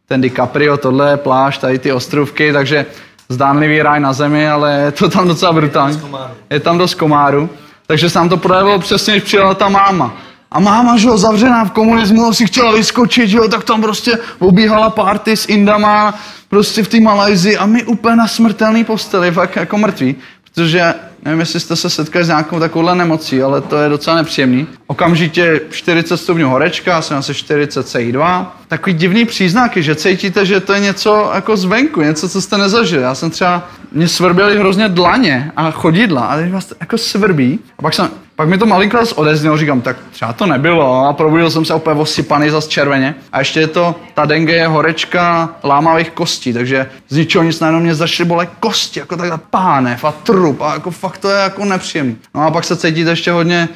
ten 0.08 0.22
DiCaprio, 0.22 0.78
tohle 0.78 1.12
je 1.12 1.18
pláž, 1.18 1.58
tady 1.58 1.80
ty 1.80 1.91
ostrovky, 1.91 2.54
takže 2.54 2.86
zdánlivý 3.32 3.82
ráj 3.82 4.00
na 4.00 4.14
zemi, 4.14 4.50
ale 4.50 4.74
je 4.86 4.92
to 4.92 5.10
tam 5.10 5.28
docela 5.28 5.54
brutální. 5.54 6.02
Je 6.50 6.60
tam 6.60 6.78
dost 6.78 6.94
komáru. 6.94 7.50
Takže 7.88 8.10
se 8.10 8.20
nám 8.20 8.30
to 8.30 8.38
projevilo 8.38 8.80
přesně, 8.80 9.14
když 9.14 9.24
přijela 9.24 9.54
ta 9.54 9.70
máma. 9.70 10.14
A 10.52 10.60
máma, 10.60 10.98
že 10.98 11.08
jo, 11.08 11.18
zavřená 11.18 11.66
v 11.66 11.72
komunismu, 11.72 12.34
si 12.34 12.46
chtěla 12.46 12.72
vyskočit, 12.72 13.30
že 13.30 13.38
jo, 13.38 13.48
tak 13.48 13.64
tam 13.64 13.82
prostě 13.82 14.18
obíhala 14.40 14.90
party 14.90 15.38
s 15.38 15.46
Indama, 15.50 16.14
prostě 16.50 16.84
v 16.84 16.88
té 16.88 17.00
Malajzi 17.00 17.58
a 17.58 17.66
my 17.66 17.84
úplně 17.84 18.16
na 18.16 18.28
smrtelný 18.28 18.84
posteli, 18.84 19.32
fakt 19.32 19.56
jako 19.56 19.78
mrtví. 19.78 20.16
Protože 20.44 20.94
nevím, 21.26 21.40
jestli 21.40 21.60
jste 21.60 21.76
se 21.76 21.90
setkali 21.90 22.26
s 22.26 22.28
nějakou 22.28 22.60
takovouhle 22.60 22.96
nemocí, 22.96 23.44
ale 23.44 23.62
to 23.62 23.78
je 23.78 23.90
docela 23.90 24.16
nepříjemný. 24.16 24.68
Okamžitě 24.92 25.62
40 25.70 26.18
stupňů 26.18 26.50
horečka, 26.50 26.98
asi 26.98 27.34
40 27.34 27.86
C2. 27.86 28.46
Takový 28.68 28.94
divný 28.94 29.26
příznaky, 29.26 29.84
že 29.84 29.96
cítíte, 29.96 30.46
že 30.46 30.60
to 30.60 30.74
je 30.74 30.80
něco 30.80 31.32
jako 31.36 31.58
zvenku, 31.58 32.02
něco, 32.02 32.30
co 32.30 32.42
jste 32.42 32.58
nezažili. 32.58 33.04
Já 33.04 33.16
jsem 33.16 33.30
třeba, 33.30 33.68
mě 33.92 34.08
svrběly 34.08 34.60
hrozně 34.60 34.89
dlaně 34.89 35.52
a 35.56 35.72
chodidla 35.72 36.22
a 36.22 36.50
vás 36.50 36.74
jako 36.80 36.98
svrbí. 36.98 37.60
A 37.80 37.82
pak 37.82 37.94
jsem, 37.94 38.10
pak 38.36 38.50
mi 38.50 38.58
to 38.58 38.66
malinkrát 38.66 39.14
odeznělo, 39.16 39.58
říkám, 39.58 39.82
tak 39.82 39.98
třeba 40.12 40.34
to 40.34 40.46
nebylo 40.46 41.06
a 41.06 41.14
probudil 41.14 41.50
jsem 41.50 41.66
se 41.66 41.74
úplně 41.74 42.00
osypaný 42.00 42.50
zas 42.50 42.68
červeně. 42.68 43.16
A 43.32 43.39
ještě 43.39 43.60
je 43.60 43.68
to, 43.68 43.96
ta 44.14 44.26
dengue 44.26 44.56
je 44.56 44.68
horečka 44.68 45.50
lámavých 45.64 46.12
kostí, 46.12 46.54
takže 46.54 46.89
z 47.10 47.18
ničeho 47.18 47.44
nic 47.44 47.60
najednou 47.60 47.80
mě 47.80 47.96
začaly 47.96 48.28
bolet 48.28 48.50
kosti, 48.60 49.00
jako 49.00 49.18
takhle 49.18 49.39
pánev 49.50 50.06
a 50.06 50.12
trup 50.12 50.62
a 50.62 50.74
jako 50.74 50.92
fakt 50.92 51.18
to 51.18 51.30
je 51.30 51.39
jako 51.39 51.66
nepříjemný. 51.66 52.18
No 52.36 52.42
a 52.42 52.52
pak 52.52 52.64
se 52.64 52.78
cítíte 52.78 53.10
ještě 53.10 53.32
hodně, 53.32 53.70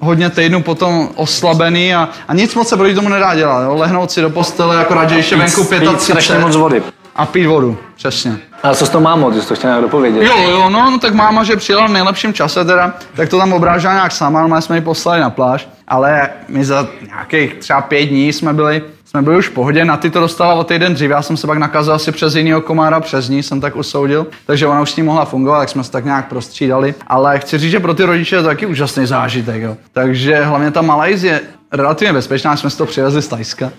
hodně 0.00 0.30
týdnů 0.30 0.62
potom 0.62 1.08
oslabený 1.14 1.94
a, 1.94 2.08
a 2.28 2.34
nic 2.34 2.54
moc 2.54 2.68
se 2.68 2.76
proti 2.76 2.94
tomu 2.94 3.08
nedá 3.08 3.34
dělat. 3.34 3.62
Jo? 3.62 3.74
Lehnout 3.74 4.10
si 4.10 4.20
do 4.20 4.30
postele, 4.30 4.76
jako 4.76 4.94
raději 4.94 5.18
ještě 5.18 5.36
venku 5.36 5.64
35. 5.96 6.40
moc 6.40 6.56
vody. 6.56 6.82
A 7.16 7.26
pít 7.26 7.46
vodu, 7.46 7.78
přesně. 7.96 8.38
A 8.62 8.74
co 8.74 8.86
s 8.86 8.90
tou 8.90 9.00
mámou, 9.00 9.30
ty 9.30 9.40
jsi 9.40 9.48
to 9.48 9.54
chtěl 9.54 9.70
nějak 9.70 9.82
dopovědět? 9.82 10.22
Jo, 10.22 10.50
jo, 10.50 10.70
no, 10.70 10.90
no 10.90 10.98
tak 10.98 11.14
máma, 11.14 11.44
že 11.44 11.56
přijela 11.56 11.86
v 11.86 11.90
nejlepším 11.90 12.32
čase 12.32 12.64
teda, 12.64 12.94
tak 13.14 13.28
to 13.28 13.38
tam 13.38 13.52
obrážela 13.52 13.94
nějak 13.94 14.12
sama, 14.12 14.46
no 14.46 14.60
jsme 14.60 14.76
ji 14.76 14.80
poslali 14.80 15.20
na 15.20 15.30
pláž, 15.30 15.68
ale 15.88 16.30
my 16.48 16.64
za 16.64 16.88
nějakých 17.06 17.54
třeba 17.54 17.80
pět 17.80 18.06
dní 18.06 18.32
jsme 18.32 18.52
byli, 18.52 18.82
jsme 19.12 19.22
byli 19.22 19.38
už 19.38 19.48
v 19.48 19.52
pohodě, 19.52 19.84
na 19.84 19.96
ty 19.96 20.10
to 20.10 20.20
dostala 20.20 20.54
o 20.54 20.64
týden 20.64 20.94
dřív, 20.94 21.10
já 21.10 21.22
jsem 21.22 21.36
se 21.36 21.46
pak 21.46 21.58
nakazil 21.58 21.94
asi 21.94 22.12
přes 22.12 22.34
jiného 22.34 22.60
komára 22.60 23.00
přes 23.00 23.28
ní, 23.28 23.42
jsem 23.42 23.60
tak 23.60 23.76
usoudil, 23.76 24.26
takže 24.46 24.66
ona 24.66 24.80
už 24.80 24.90
s 24.90 24.96
ní 24.96 25.02
mohla 25.02 25.24
fungovat, 25.24 25.58
tak 25.58 25.68
jsme 25.68 25.84
se 25.84 25.92
tak 25.92 26.04
nějak 26.04 26.28
prostřídali, 26.28 26.94
ale 27.06 27.38
chci 27.38 27.58
říct, 27.58 27.70
že 27.70 27.80
pro 27.80 27.94
ty 27.94 28.04
rodiče 28.04 28.36
je 28.36 28.42
to 28.42 28.48
taky 28.48 28.66
úžasný 28.66 29.06
zážitek, 29.06 29.62
jo. 29.62 29.76
Takže 29.92 30.44
hlavně 30.44 30.70
ta 30.70 30.82
Malajzie 30.82 31.32
je 31.32 31.40
relativně 31.72 32.12
bezpečná, 32.12 32.56
jsme 32.56 32.70
si 32.70 32.78
to 32.78 32.86
přivezli 32.86 33.22
z 33.22 33.28
Tajska, 33.28 33.72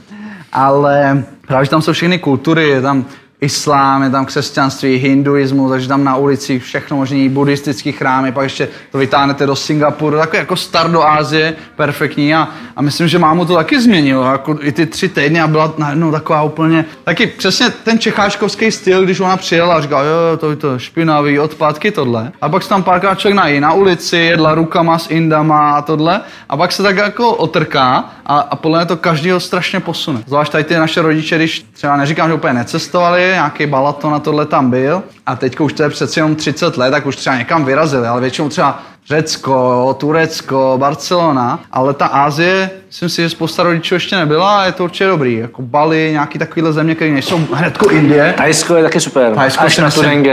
ale 0.51 1.23
právě 1.47 1.69
tam 1.69 1.81
jsou 1.81 1.93
všechny 1.93 2.19
kultury, 2.19 2.69
je 2.69 2.81
tam 2.81 3.05
islám, 3.43 4.03
je 4.03 4.09
tam 4.09 4.25
křesťanství, 4.25 4.95
hinduismus, 4.95 5.71
takže 5.71 5.87
tam 5.87 6.03
na 6.03 6.15
ulici 6.15 6.59
všechno 6.59 6.97
možný, 6.97 7.29
buddhistický 7.29 7.91
chrámy, 7.91 8.31
pak 8.31 8.43
ještě 8.43 8.67
to 8.91 8.97
vytáhnete 8.97 9.45
do 9.45 9.55
Singapuru, 9.55 10.17
takový 10.17 10.37
jako 10.37 10.55
star 10.55 10.91
do 10.91 11.03
Ázie, 11.03 11.55
perfektní 11.75 12.35
a, 12.35 12.47
a 12.75 12.81
myslím, 12.81 13.07
že 13.07 13.19
mámu 13.19 13.45
to 13.45 13.55
taky 13.55 13.81
změnilo, 13.81 14.23
jako 14.23 14.57
i 14.61 14.71
ty 14.71 14.85
tři 14.85 15.09
týdny 15.09 15.41
a 15.41 15.47
byla 15.47 15.73
najednou 15.77 16.11
taková 16.11 16.41
úplně, 16.41 16.85
taky 17.03 17.27
přesně 17.27 17.69
ten 17.69 17.99
čecháčkovský 17.99 18.71
styl, 18.71 19.03
když 19.03 19.19
ona 19.19 19.37
přijela 19.37 19.75
a 19.75 19.81
říkala, 19.81 20.03
jo, 20.03 20.37
to 20.37 20.49
je 20.49 20.55
to 20.55 20.79
špinavý, 20.79 21.39
odpadky, 21.39 21.91
tohle. 21.91 22.31
A 22.41 22.49
pak 22.49 22.63
se 22.63 22.69
tam 22.69 22.83
párkrát 22.83 23.19
člověk 23.19 23.37
nají 23.37 23.59
na 23.59 23.73
ulici, 23.73 24.17
jedla 24.17 24.55
rukama 24.55 24.99
s 24.99 25.09
indama 25.09 25.71
a 25.71 25.81
tohle 25.81 26.21
a 26.49 26.57
pak 26.57 26.71
se 26.71 26.83
tak 26.83 26.97
jako 26.97 27.29
otrká 27.35 28.09
a, 28.25 28.39
a 28.39 28.55
podle 28.55 28.79
mě 28.79 28.85
to 28.85 28.97
každýho 28.97 29.39
strašně 29.39 29.79
posune. 29.79 30.23
Zvlášť 30.27 30.51
tady 30.51 30.63
ty 30.63 30.75
naše 30.75 31.01
rodiče, 31.01 31.35
když 31.35 31.65
třeba 31.73 31.97
neříkám, 31.97 32.29
že 32.29 32.33
úplně 32.33 32.53
necestovali, 32.53 33.32
nějaký 33.33 33.65
balaton 33.65 34.13
a 34.13 34.19
tohle 34.19 34.45
tam 34.45 34.69
byl 34.69 35.03
a 35.25 35.35
teď 35.35 35.59
už 35.59 35.73
to 35.73 35.83
je 35.83 35.89
přeci 35.89 36.19
jenom 36.19 36.35
30 36.35 36.77
let, 36.77 36.91
tak 36.91 37.05
už 37.05 37.15
třeba 37.15 37.35
někam 37.37 37.65
vyrazili, 37.65 38.07
ale 38.07 38.21
většinou 38.21 38.49
třeba 38.49 38.79
Řecko, 39.07 39.95
Turecko, 39.99 40.75
Barcelona, 40.77 41.59
ale 41.71 41.93
ta 41.93 42.05
Ázie, 42.05 42.69
myslím 42.87 43.09
si, 43.09 43.21
že 43.21 43.29
spousta 43.29 43.63
rodičů 43.63 43.93
ještě 43.93 44.15
nebyla 44.15 44.59
a 44.59 44.65
je 44.65 44.71
to 44.71 44.83
určitě 44.83 45.07
dobrý. 45.07 45.37
Jako 45.37 45.61
Bali, 45.61 46.09
nějaký 46.11 46.39
takovýhle 46.39 46.73
země, 46.73 46.95
které 46.95 47.11
nejsou 47.11 47.47
hnedko 47.53 47.89
Indie. 47.89 48.33
Tajsko 48.37 48.75
je 48.75 48.83
taky 48.83 48.99
super. 48.99 49.35
Tajsko 49.35 49.63
Až 49.63 49.77
na 49.77 49.89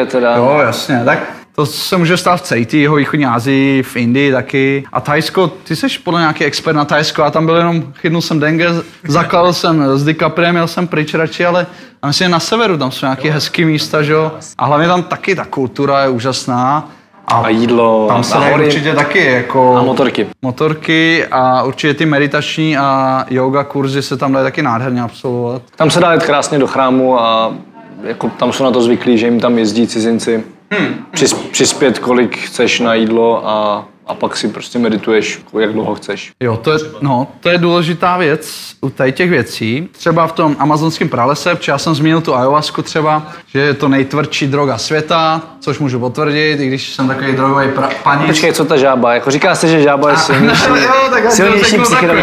teda. 0.07 0.37
Jo, 0.37 0.59
jasně. 0.63 1.03
Tak 1.05 1.40
to 1.61 1.67
se 1.67 1.97
může 1.97 2.17
stát 2.17 2.37
v 2.37 2.43
celé 2.43 2.61
jeho 2.73 2.97
východní 2.97 3.27
Asii, 3.27 3.83
v 3.83 3.97
Indii 3.97 4.33
taky. 4.33 4.85
A 4.93 5.01
Tajsko, 5.01 5.49
ty 5.49 5.77
jsi 5.77 5.87
podle 6.05 6.21
nějaký 6.21 6.45
expert 6.45 6.77
na 6.77 6.85
Tajsko, 6.85 7.23
a 7.23 7.31
tam 7.31 7.47
byl 7.47 7.57
jenom, 7.57 7.93
chytnul 7.95 8.23
jsem 8.23 8.41
dengue, 8.41 8.69
zakal 9.09 9.53
jsem 9.53 9.99
s 9.99 10.05
DiCapriem, 10.05 10.55
měl 10.55 10.69
jsem 10.69 10.87
pryč 10.87 11.15
radši, 11.15 11.47
ale 11.47 11.67
a 12.03 12.07
myslím, 12.07 12.31
na 12.31 12.41
severu 12.41 12.79
tam 12.79 12.91
jsou 12.91 13.07
nějaké 13.07 13.31
hezké 13.31 13.65
místa, 13.65 14.03
že 14.03 14.13
jo. 14.13 14.33
A 14.59 14.65
hlavně 14.65 14.87
tam 14.87 15.03
taky 15.03 15.35
ta 15.35 15.45
kultura 15.45 16.03
je 16.03 16.09
úžasná. 16.09 16.89
A, 17.27 17.35
a 17.35 17.49
jídlo, 17.49 18.07
tam 18.09 18.25
se 18.25 18.39
dají 18.39 18.55
určitě 18.55 18.95
taky 18.95 19.25
jako... 19.25 19.77
A 19.77 19.83
motorky. 19.83 20.27
Motorky 20.43 21.27
a 21.31 21.63
určitě 21.63 21.95
ty 21.95 22.07
meditační 22.07 22.79
a 22.79 23.25
yoga 23.31 23.65
kurzy 23.65 24.03
se 24.03 24.17
tam 24.17 24.33
dají 24.33 24.45
taky 24.45 24.63
nádherně 24.63 25.03
absolvovat. 25.03 25.63
Tam 25.77 25.91
se 25.91 26.01
dá 26.01 26.15
jít 26.15 26.23
krásně 26.23 26.59
do 26.59 26.67
chrámu 26.67 27.21
a 27.21 27.55
jako 28.03 28.29
tam 28.29 28.53
jsou 28.53 28.65
na 28.65 28.71
to 28.71 28.83
zvyklí, 28.83 29.19
že 29.19 29.27
jim 29.27 29.41
tam 29.41 29.59
jezdí 29.59 29.87
cizinci. 29.87 30.45
Hmm. 30.73 31.07
Přis, 31.11 31.33
přispět, 31.33 31.99
kolik 31.99 32.39
chceš 32.39 32.81
na 32.81 32.95
jídlo 32.95 33.49
a 33.49 33.85
a 34.11 34.15
pak 34.15 34.37
si 34.37 34.49
prostě 34.49 34.79
medituješ, 34.79 35.41
jak 35.61 35.73
dlouho 35.73 35.95
chceš. 35.95 36.33
Jo, 36.41 36.57
to 36.57 36.73
je, 36.73 36.79
no, 37.01 37.27
to 37.41 37.49
je 37.49 37.59
důležitá 37.59 38.17
věc 38.17 38.75
u 38.81 38.91
tady 38.91 39.13
těch 39.13 39.31
věcí. 39.31 39.89
Třeba 39.93 40.27
v 40.27 40.33
tom 40.33 40.57
amazonském 40.59 41.09
pralese, 41.09 41.55
protože 41.55 41.73
já 41.73 41.79
jsem 41.79 41.95
zmínil 41.95 42.21
tu 42.21 42.35
ayahuasku 42.35 42.83
třeba, 42.83 43.23
že 43.47 43.61
je 43.61 43.75
to 43.75 43.89
nejtvrdší 43.89 44.47
droga 44.47 44.79
světa, 44.79 45.43
což 45.61 45.79
můžu 45.79 46.01
potvrdit, 46.01 46.61
i 46.61 46.67
když 46.67 46.95
jsem 46.95 47.09
takový 47.09 47.33
drogový 47.33 47.67
pra- 47.67 47.91
paní. 48.03 48.27
Počkej, 48.27 48.53
co 48.53 48.65
ta 48.65 48.77
žába? 48.77 49.15
Jako 49.15 49.31
říká 49.31 49.55
se, 49.55 49.69
že 49.69 49.83
žába 49.83 50.11
je 50.11 50.17
silnější, 50.27 50.69
no, 50.69 50.77
jo, 50.77 50.91
tak 51.11 51.33
silnější. 51.33 51.77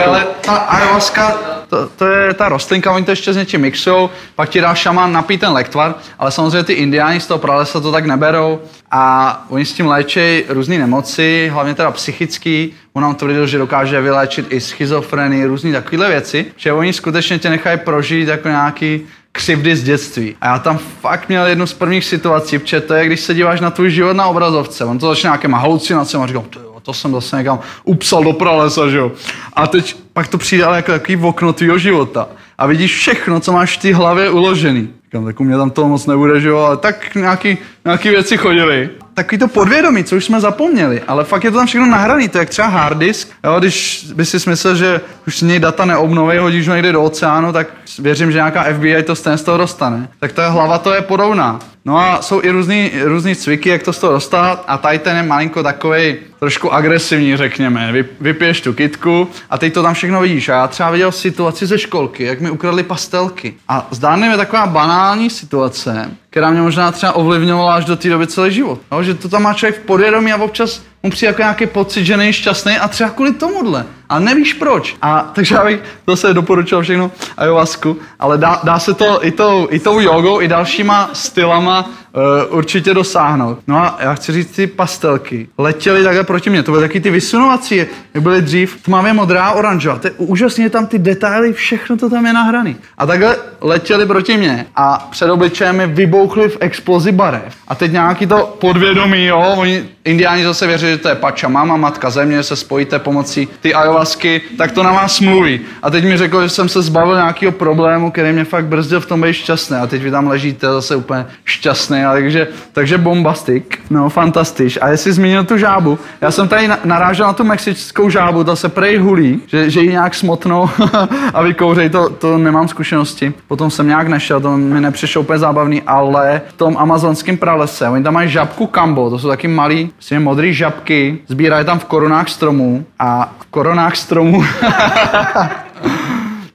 Ale 0.05 0.27
ta 0.41 0.53
ayahuasca, 0.55 1.37
to, 1.69 1.89
to, 1.95 2.05
je 2.05 2.33
ta 2.33 2.49
rostlinka, 2.49 2.91
oni 2.91 3.05
to 3.05 3.11
ještě 3.11 3.33
s 3.33 3.37
něčím 3.37 3.61
mixujou, 3.61 4.09
pak 4.35 4.49
ti 4.49 4.61
dá 4.61 4.75
šaman 4.75 5.13
napít 5.13 5.39
ten 5.39 5.51
lektvar, 5.51 5.95
ale 6.19 6.31
samozřejmě 6.31 6.63
ty 6.63 6.73
indiáni 6.73 7.19
z 7.19 7.27
toho 7.27 7.37
pralesa 7.37 7.79
to 7.79 7.91
tak 7.91 8.05
neberou 8.05 8.59
a 8.91 9.45
oni 9.49 9.65
s 9.65 9.73
tím 9.73 9.87
léčí 9.87 10.43
různé 10.49 10.77
nemoci, 10.77 11.49
hlavně 11.53 11.75
teda 11.75 11.91
psychický. 11.91 12.73
On 12.93 13.03
nám 13.03 13.15
tvrdil, 13.15 13.47
že 13.47 13.57
dokáže 13.57 14.01
vyléčit 14.01 14.47
i 14.49 14.61
schizofrenii, 14.61 15.45
různé 15.45 15.71
takovéhle 15.71 16.09
věci, 16.09 16.45
že 16.55 16.73
oni 16.73 16.93
skutečně 16.93 17.39
tě 17.39 17.49
nechají 17.49 17.79
prožít 17.79 18.27
jako 18.27 18.47
nějaký 18.47 19.07
křivdy 19.37 19.75
z 19.75 19.83
dětství. 19.83 20.35
A 20.41 20.47
já 20.47 20.59
tam 20.59 20.77
fakt 20.77 21.29
měl 21.29 21.45
jednu 21.45 21.67
z 21.67 21.73
prvních 21.73 22.05
situací, 22.05 22.59
protože 22.59 22.81
to 22.81 22.93
je, 22.93 23.05
když 23.05 23.19
se 23.19 23.33
díváš 23.33 23.61
na 23.61 23.71
tvůj 23.71 23.91
život 23.91 24.13
na 24.13 24.25
obrazovce. 24.25 24.85
On 24.85 24.99
to 24.99 25.07
začne 25.07 25.27
nějakýma 25.27 25.57
halucinacemi 25.57 26.23
a 26.23 26.27
říkám, 26.27 26.43
to, 26.49 26.59
to 26.81 26.93
jsem 26.93 27.11
zase 27.11 27.37
někam 27.37 27.59
upsal 27.83 28.23
do 28.23 28.33
pralesa, 28.33 28.89
že 28.89 28.97
jo. 28.97 29.11
A 29.53 29.67
teď 29.67 29.95
pak 30.13 30.27
to 30.27 30.37
přijde 30.37 30.63
ale 30.65 30.75
jako 30.75 30.91
takový 30.91 31.17
okno 31.17 31.53
tvýho 31.53 31.77
života. 31.77 32.27
a 32.57 32.65
vidíš 32.67 32.95
všechno, 32.95 33.39
co 33.39 33.51
máš 33.51 33.77
v 33.77 33.81
té 33.81 33.93
hlavě 33.93 34.29
uložený. 34.29 34.89
Říkám, 35.03 35.25
tak 35.25 35.39
u 35.39 35.43
mě 35.43 35.57
tam 35.57 35.69
toho 35.69 35.87
moc 35.87 36.05
nebude, 36.05 36.41
že 36.41 36.47
jo, 36.47 36.57
ale 36.57 36.77
tak 36.77 37.15
nějaký, 37.15 37.57
nějaký 37.85 38.09
věci 38.09 38.37
chodily. 38.37 38.89
Takový 39.17 39.37
to 39.37 39.47
podvědomí, 39.47 40.03
co 40.03 40.15
už 40.15 40.25
jsme 40.25 40.39
zapomněli, 40.39 41.01
ale 41.07 41.23
fakt 41.23 41.43
je 41.43 41.51
to 41.51 41.57
tam 41.57 41.67
všechno 41.67 41.87
nahraný, 41.87 42.29
to 42.29 42.37
je 42.37 42.39
jak 42.39 42.49
třeba 42.49 42.67
hard 42.67 42.97
disk. 42.97 43.29
Jo, 43.43 43.59
když 43.59 44.07
by 44.15 44.25
si 44.25 44.39
smyslel, 44.39 44.75
že 44.75 45.01
už 45.27 45.41
něj 45.41 45.59
data 45.59 45.85
neobnoví, 45.85 46.37
hodíš 46.37 46.67
ho 46.67 46.73
někde 46.75 46.91
do 46.91 47.03
oceánu, 47.03 47.53
tak 47.53 47.67
věřím, 47.99 48.31
že 48.31 48.37
nějaká 48.37 48.63
FBI 48.63 49.03
to 49.03 49.15
z 49.15 49.43
toho 49.43 49.57
dostane. 49.57 50.07
Tak 50.19 50.31
ta 50.31 50.49
hlava 50.49 50.77
to 50.77 50.93
je 50.93 51.01
podobná. 51.01 51.59
No 51.85 51.97
a 51.97 52.21
jsou 52.21 52.41
i 52.43 52.49
různý, 52.49 52.91
různý 53.03 53.35
cviky, 53.35 53.69
jak 53.69 53.83
to 53.83 53.93
z 53.93 53.99
toho 53.99 54.13
dostat 54.13 54.63
a 54.67 54.77
tady 54.77 54.99
ten 54.99 55.17
je 55.17 55.23
malinko 55.23 55.63
takový 55.63 56.15
trošku 56.39 56.73
agresivní, 56.73 57.37
řekněme. 57.37 57.91
Vy, 57.91 58.05
vypiješ 58.21 58.61
tu 58.61 58.73
kitku 58.73 59.27
a 59.49 59.57
teď 59.57 59.73
to 59.73 59.83
tam 59.83 59.93
všechno 59.93 60.21
vidíš. 60.21 60.49
A 60.49 60.53
já 60.53 60.67
třeba 60.67 60.91
viděl 60.91 61.11
situaci 61.11 61.65
ze 61.65 61.77
školky, 61.77 62.23
jak 62.23 62.41
mi 62.41 62.51
ukradli 62.51 62.83
pastelky. 62.83 63.53
A 63.67 63.87
zdánlivě 63.91 64.37
taková 64.37 64.67
banální 64.67 65.29
situace, 65.29 66.11
která 66.29 66.51
mě 66.51 66.61
možná 66.61 66.91
třeba 66.91 67.13
ovlivňovala 67.13 67.75
až 67.75 67.85
do 67.85 67.95
té 67.95 68.09
doby 68.09 68.27
celý 68.27 68.53
život. 68.53 68.79
No, 68.91 69.03
že 69.03 69.13
to 69.13 69.29
tam 69.29 69.43
má 69.43 69.53
člověk 69.53 69.81
v 69.81 69.85
podvědomí 69.85 70.33
a 70.33 70.37
občas 70.37 70.83
mu 71.03 71.09
přijde 71.09 71.29
jako 71.29 71.41
nějaký 71.41 71.65
pocit, 71.65 72.05
že 72.05 72.17
není 72.17 72.33
šťastný 72.33 72.77
a 72.77 72.87
třeba 72.87 73.09
kvůli 73.09 73.33
tomuhle. 73.33 73.85
A 74.09 74.19
nevíš 74.19 74.53
proč. 74.53 74.95
A 75.01 75.31
takže 75.33 75.55
já 75.55 75.65
bych 75.65 75.79
zase 76.07 76.33
doporučil 76.33 76.81
všechno 76.81 77.11
ayahuasku, 77.37 77.97
ale 78.19 78.37
dá, 78.37 78.61
dá 78.63 78.79
se 78.79 78.93
to 78.93 79.25
i 79.25 79.31
tou, 79.31 79.67
i 79.71 79.79
tou 79.79 79.99
jogou, 79.99 80.41
i 80.41 80.47
dalšíma 80.47 81.09
stylama 81.13 81.89
uh, 82.17 82.57
určitě 82.57 82.93
dosáhnout. 82.93 83.59
No 83.67 83.77
a 83.77 83.97
já 83.99 84.13
chci 84.13 84.31
říct, 84.31 84.55
ty 84.55 84.67
pastelky 84.67 85.49
letěly 85.57 86.03
takhle 86.03 86.23
proti 86.23 86.49
mně. 86.49 86.63
To 86.63 86.71
byly 86.71 86.83
taky 86.83 86.99
ty 86.99 87.09
vysunovací, 87.09 87.85
jak 88.17 88.23
byly 88.23 88.41
dřív 88.41 88.81
tmavě 88.81 89.13
modrá, 89.13 89.51
oranžová. 89.51 89.99
To 89.99 90.07
je 90.07 90.11
úžasně 90.17 90.69
tam 90.69 90.87
ty 90.87 90.99
detaily, 90.99 91.53
všechno 91.53 91.97
to 91.97 92.09
tam 92.09 92.25
je 92.25 92.33
nahraný. 92.33 92.75
A 92.97 93.05
takhle 93.05 93.37
letěli 93.61 94.05
proti 94.05 94.37
mně 94.37 94.65
a 94.75 95.07
před 95.11 95.31
obličejem 95.31 95.77
mi 95.77 95.87
vybouchly 95.87 96.49
v 96.49 96.57
explozi 96.59 97.11
barev. 97.11 97.55
A 97.67 97.75
teď 97.75 97.91
nějaký 97.91 98.27
to 98.27 98.57
podvědomí, 98.59 99.25
jo, 99.25 99.53
oni 99.57 99.85
indiáni 100.05 100.43
zase 100.43 100.67
věří, 100.67 100.85
že 100.85 100.97
to 100.97 101.09
je 101.09 101.15
pača 101.15 101.47
mama, 101.47 101.77
matka 101.77 102.09
země, 102.09 102.43
se 102.43 102.55
spojíte 102.55 102.99
pomocí 102.99 103.47
ty 103.61 103.73
ayahuasky, 103.73 104.41
tak 104.57 104.71
to 104.71 104.83
na 104.83 104.91
vás 104.91 105.19
mluví. 105.19 105.59
A 105.83 105.89
teď 105.89 106.03
mi 106.03 106.17
řekl, 106.17 106.43
že 106.43 106.49
jsem 106.49 106.69
se 106.69 106.81
zbavil 106.81 107.15
nějakého 107.15 107.51
problému, 107.51 108.11
který 108.11 108.33
mě 108.33 108.45
fakt 108.45 108.65
brzdil 108.65 108.99
v 108.99 109.05
tom 109.05 109.21
být 109.21 109.33
šťastný. 109.33 109.77
A 109.77 109.87
teď 109.87 110.01
vy 110.01 110.11
tam 110.11 110.27
ležíte 110.27 110.67
zase 110.67 110.95
úplně 110.95 111.25
šťastný. 111.45 112.03
A 112.03 112.11
takže, 112.11 112.47
takže 112.73 112.97
bombastik, 112.97 113.79
no 113.89 114.09
fantastiš. 114.09 114.79
A 114.81 114.89
jestli 114.89 115.11
zmínil 115.11 115.43
tu 115.43 115.57
žábu, 115.57 115.99
já 116.21 116.31
jsem 116.31 116.47
tady 116.47 116.69
narážel 116.83 117.27
na 117.27 117.33
tu 117.33 117.43
mexickou 117.43 118.06
žábu, 118.09 118.43
ta 118.43 118.55
se 118.55 118.69
prej 118.69 118.97
hulí, 118.97 119.41
že, 119.47 119.69
že 119.69 119.81
ji 119.81 119.89
nějak 119.89 120.15
smotnou 120.15 120.69
a 121.33 121.41
vykouřej, 121.41 121.89
to, 121.89 122.09
to 122.09 122.37
nemám 122.37 122.67
zkušenosti. 122.67 123.33
Potom 123.47 123.71
jsem 123.71 123.87
nějak 123.87 124.07
nešel, 124.07 124.41
to 124.41 124.57
mi 124.57 124.81
nepřišlo 124.81 125.21
úplně 125.21 125.39
zábavný, 125.39 125.81
ale 125.81 126.41
v 126.47 126.53
tom 126.53 126.77
amazonském 126.77 127.37
pralese, 127.37 127.89
oni 127.89 128.03
tam 128.03 128.13
mají 128.13 128.29
žabku 128.29 128.67
kambo, 128.67 129.09
to 129.09 129.19
jsou 129.19 129.27
taky 129.27 129.47
malý, 129.47 129.89
myslím, 129.97 130.23
modrý 130.23 130.53
žabky, 130.53 131.17
sbírají 131.27 131.65
tam 131.65 131.79
v 131.79 131.85
korunách 131.85 132.29
stromů 132.29 132.85
a 132.99 133.33
v 133.39 133.45
koronách 133.45 133.95
stromů 133.95 134.43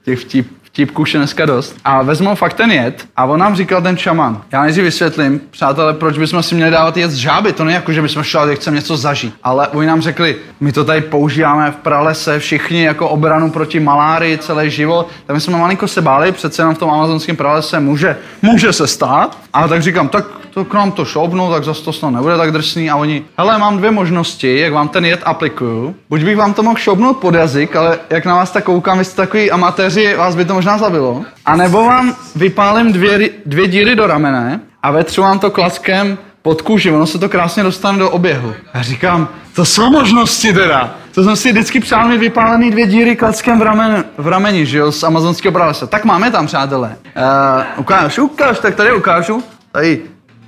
těch 0.03 0.19
vtip, 0.19 0.47
vtipků 0.73 1.01
už 1.01 1.13
je 1.13 1.17
dneska 1.17 1.45
dost. 1.45 1.75
A 1.85 2.01
vezmou 2.01 2.35
fakt 2.35 2.53
ten 2.53 2.71
jed 2.71 3.05
a 3.15 3.25
on 3.25 3.39
nám 3.39 3.55
říkal 3.55 3.81
ten 3.81 3.97
šaman. 3.97 4.41
Já 4.51 4.61
nejdřív 4.61 4.83
vysvětlím, 4.83 5.41
přátelé, 5.51 5.93
proč 5.93 6.17
bychom 6.17 6.43
si 6.43 6.55
měli 6.55 6.71
dávat 6.71 6.97
jed 6.97 7.11
z 7.11 7.15
žáby. 7.15 7.53
To 7.53 7.63
není 7.63 7.75
jako, 7.75 7.93
že 7.93 8.01
bychom 8.01 8.23
šli, 8.23 8.49
že 8.49 8.55
chceme 8.55 8.75
něco 8.75 8.97
zažít. 8.97 9.35
Ale 9.43 9.67
oni 9.67 9.87
nám 9.87 10.01
řekli, 10.01 10.35
my 10.59 10.71
to 10.71 10.83
tady 10.83 11.01
používáme 11.01 11.71
v 11.71 11.75
pralese 11.75 12.39
všichni 12.39 12.83
jako 12.83 13.09
obranu 13.09 13.51
proti 13.51 13.79
malárii 13.79 14.37
celý 14.37 14.69
život. 14.69 15.07
Tak 15.25 15.35
my 15.35 15.41
jsme 15.41 15.57
malinko 15.57 15.87
se 15.87 16.01
báli, 16.01 16.31
přece 16.31 16.61
jenom 16.61 16.75
v 16.75 16.77
tom 16.77 16.89
amazonském 16.89 17.35
pralese 17.35 17.79
může, 17.79 18.17
může 18.41 18.73
se 18.73 18.87
stát. 18.87 19.37
A 19.53 19.67
tak 19.67 19.81
říkám, 19.81 20.09
tak 20.09 20.25
to 20.53 20.65
k 20.65 20.73
nám 20.73 20.91
to 20.91 21.05
šoupnu, 21.05 21.51
tak 21.51 21.63
zase 21.63 21.83
to 21.83 21.93
snad 21.93 22.09
nebude 22.09 22.37
tak 22.37 22.51
drsný. 22.51 22.89
A 22.89 22.95
oni, 22.95 23.25
hele, 23.37 23.57
mám 23.57 23.77
dvě 23.77 23.91
možnosti, 23.91 24.59
jak 24.59 24.73
vám 24.73 24.87
ten 24.89 25.05
jed 25.05 25.21
aplikuju. 25.23 25.95
Buď 26.09 26.21
bych 26.21 26.37
vám 26.37 26.53
to 26.53 26.63
mohl 26.63 26.77
šoupnout 26.77 27.17
pod 27.17 27.35
jazyk, 27.35 27.75
ale 27.75 27.99
jak 28.09 28.25
na 28.25 28.35
vás 28.35 28.51
tak 28.51 28.63
koukám, 28.63 28.97
vy 28.97 29.05
jste 29.05 29.15
takový 29.15 29.51
amatéři, 29.51 30.15
vás 30.15 30.35
by 30.35 30.45
to 30.45 30.53
možná 30.53 30.77
zabilo. 30.77 31.21
A 31.45 31.55
nebo 31.55 31.85
vám 31.85 32.15
vypálím 32.35 32.93
dvě, 32.93 33.29
dvě 33.45 33.67
díry 33.67 33.95
do 33.95 34.07
ramene 34.07 34.59
a 34.83 34.91
vetřu 34.91 35.21
vám 35.21 35.39
to 35.39 35.51
klackem 35.51 36.17
pod 36.41 36.61
kůži, 36.61 36.91
ono 36.91 37.05
se 37.05 37.19
to 37.19 37.29
krásně 37.29 37.63
dostane 37.63 37.99
do 37.99 38.09
oběhu. 38.09 38.53
Já 38.73 38.81
říkám, 38.81 39.27
to 39.55 39.65
jsou 39.65 39.89
možnosti 39.89 40.53
teda. 40.53 40.95
To 41.15 41.23
jsem 41.23 41.35
si 41.35 41.51
vždycky 41.51 41.79
přál 41.79 42.07
mi 42.07 42.17
vypálený 42.17 42.71
dvě 42.71 42.87
díry 42.87 43.15
klackem 43.15 43.59
v, 43.59 43.61
ramen, 43.61 44.03
v 44.17 44.27
rameni, 44.27 44.65
že 44.65 44.77
jo, 44.77 44.91
z 44.91 45.03
amazonského 45.03 45.51
pralesa. 45.51 45.87
Tak 45.87 46.05
máme 46.05 46.31
tam, 46.31 46.47
přátelé. 46.47 46.95
Uh, 47.17 47.63
ukáž, 47.77 48.19
ukáž, 48.19 48.59
tak 48.59 48.75
tady 48.75 48.93
ukážu. 48.93 49.43
Tady 49.71 50.01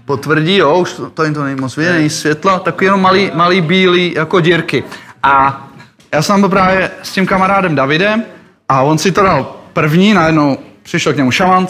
potvrdí, 0.05 0.57
jo, 0.57 0.79
už 0.79 0.93
to, 0.93 1.09
to, 1.09 1.33
to 1.33 1.43
není 1.43 1.61
moc 1.61 1.77
vidět, 1.77 1.93
není 1.93 2.09
světlo, 2.09 2.59
takový 2.59 2.85
jenom 2.85 3.01
malý, 3.01 3.31
malý 3.33 3.61
bílý 3.61 4.13
jako 4.15 4.39
dírky. 4.39 4.83
A 5.23 5.67
já 6.13 6.21
jsem 6.21 6.39
byl 6.39 6.49
právě 6.49 6.91
s 7.03 7.11
tím 7.11 7.25
kamarádem 7.25 7.75
Davidem 7.75 8.23
a 8.69 8.81
on 8.81 8.97
si 8.97 9.11
to 9.11 9.23
dal 9.23 9.55
první, 9.73 10.13
najednou 10.13 10.57
přišel 10.83 11.13
k 11.13 11.17
němu 11.17 11.31
šaman, 11.31 11.67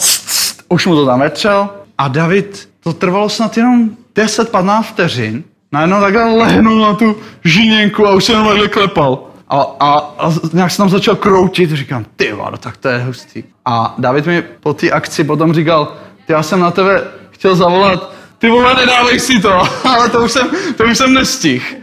už 0.68 0.86
mu 0.86 0.94
to 0.94 1.06
tam 1.06 1.20
vetřel 1.20 1.70
a 1.98 2.08
David, 2.08 2.68
to 2.80 2.92
trvalo 2.92 3.28
snad 3.28 3.56
jenom 3.56 3.90
10-15 4.16 4.82
vteřin, 4.82 5.44
najednou 5.72 6.00
takhle 6.00 6.24
lehnul 6.24 6.80
na 6.80 6.94
tu 6.94 7.16
žíněnku 7.44 8.06
a 8.06 8.14
už 8.14 8.24
se 8.24 8.32
jenom 8.32 8.46
takhle 8.46 8.68
klepal. 8.68 9.18
A, 9.48 9.60
a, 9.80 9.98
a 10.18 10.32
nějak 10.52 10.70
se 10.70 10.76
tam 10.76 10.88
začal 10.90 11.16
kroutit, 11.16 11.70
říkám, 11.70 12.04
ty 12.16 12.32
vado, 12.32 12.56
tak 12.56 12.76
to 12.76 12.88
je 12.88 12.98
hustý. 12.98 13.44
A 13.64 13.94
David 13.98 14.26
mi 14.26 14.42
po 14.42 14.74
té 14.74 14.90
akci 14.90 15.24
potom 15.24 15.54
říkal, 15.54 15.96
ty 16.26 16.32
já 16.32 16.42
jsem 16.42 16.60
na 16.60 16.70
tebe 16.70 17.04
chtěl 17.30 17.56
zavolat, 17.56 18.12
ty 18.38 18.48
vole, 18.48 18.74
nedávej 18.74 19.20
si 19.20 19.40
to, 19.40 19.62
ale 19.84 20.08
to 20.08 20.20
už 20.20 20.32
jsem, 20.32 20.48
to 20.76 20.84
už 20.84 20.98
jsem 20.98 21.14
nestih. 21.14 21.76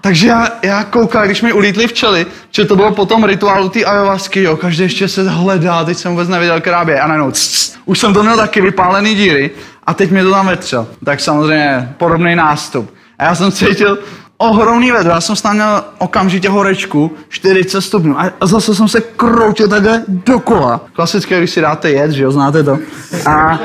Takže 0.00 0.28
já, 0.28 0.48
já 0.62 0.84
koukám, 0.84 1.24
když 1.24 1.42
mi 1.42 1.52
ulítli 1.52 1.86
včely, 1.86 2.26
že 2.50 2.64
to 2.64 2.76
bylo 2.76 2.92
potom 2.92 3.24
rituálu 3.24 3.68
ty 3.68 3.84
ayahuasky, 3.84 4.42
jo, 4.42 4.56
každý 4.56 4.82
ještě 4.82 5.08
se 5.08 5.30
hledá, 5.30 5.84
teď 5.84 5.98
jsem 5.98 6.10
vůbec 6.10 6.28
nevěděl, 6.28 6.60
která 6.60 6.78
a 6.78 7.06
najednou, 7.06 7.32
už 7.84 7.98
jsem 7.98 8.14
to 8.14 8.22
měl 8.22 8.36
taky 8.36 8.60
vypálený 8.60 9.14
díry 9.14 9.50
a 9.84 9.94
teď 9.94 10.10
mě 10.10 10.24
to 10.24 10.30
tam 10.30 10.46
vetřel. 10.46 10.86
Tak 11.04 11.20
samozřejmě 11.20 11.94
podobný 11.98 12.36
nástup. 12.36 12.94
A 13.18 13.24
já 13.24 13.34
jsem 13.34 13.52
cítil 13.52 13.98
ohromný 14.38 14.92
vedro, 14.92 15.10
já 15.12 15.20
jsem 15.20 15.36
snad 15.36 15.52
měl 15.52 15.84
okamžitě 15.98 16.48
horečku, 16.48 17.16
40 17.28 17.80
stupňů 17.80 18.20
a 18.20 18.32
zase 18.42 18.74
jsem 18.74 18.88
se 18.88 19.00
kroutil 19.00 19.68
takhle 19.68 20.02
dokola. 20.08 20.80
Klasické, 20.92 21.38
když 21.38 21.50
si 21.50 21.60
dáte 21.60 21.90
jet, 21.90 22.10
že 22.10 22.22
jo, 22.22 22.30
znáte 22.30 22.62
to. 22.62 22.78
A 23.26 23.58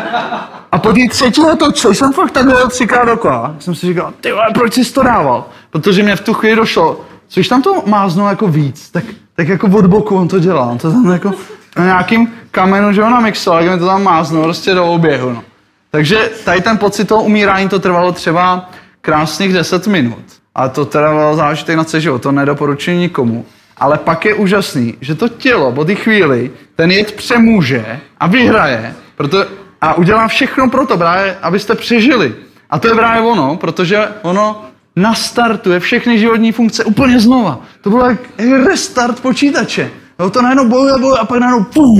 a 0.72 0.78
po 0.78 0.93
té 0.93 0.99
třetí 1.09 1.41
co 1.74 1.93
jsem 1.93 2.13
fakt 2.13 2.32
takhle 2.32 2.68
třikrát 2.68 3.05
dokola. 3.05 3.55
Jsem 3.59 3.76
si 3.76 3.88
říkal, 3.88 4.13
ty 4.22 4.32
vole, 4.32 4.45
proč 4.53 4.74
jsi 4.74 4.93
to 4.93 5.03
dával? 5.03 5.45
Protože 5.70 6.03
mě 6.03 6.16
v 6.16 6.22
tu 6.22 6.34
chvíli 6.34 6.55
došlo, 6.55 7.01
což 7.28 7.47
tam 7.47 7.61
to 7.61 7.84
máznou 7.86 8.28
jako 8.28 8.47
víc, 8.47 8.89
tak, 8.89 9.03
tak 9.36 9.47
jako 9.47 9.68
od 9.68 9.86
boku 9.86 10.16
on 10.16 10.28
to 10.28 10.39
dělal. 10.39 10.70
On 10.72 10.78
to 10.78 10.91
tam 10.91 11.11
jako 11.11 11.34
na 11.78 11.86
nějakým 11.86 12.34
kamenu, 12.51 12.93
že 12.93 13.03
ho 13.03 13.09
namixoval, 13.09 13.63
jak 13.63 13.74
mi 13.74 13.80
to 13.80 13.86
tam 13.86 14.03
máznul 14.03 14.43
prostě 14.43 14.74
do 14.74 14.86
oběhu. 14.86 15.30
No. 15.30 15.43
Takže 15.91 16.30
tady 16.45 16.61
ten 16.61 16.78
pocit 16.78 17.05
toho 17.05 17.24
umírání 17.24 17.70
to 17.70 17.80
trvalo 17.80 18.11
třeba 18.11 18.70
krásných 19.01 19.53
10 19.53 19.88
minut. 19.88 20.24
A 20.55 20.70
to 20.70 20.86
teda 20.86 21.13
bylo 21.13 21.36
zážitek 21.36 21.76
na 21.76 21.84
celý 21.84 22.03
život, 22.03 22.22
to 22.22 22.32
nedoporučuji 22.32 22.97
nikomu. 22.97 23.45
Ale 23.78 23.97
pak 23.97 24.26
je 24.26 24.34
úžasný, 24.34 24.97
že 25.01 25.16
to 25.16 25.30
tělo 25.30 25.72
po 25.72 25.86
té 25.86 25.95
chvíli 25.95 26.51
ten 26.76 26.91
jed 26.91 27.11
přemůže 27.11 27.99
a 28.20 28.28
vyhraje, 28.28 28.95
protože 29.16 29.45
a 29.86 29.93
udělá 29.93 30.27
všechno 30.27 30.69
pro 30.69 30.86
to, 30.86 30.97
právě, 30.97 31.38
abyste 31.41 31.75
přežili. 31.75 32.36
A 32.69 32.79
to 32.79 32.88
je 32.88 32.93
právě 32.93 33.21
ono, 33.21 33.55
protože 33.55 34.07
ono 34.21 34.65
nastartuje 34.95 35.79
všechny 35.79 36.19
životní 36.19 36.51
funkce 36.51 36.83
úplně 36.83 37.19
znova. 37.19 37.59
To 37.81 37.89
bylo 37.89 38.09
jak 38.09 38.19
restart 38.65 39.19
počítače. 39.19 39.91
Jo, 40.19 40.29
to 40.29 40.41
najednou 40.41 40.69
bojuje, 40.69 40.93
bojuje 40.99 41.19
a 41.19 41.25
pak 41.25 41.39
najednou 41.39 41.63
pum. 41.63 41.99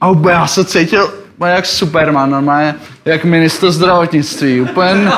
A 0.00 0.08
úplně 0.08 0.34
já 0.34 0.46
se 0.46 0.64
cítil 0.64 1.14
jak 1.46 1.66
Superman, 1.66 2.30
normálně, 2.30 2.74
jak 3.04 3.24
ministr 3.24 3.70
zdravotnictví. 3.70 4.60
Úplně, 4.60 5.10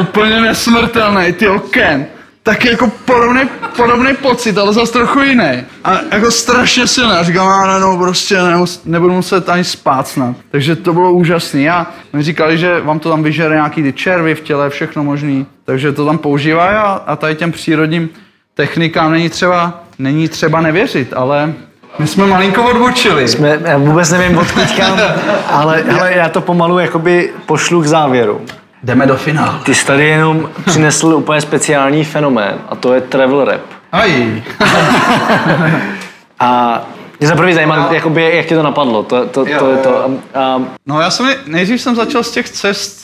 úplně 0.00 0.40
nesmrtelný, 0.40 1.32
ty 1.32 1.48
oken 1.48 2.06
tak 2.42 2.64
jako 2.64 2.90
podobný, 3.04 3.40
podobný 3.76 4.14
pocit, 4.22 4.58
ale 4.58 4.72
zase 4.72 4.92
trochu 4.92 5.20
jiný. 5.20 5.64
A 5.84 6.00
jako 6.12 6.30
strašně 6.30 6.86
silný. 6.86 7.12
A 7.12 7.22
říkám, 7.22 7.68
no, 7.68 7.78
no, 7.78 7.98
prostě 7.98 8.38
nebudu 8.84 9.14
muset 9.14 9.48
ani 9.48 9.64
spát 9.64 10.08
snad. 10.08 10.36
Takže 10.50 10.76
to 10.76 10.92
bylo 10.92 11.12
úžasné. 11.12 11.70
A 11.70 11.86
mi 12.12 12.22
říkali, 12.22 12.58
že 12.58 12.80
vám 12.80 12.98
to 12.98 13.10
tam 13.10 13.22
vyžere 13.22 13.54
nějaký 13.54 13.82
ty 13.82 13.92
červy 13.92 14.34
v 14.34 14.40
těle, 14.40 14.70
všechno 14.70 15.04
možný. 15.04 15.46
Takže 15.64 15.92
to 15.92 16.06
tam 16.06 16.18
používají 16.18 16.76
a, 16.76 17.02
a 17.06 17.16
tady 17.16 17.34
těm 17.34 17.52
přírodním 17.52 18.08
technikám 18.54 19.12
není 19.12 19.28
třeba, 19.28 19.82
není 19.98 20.28
třeba 20.28 20.60
nevěřit, 20.60 21.12
ale 21.16 21.54
my 21.98 22.06
jsme 22.06 22.26
malinko 22.26 22.64
odbočili. 22.64 23.28
Jsme, 23.28 23.58
já 23.64 23.78
vůbec 23.78 24.10
nevím 24.10 24.38
odkud 24.38 24.70
kam, 24.76 24.98
ale, 25.48 25.82
ale 25.82 26.12
já 26.12 26.28
to 26.28 26.40
pomalu 26.40 26.78
jakoby 26.78 27.30
pošlu 27.46 27.82
k 27.82 27.86
závěru. 27.86 28.40
Jdeme 28.82 29.06
do 29.06 29.16
finále. 29.16 29.58
Ty 29.64 29.74
jsi 29.74 29.86
tady 29.86 30.04
jenom 30.08 30.50
přinesl 30.66 31.06
úplně 31.06 31.40
speciální 31.40 32.04
fenomén 32.04 32.58
a 32.68 32.76
to 32.76 32.94
je 32.94 33.00
travel 33.00 33.44
rap. 33.44 33.60
Aj. 33.92 34.42
a 36.40 36.80
Mě 37.20 37.28
za 37.28 37.36
první 37.36 37.54
zajímá, 37.54 37.76
no. 37.76 37.88
jakoby, 37.94 38.36
jak 38.36 38.46
tě 38.46 38.54
to 38.56 38.62
napadlo. 38.62 39.02
To, 39.02 39.26
to, 39.26 39.46
jo, 39.46 39.58
to 39.58 39.70
je 39.70 39.76
to. 39.76 40.04
Um, 40.06 40.22
um. 40.56 40.68
No 40.86 41.00
já 41.00 41.10
jsem, 41.10 41.26
nejdřív 41.46 41.80
jsem 41.80 41.94
začal 41.96 42.22
z 42.22 42.30
těch 42.30 42.48
cest 42.50 43.01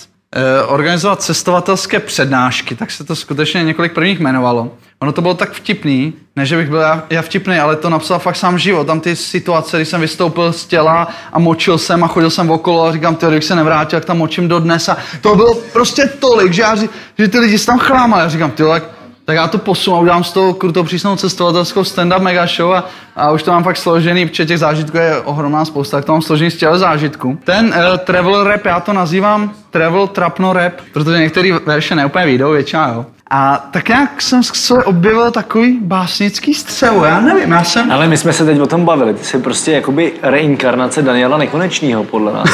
organizovat 0.66 1.22
cestovatelské 1.22 2.00
přednášky, 2.00 2.74
tak 2.74 2.90
se 2.90 3.04
to 3.04 3.16
skutečně 3.16 3.64
několik 3.64 3.92
prvních 3.92 4.20
jmenovalo. 4.20 4.70
Ono 5.00 5.12
to 5.12 5.22
bylo 5.22 5.34
tak 5.34 5.52
vtipný, 5.52 6.12
ne, 6.36 6.46
že 6.46 6.56
bych 6.56 6.68
byl 6.68 6.78
já, 6.80 7.02
já 7.10 7.22
vtipný, 7.22 7.58
ale 7.58 7.76
to 7.76 7.90
napsal 7.90 8.18
fakt 8.18 8.36
sám 8.36 8.58
život. 8.58 8.86
Tam 8.86 9.00
ty 9.00 9.16
situace, 9.16 9.76
kdy 9.76 9.84
jsem 9.84 10.00
vystoupil 10.00 10.52
z 10.52 10.66
těla 10.66 11.08
a 11.32 11.38
močil 11.38 11.78
jsem 11.78 12.04
a 12.04 12.08
chodil 12.08 12.30
jsem 12.30 12.50
okolo 12.50 12.84
a 12.84 12.92
říkám, 12.92 13.16
ty, 13.16 13.26
když 13.26 13.44
se 13.44 13.56
nevrátil, 13.56 13.96
jak 13.96 14.04
tam 14.04 14.18
močím 14.18 14.48
do 14.48 14.60
dnes. 14.60 14.88
A 14.88 14.96
to 15.20 15.36
bylo 15.36 15.54
prostě 15.54 16.06
tolik, 16.06 16.52
že, 16.52 16.62
já, 16.62 16.76
že 17.18 17.28
ty 17.28 17.38
lidi 17.38 17.58
se 17.58 17.66
tam 17.66 17.78
chlámali. 17.78 18.22
Já 18.22 18.28
říkám, 18.28 18.50
ty, 18.50 18.62
tak 18.62 18.97
tak 19.28 19.36
já 19.36 19.48
to 19.48 19.58
posunu 19.58 19.96
a 19.96 20.00
udělám 20.00 20.24
z 20.24 20.32
toho 20.32 20.54
krutou 20.54 20.84
přísnou 20.84 21.16
cestovatelskou 21.16 21.82
stand-up 21.82 22.20
mega 22.20 22.46
show 22.46 22.72
a, 22.72 22.84
a 23.16 23.30
už 23.30 23.42
to 23.42 23.50
mám 23.50 23.64
fakt 23.64 23.76
složený, 23.76 24.26
protože 24.26 24.46
těch 24.46 24.58
zážitků 24.58 24.96
je 24.96 25.20
ohromná 25.20 25.64
spousta, 25.64 25.96
tak 25.96 26.04
to 26.04 26.12
mám 26.12 26.22
složený 26.22 26.50
z 26.50 26.56
těch 26.56 26.68
zážitků. 26.74 27.38
Ten 27.44 27.66
uh, 27.66 27.98
travel 27.98 28.44
rap, 28.44 28.64
já 28.64 28.80
to 28.80 28.92
nazývám 28.92 29.52
travel 29.70 30.06
trapno 30.06 30.52
rap, 30.52 30.72
protože 30.92 31.18
některý 31.18 31.52
verše 31.66 31.94
neúplně 31.94 32.26
vyjdou, 32.26 32.52
většina 32.52 32.88
jo. 32.88 33.06
A 33.30 33.68
tak 33.70 33.88
nějak 33.88 34.22
jsem 34.22 34.42
se 34.42 34.74
objevil 34.74 35.30
takový 35.30 35.78
básnický 35.80 36.54
střel, 36.54 37.04
já 37.04 37.20
nevím, 37.20 37.50
já 37.50 37.64
jsem... 37.64 37.92
Ale 37.92 38.08
my 38.08 38.16
jsme 38.16 38.32
se 38.32 38.44
teď 38.44 38.60
o 38.60 38.66
tom 38.66 38.84
bavili, 38.84 39.14
ty 39.14 39.24
jsi 39.24 39.38
prostě 39.38 39.72
jakoby 39.72 40.12
reinkarnace 40.22 41.02
Daniela 41.02 41.38
Nekonečního, 41.38 42.04
podle 42.04 42.32
nás. 42.32 42.48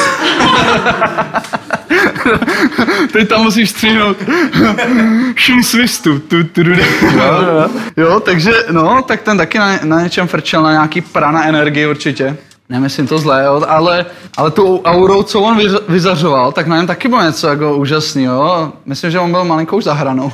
teď 3.11 3.29
tam 3.29 3.43
musíš 3.43 3.69
stříhnout 3.69 4.17
šum 5.35 5.63
svistu. 5.63 6.19
Tu, 6.19 6.43
tu, 6.43 6.63
tu, 6.63 6.71
jo, 6.71 7.69
jo, 7.97 8.19
takže 8.19 8.53
no, 8.71 9.01
tak 9.01 9.21
ten 9.21 9.37
taky 9.37 9.59
na, 9.59 9.79
na 9.83 10.01
něčem 10.01 10.27
frčel, 10.27 10.63
na 10.63 10.71
nějaký 10.71 11.01
prana 11.01 11.45
energie 11.45 11.87
určitě 11.87 12.37
nemyslím 12.69 13.07
to 13.07 13.17
zlé, 13.17 13.43
jo, 13.45 13.63
ale, 13.67 14.05
ale 14.37 14.51
tu 14.51 14.81
aurou, 14.85 15.23
co 15.23 15.41
on 15.41 15.59
vyzařoval, 15.89 16.51
tak 16.51 16.67
na 16.67 16.77
něm 16.77 16.87
taky 16.87 17.07
bylo 17.07 17.21
něco 17.21 17.47
jako 17.47 17.77
úžasný, 17.77 18.23
jo. 18.23 18.73
Myslím, 18.85 19.11
že 19.11 19.19
on 19.19 19.31
byl 19.31 19.45
malinkou 19.45 19.81
zahranou, 19.81 20.31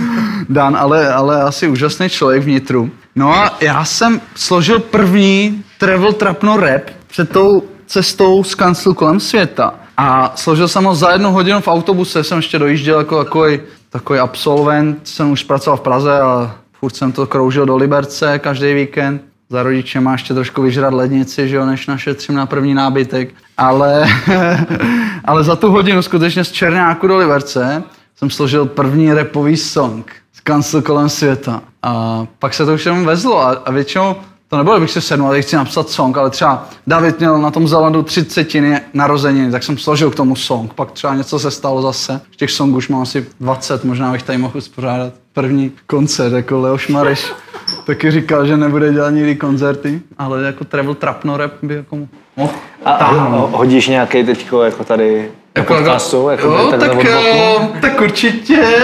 Dan, 0.48 0.76
ale, 0.76 1.12
ale 1.12 1.42
asi 1.42 1.68
úžasný 1.68 2.08
člověk 2.08 2.42
vnitru. 2.42 2.90
No 3.16 3.34
a 3.34 3.56
já 3.60 3.84
jsem 3.84 4.20
složil 4.34 4.80
první 4.80 5.64
travel 5.78 6.12
trapno 6.12 6.56
rap 6.56 6.82
před 7.06 7.30
tou 7.30 7.62
cestou 7.86 8.44
z 8.44 8.54
kanclu 8.54 8.94
kolem 8.94 9.20
světa. 9.20 9.74
A 9.96 10.32
složil 10.36 10.68
jsem 10.68 10.84
ho 10.84 10.94
za 10.94 11.10
jednu 11.10 11.32
hodinu 11.32 11.60
v 11.60 11.68
autobuse, 11.68 12.24
jsem 12.24 12.38
ještě 12.38 12.58
dojížděl 12.58 12.98
jako 12.98 13.24
takový, 13.24 13.60
takový 13.90 14.18
absolvent, 14.18 15.08
jsem 15.08 15.30
už 15.30 15.42
pracoval 15.42 15.76
v 15.76 15.80
Praze 15.80 16.20
a 16.20 16.54
furt 16.72 16.96
jsem 16.96 17.12
to 17.12 17.26
kroužil 17.26 17.66
do 17.66 17.76
Liberce 17.76 18.38
každý 18.38 18.74
víkend 18.74 19.22
za 19.50 19.62
rodičema 19.62 20.12
ještě 20.12 20.34
trošku 20.34 20.62
vyžrat 20.62 20.94
lednici, 20.94 21.48
že 21.48 21.56
jo, 21.56 21.66
než 21.66 21.86
našetřím 21.86 22.34
na 22.34 22.46
první 22.46 22.74
nábytek. 22.74 23.34
Ale, 23.56 24.06
ale 25.24 25.44
za 25.44 25.56
tu 25.56 25.70
hodinu 25.70 26.02
skutečně 26.02 26.44
z 26.44 26.52
Černáku 26.52 27.06
do 27.06 27.16
Liberce 27.16 27.82
jsem 28.16 28.30
složil 28.30 28.66
první 28.66 29.12
repový 29.12 29.56
song 29.56 30.12
z 30.32 30.40
kancel 30.40 30.82
kolem 30.82 31.08
světa. 31.08 31.62
A 31.82 32.26
pak 32.38 32.54
se 32.54 32.66
to 32.66 32.74
už 32.74 32.86
jenom 32.86 33.04
vezlo 33.04 33.40
a, 33.40 33.50
a 33.50 33.70
většinou 33.70 34.16
to 34.54 34.58
nebylo, 34.58 34.80
bych 34.80 34.90
se 34.90 35.00
sednul, 35.00 35.28
ale 35.28 35.42
chci 35.42 35.56
napsat 35.56 35.90
song, 35.90 36.16
ale 36.16 36.30
třeba 36.30 36.68
David 36.86 37.18
měl 37.18 37.38
na 37.38 37.50
tom 37.50 37.68
Zelandu 37.68 38.02
třicetiny 38.02 38.80
narozeniny, 38.94 39.52
tak 39.52 39.62
jsem 39.62 39.78
složil 39.78 40.10
k 40.10 40.14
tomu 40.14 40.36
song. 40.36 40.74
Pak 40.74 40.92
třeba 40.92 41.14
něco 41.14 41.38
se 41.38 41.50
stalo 41.50 41.82
zase. 41.82 42.20
Těch 42.36 42.50
songů 42.50 42.76
už 42.76 42.88
mám 42.88 43.02
asi 43.02 43.26
20, 43.40 43.84
možná 43.84 44.12
bych 44.12 44.22
tady 44.22 44.38
mohl 44.38 44.58
uspořádat 44.58 45.12
první 45.32 45.72
koncert, 45.86 46.32
jako 46.32 46.60
Leoš 46.60 46.88
Mareš 46.88 47.32
taky 47.86 48.10
říkal, 48.10 48.46
že 48.46 48.56
nebude 48.56 48.92
dělat 48.92 49.10
nikdy 49.10 49.36
koncerty, 49.36 50.00
ale 50.18 50.42
jako 50.42 50.64
travel 50.64 50.94
trapno 50.94 51.36
rap 51.36 51.52
by 51.62 51.74
jako 51.74 51.98
mohl. 52.36 52.52
A, 52.84 52.92
a 52.92 53.10
hodíš 53.56 53.88
nějaký 53.88 54.24
teďko 54.24 54.62
jako 54.62 54.84
tady 54.84 55.30
jako 55.56 55.74
podcastu, 55.74 56.28
jako 56.28 56.46
jo, 56.46 56.72
tak, 56.80 57.04
eh, 57.04 57.68
tak 57.80 58.00
určitě. 58.00 58.64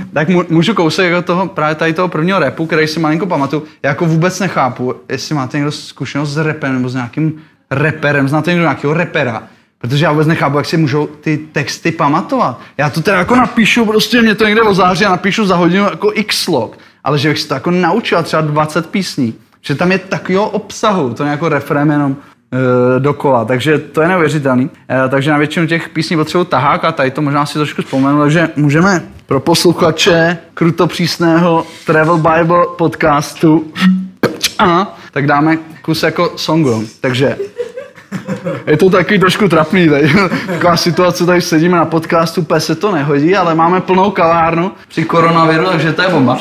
tak 0.13 0.29
můžu 0.49 0.73
kousek 0.73 1.11
jako 1.11 1.21
toho, 1.21 1.47
právě 1.47 1.75
tady 1.75 1.93
toho 1.93 2.07
prvního 2.07 2.39
repu, 2.39 2.65
který 2.65 2.87
si 2.87 2.99
malinko 2.99 3.25
pamatuju. 3.25 3.63
Já 3.83 3.89
jako 3.89 4.05
vůbec 4.05 4.39
nechápu, 4.39 4.95
jestli 5.09 5.35
máte 5.35 5.57
někdo 5.57 5.71
zkušenost 5.71 6.33
s 6.33 6.37
repem 6.37 6.73
nebo 6.73 6.89
s 6.89 6.93
nějakým 6.93 7.41
reperem, 7.71 8.27
znáte 8.27 8.51
někdo 8.51 8.63
nějakého 8.63 8.93
repera, 8.93 9.43
Protože 9.77 10.05
já 10.05 10.11
vůbec 10.11 10.27
nechápu, 10.27 10.57
jak 10.57 10.65
si 10.65 10.77
můžou 10.77 11.07
ty 11.07 11.37
texty 11.51 11.91
pamatovat. 11.91 12.61
Já 12.77 12.89
to 12.89 13.01
teda 13.01 13.17
jako 13.17 13.35
napíšu, 13.35 13.85
prostě 13.85 14.21
mě 14.21 14.35
to 14.35 14.45
někde 14.45 14.61
ozáří 14.61 15.05
a 15.05 15.09
napíšu 15.09 15.45
za 15.45 15.55
hodinu 15.55 15.83
jako 15.83 16.11
x 16.13 16.47
log 16.47 16.77
ale 17.03 17.19
že 17.19 17.29
bych 17.29 17.39
si 17.39 17.47
to 17.47 17.53
jako 17.53 17.71
naučil 17.71 18.23
třeba 18.23 18.41
20 18.41 18.89
písní, 18.89 19.33
že 19.61 19.75
tam 19.75 19.91
je 19.91 19.99
takového 19.99 20.49
obsahu, 20.49 21.13
to 21.13 21.23
je 21.23 21.29
jako 21.29 21.49
refrém 21.49 21.89
jenom 21.89 22.17
dokola, 22.99 23.45
takže 23.45 23.77
to 23.77 24.01
je 24.01 24.07
neuvěřitelný. 24.07 24.69
E, 25.05 25.09
takže 25.09 25.31
na 25.31 25.37
většinu 25.37 25.67
těch 25.67 25.89
písní 25.89 26.17
potřebuji 26.17 26.43
tahák 26.43 26.83
a 26.85 26.91
tady 26.91 27.11
to 27.11 27.21
možná 27.21 27.45
si 27.45 27.53
trošku 27.53 27.81
vzpomenu, 27.81 28.19
takže 28.21 28.49
můžeme 28.55 29.03
pro 29.25 29.39
posluchače 29.39 30.37
krutopřísného 30.53 31.65
Travel 31.85 32.17
Bible 32.17 32.65
podcastu 32.77 33.73
a, 34.59 34.97
tak 35.11 35.27
dáme 35.27 35.57
kus 35.81 36.03
jako 36.03 36.33
songu. 36.35 36.83
Takže 37.01 37.37
je 38.67 38.77
to 38.77 38.89
taky 38.89 39.19
trošku 39.19 39.47
trapný 39.47 39.89
tady. 39.89 40.13
Taková 40.47 40.77
situace, 40.77 41.25
tady 41.25 41.41
sedíme 41.41 41.77
na 41.77 41.85
podcastu, 41.85 42.43
pes 42.43 42.65
se 42.65 42.75
to 42.75 42.91
nehodí, 42.91 43.35
ale 43.35 43.55
máme 43.55 43.81
plnou 43.81 44.11
kavárnu 44.11 44.71
při 44.87 45.03
koronaviru, 45.03 45.65
takže 45.65 45.93
to 45.93 46.01
je 46.01 46.09
bomba. 46.09 46.39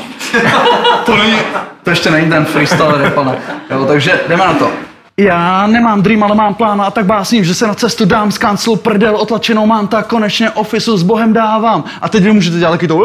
to, 1.06 1.16
není, 1.16 1.36
to 1.82 1.90
ještě 1.90 2.11
není 2.11 2.30
ten 2.30 2.44
freestyle 2.44 3.02
rap, 3.02 3.38
Jo, 3.70 3.84
takže 3.84 4.20
jdeme 4.28 4.44
na 4.44 4.54
to. 4.54 4.89
Já 5.20 5.66
nemám 5.66 6.02
dream, 6.02 6.22
ale 6.22 6.34
mám 6.34 6.54
plán 6.54 6.82
a 6.82 6.90
tak 6.90 7.06
básním, 7.06 7.44
že 7.44 7.54
se 7.54 7.66
na 7.66 7.74
cestu 7.74 8.04
dám 8.04 8.32
z 8.32 8.38
kanclu 8.38 8.76
prdel 8.76 9.16
otlačenou 9.16 9.66
mám, 9.66 9.88
tak 9.88 10.06
konečně 10.06 10.50
ofisu 10.50 10.96
s 10.96 11.02
Bohem 11.02 11.32
dávám. 11.32 11.84
A 12.00 12.08
teď 12.08 12.22
vy 12.22 12.32
můžete 12.32 12.58
dělat 12.58 12.70
taky 12.70 12.88
to, 12.88 13.02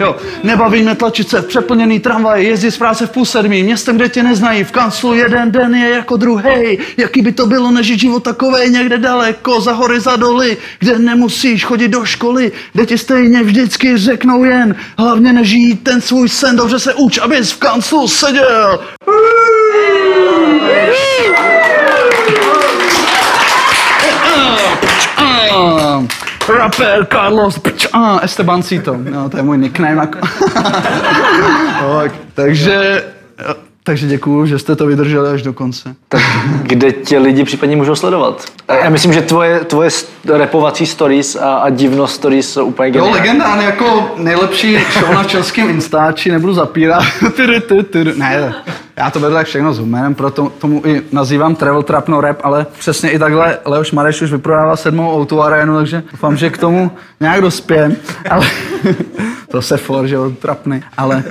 jo, 0.00 0.16
nebaví 0.42 0.82
mě 0.82 0.94
tlačit 0.94 1.28
se 1.28 1.40
v 1.40 1.46
přeplněný 1.46 2.00
tramvaj, 2.00 2.44
jezdit 2.44 2.70
z 2.70 2.78
práce 2.78 3.06
v 3.06 3.10
půl 3.10 3.24
sedmí, 3.24 3.62
městem, 3.62 3.96
kde 3.96 4.08
tě 4.08 4.22
neznají, 4.22 4.64
v 4.64 4.70
kanclu 4.70 5.14
jeden 5.14 5.52
den 5.52 5.74
je 5.74 5.90
jako 5.90 6.16
druhý. 6.16 6.78
Jaký 6.96 7.22
by 7.22 7.32
to 7.32 7.46
bylo 7.46 7.70
nežít 7.70 8.00
život 8.00 8.22
takovej 8.22 8.70
někde 8.70 8.98
daleko, 8.98 9.60
za 9.60 9.72
hory, 9.72 10.00
za 10.00 10.16
doly, 10.16 10.56
kde 10.78 10.98
nemusíš 10.98 11.64
chodit 11.64 11.88
do 11.88 12.04
školy, 12.04 12.52
kde 12.72 12.86
ti 12.86 12.98
stejně 12.98 13.42
vždycky 13.42 13.98
řeknou 13.98 14.44
jen, 14.44 14.74
hlavně 14.98 15.32
nežít 15.32 15.84
ten 15.84 16.00
svůj 16.00 16.28
sen, 16.28 16.56
dobře 16.56 16.78
se 16.78 16.94
uč, 16.94 17.18
abys 17.18 17.52
v 17.52 17.58
kanclu 17.58 18.08
seděl. 18.08 18.80
Rapper 26.48 27.06
Carlos 27.12 27.60
Esteban 28.22 28.62
Cito. 28.62 28.96
No, 28.96 29.28
to 29.28 29.36
je 29.36 29.42
můj 29.42 29.58
nickname. 29.58 30.06
tak, 31.80 32.12
takže 32.34 33.02
takže 33.86 34.06
děkuju, 34.06 34.46
že 34.46 34.58
jste 34.58 34.76
to 34.76 34.86
vydrželi 34.86 35.30
až 35.30 35.42
do 35.42 35.52
konce. 35.52 35.94
Tak 36.08 36.22
kde 36.62 36.92
tě 36.92 37.18
lidi 37.18 37.44
případně 37.44 37.76
můžou 37.76 37.94
sledovat? 37.94 38.44
Já 38.82 38.90
myslím, 38.90 39.12
že 39.12 39.22
tvoje, 39.22 39.60
tvoje 39.60 39.90
repovací 40.32 40.86
stories 40.86 41.36
a, 41.36 41.54
a 41.54 41.70
divnost 41.70 42.14
stories 42.14 42.52
jsou 42.52 42.64
úplně 42.64 42.90
geniální. 42.90 43.16
Jo, 43.16 43.22
legendárně 43.22 43.64
jako 43.64 44.14
nejlepší 44.16 44.78
show 44.98 45.14
na 45.14 45.24
českém 45.24 45.70
Instači, 45.70 46.32
nebudu 46.32 46.54
zapírat. 46.54 47.04
ne, 48.16 48.54
já 48.96 49.10
to 49.10 49.20
vedle 49.20 49.44
všechno 49.44 49.74
s 49.74 49.78
humorem, 49.78 50.14
proto 50.14 50.52
tomu 50.58 50.82
i 50.86 51.02
nazývám 51.12 51.56
Travel 51.56 51.82
Trap 51.82 52.08
no 52.08 52.20
Rap, 52.20 52.40
ale 52.42 52.66
přesně 52.78 53.10
i 53.10 53.18
takhle 53.18 53.58
Leoš 53.64 53.92
Mareš 53.92 54.22
už 54.22 54.32
vyprodává 54.32 54.76
sedmou 54.76 55.16
autoarénu, 55.16 55.76
takže 55.76 56.02
doufám, 56.12 56.36
že 56.36 56.50
k 56.50 56.58
tomu 56.58 56.90
nějak 57.20 57.40
dospějem. 57.40 57.96
Ale 58.30 58.46
to 59.54 59.62
se 59.62 59.76
for, 59.76 60.06
že 60.06 60.14
jo, 60.14 60.30
trapný. 60.30 60.82
Ale 60.96 61.24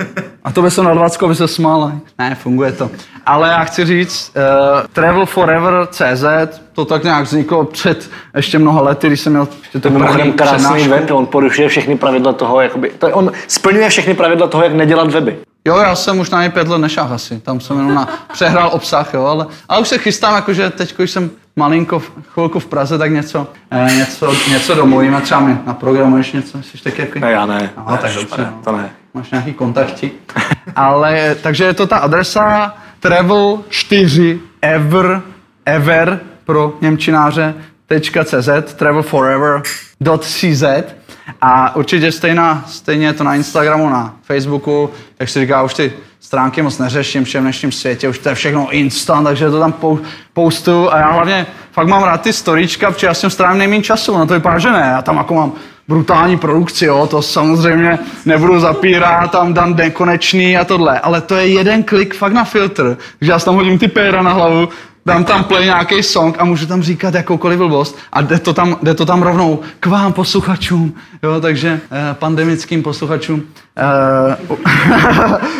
a 0.44 0.52
to 0.52 0.62
by 0.62 0.70
se 0.70 0.82
na 0.82 0.94
20 0.94 1.26
by 1.26 1.34
se 1.34 1.48
smál. 1.48 1.92
Ne, 2.18 2.34
funguje 2.34 2.72
to. 2.72 2.90
Ale 3.26 3.48
já 3.48 3.64
chci 3.64 3.84
říct, 3.84 4.32
uh, 4.36 4.86
Travel 4.92 5.26
Forever 5.26 5.86
CZ, 5.90 6.24
to 6.72 6.84
tak 6.84 7.04
nějak 7.04 7.24
vzniklo 7.24 7.64
před 7.64 8.10
ještě 8.36 8.58
mnoha 8.58 8.80
lety, 8.80 9.06
když 9.06 9.20
jsem 9.20 9.32
měl 9.32 9.48
to, 9.72 9.80
to 9.80 9.90
první 9.90 10.32
krásný 10.32 10.88
web, 10.88 11.10
on 11.10 11.26
porušuje 11.26 11.68
všechny 11.68 11.98
pravidla 11.98 12.32
toho, 12.32 12.60
jakoby, 12.60 12.92
to, 12.98 13.08
on 13.08 13.32
splňuje 13.48 13.88
všechny 13.88 14.14
pravidla 14.14 14.46
toho, 14.46 14.64
jak 14.64 14.72
nedělat 14.72 15.10
weby. 15.10 15.36
Jo, 15.66 15.76
já 15.76 15.94
jsem 15.94 16.18
už 16.18 16.30
na 16.30 16.40
něj 16.40 16.50
pět 16.50 16.68
let 16.68 16.78
nešáhl 16.78 17.14
asi. 17.14 17.40
Tam 17.40 17.60
jsem 17.60 17.76
jenom 17.76 17.94
na, 17.94 18.08
přehrál 18.32 18.70
obsah, 18.72 19.14
jo, 19.14 19.24
ale, 19.24 19.46
ale 19.68 19.80
už 19.80 19.88
se 19.88 19.98
chystám, 19.98 20.34
jakože 20.34 20.70
teď, 20.70 20.96
když 20.96 21.10
jsem 21.10 21.30
malinko, 21.56 22.02
chvilku 22.28 22.58
v 22.60 22.66
Praze, 22.66 22.98
tak 22.98 23.12
něco, 23.12 23.46
eh, 23.70 23.94
něco, 23.96 24.34
něco 24.50 24.74
domluvíme, 24.74 25.20
třeba 25.20 25.40
mi 25.40 25.58
naprogramuješ 25.66 26.32
něco, 26.32 26.62
jsi 26.62 26.82
taky 26.82 27.00
jaký? 27.00 27.20
Ne, 27.20 27.30
já 27.30 27.46
ne. 27.46 27.70
No, 27.76 27.92
ne, 27.92 27.98
tak 27.98 28.14
dobře, 28.14 28.42
ne, 28.42 28.52
to 28.64 28.72
ne. 28.72 28.90
Máš 29.14 29.30
nějaký 29.30 29.52
kontakti. 29.52 30.10
ale, 30.76 31.36
takže 31.42 31.64
je 31.64 31.74
to 31.74 31.86
ta 31.86 31.96
adresa 31.96 32.74
travel 33.00 33.58
4 33.68 34.40
ever, 34.62 35.22
ever 35.66 36.20
pro 36.44 36.72
Němčináře, 36.80 37.54
.cz, 38.24 38.48
travelforever.cz 38.76 40.64
a 41.40 41.76
určitě 41.76 42.12
stejná, 42.12 42.64
stejně 42.66 43.12
to 43.12 43.24
na 43.24 43.34
Instagramu, 43.34 43.88
na 43.88 44.14
Facebooku, 44.22 44.90
jak 45.20 45.28
si 45.28 45.40
říká, 45.40 45.62
už 45.62 45.74
ty 45.74 45.92
stránky 46.20 46.62
moc 46.62 46.78
neřeším, 46.78 47.24
všem 47.24 47.42
dnešním 47.42 47.72
světě, 47.72 48.08
už 48.08 48.18
to 48.18 48.28
je 48.28 48.34
všechno 48.34 48.70
instant, 48.70 49.24
takže 49.24 49.50
to 49.50 49.60
tam 49.60 49.74
poustu. 50.32 50.92
A 50.92 50.98
já 50.98 51.10
hlavně 51.10 51.46
fakt 51.72 51.88
mám 51.88 52.02
rád 52.02 52.20
ty 52.20 52.32
storíčka, 52.32 52.90
protože 52.90 53.06
já 53.06 53.14
jsem 53.14 53.30
strávím 53.30 53.58
nejméně 53.58 53.82
času, 53.82 54.18
na 54.18 54.26
to 54.26 54.34
vypadá, 54.34 54.58
že 54.58 54.70
ne, 54.70 54.90
já 54.92 55.02
tam 55.02 55.16
jako 55.16 55.34
mám 55.34 55.52
brutální 55.88 56.38
produkci, 56.38 56.84
jo, 56.84 57.06
to 57.06 57.22
samozřejmě 57.22 57.98
nebudu 58.24 58.60
zapírat, 58.60 59.30
tam 59.30 59.54
dám 59.54 59.76
nekonečný 59.76 60.56
a 60.56 60.64
tohle, 60.64 61.00
ale 61.00 61.20
to 61.20 61.34
je 61.36 61.46
jeden 61.46 61.82
klik 61.82 62.14
fakt 62.14 62.32
na 62.32 62.44
filtr, 62.44 62.98
že 63.20 63.30
já 63.30 63.38
tam 63.38 63.54
hodím 63.54 63.78
ty 63.78 63.88
péra 63.88 64.22
na 64.22 64.32
hlavu, 64.32 64.68
dám 65.06 65.24
tam 65.24 65.44
play 65.44 65.64
nějaký 65.64 66.02
song 66.02 66.36
a 66.38 66.44
můžu 66.44 66.66
tam 66.66 66.82
říkat 66.82 67.14
jakoukoliv 67.14 67.58
blbost 67.58 67.98
a 68.12 68.20
jde 68.20 68.38
to 68.38 68.52
tam, 68.52 68.76
jde 68.82 68.94
to 68.94 69.06
tam 69.06 69.22
rovnou 69.22 69.60
k 69.80 69.86
vám 69.86 70.12
posluchačům, 70.12 70.94
jo, 71.22 71.40
takže 71.40 71.80
eh, 71.90 72.14
pandemickým 72.14 72.82
posluchačům 72.82 73.42
eh, 73.76 74.36
u, 74.48 74.58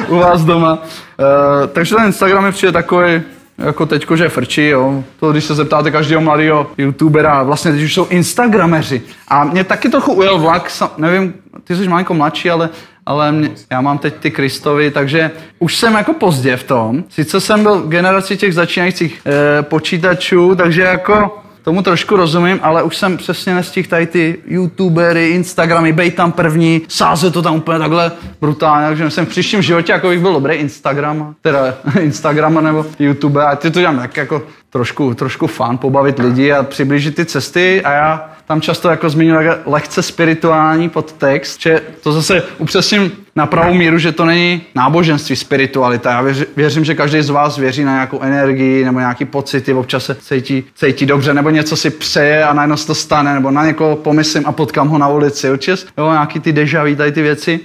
u 0.14 0.16
vás 0.16 0.44
doma. 0.44 0.78
Eh, 0.82 1.66
takže 1.66 1.94
ten 1.94 2.04
Instagram 2.04 2.46
je 2.46 2.52
přijde 2.52 2.72
takový, 2.72 3.22
jako 3.58 3.86
teďko, 3.86 4.16
že 4.16 4.28
frčí, 4.28 4.66
jo. 4.66 5.04
To, 5.20 5.32
když 5.32 5.44
se 5.44 5.54
zeptáte 5.54 5.90
každého 5.90 6.22
mladého 6.22 6.70
youtubera, 6.78 7.42
vlastně 7.42 7.72
teď 7.72 7.82
už 7.82 7.94
jsou 7.94 8.06
instagrameři. 8.06 9.02
A 9.28 9.44
mě 9.44 9.64
taky 9.64 9.88
trochu 9.88 10.12
ujel 10.12 10.38
vlak, 10.38 10.72
nevím, 10.98 11.34
ty 11.64 11.76
jsi 11.76 11.88
malinko 11.88 12.14
mladší, 12.14 12.50
ale 12.50 12.70
ale 13.06 13.32
mě, 13.32 13.50
já 13.70 13.80
mám 13.80 13.98
teď 13.98 14.14
ty 14.14 14.30
Kristovi, 14.30 14.90
takže 14.90 15.30
už 15.58 15.76
jsem 15.76 15.94
jako 15.94 16.12
pozdě 16.12 16.56
v 16.56 16.64
tom. 16.64 17.04
Sice 17.08 17.40
jsem 17.40 17.62
byl 17.62 17.80
v 17.82 17.88
generaci 17.88 18.36
těch 18.36 18.54
začínajících 18.54 19.22
e, 19.26 19.62
počítačů, 19.62 20.54
takže 20.54 20.82
jako 20.82 21.44
tomu 21.64 21.82
trošku 21.82 22.16
rozumím, 22.16 22.60
ale 22.62 22.82
už 22.82 22.96
jsem 22.96 23.16
přesně 23.16 23.54
nestihl 23.54 23.88
tady 23.88 24.06
ty 24.06 24.38
youtubery, 24.46 25.28
instagramy, 25.28 25.92
bej 25.92 26.10
tam 26.10 26.32
první, 26.32 26.82
sázet 26.88 27.32
to 27.32 27.42
tam 27.42 27.56
úplně 27.56 27.78
takhle 27.78 28.12
brutálně, 28.40 28.86
takže 28.86 29.10
jsem 29.10 29.26
v 29.26 29.28
příštím 29.28 29.62
životě 29.62 29.92
jako 29.92 30.08
bych 30.08 30.20
byl 30.20 30.32
dobrý 30.32 30.54
Instagram, 30.54 31.34
teda 31.40 31.74
Instagram 32.00 32.64
nebo 32.64 32.86
YouTube 32.98 33.44
a 33.44 33.56
ty 33.56 33.70
to 33.70 33.80
dělám 33.80 33.98
tak 33.98 34.16
jako 34.16 34.42
trošku, 34.74 35.14
trošku 35.14 35.46
fun, 35.46 35.78
pobavit 35.78 36.18
lidi 36.18 36.52
a 36.52 36.62
přiblížit 36.62 37.14
ty 37.14 37.24
cesty 37.26 37.82
a 37.84 37.92
já 37.92 38.30
tam 38.46 38.60
často 38.60 38.90
jako 38.90 39.10
zmiňuji 39.10 39.48
lehce 39.66 40.02
spirituální 40.02 40.88
podtext, 40.88 41.60
že 41.60 41.82
to 42.02 42.12
zase 42.12 42.42
upřesním 42.58 43.12
na 43.36 43.46
pravou 43.46 43.74
míru, 43.74 43.98
že 43.98 44.12
to 44.12 44.24
není 44.24 44.62
náboženství, 44.74 45.36
spiritualita. 45.36 46.10
Já 46.10 46.22
věř, 46.22 46.44
věřím, 46.56 46.84
že 46.84 46.94
každý 46.94 47.22
z 47.22 47.30
vás 47.30 47.58
věří 47.58 47.84
na 47.84 47.92
nějakou 47.92 48.20
energii 48.20 48.84
nebo 48.84 48.98
nějaký 48.98 49.24
pocity, 49.24 49.74
občas 49.74 50.04
se 50.04 50.14
cítí, 50.14 50.64
cítí 50.74 51.06
dobře, 51.06 51.34
nebo 51.34 51.50
něco 51.50 51.76
si 51.76 51.90
přeje 51.90 52.44
a 52.44 52.52
najednou 52.52 52.76
se 52.76 52.86
to 52.86 52.94
stane, 52.94 53.34
nebo 53.34 53.50
na 53.50 53.66
někoho 53.66 53.96
pomyslím 53.96 54.46
a 54.46 54.52
potkám 54.52 54.88
ho 54.88 54.98
na 54.98 55.08
ulici. 55.08 55.50
Určitě, 55.50 55.82
jo, 55.98 56.12
nějaký 56.12 56.40
ty 56.40 56.52
deja 56.52 56.96
tady 56.96 57.12
ty 57.12 57.22
věci. 57.22 57.60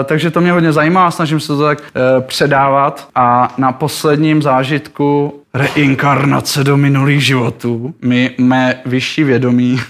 E, 0.00 0.04
takže 0.04 0.30
to 0.30 0.40
mě 0.40 0.52
hodně 0.52 0.72
zajímá 0.72 1.06
a 1.06 1.10
snažím 1.10 1.40
se 1.40 1.46
to 1.46 1.62
tak 1.62 1.78
e, 1.78 2.20
předávat. 2.20 3.08
A 3.14 3.54
na 3.58 3.72
posledním 3.72 4.42
zážitku 4.42 5.41
reinkarnace 5.54 6.64
do 6.64 6.76
minulých 6.76 7.26
životů, 7.26 7.94
mi 8.02 8.34
mé 8.38 8.80
vyšší 8.86 9.24
vědomí, 9.24 9.80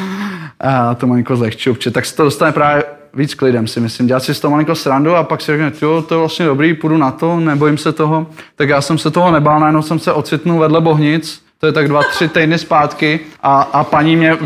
a 0.60 0.94
to 0.94 1.06
malinko 1.06 1.36
zlehču, 1.36 1.74
tak 1.92 2.06
se 2.06 2.16
to 2.16 2.24
dostane 2.24 2.52
právě 2.52 2.84
víc 3.14 3.34
klidem, 3.34 3.66
si 3.66 3.80
myslím. 3.80 4.06
Dělat 4.06 4.22
si 4.22 4.34
z 4.34 4.40
toho 4.40 4.50
malinko 4.50 4.74
srandu 4.74 5.16
a 5.16 5.22
pak 5.22 5.40
si 5.40 5.52
řekne, 5.52 5.72
jo, 5.82 6.04
to 6.08 6.14
je 6.14 6.18
vlastně 6.18 6.46
dobrý, 6.46 6.74
půjdu 6.74 6.96
na 6.96 7.10
to, 7.10 7.40
nebojím 7.40 7.78
se 7.78 7.92
toho. 7.92 8.26
Tak 8.56 8.68
já 8.68 8.80
jsem 8.80 8.98
se 8.98 9.10
toho 9.10 9.32
nebál, 9.32 9.60
najednou 9.60 9.82
jsem 9.82 9.98
se 9.98 10.12
ocitnul 10.12 10.58
vedle 10.58 10.80
Bohnic, 10.80 11.43
to 11.64 11.68
je 11.68 11.72
tak 11.72 11.88
dva, 11.88 12.02
tři 12.02 12.28
týdny 12.28 12.58
zpátky 12.58 13.20
a, 13.42 13.62
a 13.62 13.84
paní, 13.84 14.16
mě, 14.16 14.36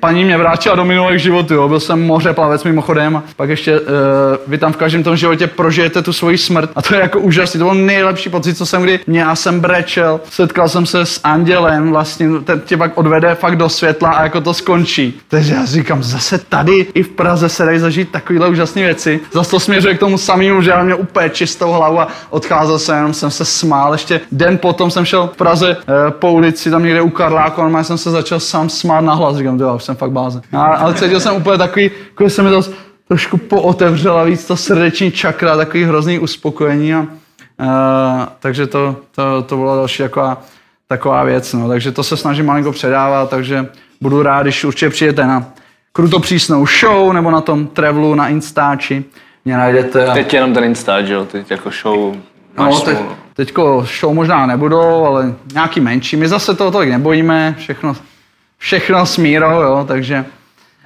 paní 0.00 0.24
mě 0.24 0.38
vrátila 0.38 0.74
do 0.74 0.84
minulých 0.84 1.20
životů, 1.20 1.54
jo. 1.54 1.68
byl 1.68 1.80
jsem 1.80 2.06
moře 2.06 2.32
plavec 2.32 2.64
mimochodem, 2.64 3.22
pak 3.36 3.48
ještě 3.48 3.80
uh, 3.80 3.86
vy 4.46 4.58
tam 4.58 4.72
v 4.72 4.76
každém 4.76 5.02
tom 5.02 5.16
životě 5.16 5.46
prožijete 5.46 6.02
tu 6.02 6.12
svoji 6.12 6.38
smrt 6.38 6.70
a 6.76 6.82
to 6.82 6.94
je 6.94 7.00
jako 7.00 7.20
úžasný, 7.20 7.58
to 7.58 7.64
byl 7.64 7.74
nejlepší 7.74 8.28
pocit, 8.28 8.54
co 8.54 8.66
jsem 8.66 8.82
kdy 8.82 9.00
měl, 9.06 9.28
já 9.28 9.34
jsem 9.34 9.60
brečel, 9.60 10.20
setkal 10.30 10.68
jsem 10.68 10.86
se 10.86 11.06
s 11.06 11.20
andělem, 11.24 11.90
vlastně 11.90 12.28
ten 12.44 12.60
tě 12.60 12.76
pak 12.76 12.98
odvede 12.98 13.34
fakt 13.34 13.56
do 13.56 13.68
světla 13.68 14.10
a 14.10 14.22
jako 14.22 14.40
to 14.40 14.54
skončí. 14.54 15.20
Takže 15.28 15.54
já 15.54 15.64
říkám, 15.64 16.02
zase 16.02 16.38
tady 16.38 16.86
i 16.94 17.02
v 17.02 17.08
Praze 17.08 17.48
se 17.48 17.64
dají 17.64 17.78
zažít 17.78 18.10
takovéhle 18.10 18.48
úžasné 18.48 18.82
věci. 18.82 19.20
Zase 19.32 19.50
to 19.50 19.60
směřuje 19.60 19.94
k 19.94 20.00
tomu 20.00 20.18
samému, 20.18 20.62
že 20.62 20.70
já 20.70 20.82
měl 20.82 20.96
úplně 21.00 21.30
čistou 21.30 21.72
hlavu 21.72 22.00
a 22.00 22.08
odcházel 22.30 22.78
jsem, 22.78 22.96
jenom 22.96 23.14
jsem 23.14 23.30
se 23.30 23.44
smál. 23.44 23.92
Ještě 23.92 24.20
den 24.32 24.58
potom 24.58 24.90
jsem 24.90 25.04
šel 25.04 25.30
v 25.34 25.36
Praze 25.36 25.76
uh, 25.76 26.10
po 26.10 26.32
ulici 26.32 26.65
si 26.66 26.70
tam 26.70 26.82
někde 26.82 27.02
u 27.02 27.10
Karláku, 27.10 27.62
a 27.62 27.82
jsem 27.82 27.98
se 27.98 28.10
začal 28.10 28.40
sám 28.40 28.68
smát 28.68 29.00
na 29.00 29.14
hlas, 29.14 29.36
říkám, 29.36 29.60
jo, 29.60 29.76
už 29.76 29.84
jsem 29.84 29.96
fakt 29.96 30.10
blázen. 30.10 30.42
Ale 30.52 30.94
cítil 30.94 31.20
jsem 31.20 31.36
úplně 31.36 31.58
takový, 31.58 31.90
jako 32.08 32.30
se 32.30 32.42
mi 32.42 32.50
to 32.50 32.62
trošku 33.08 33.36
pootevřela 33.36 34.24
víc 34.24 34.46
ta 34.46 34.56
srdeční 34.56 35.10
čakra, 35.10 35.56
takový 35.56 35.84
hrozný 35.84 36.18
uspokojení 36.18 36.94
a, 36.94 37.00
uh, 37.00 37.06
takže 38.40 38.66
to, 38.66 38.96
to, 39.14 39.42
to 39.42 39.56
byla 39.56 39.76
další 39.76 40.02
taková, 40.02 40.42
taková 40.88 41.24
věc, 41.24 41.52
no. 41.52 41.68
takže 41.68 41.92
to 41.92 42.02
se 42.02 42.16
snažím 42.16 42.46
malinko 42.46 42.72
předávat, 42.72 43.30
takže 43.30 43.66
budu 44.00 44.22
rád, 44.22 44.42
když 44.42 44.64
určitě 44.64 44.90
přijete 44.90 45.26
na 45.26 45.46
kruto 45.92 46.20
přísnou 46.20 46.66
show 46.66 47.12
nebo 47.12 47.30
na 47.30 47.40
tom 47.40 47.66
travelu 47.66 48.14
na 48.14 48.28
Instači, 48.28 49.04
mě 49.44 49.56
najdete. 49.56 50.06
A... 50.06 50.14
Teď 50.14 50.34
jenom 50.34 50.54
ten 50.54 50.64
Instač, 50.64 51.06
jo, 51.08 51.24
teď 51.24 51.50
jako 51.50 51.70
show 51.82 52.16
No, 52.58 52.80
teď, 52.80 52.98
teďko 53.36 53.86
show 54.00 54.14
možná 54.14 54.46
nebudou, 54.46 55.06
ale 55.06 55.34
nějaký 55.52 55.80
menší. 55.80 56.16
My 56.16 56.28
zase 56.28 56.54
toho 56.54 56.70
tolik 56.70 56.90
nebojíme, 56.90 57.54
všechno, 57.58 57.96
všechno 58.58 59.06
s 59.06 59.16
mírou, 59.16 59.60
jo, 59.60 59.84
takže, 59.88 60.24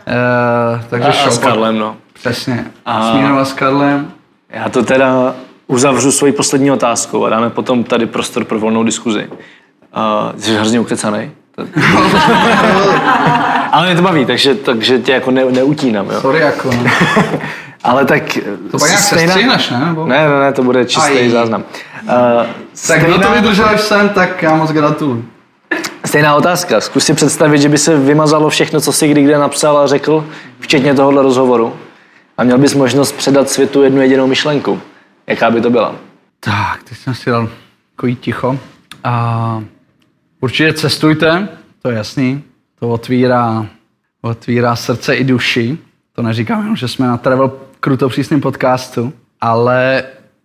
uh, 0.06 0.84
takže 0.90 1.08
a, 1.08 1.12
show. 1.12 1.28
A 1.28 1.30
s 1.30 1.38
Karlem, 1.38 1.78
no. 1.78 1.96
Přesně, 2.12 2.64
a... 2.86 3.12
s 3.12 3.14
mírou 3.14 3.38
a 3.38 3.44
s 3.44 3.52
Karlem. 3.52 4.12
Já 4.50 4.68
to 4.68 4.82
teda 4.82 5.34
uzavřu 5.66 6.12
svoji 6.12 6.32
poslední 6.32 6.70
otázkou 6.70 7.24
a 7.24 7.28
dáme 7.28 7.50
potom 7.50 7.84
tady 7.84 8.06
prostor 8.06 8.44
pro 8.44 8.58
volnou 8.58 8.84
diskuzi. 8.84 9.28
Uh, 9.30 10.40
jsi 10.40 10.54
hrozně 10.54 10.80
ukecanej. 10.80 11.30
Ale 13.72 13.86
mě 13.86 13.96
to 13.96 14.02
baví, 14.02 14.26
takže, 14.26 14.54
takže 14.54 14.98
tě 14.98 15.12
jako 15.12 15.30
ne, 15.30 15.44
neutínám. 15.44 16.10
Jo? 16.10 16.20
Sorry, 16.20 16.40
jako. 16.40 16.70
Ale 17.82 18.04
tak... 18.04 18.38
To 18.70 18.78
pak 18.78 18.88
nějak 18.88 19.02
stejná... 19.02 19.34
ne? 19.70 19.86
Nebo? 19.86 20.06
Ne, 20.06 20.28
ne, 20.28 20.40
ne, 20.40 20.52
to 20.52 20.62
bude 20.62 20.84
čistý 20.84 21.18
Aj. 21.18 21.30
záznam. 21.30 21.64
Uh, 22.02 22.46
tak 22.86 23.04
kdo 23.04 23.18
to 23.18 23.32
vydržel 23.32 23.66
až 23.66 23.80
sem, 23.80 24.08
tak 24.08 24.42
já 24.42 24.54
moc 24.54 24.70
gratuluju. 24.70 25.24
Stejná 26.04 26.34
otázka. 26.34 26.80
Zkus 26.80 27.04
si 27.04 27.14
představit, 27.14 27.58
že 27.58 27.68
by 27.68 27.78
se 27.78 27.96
vymazalo 27.98 28.50
všechno, 28.50 28.80
co 28.80 28.92
jsi 28.92 29.08
kdy 29.08 29.22
kde 29.22 29.38
napsal 29.38 29.78
a 29.78 29.86
řekl, 29.86 30.26
včetně 30.60 30.94
tohohle 30.94 31.22
rozhovoru. 31.22 31.76
A 32.38 32.44
měl 32.44 32.58
bys 32.58 32.74
možnost 32.74 33.12
předat 33.12 33.50
světu 33.50 33.82
jednu 33.82 34.02
jedinou 34.02 34.26
myšlenku. 34.26 34.80
Jaká 35.26 35.50
by 35.50 35.60
to 35.60 35.70
byla? 35.70 35.94
Tak, 36.40 36.82
teď 36.88 36.98
jsem 36.98 37.14
si 37.14 37.30
dal 37.30 37.48
takový 37.96 38.16
ticho. 38.16 38.58
A 39.04 39.62
určitě 40.40 40.72
cestujte, 40.72 41.48
to 41.82 41.90
je 41.90 41.96
jasný. 41.96 42.42
To 42.78 42.88
otvírá, 42.88 43.66
otvírá 44.22 44.76
srdce 44.76 45.14
i 45.14 45.24
duši. 45.24 45.78
To 46.12 46.22
neříkám 46.22 46.60
jenom, 46.60 46.76
že 46.76 46.88
jsme 46.88 47.06
na 47.06 47.16
travel 47.16 47.52
kruto 47.80 48.08
přísným 48.08 48.40
podcastu, 48.40 49.12
ale 49.40 50.04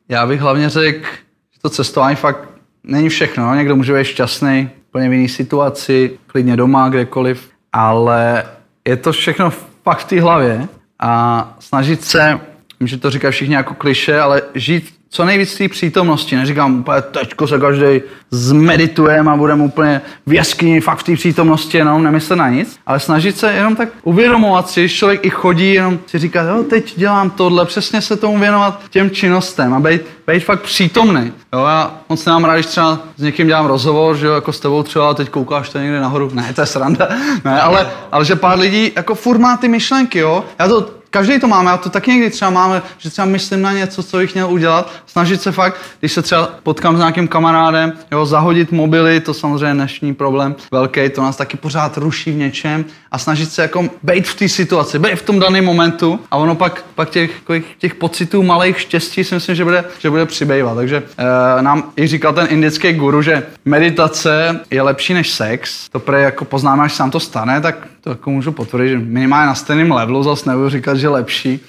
já 0.10 0.28
bych 0.28 0.41
hlavně 0.41 0.70
řekl, 0.70 1.07
že 1.53 1.60
to 1.62 1.70
cestování 1.70 2.16
fakt 2.16 2.49
není 2.84 3.10
všechno. 3.10 3.56
Někdo 3.56 3.76
může 3.76 3.94
být 3.94 4.06
šťastný, 4.06 4.70
úplně 4.90 5.10
v 5.10 5.14
jiné 5.14 5.30
situaci, 5.30 6.20
klidně 6.28 6.57
doma, 6.57 6.90
kdekoliv, 6.90 7.49
ale 7.74 8.44
je 8.88 8.98
to 8.98 9.12
všechno 9.12 9.49
fakt 9.84 9.99
v 9.99 10.06
té 10.06 10.22
hlavě 10.22 10.68
a 10.99 11.56
snažit 11.60 12.03
se, 12.03 12.40
že 12.82 12.98
to 12.98 13.10
říkají 13.10 13.32
všichni 13.32 13.56
jako 13.56 13.74
kliše, 13.74 14.20
ale 14.20 14.41
žít 14.56 14.95
co 15.16 15.26
nejvíc 15.26 15.58
té 15.58 15.68
přítomnosti. 15.68 16.36
Neříkám 16.36 16.80
úplně, 16.80 17.02
teďko 17.02 17.48
se 17.48 17.60
každý 17.60 18.02
zmeditujeme 18.32 19.32
a 19.32 19.36
budeme 19.36 19.64
úplně 19.64 20.02
v 20.26 20.34
jeskyni, 20.34 20.82
fakt 20.82 20.98
v 20.98 21.04
té 21.04 21.14
přítomnosti, 21.14 21.78
jenom 21.78 22.04
nemyslet 22.04 22.36
na 22.36 22.50
nic, 22.50 22.80
ale 22.86 23.00
snažit 23.00 23.38
se 23.38 23.52
jenom 23.52 23.76
tak 23.76 23.90
uvědomovat 24.04 24.70
si, 24.70 24.88
že 24.88 24.96
člověk 24.96 25.26
i 25.26 25.30
chodí, 25.30 25.74
jenom 25.74 26.00
si 26.08 26.20
říká, 26.20 26.42
jo, 26.42 26.64
teď 26.64 26.94
dělám 26.98 27.30
tohle, 27.30 27.66
přesně 27.66 28.02
se 28.02 28.16
tomu 28.16 28.40
věnovat 28.40 28.82
těm 28.90 29.10
činnostem 29.10 29.74
a 29.74 29.80
být, 29.80 30.02
být 30.28 30.40
fakt 30.40 30.62
přítomný. 30.62 31.32
Jo, 31.54 31.66
já 31.66 31.92
moc 32.10 32.26
nemám 32.26 32.46
rád, 32.46 32.54
když 32.54 32.66
třeba 32.66 33.00
s 33.18 33.22
někým 33.22 33.48
dělám 33.48 33.66
rozhovor, 33.66 34.18
že 34.18 34.28
jo, 34.28 34.34
jako 34.34 34.54
s 34.54 34.60
tebou 34.60 34.84
třeba, 34.84 35.14
teď 35.14 35.30
koukáš 35.30 35.70
to 35.70 35.80
někde 35.80 36.00
nahoru, 36.00 36.32
ne, 36.34 36.54
to 36.56 36.62
je 36.62 36.68
sranda, 36.68 37.08
ne, 37.46 37.62
ale, 37.62 37.92
ale 38.12 38.26
že 38.26 38.36
pár 38.36 38.60
lidí 38.60 38.92
jako 38.96 39.16
furt 39.16 39.40
má 39.40 39.58
ty 39.58 39.68
myšlenky, 39.68 40.20
jo, 40.20 40.44
já 40.60 40.68
to 40.68 41.05
Každý 41.10 41.40
to 41.40 41.48
máme, 41.48 41.72
a 41.72 41.77
to 41.77 41.90
taky 41.90 42.11
někdy 42.11 42.30
třeba 42.30 42.52
máme, 42.52 42.82
že 42.98 43.10
třeba 43.10 43.26
myslím 43.26 43.61
na 43.61 43.72
něco, 43.72 44.03
co 44.03 44.18
bych 44.18 44.34
měl 44.34 44.52
udělat, 44.52 44.91
snažit 45.06 45.41
se 45.41 45.52
fakt, 45.52 45.76
když 45.99 46.11
se 46.11 46.22
třeba 46.22 46.49
potkám 46.64 46.95
s 46.95 46.99
nějakým 46.99 47.27
kamarádem, 47.27 47.94
jo, 48.11 48.26
zahodit 48.26 48.72
mobily, 48.72 49.19
to 49.19 49.34
samozřejmě 49.34 49.73
dnešní 49.73 50.14
problém 50.14 50.56
velký, 50.72 51.10
to 51.10 51.22
nás 51.22 51.38
taky 51.38 51.57
pořád 51.57 51.98
ruší 51.98 52.32
v 52.32 52.36
něčem 52.36 52.86
a 53.11 53.18
snažit 53.18 53.52
se 53.52 53.61
jako 53.61 53.90
být 54.03 54.27
v 54.27 54.36
té 54.36 54.49
situaci, 54.49 54.99
být 54.99 55.15
v 55.15 55.22
tom 55.22 55.40
daném 55.40 55.65
momentu 55.65 56.19
a 56.32 56.38
ono 56.38 56.56
pak, 56.56 56.86
pak 56.95 57.10
těch, 57.10 57.32
těch 57.77 57.95
pocitů 57.95 58.44
malých 58.44 58.80
štěstí 58.80 59.23
si 59.23 59.36
myslím, 59.36 59.56
že 59.56 59.64
bude, 59.64 59.84
že 59.99 60.10
bude 60.10 60.26
přibývat. 60.26 60.76
Takže 60.76 61.03
e, 61.18 61.61
nám 61.61 61.84
i 61.98 62.07
říkal 62.07 62.34
ten 62.34 62.48
indický 62.49 62.94
guru, 62.94 63.22
že 63.22 63.44
meditace 63.65 64.60
je 64.72 64.82
lepší 64.82 65.14
než 65.14 65.30
sex. 65.30 65.90
To 65.90 65.99
pre 65.99 66.22
jako 66.22 66.45
poznáme, 66.45 66.84
až 66.84 66.94
se 66.94 67.03
nám 67.03 67.11
to 67.11 67.19
stane, 67.19 67.61
tak 67.61 67.88
to 68.02 68.10
jako 68.10 68.32
můžu 68.32 68.52
potvrdit, 68.52 68.90
že 68.90 68.99
minimálně 68.99 69.48
na 69.48 69.56
stejném 69.56 69.91
levelu 69.91 70.23
zase 70.23 70.49
nebudu 70.49 70.69
říkat, 70.69 70.98
že 70.98 71.05
lepší. 71.07 71.60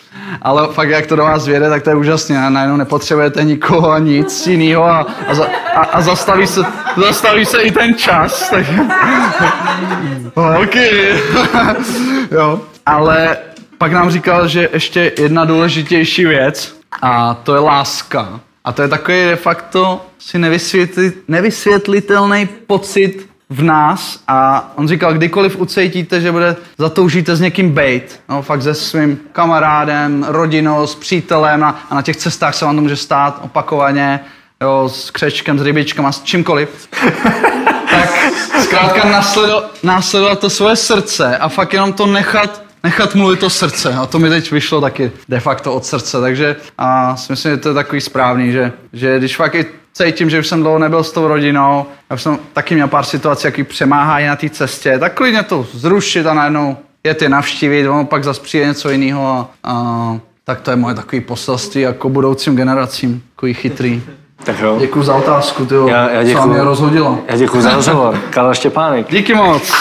Ale 0.43 0.69
fakt, 0.73 0.89
jak 0.89 1.07
to 1.07 1.17
do 1.17 1.23
vás 1.23 1.47
věde, 1.47 1.69
tak 1.69 1.83
to 1.83 1.91
je 1.91 1.97
úžasně. 1.97 2.39
A 2.39 2.51
najednou 2.51 2.77
nepotřebujete 2.77 3.45
nikoho 3.45 3.91
a 3.91 3.99
nic 3.99 4.47
jiného 4.47 4.85
a, 4.85 5.07
a, 5.29 5.35
za, 5.35 5.47
a, 5.75 5.81
a 5.81 6.01
zastaví, 6.01 6.47
se, 6.47 6.61
zastaví 6.97 7.45
se 7.45 7.63
i 7.63 7.71
ten 7.71 7.95
čas. 7.95 8.51
Tak... 8.51 8.67
OK. 10.63 10.77
jo. 12.31 12.61
Ale 12.87 13.37
pak 13.79 13.93
nám 13.93 14.11
říkal, 14.11 14.49
že 14.49 14.69
ještě 14.73 15.13
jedna 15.19 15.45
důležitější 15.45 16.25
věc 16.25 16.77
a 17.03 17.35
to 17.35 17.55
je 17.55 17.61
láska. 17.61 18.41
A 18.65 18.73
to 18.73 18.83
je 18.83 18.89
takový 18.89 19.25
de 19.25 19.37
facto 19.37 20.07
si 20.19 20.39
nevysvětli, 20.39 21.13
nevysvětlitelný 21.29 22.49
pocit 22.67 23.29
v 23.51 23.63
nás 23.63 24.21
a 24.29 24.71
on 24.75 24.89
říkal, 24.89 25.15
kdykoliv 25.15 25.57
ucítíte, 25.57 26.21
že 26.21 26.33
bude 26.33 26.57
zatoužíte 26.79 27.37
s 27.37 27.41
někým 27.41 27.71
bejt, 27.71 28.21
no 28.29 28.43
fakt 28.43 28.63
se 28.63 28.75
svým 28.75 29.21
kamarádem, 29.33 30.27
rodinou, 30.29 30.87
s 30.87 30.95
přítelem 30.95 31.65
a, 31.65 31.87
a 31.91 31.95
na 31.95 32.03
těch 32.03 32.17
cestách 32.17 32.55
se 32.55 32.65
vám 32.65 32.77
to 32.77 32.83
může 32.83 32.97
stát 32.97 33.41
opakovaně, 33.43 34.21
jo, 34.63 34.89
s 34.89 35.11
křečkem, 35.11 35.59
s 35.59 35.63
rybičkama, 35.63 36.13
s 36.13 36.23
čímkoliv. 36.23 36.89
tak 37.91 38.33
zkrátka 38.63 39.09
následovat, 39.09 39.75
následovat 39.83 40.39
to 40.39 40.51
svoje 40.51 40.77
srdce 40.77 41.39
a 41.39 41.49
fakt 41.49 41.73
jenom 41.73 41.93
to 41.93 42.07
nechat 42.07 42.67
nechat 42.85 43.15
mluvit 43.15 43.41
to 43.41 43.51
srdce. 43.51 43.95
A 43.95 44.07
to 44.07 44.19
mi 44.19 44.29
teď 44.29 44.51
vyšlo 44.51 44.81
taky 44.81 45.13
de 45.29 45.41
facto 45.41 45.75
od 45.75 45.85
srdce. 45.85 46.21
Takže 46.21 46.57
a 46.79 47.17
si 47.17 47.33
myslím, 47.33 47.53
že 47.53 47.57
to 47.57 47.69
je 47.69 47.75
takový 47.75 48.01
správný, 48.01 48.53
že, 48.53 48.73
že 48.93 49.19
když 49.19 49.37
fakt 49.37 49.55
i 49.55 49.67
cítím, 50.03 50.31
že 50.31 50.39
už 50.41 50.47
jsem 50.47 50.61
dlouho 50.63 50.79
nebyl 50.79 51.05
s 51.05 51.13
tou 51.13 51.29
rodinou, 51.29 51.87
já 52.11 52.15
už 52.15 52.23
jsem 52.23 52.39
taky 52.53 52.75
měl 52.75 52.89
pár 52.89 53.05
situací, 53.05 53.47
jaký 53.47 53.65
přemáhají 53.65 54.27
na 54.27 54.37
té 54.37 54.49
cestě, 54.51 54.99
tak 54.99 55.15
klidně 55.15 55.43
to 55.43 55.67
zrušit 55.73 56.27
a 56.27 56.35
najednou 56.35 56.77
jet 57.05 57.23
je 57.23 57.29
navštívit, 57.29 57.89
on 57.89 58.07
pak 58.07 58.25
zase 58.25 58.41
přijde 58.41 58.67
něco 58.67 58.91
jiného 58.91 59.29
a, 59.29 59.49
a 59.65 60.19
tak 60.45 60.61
to 60.61 60.71
je 60.71 60.77
moje 60.77 60.95
takový 60.95 61.21
poselství 61.21 61.81
jako 61.81 62.09
budoucím 62.09 62.57
generacím, 62.57 63.23
takový 63.35 63.55
chytrý. 63.55 64.03
Tak 64.45 64.61
jo. 64.61 64.77
Děkuji 64.81 65.03
za 65.03 65.15
otázku, 65.15 65.67
ty 65.67 65.75
Já, 65.89 66.11
já 66.11 66.21
co 66.23 66.27
děkuju. 66.29 66.47
mě 66.47 66.65
rozhodila. 66.65 67.19
Já 67.29 67.37
děkuji 67.37 67.63
za 67.63 67.75
rozhovor. 67.75 68.19
Karel 68.31 68.55
Štěpánek. 68.55 69.11
Díky 69.11 69.35
moc. 69.35 69.73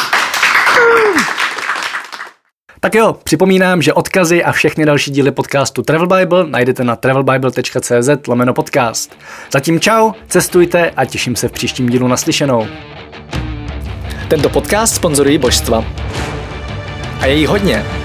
Tak 2.79 2.95
jo, 2.95 3.15
připomínám, 3.23 3.81
že 3.81 3.93
odkazy 3.93 4.43
a 4.43 4.51
všechny 4.51 4.85
další 4.85 5.11
díly 5.11 5.31
podcastu 5.31 5.81
Travel 5.81 6.07
Bible 6.07 6.47
najdete 6.47 6.83
na 6.83 6.95
travelbible.cz 6.95 8.27
lomeno 8.27 8.53
podcast. 8.53 9.17
Zatím 9.51 9.79
čau, 9.79 10.11
cestujte 10.27 10.89
a 10.89 11.05
těším 11.05 11.35
se 11.35 11.47
v 11.47 11.51
příštím 11.51 11.89
dílu 11.89 12.07
naslyšenou. 12.07 12.67
Tento 14.27 14.49
podcast 14.49 14.95
sponzorují 14.95 15.37
božstva. 15.37 15.85
A 17.19 17.25
je 17.25 17.35
jí 17.35 17.45
hodně. 17.45 18.04